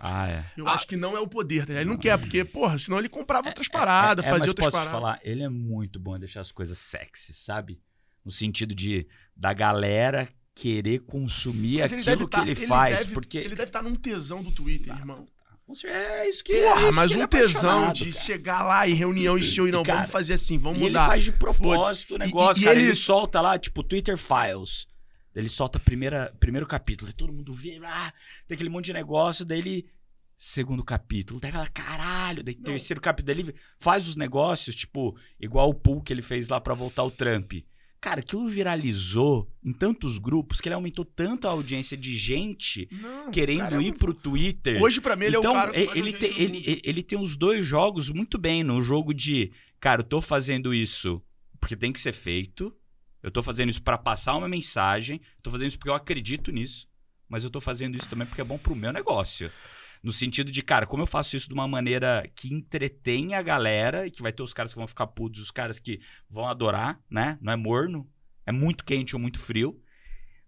Ah, 0.00 0.28
é. 0.28 0.44
Eu 0.56 0.68
ah, 0.68 0.74
acho 0.74 0.86
que 0.86 0.96
não 0.96 1.16
é 1.16 1.20
o 1.20 1.26
poder, 1.26 1.66
tá? 1.66 1.72
Ele 1.72 1.86
não, 1.86 1.94
não 1.94 1.98
quer, 1.98 2.18
porque, 2.18 2.44
porra, 2.44 2.78
senão 2.78 2.98
ele 2.98 3.08
comprava 3.08 3.48
é, 3.48 3.50
outras 3.50 3.68
paradas, 3.68 4.24
é, 4.24 4.28
é, 4.28 4.30
fazia 4.30 4.50
outras 4.50 4.66
posso 4.66 4.76
paradas. 4.76 4.92
Te 4.92 5.00
falar, 5.00 5.20
ele 5.22 5.42
é 5.42 5.48
muito 5.48 5.98
bom 5.98 6.14
em 6.14 6.20
deixar 6.20 6.42
as 6.42 6.52
coisas 6.52 6.78
sexy, 6.78 7.32
sabe? 7.32 7.80
No 8.24 8.30
sentido 8.30 8.74
de 8.74 9.08
da 9.34 9.52
galera 9.52 10.28
querer 10.54 11.00
consumir 11.00 11.82
aquilo 11.82 12.28
que 12.28 12.36
tá, 12.36 12.42
ele, 12.42 12.50
ele 12.50 12.66
faz, 12.66 12.98
deve, 12.98 13.14
porque 13.14 13.38
ele 13.38 13.50
deve 13.50 13.64
estar 13.64 13.82
tá 13.82 13.88
num 13.88 13.94
tesão 13.94 14.42
do 14.42 14.52
Twitter, 14.52 14.92
ah, 14.92 14.98
irmão. 14.98 15.26
É 15.84 16.28
isso 16.28 16.42
que 16.42 16.54
Porra, 16.54 16.80
é 16.80 16.88
isso 16.88 16.96
mas 16.96 17.12
um 17.12 17.22
é 17.22 17.26
tesão 17.26 17.92
de 17.92 18.10
cara. 18.10 18.24
chegar 18.24 18.62
lá 18.62 18.88
em 18.88 18.94
reunião 18.94 19.36
e 19.36 19.42
show 19.42 19.68
e 19.68 19.70
não, 19.70 19.82
cara, 19.82 19.98
vamos 19.98 20.10
fazer 20.10 20.34
assim, 20.34 20.58
vamos 20.58 20.78
mudar. 20.78 21.00
ele 21.00 21.08
faz 21.08 21.24
de 21.24 21.32
propósito 21.32 22.14
o 22.14 22.18
negócio, 22.18 22.60
e, 22.60 22.64
e 22.64 22.66
cara. 22.66 22.78
Ele... 22.78 22.88
ele... 22.88 22.96
solta 22.96 23.40
lá, 23.40 23.58
tipo, 23.58 23.82
Twitter 23.82 24.16
Files. 24.16 24.86
Ele 25.34 25.48
solta 25.48 25.78
primeira, 25.78 26.34
primeiro 26.40 26.66
capítulo, 26.66 27.12
todo 27.12 27.32
mundo 27.32 27.52
vê, 27.52 27.78
ah, 27.84 28.12
tem 28.46 28.54
aquele 28.56 28.70
monte 28.70 28.86
de 28.86 28.92
negócio, 28.94 29.44
daí 29.44 29.58
ele 29.58 29.88
Segundo 30.40 30.84
capítulo, 30.84 31.40
daí 31.40 31.50
ela, 31.50 31.66
caralho, 31.66 32.44
daí 32.44 32.54
terceiro 32.54 33.00
capítulo, 33.00 33.40
ele 33.40 33.54
faz 33.76 34.06
os 34.06 34.14
negócios, 34.14 34.76
tipo, 34.76 35.18
igual 35.40 35.68
o 35.68 35.74
pool 35.74 36.00
que 36.00 36.12
ele 36.12 36.22
fez 36.22 36.48
lá 36.48 36.60
pra 36.60 36.74
voltar 36.74 37.02
o 37.02 37.10
Trump. 37.10 37.54
Cara, 38.00 38.20
aquilo 38.20 38.46
viralizou 38.46 39.50
em 39.64 39.72
tantos 39.72 40.18
grupos 40.18 40.60
que 40.60 40.68
ele 40.68 40.74
aumentou 40.74 41.04
tanto 41.04 41.48
a 41.48 41.50
audiência 41.50 41.96
de 41.96 42.16
gente 42.16 42.88
Não, 42.92 43.30
querendo 43.30 43.58
cara, 43.60 43.76
é 43.76 43.82
ir 43.82 43.94
pro 43.94 44.14
Twitter. 44.14 44.80
Hoje, 44.80 45.00
pra 45.00 45.16
mim, 45.16 45.24
ele 45.26 45.36
então, 45.36 45.50
é 45.52 45.54
o 45.54 45.60
cara 45.60 45.72
que 45.72 45.80
e- 45.80 45.86
faz 45.86 45.96
ele, 45.96 46.10
audiência 46.12 46.34
tem, 46.36 46.44
ele, 46.44 46.58
ele- 46.64 46.80
ele 46.84 47.02
tem 47.02 47.18
os 47.20 47.36
dois 47.36 47.66
jogos 47.66 48.08
muito 48.10 48.38
bem. 48.38 48.62
No 48.62 48.80
jogo 48.80 49.12
de, 49.12 49.50
cara, 49.80 50.00
eu 50.02 50.04
tô 50.04 50.20
fazendo 50.22 50.72
isso 50.72 51.20
porque 51.60 51.76
tem 51.76 51.92
que 51.92 51.98
ser 51.98 52.12
feito. 52.12 52.72
Eu 53.20 53.32
tô 53.32 53.42
fazendo 53.42 53.68
isso 53.68 53.82
pra 53.82 53.98
passar 53.98 54.36
uma 54.36 54.48
mensagem. 54.48 55.16
Eu 55.36 55.42
tô 55.42 55.50
fazendo 55.50 55.66
isso 55.66 55.78
porque 55.78 55.90
eu 55.90 55.94
acredito 55.94 56.52
nisso. 56.52 56.86
Mas 57.28 57.42
eu 57.42 57.50
tô 57.50 57.60
fazendo 57.60 57.96
isso 57.96 58.08
também 58.08 58.26
porque 58.28 58.40
é 58.40 58.44
bom 58.44 58.56
pro 58.56 58.76
meu 58.76 58.92
negócio. 58.92 59.50
No 60.02 60.12
sentido 60.12 60.50
de, 60.50 60.62
cara, 60.62 60.86
como 60.86 61.02
eu 61.02 61.06
faço 61.06 61.36
isso 61.36 61.48
de 61.48 61.54
uma 61.54 61.66
maneira 61.66 62.28
que 62.34 62.52
entretém 62.52 63.34
a 63.34 63.42
galera 63.42 64.06
e 64.06 64.10
que 64.10 64.22
vai 64.22 64.32
ter 64.32 64.42
os 64.42 64.52
caras 64.52 64.72
que 64.72 64.78
vão 64.78 64.86
ficar 64.86 65.06
putos, 65.08 65.40
os 65.40 65.50
caras 65.50 65.78
que 65.78 66.00
vão 66.28 66.46
adorar, 66.46 67.00
né? 67.10 67.38
Não 67.40 67.52
é 67.52 67.56
morno, 67.56 68.08
é 68.46 68.52
muito 68.52 68.84
quente 68.84 69.14
ou 69.14 69.20
muito 69.20 69.38
frio. 69.38 69.80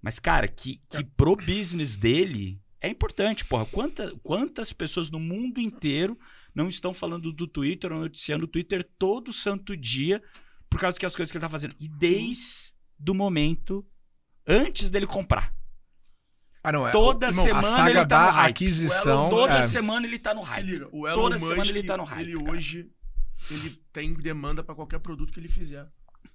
Mas, 0.00 0.18
cara, 0.18 0.48
que, 0.48 0.80
que 0.88 1.04
pro 1.04 1.36
business 1.36 1.96
dele 1.96 2.60
é 2.80 2.88
importante, 2.88 3.44
porra. 3.44 3.66
Quanta, 3.66 4.14
quantas 4.22 4.72
pessoas 4.72 5.10
no 5.10 5.20
mundo 5.20 5.60
inteiro 5.60 6.18
não 6.54 6.68
estão 6.68 6.94
falando 6.94 7.32
do 7.32 7.46
Twitter 7.46 7.92
ou 7.92 8.00
noticiando 8.00 8.44
o 8.44 8.48
Twitter 8.48 8.82
todo 8.98 9.32
santo 9.32 9.76
dia 9.76 10.22
por 10.68 10.80
causa 10.80 10.98
que 10.98 11.04
as 11.04 11.14
coisas 11.14 11.30
que 11.30 11.36
ele 11.36 11.42
tá 11.42 11.48
fazendo? 11.48 11.74
E 11.78 11.88
desde 11.88 12.74
o 13.08 13.14
momento 13.14 13.86
antes 14.46 14.90
dele 14.90 15.06
comprar. 15.06 15.54
Ah, 16.62 16.72
não, 16.72 16.86
é. 16.86 16.92
Toda 16.92 17.28
irmão, 17.28 17.44
semana 17.44 17.66
a 17.66 17.70
saga 17.70 17.90
ele 17.90 17.98
tá 18.00 18.04
da 18.04 18.26
no 18.26 18.30
hype. 18.32 18.50
aquisição. 18.50 19.30
Toda 19.30 19.54
é, 19.54 19.62
semana 19.62 20.06
ele 20.06 20.18
tá 20.18 20.34
no 20.34 20.42
Se 20.42 20.48
hype. 20.48 20.66
liga, 20.66 20.88
o 20.92 21.08
Elon 21.08 21.22
Toda 21.22 21.34
Musk, 21.36 21.48
semana 21.48 21.70
ele 21.70 21.82
tá 21.82 21.96
no 21.96 22.04
hype, 22.04 22.20
ele 22.20 22.38
cara. 22.38 22.50
hoje, 22.50 22.90
ele 23.50 23.70
tem 23.92 24.12
demanda 24.14 24.62
pra 24.62 24.74
qualquer 24.74 25.00
produto 25.00 25.32
que 25.32 25.40
ele 25.40 25.48
fizer. 25.48 25.86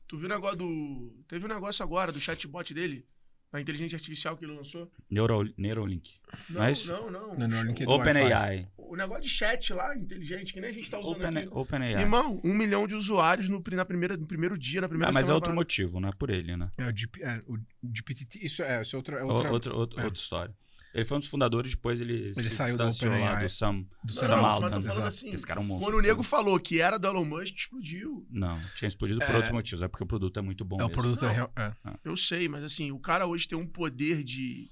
Tu 0.07 0.17
viu 0.17 0.25
o 0.27 0.29
negócio 0.29 0.57
do... 0.57 1.13
Teve 1.27 1.45
um 1.45 1.49
negócio 1.49 1.83
agora 1.83 2.11
do 2.11 2.19
chatbot 2.19 2.73
dele, 2.73 3.05
da 3.51 3.61
inteligência 3.61 3.95
artificial 3.95 4.35
que 4.35 4.43
ele 4.45 4.53
lançou? 4.53 4.91
Neuro, 5.09 5.49
Neuralink. 5.57 6.15
Não, 6.49 6.59
Mas- 6.61 6.85
não, 6.85 7.09
não. 7.09 7.35
Não, 7.37 7.47
não, 7.47 7.63
link 7.63 7.81
é 7.83 7.87
OpenAI. 7.89 8.67
O 8.77 8.95
negócio 8.95 9.23
de 9.23 9.29
chat 9.29 9.73
lá, 9.73 9.95
inteligente, 9.95 10.53
que 10.53 10.59
nem 10.61 10.69
a 10.69 10.73
gente 10.73 10.89
tá 10.89 10.99
usando 10.99 11.15
Open, 11.25 11.37
aqui. 11.37 11.47
OpenAI. 11.51 11.93
Irmão, 12.01 12.39
um 12.43 12.53
milhão 12.53 12.85
de 12.85 12.93
usuários 12.95 13.47
no, 13.49 13.63
na 13.71 13.85
primeira, 13.85 14.17
no 14.17 14.27
primeiro 14.27 14.57
dia, 14.57 14.81
na 14.81 14.89
primeira 14.89 15.09
Ah, 15.09 15.13
mas 15.13 15.29
é 15.29 15.33
outro 15.33 15.53
motivo, 15.53 15.99
não 15.99 16.09
é 16.09 16.11
por 16.11 16.29
ele, 16.29 16.55
né? 16.57 16.69
é, 16.77 16.85
o 16.87 16.95
GP, 16.95 17.23
é, 17.23 17.39
o 17.47 17.57
GPT. 17.93 18.39
Isso 18.45 18.61
é, 18.61 18.81
isso 18.81 18.95
é 18.95 18.97
outra. 18.97 19.17
É 19.19 19.23
O- 19.23 19.27
outra 19.27 19.51
Outra, 19.51 19.73
outra, 19.73 20.01
é. 20.01 20.05
outra 20.05 20.19
história. 20.19 20.55
Ele 20.95 21.03
foi 21.03 21.17
um 21.17 21.19
dos 21.19 21.27
fundadores, 21.27 21.71
depois 21.71 21.99
ele, 21.99 22.33
se 22.33 22.49
saiu 22.49 22.77
da 22.77 22.87
distanciou 22.87 23.19
lá 23.19 23.35
do 23.35 23.49
Sam, 23.49 23.85
do 24.01 24.13
Sam 24.13 24.27
falando 24.27 24.77
exato. 24.77 25.01
assim, 25.01 25.33
Esse 25.33 25.45
cara 25.45 25.59
é 25.59 25.63
um 25.63 25.65
monstro. 25.67 25.91
Quando 25.91 25.99
o 25.99 26.01
nego 26.01 26.23
falou 26.23 26.57
que 26.57 26.79
era 26.79 26.97
do 26.97 27.05
Elon 27.05 27.25
Musk, 27.25 27.53
explodiu. 27.53 28.25
Não, 28.29 28.57
tinha 28.77 28.87
explodido 28.87 29.19
por 29.19 29.29
É. 29.29 29.35
outros 29.35 29.51
motivos. 29.51 29.83
É 29.83 29.89
porque 29.89 30.05
o 30.05 30.07
produto 30.07 30.39
é 30.39 30.41
muito 30.41 30.63
bom 30.63 30.77
É 30.79 30.85
o 30.85 30.87
mesmo. 30.87 30.93
produto 31.01 31.25
é 31.25 31.27
Não. 31.27 31.33
real. 31.35 31.51
É. 31.57 31.73
Eu 32.03 32.15
sei, 32.15 32.47
mas 32.47 32.63
assim, 32.63 32.91
o 32.93 32.99
cara 32.99 33.27
hoje 33.27 33.45
tem 33.45 33.57
um 33.57 33.67
poder 33.67 34.23
de, 34.23 34.71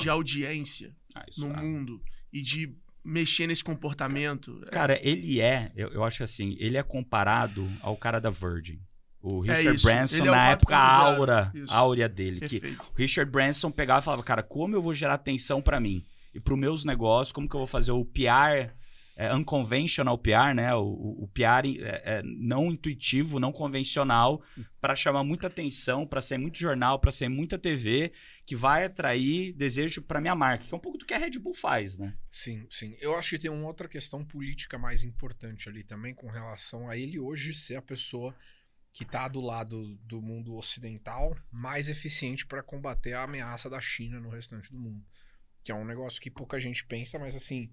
de 0.00 0.10
audiência 0.10 0.92
Ah, 1.14 1.24
no 1.38 1.52
é. 1.52 1.56
mundo 1.62 2.02
e 2.32 2.42
de 2.42 2.74
mexer 3.04 3.46
nesse 3.46 3.62
comportamento. 3.62 4.60
É, 4.66 4.70
Cara, 4.70 4.98
ele 5.06 5.40
é, 5.40 5.70
eu, 5.76 5.88
eu 5.90 6.02
acho 6.02 6.24
assim, 6.24 6.56
ele 6.58 6.76
é 6.76 6.82
comparado 6.82 7.70
ao 7.80 7.96
cara 7.96 8.18
da 8.20 8.30
Virgin. 8.30 8.80
O 9.26 9.42
É 9.50 9.56
Richard 9.56 9.82
Branson, 9.82 10.26
é 10.26 10.28
o 10.28 10.30
na 10.30 10.50
época, 10.50 10.76
a 10.76 11.00
4.0, 11.00 11.16
aura, 11.16 11.52
a 11.66 11.76
áurea 11.78 12.08
dele. 12.10 12.46
Que 12.46 12.58
o 12.58 12.94
Richard 12.94 13.30
Branson 13.30 13.70
pegava 13.70 14.00
e 14.00 14.04
falava, 14.04 14.22
cara, 14.22 14.42
como 14.42 14.76
eu 14.76 14.82
vou 14.82 14.94
gerar 14.94 15.14
atenção 15.14 15.62
pra 15.62 15.80
mim? 15.80 16.04
E 16.34 16.38
pros 16.38 16.58
meus 16.58 16.84
negócios, 16.84 17.32
como 17.32 17.48
que 17.48 17.56
eu 17.56 17.60
vou 17.60 17.66
fazer 17.66 17.92
o 17.92 18.04
PR, 18.04 18.74
é, 19.16 19.34
unconventional 19.34 20.18
PR, 20.18 20.52
né? 20.54 20.74
O, 20.74 21.22
o, 21.22 21.30
PR 21.32 21.66
é, 21.80 22.18
é, 22.18 22.22
não 22.22 22.66
intuitivo, 22.70 23.40
não 23.40 23.50
convencional, 23.50 24.42
pra 24.78 24.94
chamar 24.94 25.24
muita 25.24 25.46
atenção, 25.46 26.06
pra 26.06 26.20
ser 26.20 26.36
muito 26.36 26.58
jornal, 26.58 26.98
pra 26.98 27.10
ser 27.10 27.30
muita 27.30 27.58
TV, 27.58 28.12
que 28.44 28.54
vai 28.54 28.84
atrair 28.84 29.54
desejo 29.54 30.02
pra 30.02 30.20
minha 30.20 30.34
marca, 30.34 30.66
que 30.66 30.74
é 30.74 30.76
um 30.76 30.80
pouco 30.80 30.98
do 30.98 31.06
que 31.06 31.14
a 31.14 31.18
Red 31.18 31.38
Bull 31.38 31.54
faz, 31.54 31.96
né? 31.96 32.14
Sim, 32.28 32.66
sim. 32.68 32.94
Eu 33.00 33.16
acho 33.16 33.30
que 33.30 33.38
tem 33.38 33.50
uma 33.50 33.66
outra 33.66 33.88
questão 33.88 34.22
política 34.22 34.76
mais 34.76 35.02
importante 35.02 35.66
ali 35.66 35.82
também 35.82 36.14
com 36.14 36.28
relação 36.28 36.90
a 36.90 36.98
ele 36.98 37.18
hoje 37.18 37.54
ser 37.54 37.76
a 37.76 37.82
pessoa 37.82 38.34
que 38.94 39.02
está 39.02 39.26
do 39.26 39.40
lado 39.40 39.96
do 40.04 40.22
mundo 40.22 40.54
ocidental 40.54 41.36
mais 41.50 41.88
eficiente 41.88 42.46
para 42.46 42.62
combater 42.62 43.12
a 43.12 43.24
ameaça 43.24 43.68
da 43.68 43.80
China 43.80 44.20
no 44.20 44.28
restante 44.30 44.70
do 44.70 44.78
mundo. 44.78 45.04
Que 45.64 45.72
é 45.72 45.74
um 45.74 45.84
negócio 45.84 46.20
que 46.20 46.30
pouca 46.30 46.60
gente 46.60 46.86
pensa, 46.86 47.18
mas 47.18 47.34
assim, 47.34 47.72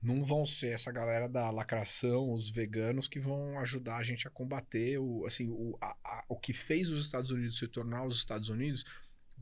não 0.00 0.24
vão 0.24 0.46
ser 0.46 0.68
essa 0.68 0.92
galera 0.92 1.28
da 1.28 1.50
lacração, 1.50 2.32
os 2.32 2.48
veganos, 2.52 3.08
que 3.08 3.18
vão 3.18 3.58
ajudar 3.58 3.96
a 3.96 4.02
gente 4.04 4.28
a 4.28 4.30
combater 4.30 4.96
o, 4.98 5.26
assim, 5.26 5.48
o, 5.50 5.76
a- 5.80 5.96
a- 6.04 6.24
o 6.28 6.38
que 6.38 6.52
fez 6.52 6.88
os 6.88 7.04
Estados 7.04 7.32
Unidos 7.32 7.58
se 7.58 7.66
tornar 7.66 8.04
os 8.06 8.16
Estados 8.16 8.48
Unidos. 8.48 8.84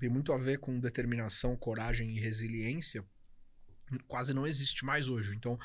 Tem 0.00 0.08
muito 0.08 0.32
a 0.32 0.38
ver 0.38 0.58
com 0.58 0.80
determinação, 0.80 1.56
coragem 1.58 2.16
e 2.16 2.20
resiliência 2.20 3.04
quase 4.06 4.32
não 4.34 4.46
existe 4.46 4.84
mais 4.84 5.08
hoje. 5.08 5.34
Então, 5.34 5.58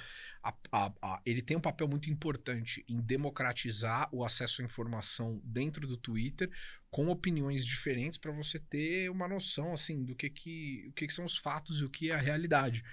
a- 0.43 0.53
a- 0.71 0.93
a- 1.01 1.21
ele 1.25 1.41
tem 1.41 1.57
um 1.57 1.61
papel 1.61 1.87
muito 1.87 2.09
importante 2.09 2.83
em 2.87 2.99
democratizar 3.01 4.07
o 4.11 4.23
acesso 4.23 4.61
à 4.61 4.65
informação 4.65 5.41
dentro 5.43 5.87
do 5.87 5.97
Twitter, 5.97 6.49
com 6.89 7.07
opiniões 7.09 7.65
diferentes 7.65 8.17
para 8.17 8.31
você 8.31 8.59
ter 8.59 9.09
uma 9.09 9.27
noção 9.27 9.73
assim 9.73 10.03
do 10.03 10.15
que, 10.15 10.29
que, 10.29 10.85
o 10.89 10.93
que, 10.93 11.07
que 11.07 11.13
são 11.13 11.25
os 11.25 11.37
fatos 11.37 11.79
e 11.81 11.85
o 11.85 11.89
que 11.89 12.11
é 12.11 12.15
a 12.15 12.19
realidade. 12.21 12.83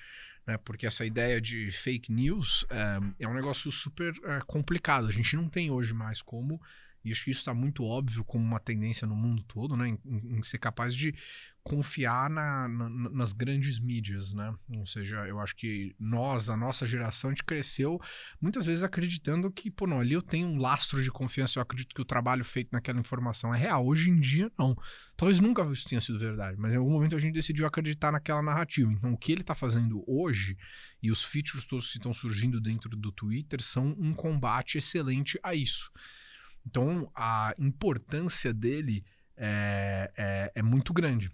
Né? 0.47 0.57
Porque 0.59 0.87
essa 0.87 1.05
ideia 1.05 1.39
de 1.41 1.71
fake 1.71 2.11
news 2.11 2.65
é, 2.71 3.25
é 3.25 3.29
um 3.29 3.35
negócio 3.35 3.71
super 3.71 4.15
é, 4.25 4.41
complicado. 4.47 5.07
A 5.07 5.13
gente 5.13 5.37
não 5.37 5.49
tem 5.49 5.71
hoje 5.71 5.93
mais 5.93 6.23
como. 6.23 6.61
E 7.05 7.11
acho 7.11 7.25
que 7.25 7.31
isso 7.31 7.41
está 7.41 7.55
muito 7.55 7.83
óbvio 7.83 8.23
como 8.25 8.45
uma 8.45 8.61
tendência 8.61 9.07
no 9.07 9.17
mundo 9.17 9.43
todo, 9.45 9.75
né? 9.75 9.89
Em, 9.89 9.99
em- 10.05 10.39
em 10.39 10.43
ser 10.43 10.59
capaz 10.59 10.95
de 10.95 11.15
confiar 11.71 12.29
na- 12.29 12.67
na- 12.67 13.11
nas 13.11 13.33
grandes 13.33 13.79
mídias, 13.79 14.35
né? 14.35 14.53
Ou 14.77 14.85
seja, 14.85 15.19
eu 15.29 15.39
acho 15.39 15.55
que 15.55 15.95
nós, 16.01 16.49
a 16.49 16.57
nossa 16.57 16.85
geração, 16.85 17.31
a 17.31 17.33
gente 17.33 17.45
cresceu 17.45 18.01
muitas 18.41 18.67
vezes 18.67 18.83
acreditando 18.83 19.49
que, 19.53 19.71
pô, 19.71 19.87
não, 19.87 20.01
ali 20.01 20.15
eu 20.15 20.21
tenho 20.21 20.49
um 20.49 20.59
lastro 20.59 21.01
de 21.01 21.13
confiança, 21.13 21.61
eu 21.61 21.63
acredito 21.63 21.95
que 21.95 22.03
o 22.03 22.05
trabalho 22.05 22.45
feito 22.45 22.71
naquela 22.73 22.99
informação 22.99 23.55
é 23.55 23.59
real. 23.59 23.87
Hoje 23.87 24.11
em 24.11 24.19
dia, 24.19 24.51
não. 24.59 24.77
Talvez 25.17 25.39
nunca 25.39 25.63
isso 25.71 25.89
tenha 25.89 26.01
sido 26.01 26.19
verdade, 26.19 26.59
mas 26.59 26.73
em 26.73 26.77
algum 26.77 26.91
momento 26.91 27.15
a 27.15 27.21
gente 27.21 27.35
decidiu 27.35 27.65
acreditar 27.65 28.11
naquela 28.11 28.43
narrativa. 28.43 28.91
Então, 28.91 29.13
o 29.13 29.17
que 29.17 29.31
ele 29.31 29.43
está 29.43 29.55
fazendo 29.55 30.03
hoje 30.09 30.59
e 31.01 31.09
os 31.09 31.23
features 31.23 31.65
todos 31.65 31.87
que 31.93 31.99
estão 31.99 32.13
surgindo 32.13 32.61
dentro 32.61 32.97
do 32.97 33.13
Twitter 33.13 33.63
são 33.63 33.95
um 33.97 34.13
combate 34.13 34.77
excelente 34.77 35.39
a 35.41 35.55
isso. 35.55 35.89
Então, 36.67 37.09
a 37.15 37.55
importância 37.59 38.53
dele 38.53 39.05
é, 39.37 40.11
é, 40.17 40.53
é 40.57 40.63
muito 40.63 40.93
grande. 40.93 41.31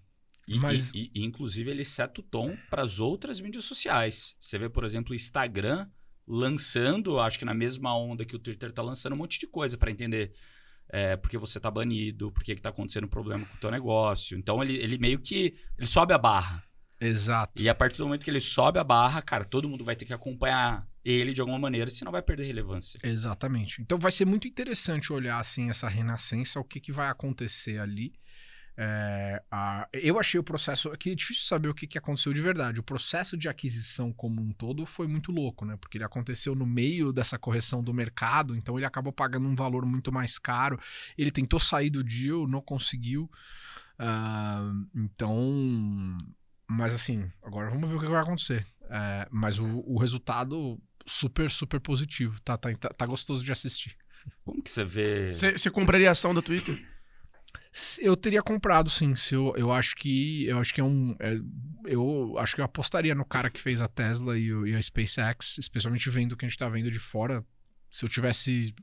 E, 0.48 0.58
Mas- 0.58 0.92
e- 0.94 1.10
e, 1.14 1.24
inclusive, 1.24 1.70
ele 1.70 1.84
seta 1.84 2.20
o 2.20 2.24
tom 2.24 2.56
para 2.70 2.82
as 2.82 3.00
outras 3.00 3.40
mídias 3.40 3.64
sociais. 3.64 4.34
Você 4.40 4.58
vê, 4.58 4.68
por 4.68 4.84
exemplo, 4.84 5.12
o 5.12 5.14
Instagram 5.14 5.88
lançando, 6.26 7.18
acho 7.20 7.38
que 7.38 7.44
na 7.44 7.54
mesma 7.54 7.96
onda 7.96 8.24
que 8.24 8.36
o 8.36 8.38
Twitter 8.38 8.72
tá 8.72 8.82
lançando, 8.82 9.12
um 9.14 9.16
monte 9.16 9.38
de 9.38 9.46
coisa 9.46 9.76
para 9.76 9.90
entender 9.90 10.32
é, 10.88 11.16
por 11.16 11.28
que 11.30 11.38
você 11.38 11.58
tá 11.58 11.70
banido, 11.70 12.30
por 12.30 12.44
que, 12.44 12.54
que 12.54 12.60
tá 12.62 12.68
acontecendo 12.68 13.08
problema 13.08 13.44
com 13.44 13.56
o 13.56 13.60
teu 13.60 13.70
negócio. 13.70 14.38
Então, 14.38 14.62
ele, 14.62 14.76
ele 14.76 14.98
meio 14.98 15.18
que 15.20 15.56
ele 15.76 15.86
sobe 15.86 16.12
a 16.12 16.18
barra. 16.18 16.62
Exato. 17.00 17.60
E 17.62 17.68
a 17.68 17.74
partir 17.74 17.98
do 17.98 18.04
momento 18.04 18.24
que 18.24 18.30
ele 18.30 18.40
sobe 18.40 18.78
a 18.78 18.84
barra, 18.84 19.20
cara, 19.20 19.44
todo 19.44 19.68
mundo 19.68 19.84
vai 19.84 19.94
ter 19.96 20.04
que 20.06 20.14
acompanhar 20.14 20.88
ele 21.04 21.32
de 21.34 21.40
alguma 21.40 21.58
maneira, 21.58 21.90
senão 21.90 22.10
vai 22.10 22.22
perder 22.22 22.44
relevância. 22.44 22.98
Exatamente. 23.02 23.82
Então 23.82 23.98
vai 23.98 24.10
ser 24.10 24.24
muito 24.24 24.48
interessante 24.48 25.12
olhar 25.12 25.38
assim 25.38 25.68
essa 25.70 25.88
renascença, 25.88 26.58
o 26.58 26.64
que, 26.64 26.80
que 26.80 26.92
vai 26.92 27.08
acontecer 27.08 27.78
ali. 27.78 28.14
É, 28.78 29.42
a- 29.50 29.88
eu 29.92 30.18
achei 30.18 30.38
o 30.38 30.44
processo 30.44 30.90
aqui 30.90 31.10
é 31.12 31.14
difícil 31.14 31.44
saber 31.46 31.68
o 31.68 31.74
que, 31.74 31.86
que 31.86 31.96
aconteceu 31.96 32.32
de 32.34 32.42
verdade. 32.42 32.78
O 32.78 32.82
processo 32.82 33.36
de 33.36 33.48
aquisição 33.48 34.12
como 34.12 34.42
um 34.42 34.52
todo 34.52 34.84
foi 34.84 35.06
muito 35.08 35.32
louco, 35.32 35.64
né? 35.64 35.76
Porque 35.80 35.96
ele 35.96 36.04
aconteceu 36.04 36.54
no 36.54 36.66
meio 36.66 37.12
dessa 37.12 37.38
correção 37.38 37.82
do 37.82 37.94
mercado, 37.94 38.54
então 38.54 38.76
ele 38.78 38.84
acabou 38.84 39.12
pagando 39.12 39.48
um 39.48 39.56
valor 39.56 39.86
muito 39.86 40.12
mais 40.12 40.38
caro. 40.38 40.78
Ele 41.16 41.30
tentou 41.30 41.58
sair 41.58 41.88
do 41.88 42.04
deal, 42.04 42.46
não 42.46 42.60
conseguiu. 42.60 43.30
Ah, 43.98 44.70
então, 44.94 46.16
mas 46.68 46.92
assim, 46.92 47.30
agora 47.42 47.70
vamos 47.70 47.88
ver 47.88 47.96
o 47.96 48.00
que 48.00 48.06
vai 48.06 48.20
acontecer. 48.20 48.66
É, 48.90 49.26
mas 49.30 49.58
o, 49.58 49.82
o 49.86 49.98
resultado 49.98 50.78
super, 51.06 51.50
super 51.50 51.80
positivo. 51.80 52.38
Tá, 52.40 52.56
tá, 52.58 52.74
tá, 52.74 52.88
tá 52.90 53.06
gostoso 53.06 53.44
de 53.44 53.50
assistir. 53.52 53.96
Como 54.44 54.62
que 54.62 54.70
você 54.70 54.84
vê? 54.84 55.32
Você 55.32 55.70
compraria 55.70 56.08
a 56.08 56.12
ação 56.12 56.34
da 56.34 56.42
Twitter? 56.42 56.84
Eu 58.00 58.16
teria 58.16 58.42
comprado, 58.42 58.88
sim. 58.88 59.14
Se 59.14 59.34
eu, 59.34 59.54
eu 59.56 59.70
acho 59.70 59.94
que. 59.96 60.46
Eu 60.46 60.58
acho 60.58 60.72
que 60.72 60.80
é 60.80 60.84
um. 60.84 61.14
é- 61.20 61.40
eu 61.84 62.36
acho 62.38 62.54
que 62.54 62.60
eu 62.60 62.64
apostaria 62.64 63.14
no 63.14 63.24
cara 63.24 63.50
que 63.50 63.60
fez 63.60 63.80
a 63.80 63.86
Tesla 63.86 64.38
e, 64.38 64.48
e 64.48 64.74
a 64.74 64.82
SpaceX, 64.82 65.58
especialmente 65.58 66.08
vendo 66.10 66.32
o 66.32 66.36
que 66.36 66.44
a 66.44 66.48
gente 66.48 66.58
tá 66.58 66.68
vendo 66.68 66.90
de 66.90 66.98
fora. 66.98 67.44
Se 67.90 68.04
eu 68.04 68.08
tivesse 68.08 68.74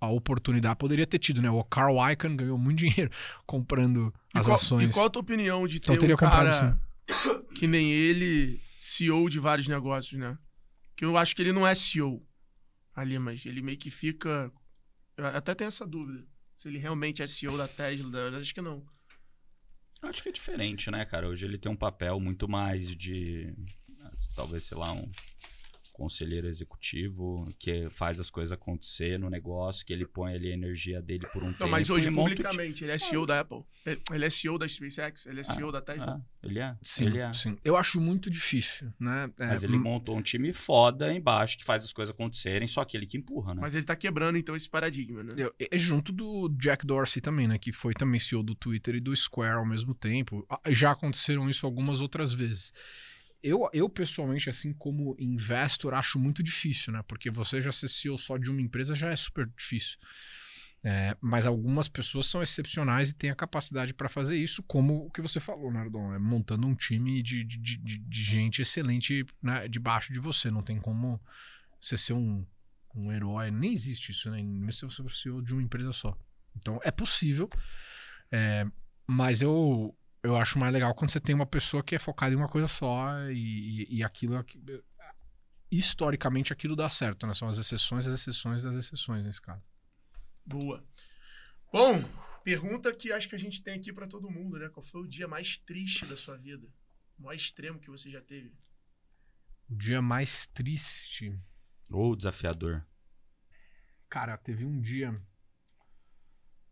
a 0.00 0.08
oportunidade, 0.08 0.76
poderia 0.76 1.06
ter 1.06 1.18
tido, 1.18 1.40
né? 1.40 1.50
O 1.50 1.62
Carl 1.64 1.96
Icahn 2.10 2.36
ganhou 2.36 2.58
muito 2.58 2.78
dinheiro 2.78 3.10
comprando 3.46 4.12
E 4.34 4.38
as 4.38 4.46
qual, 4.46 4.56
ações. 4.56 4.90
E 4.90 4.92
qual 4.92 5.06
a 5.06 5.10
tua 5.10 5.20
opinião 5.20 5.66
de 5.66 5.76
Então 5.76 5.94
ter 5.94 6.00
teria 6.00 6.14
um 6.14 6.18
cara 6.18 6.78
comprado, 7.06 7.50
que 7.54 7.66
nem 7.66 7.92
ele, 7.92 8.60
CEO 8.78 9.28
de 9.28 9.38
vários 9.38 9.68
negócios, 9.68 10.18
né? 10.18 10.36
Que 10.96 11.04
eu 11.04 11.16
acho 11.16 11.36
que 11.36 11.42
ele 11.42 11.52
não 11.52 11.66
é 11.66 11.74
CEO 11.74 12.26
ali, 12.94 13.18
mas 13.18 13.44
ele 13.44 13.62
meio 13.62 13.78
que 13.78 13.90
fica. 13.90 14.50
Eu 15.16 15.26
até 15.26 15.54
tenho 15.54 15.68
essa 15.68 15.86
dúvida. 15.86 16.26
Se 16.54 16.68
ele 16.68 16.78
realmente 16.78 17.22
é 17.22 17.26
CEO 17.26 17.56
da 17.56 17.68
Tesla, 17.68 18.36
acho 18.38 18.54
que 18.54 18.60
não. 18.60 18.84
Acho 20.02 20.22
que 20.22 20.28
é 20.28 20.32
diferente, 20.32 20.90
né, 20.90 21.04
cara? 21.04 21.28
Hoje 21.28 21.46
ele 21.46 21.58
tem 21.58 21.70
um 21.70 21.76
papel 21.76 22.20
muito 22.20 22.48
mais 22.48 22.94
de. 22.94 23.54
Talvez, 24.36 24.64
sei 24.64 24.78
lá, 24.78 24.92
um 24.92 25.10
conselheiro 25.94 26.48
executivo 26.48 27.48
que 27.58 27.88
faz 27.88 28.18
as 28.18 28.28
coisas 28.28 28.52
acontecer 28.52 29.16
no 29.16 29.30
negócio, 29.30 29.86
que 29.86 29.92
ele 29.92 30.04
põe 30.04 30.34
ali 30.34 30.50
a 30.50 30.54
energia 30.54 31.00
dele 31.00 31.24
por 31.32 31.40
um 31.42 31.46
Não, 31.46 31.52
tempo. 31.54 31.68
mas 31.70 31.88
hoje, 31.88 32.10
monta 32.10 32.32
o 32.32 32.36
publicamente, 32.36 32.82
ele 32.84 32.92
é 32.92 32.98
CEO 32.98 33.24
da 33.24 33.38
Apple. 33.40 33.62
Ele 34.12 34.24
é 34.24 34.30
CEO 34.30 34.58
da 34.58 34.66
SpaceX, 34.66 35.26
ele 35.26 35.40
é 35.40 35.42
CEO 35.44 35.70
da 35.70 35.80
ti- 35.80 35.86
Tesla. 35.86 36.20
Ah, 36.20 36.20
ele 36.42 36.58
é. 36.58 36.76
Sim, 36.82 37.06
ele 37.06 37.18
é. 37.20 37.32
sim. 37.32 37.56
Eu 37.64 37.76
acho 37.76 38.00
muito 38.00 38.28
difícil, 38.28 38.92
né? 38.98 39.30
É, 39.38 39.46
Mas 39.46 39.62
ele 39.62 39.78
montou 39.78 40.16
um 40.16 40.22
time 40.22 40.52
foda 40.52 41.12
embaixo 41.12 41.56
que 41.56 41.64
faz 41.64 41.84
as 41.84 41.92
coisas 41.92 42.12
acontecerem, 42.12 42.66
só 42.66 42.84
que 42.84 42.96
ele 42.96 43.06
que 43.06 43.16
empurra, 43.16 43.54
né? 43.54 43.60
Mas 43.62 43.74
ele 43.76 43.84
tá 43.84 43.94
quebrando, 43.94 44.36
então, 44.36 44.56
esse 44.56 44.68
paradigma, 44.68 45.22
né? 45.22 45.32
Eu- 45.36 45.54
É 45.70 45.78
junto 45.78 46.12
do 46.12 46.48
Jack 46.58 46.84
Dorsey 46.84 47.22
também, 47.22 47.46
né? 47.46 47.56
Que 47.56 47.72
foi 47.72 47.94
também 47.94 48.18
CEO 48.18 48.42
do 48.42 48.54
Twitter 48.56 48.96
e 48.96 49.00
do 49.00 49.14
Square 49.14 49.58
ao 49.58 49.66
mesmo 49.66 49.94
tempo. 49.94 50.44
Ah, 50.50 50.60
Já 50.70 50.90
aconteceram 50.90 51.48
isso 51.48 51.64
algumas 51.64 52.00
outras 52.00 52.34
vezes. 52.34 52.72
Eu, 53.46 53.68
eu 53.74 53.90
pessoalmente, 53.90 54.48
assim 54.48 54.72
como 54.72 55.14
investor, 55.18 55.92
acho 55.92 56.18
muito 56.18 56.42
difícil, 56.42 56.94
né? 56.94 57.02
Porque 57.06 57.30
você 57.30 57.60
já 57.60 57.70
ser 57.70 57.90
CEO 57.90 58.18
só 58.18 58.38
de 58.38 58.50
uma 58.50 58.62
empresa 58.62 58.94
já 58.94 59.10
é 59.10 59.16
super 59.16 59.46
difícil. 59.46 59.98
É, 60.82 61.16
mas 61.20 61.46
algumas 61.46 61.88
pessoas 61.88 62.26
são 62.26 62.42
excepcionais 62.42 63.10
e 63.10 63.14
têm 63.14 63.30
a 63.30 63.34
capacidade 63.34 63.92
para 63.94 64.08
fazer 64.08 64.36
isso, 64.36 64.62
como 64.62 65.06
o 65.06 65.10
que 65.10 65.22
você 65.22 65.40
falou, 65.40 65.70
Nardon, 65.70 66.14
é 66.14 66.18
montando 66.18 66.66
um 66.66 66.74
time 66.74 67.22
de, 67.22 67.42
de, 67.44 67.58
de, 67.58 67.76
de- 67.78 67.98
de 67.98 68.22
gente 68.24 68.62
excelente 68.62 69.26
né, 69.42 69.68
debaixo 69.68 70.12
de 70.12 70.18
você. 70.20 70.50
Não 70.50 70.62
tem 70.62 70.78
como 70.80 71.20
você 71.80 71.96
ser 71.98 72.14
um, 72.14 72.46
um 72.94 73.12
herói. 73.12 73.50
Nem 73.50 73.74
existe 73.74 74.12
isso, 74.12 74.30
né? 74.30 74.42
Mesmo 74.42 74.72
se 74.72 74.86
você 74.86 75.02
for 75.02 75.12
CEO 75.12 75.42
de 75.42 75.52
uma 75.52 75.62
empresa 75.62 75.92
só. 75.92 76.16
Então 76.56 76.80
é 76.82 76.90
possível, 76.90 77.48
é, 78.30 78.66
mas 79.06 79.42
eu, 79.42 79.94
eu 80.24 80.36
acho 80.36 80.58
mais 80.58 80.72
legal 80.72 80.94
quando 80.94 81.10
você 81.10 81.20
tem 81.20 81.34
uma 81.34 81.46
pessoa 81.46 81.82
que 81.82 81.94
é 81.94 81.98
focada 81.98 82.32
em 82.32 82.36
uma 82.36 82.48
coisa 82.48 82.66
só 82.66 83.30
e, 83.30 83.84
e, 83.84 83.98
e 83.98 84.02
aquilo. 84.02 84.42
Historicamente 85.70 86.52
aquilo 86.52 86.74
dá 86.74 86.88
certo, 86.88 87.26
né? 87.26 87.34
São 87.34 87.46
as 87.46 87.58
exceções, 87.58 88.06
as 88.06 88.14
exceções 88.14 88.62
das 88.62 88.74
exceções 88.74 89.24
nesse 89.24 89.42
caso. 89.42 89.62
Boa. 90.46 90.82
Bom, 91.70 92.02
pergunta 92.42 92.94
que 92.94 93.12
acho 93.12 93.28
que 93.28 93.34
a 93.34 93.38
gente 93.38 93.62
tem 93.62 93.74
aqui 93.74 93.92
pra 93.92 94.06
todo 94.06 94.30
mundo, 94.30 94.58
né? 94.58 94.70
Qual 94.70 94.82
foi 94.82 95.02
o 95.02 95.06
dia 95.06 95.28
mais 95.28 95.58
triste 95.58 96.06
da 96.06 96.16
sua 96.16 96.38
vida? 96.38 96.66
O 97.18 97.22
maior 97.22 97.34
extremo 97.34 97.78
que 97.78 97.90
você 97.90 98.08
já 98.08 98.22
teve? 98.22 98.50
O 99.68 99.76
dia 99.76 100.00
mais 100.00 100.46
triste. 100.46 101.38
Ou 101.90 102.16
desafiador. 102.16 102.82
Cara, 104.08 104.38
teve 104.38 104.64
um 104.64 104.80
dia. 104.80 105.20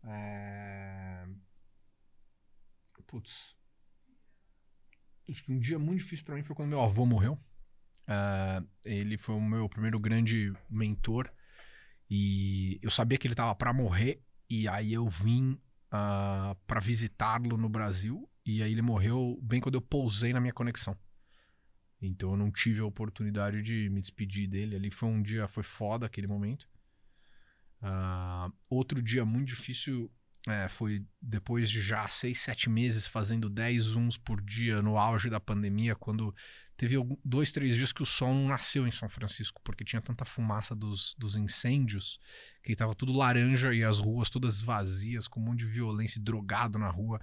É... 0.05 1.27
Putz. 3.13 3.55
Acho 5.29 5.43
que 5.43 5.53
um 5.53 5.59
dia 5.59 5.77
muito 5.77 5.99
difícil 5.99 6.25
pra 6.25 6.33
mim 6.33 6.41
foi 6.41 6.55
quando 6.55 6.69
meu 6.69 6.81
avô 6.81 7.05
morreu. 7.05 7.39
É, 8.07 8.63
ele 8.83 9.19
foi 9.19 9.35
o 9.35 9.39
meu 9.39 9.69
primeiro 9.69 9.99
grande 9.99 10.51
mentor. 10.67 11.31
E 12.09 12.79
eu 12.81 12.89
sabia 12.89 13.15
que 13.19 13.27
ele 13.27 13.35
tava 13.35 13.53
pra 13.53 13.71
morrer. 13.71 14.23
E 14.49 14.67
aí 14.67 14.91
eu 14.91 15.07
vim 15.07 15.61
ah, 15.91 16.57
pra 16.65 16.79
visitá-lo 16.79 17.55
no 17.55 17.69
Brasil. 17.69 18.27
E 18.43 18.63
aí 18.63 18.71
ele 18.71 18.81
morreu 18.81 19.39
bem 19.43 19.61
quando 19.61 19.75
eu 19.75 19.81
pousei 19.81 20.33
na 20.33 20.41
minha 20.41 20.51
conexão. 20.51 20.97
Então 22.01 22.31
eu 22.31 22.37
não 22.37 22.51
tive 22.51 22.79
a 22.79 22.85
oportunidade 22.85 23.61
de 23.61 23.89
me 23.91 24.01
despedir 24.01 24.47
dele. 24.49 24.75
Ali 24.75 24.89
foi 24.89 25.07
um 25.07 25.21
dia, 25.21 25.47
foi 25.47 25.61
foda 25.61 26.07
aquele 26.07 26.25
momento. 26.25 26.67
Ah, 27.79 28.51
outro 28.67 29.03
dia 29.03 29.23
muito 29.23 29.49
difícil 29.49 30.11
é, 30.47 30.67
foi 30.67 31.05
depois 31.21 31.69
de 31.69 31.81
já 31.81 32.07
seis, 32.07 32.41
sete 32.41 32.69
meses 32.69 33.07
fazendo 33.07 33.49
10 33.49 33.83
zooms 33.83 34.17
por 34.17 34.41
dia 34.41 34.81
no 34.81 34.97
auge 34.97 35.29
da 35.29 35.39
pandemia, 35.39 35.95
quando 35.95 36.35
teve 36.75 36.97
dois, 37.23 37.51
três 37.51 37.75
dias 37.75 37.93
que 37.93 38.03
o 38.03 38.05
sol 38.05 38.33
não 38.33 38.49
nasceu 38.49 38.85
em 38.85 38.91
São 38.91 39.07
Francisco, 39.07 39.61
porque 39.63 39.85
tinha 39.85 40.01
tanta 40.01 40.25
fumaça 40.25 40.75
dos, 40.75 41.15
dos 41.17 41.37
incêndios 41.37 42.19
que 42.61 42.75
tava 42.75 42.93
tudo 42.93 43.13
laranja 43.13 43.73
e 43.73 43.83
as 43.83 43.99
ruas 43.99 44.29
todas 44.29 44.61
vazias, 44.61 45.29
com 45.29 45.39
um 45.39 45.43
monte 45.43 45.59
de 45.59 45.67
violência 45.67 46.19
e 46.19 46.23
drogado 46.23 46.77
na 46.77 46.89
rua. 46.89 47.21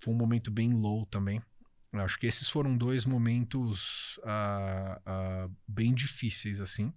Foi 0.00 0.14
um 0.14 0.16
momento 0.16 0.50
bem 0.50 0.72
low 0.72 1.04
também. 1.06 1.42
Eu 1.92 2.00
acho 2.00 2.18
que 2.20 2.26
esses 2.26 2.48
foram 2.48 2.76
dois 2.76 3.04
momentos 3.04 4.20
ah, 4.22 5.00
ah, 5.04 5.50
bem 5.66 5.92
difíceis, 5.92 6.60
assim. 6.60 6.92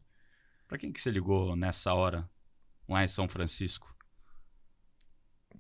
Pra 0.68 0.78
quem 0.78 0.92
que 0.92 1.02
você 1.02 1.10
ligou 1.10 1.56
nessa 1.56 1.94
hora 1.94 2.30
lá 2.88 3.04
em 3.04 3.08
São 3.08 3.28
Francisco? 3.28 3.92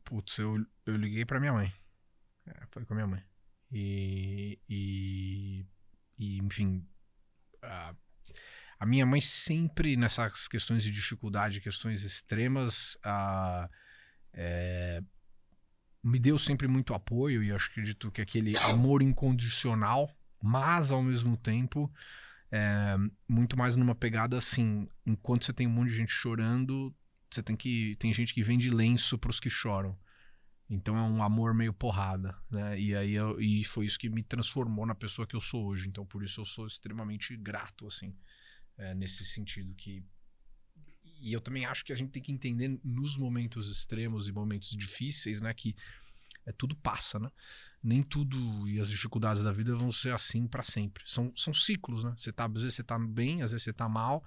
Putz, 0.03 0.37
eu, 0.37 0.65
eu 0.85 0.95
liguei 0.95 1.25
pra 1.25 1.39
minha 1.39 1.53
mãe. 1.53 1.73
É, 2.45 2.65
foi 2.71 2.85
com 2.85 2.93
a 2.93 2.95
minha 2.95 3.07
mãe. 3.07 3.23
E. 3.71 4.59
E. 4.69 5.65
e, 6.17 6.37
enfim. 6.39 6.85
A, 7.61 7.95
a 8.79 8.85
minha 8.85 9.05
mãe 9.05 9.21
sempre, 9.21 9.95
nessas 9.95 10.47
questões 10.47 10.83
de 10.83 10.89
dificuldade, 10.91 11.61
questões 11.61 12.03
extremas, 12.03 12.97
a, 13.03 13.69
é, 14.33 15.03
me 16.03 16.19
deu 16.19 16.39
sempre 16.39 16.67
muito 16.67 16.93
apoio. 16.93 17.43
E 17.43 17.49
eu 17.49 17.55
acredito 17.55 18.11
que 18.11 18.21
aquele 18.21 18.57
amor 18.57 19.01
incondicional, 19.01 20.09
mas 20.41 20.91
ao 20.91 21.03
mesmo 21.03 21.37
tempo. 21.37 21.91
é, 22.51 22.97
muito 23.27 23.57
mais 23.57 23.75
numa 23.75 23.95
pegada 23.95 24.37
assim, 24.37 24.87
enquanto 25.05 25.45
você 25.45 25.53
tem 25.53 25.67
um 25.67 25.69
monte 25.71 25.89
de 25.89 25.97
gente 25.97 26.11
chorando, 26.11 26.93
você 27.31 27.43
tem 27.43 27.55
que 27.55 27.95
tem 27.97 28.13
gente 28.13 28.33
que 28.33 28.43
vende 28.43 28.69
lenço 28.69 29.17
pros 29.17 29.39
que 29.39 29.49
choram. 29.49 29.97
Então 30.69 30.97
é 30.97 31.01
um 31.01 31.21
amor 31.21 31.53
meio 31.53 31.73
porrada, 31.73 32.35
né? 32.49 32.79
E 32.79 32.95
aí 32.95 33.13
eu- 33.13 33.39
e 33.41 33.63
foi 33.65 33.85
isso 33.85 33.99
que 33.99 34.09
me 34.09 34.23
transformou 34.23 34.85
na 34.85 34.95
pessoa 34.95 35.27
que 35.27 35.35
eu 35.35 35.41
sou 35.41 35.65
hoje. 35.67 35.87
Então 35.89 36.05
por 36.05 36.23
isso 36.23 36.41
eu 36.41 36.45
sou 36.45 36.65
extremamente 36.67 37.35
grato 37.37 37.87
assim, 37.87 38.15
é, 38.77 38.93
nesse 38.95 39.25
sentido 39.25 39.73
que 39.75 40.03
e 41.23 41.33
eu 41.33 41.41
também 41.41 41.65
acho 41.65 41.85
que 41.85 41.93
a 41.93 41.95
gente 41.95 42.11
tem 42.11 42.21
que 42.21 42.31
entender 42.31 42.79
nos 42.83 43.15
momentos 43.15 43.69
extremos 43.69 44.27
e 44.27 44.31
momentos 44.31 44.71
difíceis, 44.71 45.39
né, 45.39 45.53
que 45.53 45.75
é 46.45 46.51
tudo 46.51 46.75
passa, 46.75 47.19
né? 47.19 47.29
Nem 47.83 48.01
tudo 48.01 48.67
e 48.67 48.79
as 48.79 48.89
dificuldades 48.89 49.43
da 49.43 49.51
vida 49.51 49.75
vão 49.77 49.91
ser 49.91 50.13
assim 50.13 50.47
para 50.47 50.63
sempre. 50.63 51.03
São, 51.05 51.31
são 51.35 51.53
ciclos, 51.53 52.03
né? 52.03 52.15
Você 52.17 52.31
tá, 52.31 52.45
às 52.45 52.53
vezes 52.63 52.75
você 52.75 52.83
tá 52.83 52.97
bem, 52.97 53.43
às 53.43 53.51
vezes 53.51 53.63
você 53.63 53.73
tá 53.73 53.87
mal. 53.87 54.23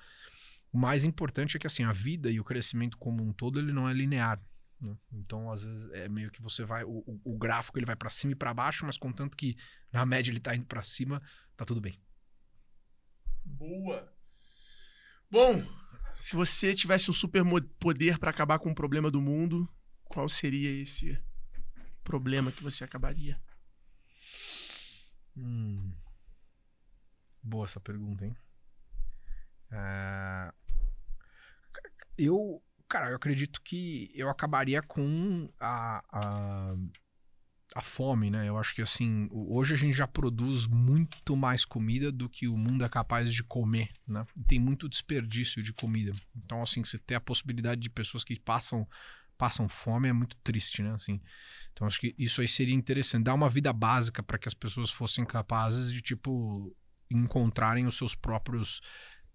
O 0.75 0.79
mais 0.79 1.05
importante 1.05 1.57
é 1.57 1.61
que 1.61 1.69
assim, 1.69 1.85
a 1.85 1.93
vida 1.93 2.29
e 2.29 2.41
o 2.41 2.45
crescimento 2.45 2.99
como 2.99 3.23
um 3.23 3.33
todo, 3.33 3.61
ele 3.61 3.73
não 3.73 3.89
é 3.89 3.93
linear. 3.93 4.41
né? 4.81 4.97
Então, 5.13 5.49
às 5.53 5.63
vezes, 5.63 5.89
é 5.93 6.09
meio 6.09 6.33
que 6.33 6.43
você 6.43 6.65
vai. 6.65 6.83
O, 6.83 7.21
o- 7.25 7.39
gráfico 7.39 7.79
ele 7.79 7.87
vai 7.87 7.95
para 7.95 8.11
cima 8.11 8.33
e 8.33 8.37
para 8.37 8.53
baixo, 8.53 8.85
mas 8.85 8.99
contanto 8.99 9.37
que 9.37 9.57
na 9.93 10.05
média 10.05 10.33
ele 10.33 10.41
tá 10.41 10.53
indo 10.57 10.67
para 10.67 10.83
cima, 10.83 11.23
tá 11.57 11.65
tudo 11.65 11.81
bem. 11.81 11.95
Boa. 13.45 14.13
Bom, 15.31 15.63
se 16.17 16.35
você 16.35 16.75
tivesse 16.75 17.09
um 17.09 17.15
super 17.15 17.45
poder 17.79 18.19
pra 18.19 18.31
acabar 18.31 18.59
com 18.59 18.71
um 18.71 18.75
problema 18.75 19.11
do 19.13 19.21
mundo, 19.21 19.69
qual 20.05 20.29
seria 20.29 20.71
esse 20.83 21.17
problema 22.03 22.51
que 22.51 22.63
você 22.65 22.83
acabaria? 22.83 23.41
Hum. 25.37 25.93
Boa 27.43 27.65
essa 27.67 27.81
pergunta, 27.81 28.25
hein? 28.27 28.37
É, 29.71 30.53
Eu, 32.17 32.63
cara, 32.89 33.11
eu 33.11 33.17
acredito 33.17 33.61
que 33.63 34.11
eu 34.15 34.29
acabaria 34.29 34.83
com 34.83 35.49
a, 35.59 36.03
a, 36.13 36.75
a 37.75 37.83
fome, 37.83 38.31
né? 38.31 38.49
Eu 38.49 38.57
acho 38.57 38.75
que 38.75 38.83
assim, 38.83 39.29
hoje 39.31 39.75
a 39.75 39.77
gente 39.77 39.95
já 39.95 40.07
produz 40.07 40.67
muito 40.67 41.37
mais 41.37 41.65
comida 41.65 42.13
do 42.13 42.29
que 42.29 42.47
o 42.47 42.57
mundo 42.57 42.85
é 42.85 42.89
capaz 42.89 43.33
de 43.33 43.43
comer, 43.43 43.91
né? 44.09 44.25
E 44.37 44.45
Tem 44.45 44.61
muito 44.61 44.89
desperdício 44.89 45.63
de 45.63 45.73
comida. 45.73 46.13
Então, 46.37 46.63
assim, 46.63 46.85
você 46.85 46.99
ter 46.99 47.17
a 47.17 47.21
possibilidade 47.21 47.81
de 47.81 47.91
pessoas 47.91 48.25
que 48.25 48.39
passam 48.39 48.87
passam 49.37 49.69
fome 49.69 50.09
é 50.09 50.13
muito 50.13 50.37
triste, 50.45 50.83
né? 50.83 50.93
Assim, 50.93 51.21
então 51.73 51.87
acho 51.87 52.01
que 52.01 52.15
isso 52.19 52.41
aí 52.41 52.49
seria 52.49 52.75
interessante, 52.75 53.25
dar 53.25 53.35
uma 53.35 53.51
vida 53.51 53.73
básica 53.73 54.23
para 54.23 54.39
que 54.39 54.49
as 54.49 54.55
pessoas 54.55 54.91
fossem 54.91 55.25
capazes 55.25 55.93
de 55.93 56.01
tipo 56.01 56.75
encontrarem 57.11 57.87
os 57.87 57.97
seus 57.97 58.15
próprios 58.15 58.81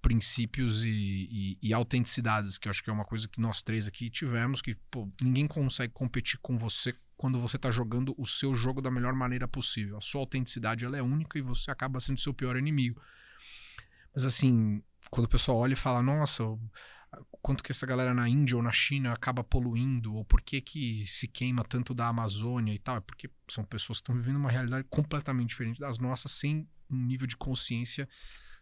princípios 0.02 0.84
e, 0.84 0.90
e, 0.90 1.58
e 1.62 1.74
autenticidades, 1.74 2.58
que 2.58 2.68
eu 2.68 2.72
acho 2.72 2.84
que 2.84 2.90
é 2.90 2.94
uma 2.94 3.06
coisa 3.06 3.28
que 3.28 3.40
nós 3.40 3.62
três 3.62 3.88
aqui 3.88 4.10
tivemos, 4.10 4.62
que 4.62 4.76
pô, 4.90 5.10
ninguém 5.22 5.48
consegue 5.48 5.94
competir 5.94 6.40
com 6.42 6.58
você 6.58 6.94
quando 7.18 7.40
você 7.42 7.58
tá 7.58 7.70
jogando 7.70 8.16
o 8.18 8.26
seu 8.26 8.56
jogo 8.56 8.82
da 8.82 8.90
melhor 8.90 9.14
maneira 9.14 9.46
possível. 9.46 9.98
A 9.98 10.02
sua 10.02 10.22
autenticidade 10.22 10.86
ela 10.86 10.98
é 10.98 11.02
única 11.02 11.38
e 11.38 11.42
você 11.42 11.70
acaba 11.70 12.00
sendo 12.00 12.20
seu 12.20 12.34
pior 12.34 12.56
inimigo. 12.56 13.02
Mas 14.16 14.26
assim, 14.26 14.82
quando 15.12 15.26
o 15.26 15.30
pessoal 15.30 15.58
olha 15.58 15.74
e 15.74 15.76
fala, 15.76 16.02
nossa, 16.02 16.44
quanto 17.42 17.62
que 17.62 17.74
essa 17.74 17.86
galera 17.86 18.14
na 18.14 18.30
Índia 18.30 18.56
ou 18.56 18.64
na 18.64 18.72
China 18.72 19.12
acaba 19.12 19.44
poluindo, 19.44 20.16
ou 20.16 20.24
por 20.24 20.42
que 20.42 20.62
que 20.62 21.06
se 21.08 21.28
queima 21.28 21.64
tanto 21.66 21.94
da 21.94 22.08
Amazônia 22.08 22.74
e 22.74 22.80
tal, 22.80 22.96
é 22.96 23.02
porque 23.02 23.30
são 23.50 23.66
pessoas 23.66 24.00
que 24.00 24.04
estão 24.04 24.16
vivendo 24.16 24.38
uma 24.38 24.50
realidade 24.50 24.88
completamente 24.90 25.50
diferente 25.50 25.80
das 25.80 26.00
nossas, 26.00 26.32
sem 26.32 26.68
um 26.90 27.06
nível 27.06 27.28
de 27.28 27.36
consciência 27.36 28.08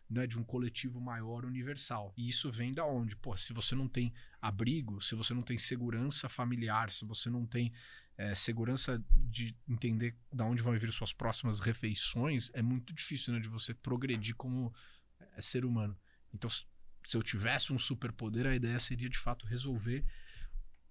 né, 0.09 0.25
de 0.25 0.39
um 0.39 0.43
coletivo 0.43 0.99
maior 1.01 1.45
universal. 1.45 2.13
E 2.15 2.27
isso 2.29 2.51
vem 2.51 2.73
da 2.73 2.85
onde? 2.85 3.15
Pô, 3.15 3.35
se 3.35 3.53
você 3.53 3.75
não 3.75 3.87
tem 3.87 4.13
abrigo, 4.41 5.01
se 5.01 5.15
você 5.15 5.33
não 5.33 5.41
tem 5.41 5.57
segurança 5.57 6.29
familiar, 6.29 6.89
se 6.89 7.05
você 7.05 7.29
não 7.29 7.45
tem 7.45 7.73
é, 8.17 8.33
segurança 8.33 9.03
de 9.15 9.55
entender 9.67 10.15
da 10.31 10.45
onde 10.45 10.61
vão 10.61 10.77
vir 10.77 10.91
suas 10.91 11.13
próximas 11.13 11.59
refeições, 11.59 12.49
é 12.53 12.61
muito 12.61 12.93
difícil 12.93 13.33
né, 13.33 13.39
de 13.39 13.49
você 13.49 13.73
progredir 13.73 14.35
como 14.35 14.73
é, 15.19 15.41
ser 15.41 15.65
humano. 15.65 15.97
Então, 16.33 16.49
se 16.49 16.65
eu 17.13 17.21
tivesse 17.21 17.73
um 17.73 17.79
superpoder, 17.79 18.47
a 18.47 18.55
ideia 18.55 18.79
seria 18.79 19.09
de 19.09 19.17
fato 19.17 19.45
resolver 19.45 20.05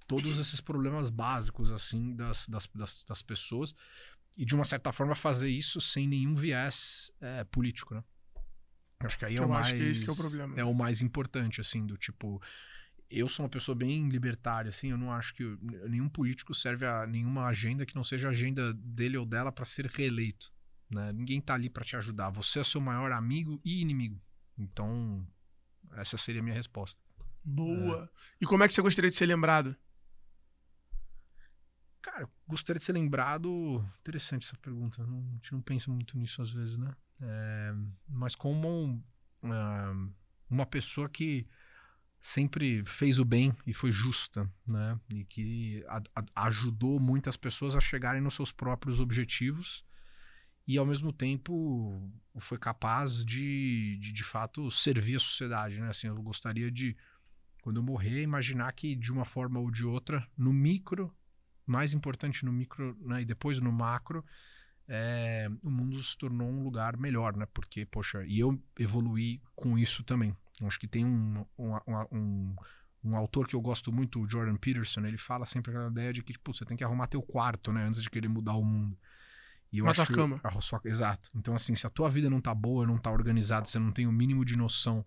todos 0.06 0.38
esses 0.38 0.60
problemas 0.60 1.10
básicos 1.10 1.72
assim 1.72 2.14
das, 2.14 2.46
das, 2.46 2.68
das, 2.74 3.04
das 3.04 3.22
pessoas 3.22 3.74
e 4.36 4.44
de 4.44 4.54
uma 4.54 4.64
certa 4.64 4.92
forma 4.92 5.16
fazer 5.16 5.48
isso 5.48 5.80
sem 5.80 6.06
nenhum 6.06 6.34
viés 6.34 7.10
é, 7.20 7.42
político, 7.44 7.94
né? 7.94 8.04
Acho 9.00 9.18
que 9.18 9.24
aí 9.24 9.36
é 9.36 9.42
o 9.42 9.48
mais 9.48 9.72
esse 9.72 10.08
é 10.08 10.12
o 10.12 10.16
problema. 10.16 10.54
É 10.56 10.64
o 10.64 10.74
mais 10.74 11.02
importante 11.02 11.60
assim 11.60 11.84
do 11.84 11.96
tipo 11.96 12.40
eu 13.10 13.28
sou 13.28 13.44
uma 13.44 13.50
pessoa 13.50 13.74
bem 13.74 14.08
libertária, 14.08 14.68
assim, 14.68 14.90
eu 14.90 14.98
não 14.98 15.12
acho 15.12 15.34
que 15.34 15.44
nenhum 15.88 16.08
político 16.08 16.54
serve 16.54 16.84
a 16.84 17.06
nenhuma 17.06 17.46
agenda 17.46 17.86
que 17.86 17.94
não 17.94 18.02
seja 18.02 18.28
a 18.28 18.32
agenda 18.32 18.74
dele 18.74 19.16
ou 19.16 19.24
dela 19.24 19.52
para 19.52 19.64
ser 19.64 19.86
reeleito. 19.86 20.52
Né? 20.90 21.12
Ninguém 21.12 21.40
tá 21.40 21.54
ali 21.54 21.70
para 21.70 21.84
te 21.84 21.96
ajudar. 21.96 22.30
Você 22.30 22.60
é 22.60 22.64
seu 22.64 22.80
maior 22.80 23.12
amigo 23.12 23.60
e 23.64 23.80
inimigo. 23.80 24.20
Então, 24.58 25.26
essa 25.92 26.16
seria 26.16 26.40
a 26.40 26.44
minha 26.44 26.54
resposta. 26.54 27.00
Boa. 27.44 28.10
É. 28.12 28.18
E 28.40 28.46
como 28.46 28.64
é 28.64 28.68
que 28.68 28.74
você 28.74 28.82
gostaria 28.82 29.10
de 29.10 29.16
ser 29.16 29.26
lembrado? 29.26 29.76
Cara, 32.02 32.28
gostaria 32.46 32.78
de 32.78 32.84
ser 32.84 32.92
lembrado. 32.92 33.48
Interessante 34.00 34.46
essa 34.46 34.56
pergunta. 34.56 35.04
Não, 35.06 35.18
a 35.18 35.34
gente 35.34 35.52
não 35.52 35.60
pensa 35.60 35.90
muito 35.90 36.16
nisso 36.16 36.42
às 36.42 36.50
vezes, 36.50 36.76
né? 36.76 36.92
É, 37.20 37.74
mas 38.08 38.34
como 38.34 38.68
um, 38.68 39.02
uh, 39.44 40.14
uma 40.50 40.66
pessoa 40.66 41.08
que 41.08 41.46
sempre 42.20 42.84
fez 42.84 43.18
o 43.18 43.24
bem 43.24 43.54
e 43.66 43.72
foi 43.72 43.92
justa, 43.92 44.50
né? 44.68 44.98
E 45.08 45.24
que 45.24 45.84
a, 45.88 46.02
a, 46.14 46.46
ajudou 46.46 46.98
muitas 46.98 47.36
pessoas 47.36 47.76
a 47.76 47.80
chegarem 47.80 48.20
nos 48.20 48.34
seus 48.34 48.50
próprios 48.50 49.00
objetivos 49.00 49.84
e 50.66 50.76
ao 50.76 50.84
mesmo 50.84 51.12
tempo 51.12 52.10
foi 52.38 52.58
capaz 52.58 53.24
de, 53.24 53.96
de, 54.00 54.12
de 54.12 54.24
fato 54.24 54.70
servir 54.70 55.16
a 55.16 55.20
sociedade, 55.20 55.80
né? 55.80 55.88
Assim, 55.88 56.08
eu 56.08 56.20
gostaria 56.22 56.70
de 56.70 56.96
quando 57.62 57.76
eu 57.76 57.82
morrer 57.82 58.22
imaginar 58.22 58.72
que 58.72 58.96
de 58.96 59.12
uma 59.12 59.24
forma 59.24 59.60
ou 59.60 59.70
de 59.70 59.84
outra, 59.84 60.26
no 60.36 60.52
micro, 60.52 61.14
mais 61.64 61.92
importante 61.92 62.44
no 62.44 62.52
micro, 62.52 62.96
né? 63.00 63.22
E 63.22 63.24
depois 63.24 63.60
no 63.60 63.70
macro, 63.70 64.24
é, 64.88 65.48
o 65.62 65.70
mundo 65.70 66.02
se 66.02 66.16
tornou 66.16 66.48
um 66.48 66.62
lugar 66.62 66.96
melhor, 66.96 67.36
né? 67.36 67.46
Porque, 67.52 67.84
poxa, 67.84 68.24
e 68.26 68.38
eu 68.38 68.60
evoluí 68.78 69.40
com 69.54 69.78
isso 69.78 70.04
também. 70.04 70.36
Acho 70.62 70.78
que 70.78 70.86
tem 70.86 71.04
um, 71.04 71.44
um, 71.58 71.74
um, 72.12 72.56
um, 73.04 73.16
autor 73.16 73.46
que 73.46 73.54
eu 73.54 73.60
gosto 73.60 73.92
muito, 73.92 74.20
o 74.20 74.28
Jordan 74.28 74.56
Peterson, 74.56 75.04
ele 75.04 75.18
fala 75.18 75.44
sempre 75.44 75.70
aquela 75.70 75.90
ideia 75.90 76.12
de 76.12 76.22
que 76.22 76.32
tipo, 76.32 76.54
você 76.54 76.64
tem 76.64 76.76
que 76.76 76.84
arrumar 76.84 77.08
teu 77.08 77.20
quarto, 77.20 77.72
né? 77.72 77.84
Antes 77.84 78.02
de 78.02 78.08
querer 78.08 78.28
mudar 78.28 78.54
o 78.54 78.64
mundo. 78.64 78.96
E 79.72 79.78
eu 79.78 79.88
acho, 79.88 80.12
cama. 80.12 80.40
A 80.42 80.60
sua, 80.60 80.80
exato. 80.84 81.28
Então, 81.34 81.54
assim, 81.54 81.74
se 81.74 81.86
a 81.86 81.90
tua 81.90 82.08
vida 82.08 82.30
não 82.30 82.40
tá 82.40 82.54
boa, 82.54 82.86
não 82.86 82.96
tá 82.96 83.10
organizada, 83.10 83.66
você 83.66 83.78
não 83.78 83.92
tem 83.92 84.06
o 84.06 84.12
mínimo 84.12 84.44
de 84.44 84.56
noção 84.56 85.04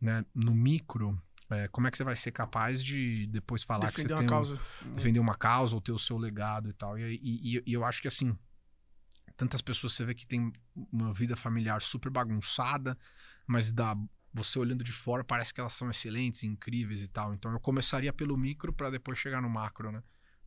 né, 0.00 0.24
no 0.34 0.54
micro, 0.54 1.20
é, 1.50 1.68
como 1.68 1.86
é 1.86 1.90
que 1.90 1.96
você 1.96 2.04
vai 2.04 2.16
ser 2.16 2.32
capaz 2.32 2.82
de 2.82 3.26
depois 3.26 3.62
falar 3.62 3.86
defender 3.86 4.08
que 4.08 4.14
você 4.14 4.18
tem 4.18 4.26
causa. 4.26 4.60
Defender 4.96 5.20
uma 5.20 5.34
causa 5.34 5.74
ou 5.74 5.80
ter 5.80 5.92
o 5.92 5.98
seu 5.98 6.16
legado 6.16 6.70
e 6.70 6.72
tal. 6.72 6.98
E, 6.98 7.20
e, 7.22 7.62
e, 7.66 7.72
eu 7.72 7.84
acho 7.84 8.00
que 8.00 8.08
assim, 8.08 8.36
tantas 9.42 9.60
pessoas 9.60 9.92
você 9.94 10.04
vê 10.04 10.14
que 10.14 10.24
tem 10.24 10.52
uma 10.92 11.12
vida 11.12 11.34
familiar 11.34 11.82
super 11.82 12.10
bagunçada, 12.10 12.96
mas 13.44 13.72
dá 13.72 13.96
você 14.32 14.56
olhando 14.56 14.84
de 14.84 14.92
fora 14.92 15.24
parece 15.24 15.52
que 15.52 15.60
elas 15.60 15.72
são 15.72 15.90
excelentes, 15.90 16.44
incríveis 16.44 17.02
e 17.02 17.08
tal. 17.08 17.34
Então 17.34 17.52
eu 17.52 17.58
começaria 17.58 18.12
pelo 18.12 18.36
micro 18.36 18.72
para 18.72 18.88
depois 18.88 19.18
chegar 19.18 19.42
no 19.42 19.50
macro, 19.50 19.90
né? 19.90 20.00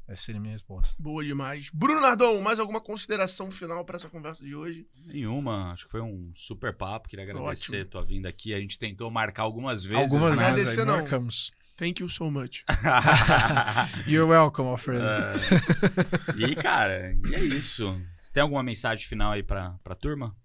Essa 0.07 0.23
seria 0.23 0.39
a 0.39 0.41
minha 0.41 0.53
resposta. 0.53 0.95
Boa 0.97 1.25
demais. 1.25 1.69
Bruno 1.73 1.99
Nardon, 1.99 2.39
mais 2.39 2.59
alguma 2.59 2.79
consideração 2.79 3.51
final 3.51 3.83
para 3.83 3.97
essa 3.97 4.07
conversa 4.07 4.45
de 4.45 4.55
hoje? 4.55 4.87
Nenhuma. 5.07 5.73
Acho 5.73 5.85
que 5.85 5.91
foi 5.91 6.01
um 6.01 6.31
super 6.33 6.73
papo. 6.73 7.09
Queria 7.09 7.25
agradecer 7.25 7.71
Ótimo. 7.71 7.81
a 7.81 7.85
tua 7.85 8.05
vinda 8.05 8.29
aqui. 8.29 8.53
A 8.53 8.59
gente 8.59 8.77
tentou 8.77 9.09
marcar 9.11 9.43
algumas 9.43 9.83
vezes. 9.83 10.13
Algumas 10.13 10.37
né? 10.37 10.53
vezes. 10.53 10.77
Não. 10.77 10.85
Marcamos. 10.85 11.51
Thank 11.75 12.01
you 12.01 12.07
so 12.07 12.31
much. 12.31 12.63
You're 14.07 14.29
welcome, 14.29 14.71
my 14.71 14.77
friend. 14.77 15.03
Uh, 15.03 16.37
e, 16.37 16.55
cara, 16.55 17.17
e 17.27 17.35
é 17.35 17.43
isso. 17.43 17.99
Tem 18.35 18.43
alguma 18.43 18.61
mensagem 18.61 19.07
final 19.07 19.31
aí 19.31 19.41
pra, 19.41 19.79
pra 19.81 19.95
turma? 19.95 20.35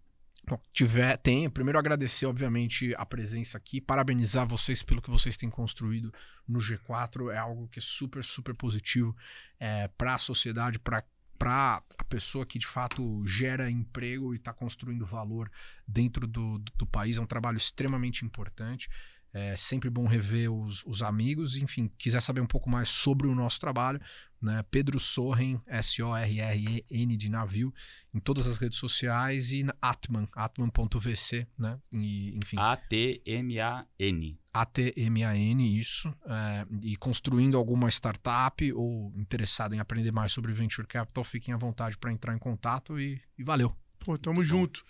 tiver, 0.72 1.16
tem. 1.16 1.50
Primeiro 1.50 1.76
agradecer, 1.76 2.24
obviamente, 2.24 2.94
a 2.96 3.04
presença 3.04 3.58
aqui, 3.58 3.80
parabenizar 3.80 4.46
vocês 4.46 4.80
pelo 4.80 5.02
que 5.02 5.10
vocês 5.10 5.36
têm 5.36 5.50
construído 5.50 6.14
no 6.46 6.60
G4. 6.60 7.32
É 7.32 7.38
algo 7.38 7.66
que 7.66 7.80
é 7.80 7.82
super, 7.82 8.22
super 8.22 8.54
positivo 8.54 9.16
é, 9.58 9.88
para 9.88 10.14
a 10.14 10.18
sociedade, 10.18 10.78
para 10.78 11.02
para 11.36 11.82
a 11.98 12.04
pessoa 12.04 12.44
que 12.44 12.58
de 12.58 12.66
fato 12.66 13.26
gera 13.26 13.70
emprego 13.70 14.34
e 14.34 14.36
está 14.36 14.52
construindo 14.52 15.06
valor 15.06 15.50
dentro 15.88 16.26
do, 16.26 16.58
do, 16.58 16.72
do, 16.76 16.86
país. 16.86 17.16
É 17.16 17.20
um 17.20 17.26
trabalho 17.26 17.56
extremamente 17.56 18.26
importante. 18.26 18.90
É 19.32 19.56
sempre 19.56 19.88
bom 19.88 20.06
rever 20.06 20.52
os, 20.52 20.84
os 20.84 21.02
amigos. 21.02 21.56
Enfim, 21.56 21.90
quiser 21.96 22.20
saber 22.20 22.40
um 22.40 22.46
pouco 22.46 22.68
mais 22.68 22.88
sobre 22.88 23.28
o 23.28 23.34
nosso 23.34 23.60
trabalho, 23.60 24.00
né? 24.42 24.64
Pedro 24.70 24.98
Sorren, 24.98 25.60
S-O-R-R-E-N 25.66 27.16
de 27.16 27.28
navio, 27.28 27.72
em 28.12 28.18
todas 28.18 28.46
as 28.46 28.56
redes 28.56 28.78
sociais 28.78 29.52
e 29.52 29.62
na 29.62 29.74
Atman, 29.80 30.28
atman.vc, 30.34 31.46
né? 31.56 31.78
E, 31.92 32.36
enfim. 32.36 32.56
A-T-M-A-N. 32.58 34.38
A-T-M-A-N, 34.52 35.78
isso. 35.78 36.12
É, 36.26 36.66
e 36.82 36.96
construindo 36.96 37.56
alguma 37.56 37.88
startup 37.88 38.72
ou 38.72 39.12
interessado 39.16 39.74
em 39.74 39.78
aprender 39.78 40.10
mais 40.10 40.32
sobre 40.32 40.52
Venture 40.52 40.88
Capital, 40.88 41.22
fiquem 41.22 41.54
à 41.54 41.56
vontade 41.56 41.96
para 41.96 42.12
entrar 42.12 42.34
em 42.34 42.38
contato 42.38 42.98
e, 42.98 43.20
e 43.38 43.44
valeu. 43.44 43.76
Pô, 44.00 44.18
tamo 44.18 44.42
junto. 44.42 44.84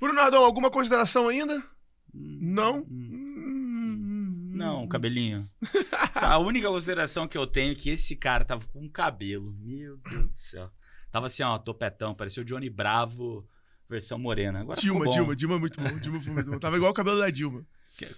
Bruno 0.00 0.14
Nardão, 0.14 0.44
alguma 0.44 0.70
consideração 0.70 1.28
ainda? 1.28 1.62
Hum, 2.14 2.38
Não? 2.40 2.78
Hum. 2.90 4.52
Não, 4.54 4.86
cabelinho. 4.86 5.44
a 6.14 6.38
única 6.38 6.68
consideração 6.68 7.26
que 7.26 7.36
eu 7.36 7.46
tenho 7.46 7.72
é 7.72 7.74
que 7.74 7.90
esse 7.90 8.14
cara 8.14 8.44
tava 8.44 8.64
com 8.68 8.88
cabelo. 8.88 9.52
Meu 9.60 9.96
Deus 10.08 10.30
do 10.30 10.36
céu. 10.38 10.70
Tava 11.10 11.26
assim, 11.26 11.42
ó, 11.42 11.58
topetão. 11.58 12.14
Parecia 12.14 12.42
o 12.42 12.46
Johnny 12.46 12.70
Bravo, 12.70 13.48
versão 13.88 14.18
morena. 14.18 14.60
Agora 14.60 14.80
Dilma, 14.80 15.08
Dilma, 15.08 15.36
Dilma 15.36 15.56
é 15.56 15.58
muito 15.58 15.80
bom. 15.80 15.96
Dilma 15.98 16.20
foi 16.20 16.32
muito 16.32 16.50
bom. 16.50 16.58
Tava 16.58 16.76
igual 16.76 16.92
o 16.92 16.94
cabelo 16.94 17.18
da 17.18 17.30
Dilma. 17.30 17.66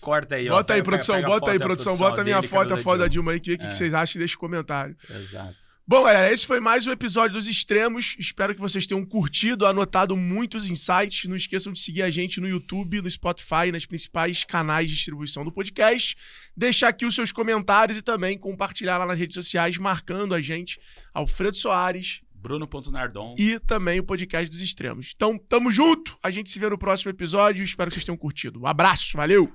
Corta 0.01 0.37
aí, 0.37 0.49
ó. 0.49 0.57
Bota 0.57 0.75
aí, 0.75 0.83
produção, 0.83 1.23
bota 1.23 1.51
aí, 1.51 1.59
produção. 1.59 1.97
Bota 1.97 2.21
a 2.21 2.25
minha 2.25 2.43
foto, 2.43 2.75
a 2.75 2.77
foto 2.79 2.99
da 2.99 3.09
Dilma 3.09 3.33
aí, 3.33 3.41
que 3.41 3.55
o 3.55 3.59
que, 3.59 3.65
é. 3.65 3.69
que 3.69 3.75
vocês 3.75 3.93
acham 3.93 4.19
e 4.19 4.21
deixa 4.21 4.37
um 4.37 4.41
comentário. 4.41 4.97
Exato. 5.11 5.66
Bom, 5.89 6.03
galera, 6.03 6.33
esse 6.33 6.45
foi 6.45 6.59
mais 6.59 6.85
um 6.85 6.91
episódio 6.91 7.35
dos 7.37 7.47
Extremos. 7.47 8.17
Espero 8.19 8.53
que 8.53 8.61
vocês 8.61 8.89
tenham 8.89 9.07
curtido, 9.07 9.65
anotado 9.65 10.17
muitos 10.17 10.69
insights. 10.69 11.29
Não 11.29 11.37
esqueçam 11.37 11.73
de 11.73 11.79
seguir 11.79 12.03
a 12.03 12.11
gente 12.11 12.41
no 12.41 12.49
YouTube, 12.49 13.01
no 13.01 13.09
Spotify, 13.09 13.71
nas 13.71 13.87
principais 13.87 14.43
canais 14.43 14.89
de 14.89 14.97
distribuição 14.97 15.45
do 15.45 15.53
podcast. 15.53 16.17
Deixar 16.57 16.89
aqui 16.89 17.07
os 17.07 17.15
seus 17.15 17.31
comentários 17.31 17.97
e 17.97 18.03
também 18.03 18.37
compartilhar 18.37 18.99
lá 18.99 19.07
nas 19.07 19.17
redes 19.17 19.35
sociais, 19.35 19.79
marcando 19.79 20.35
a 20.35 20.41
gente, 20.41 20.81
Alfredo 21.15 21.57
Soares. 21.57 22.21
Bruno.nardon. 22.35 23.37
E 23.39 23.61
também 23.61 24.01
o 24.01 24.05
podcast 24.05 24.51
dos 24.51 24.61
Extremos. 24.61 25.13
Então, 25.15 25.39
tamo 25.39 25.71
junto. 25.71 26.19
A 26.21 26.33
gente 26.33 26.51
se 26.51 26.59
vê 26.59 26.69
no 26.69 26.77
próximo 26.77 27.13
episódio. 27.13 27.63
Espero 27.63 27.91
que 27.91 27.95
vocês 27.95 28.05
tenham 28.05 28.19
curtido. 28.19 28.61
Um 28.61 28.67
abraço, 28.67 29.17
valeu! 29.17 29.53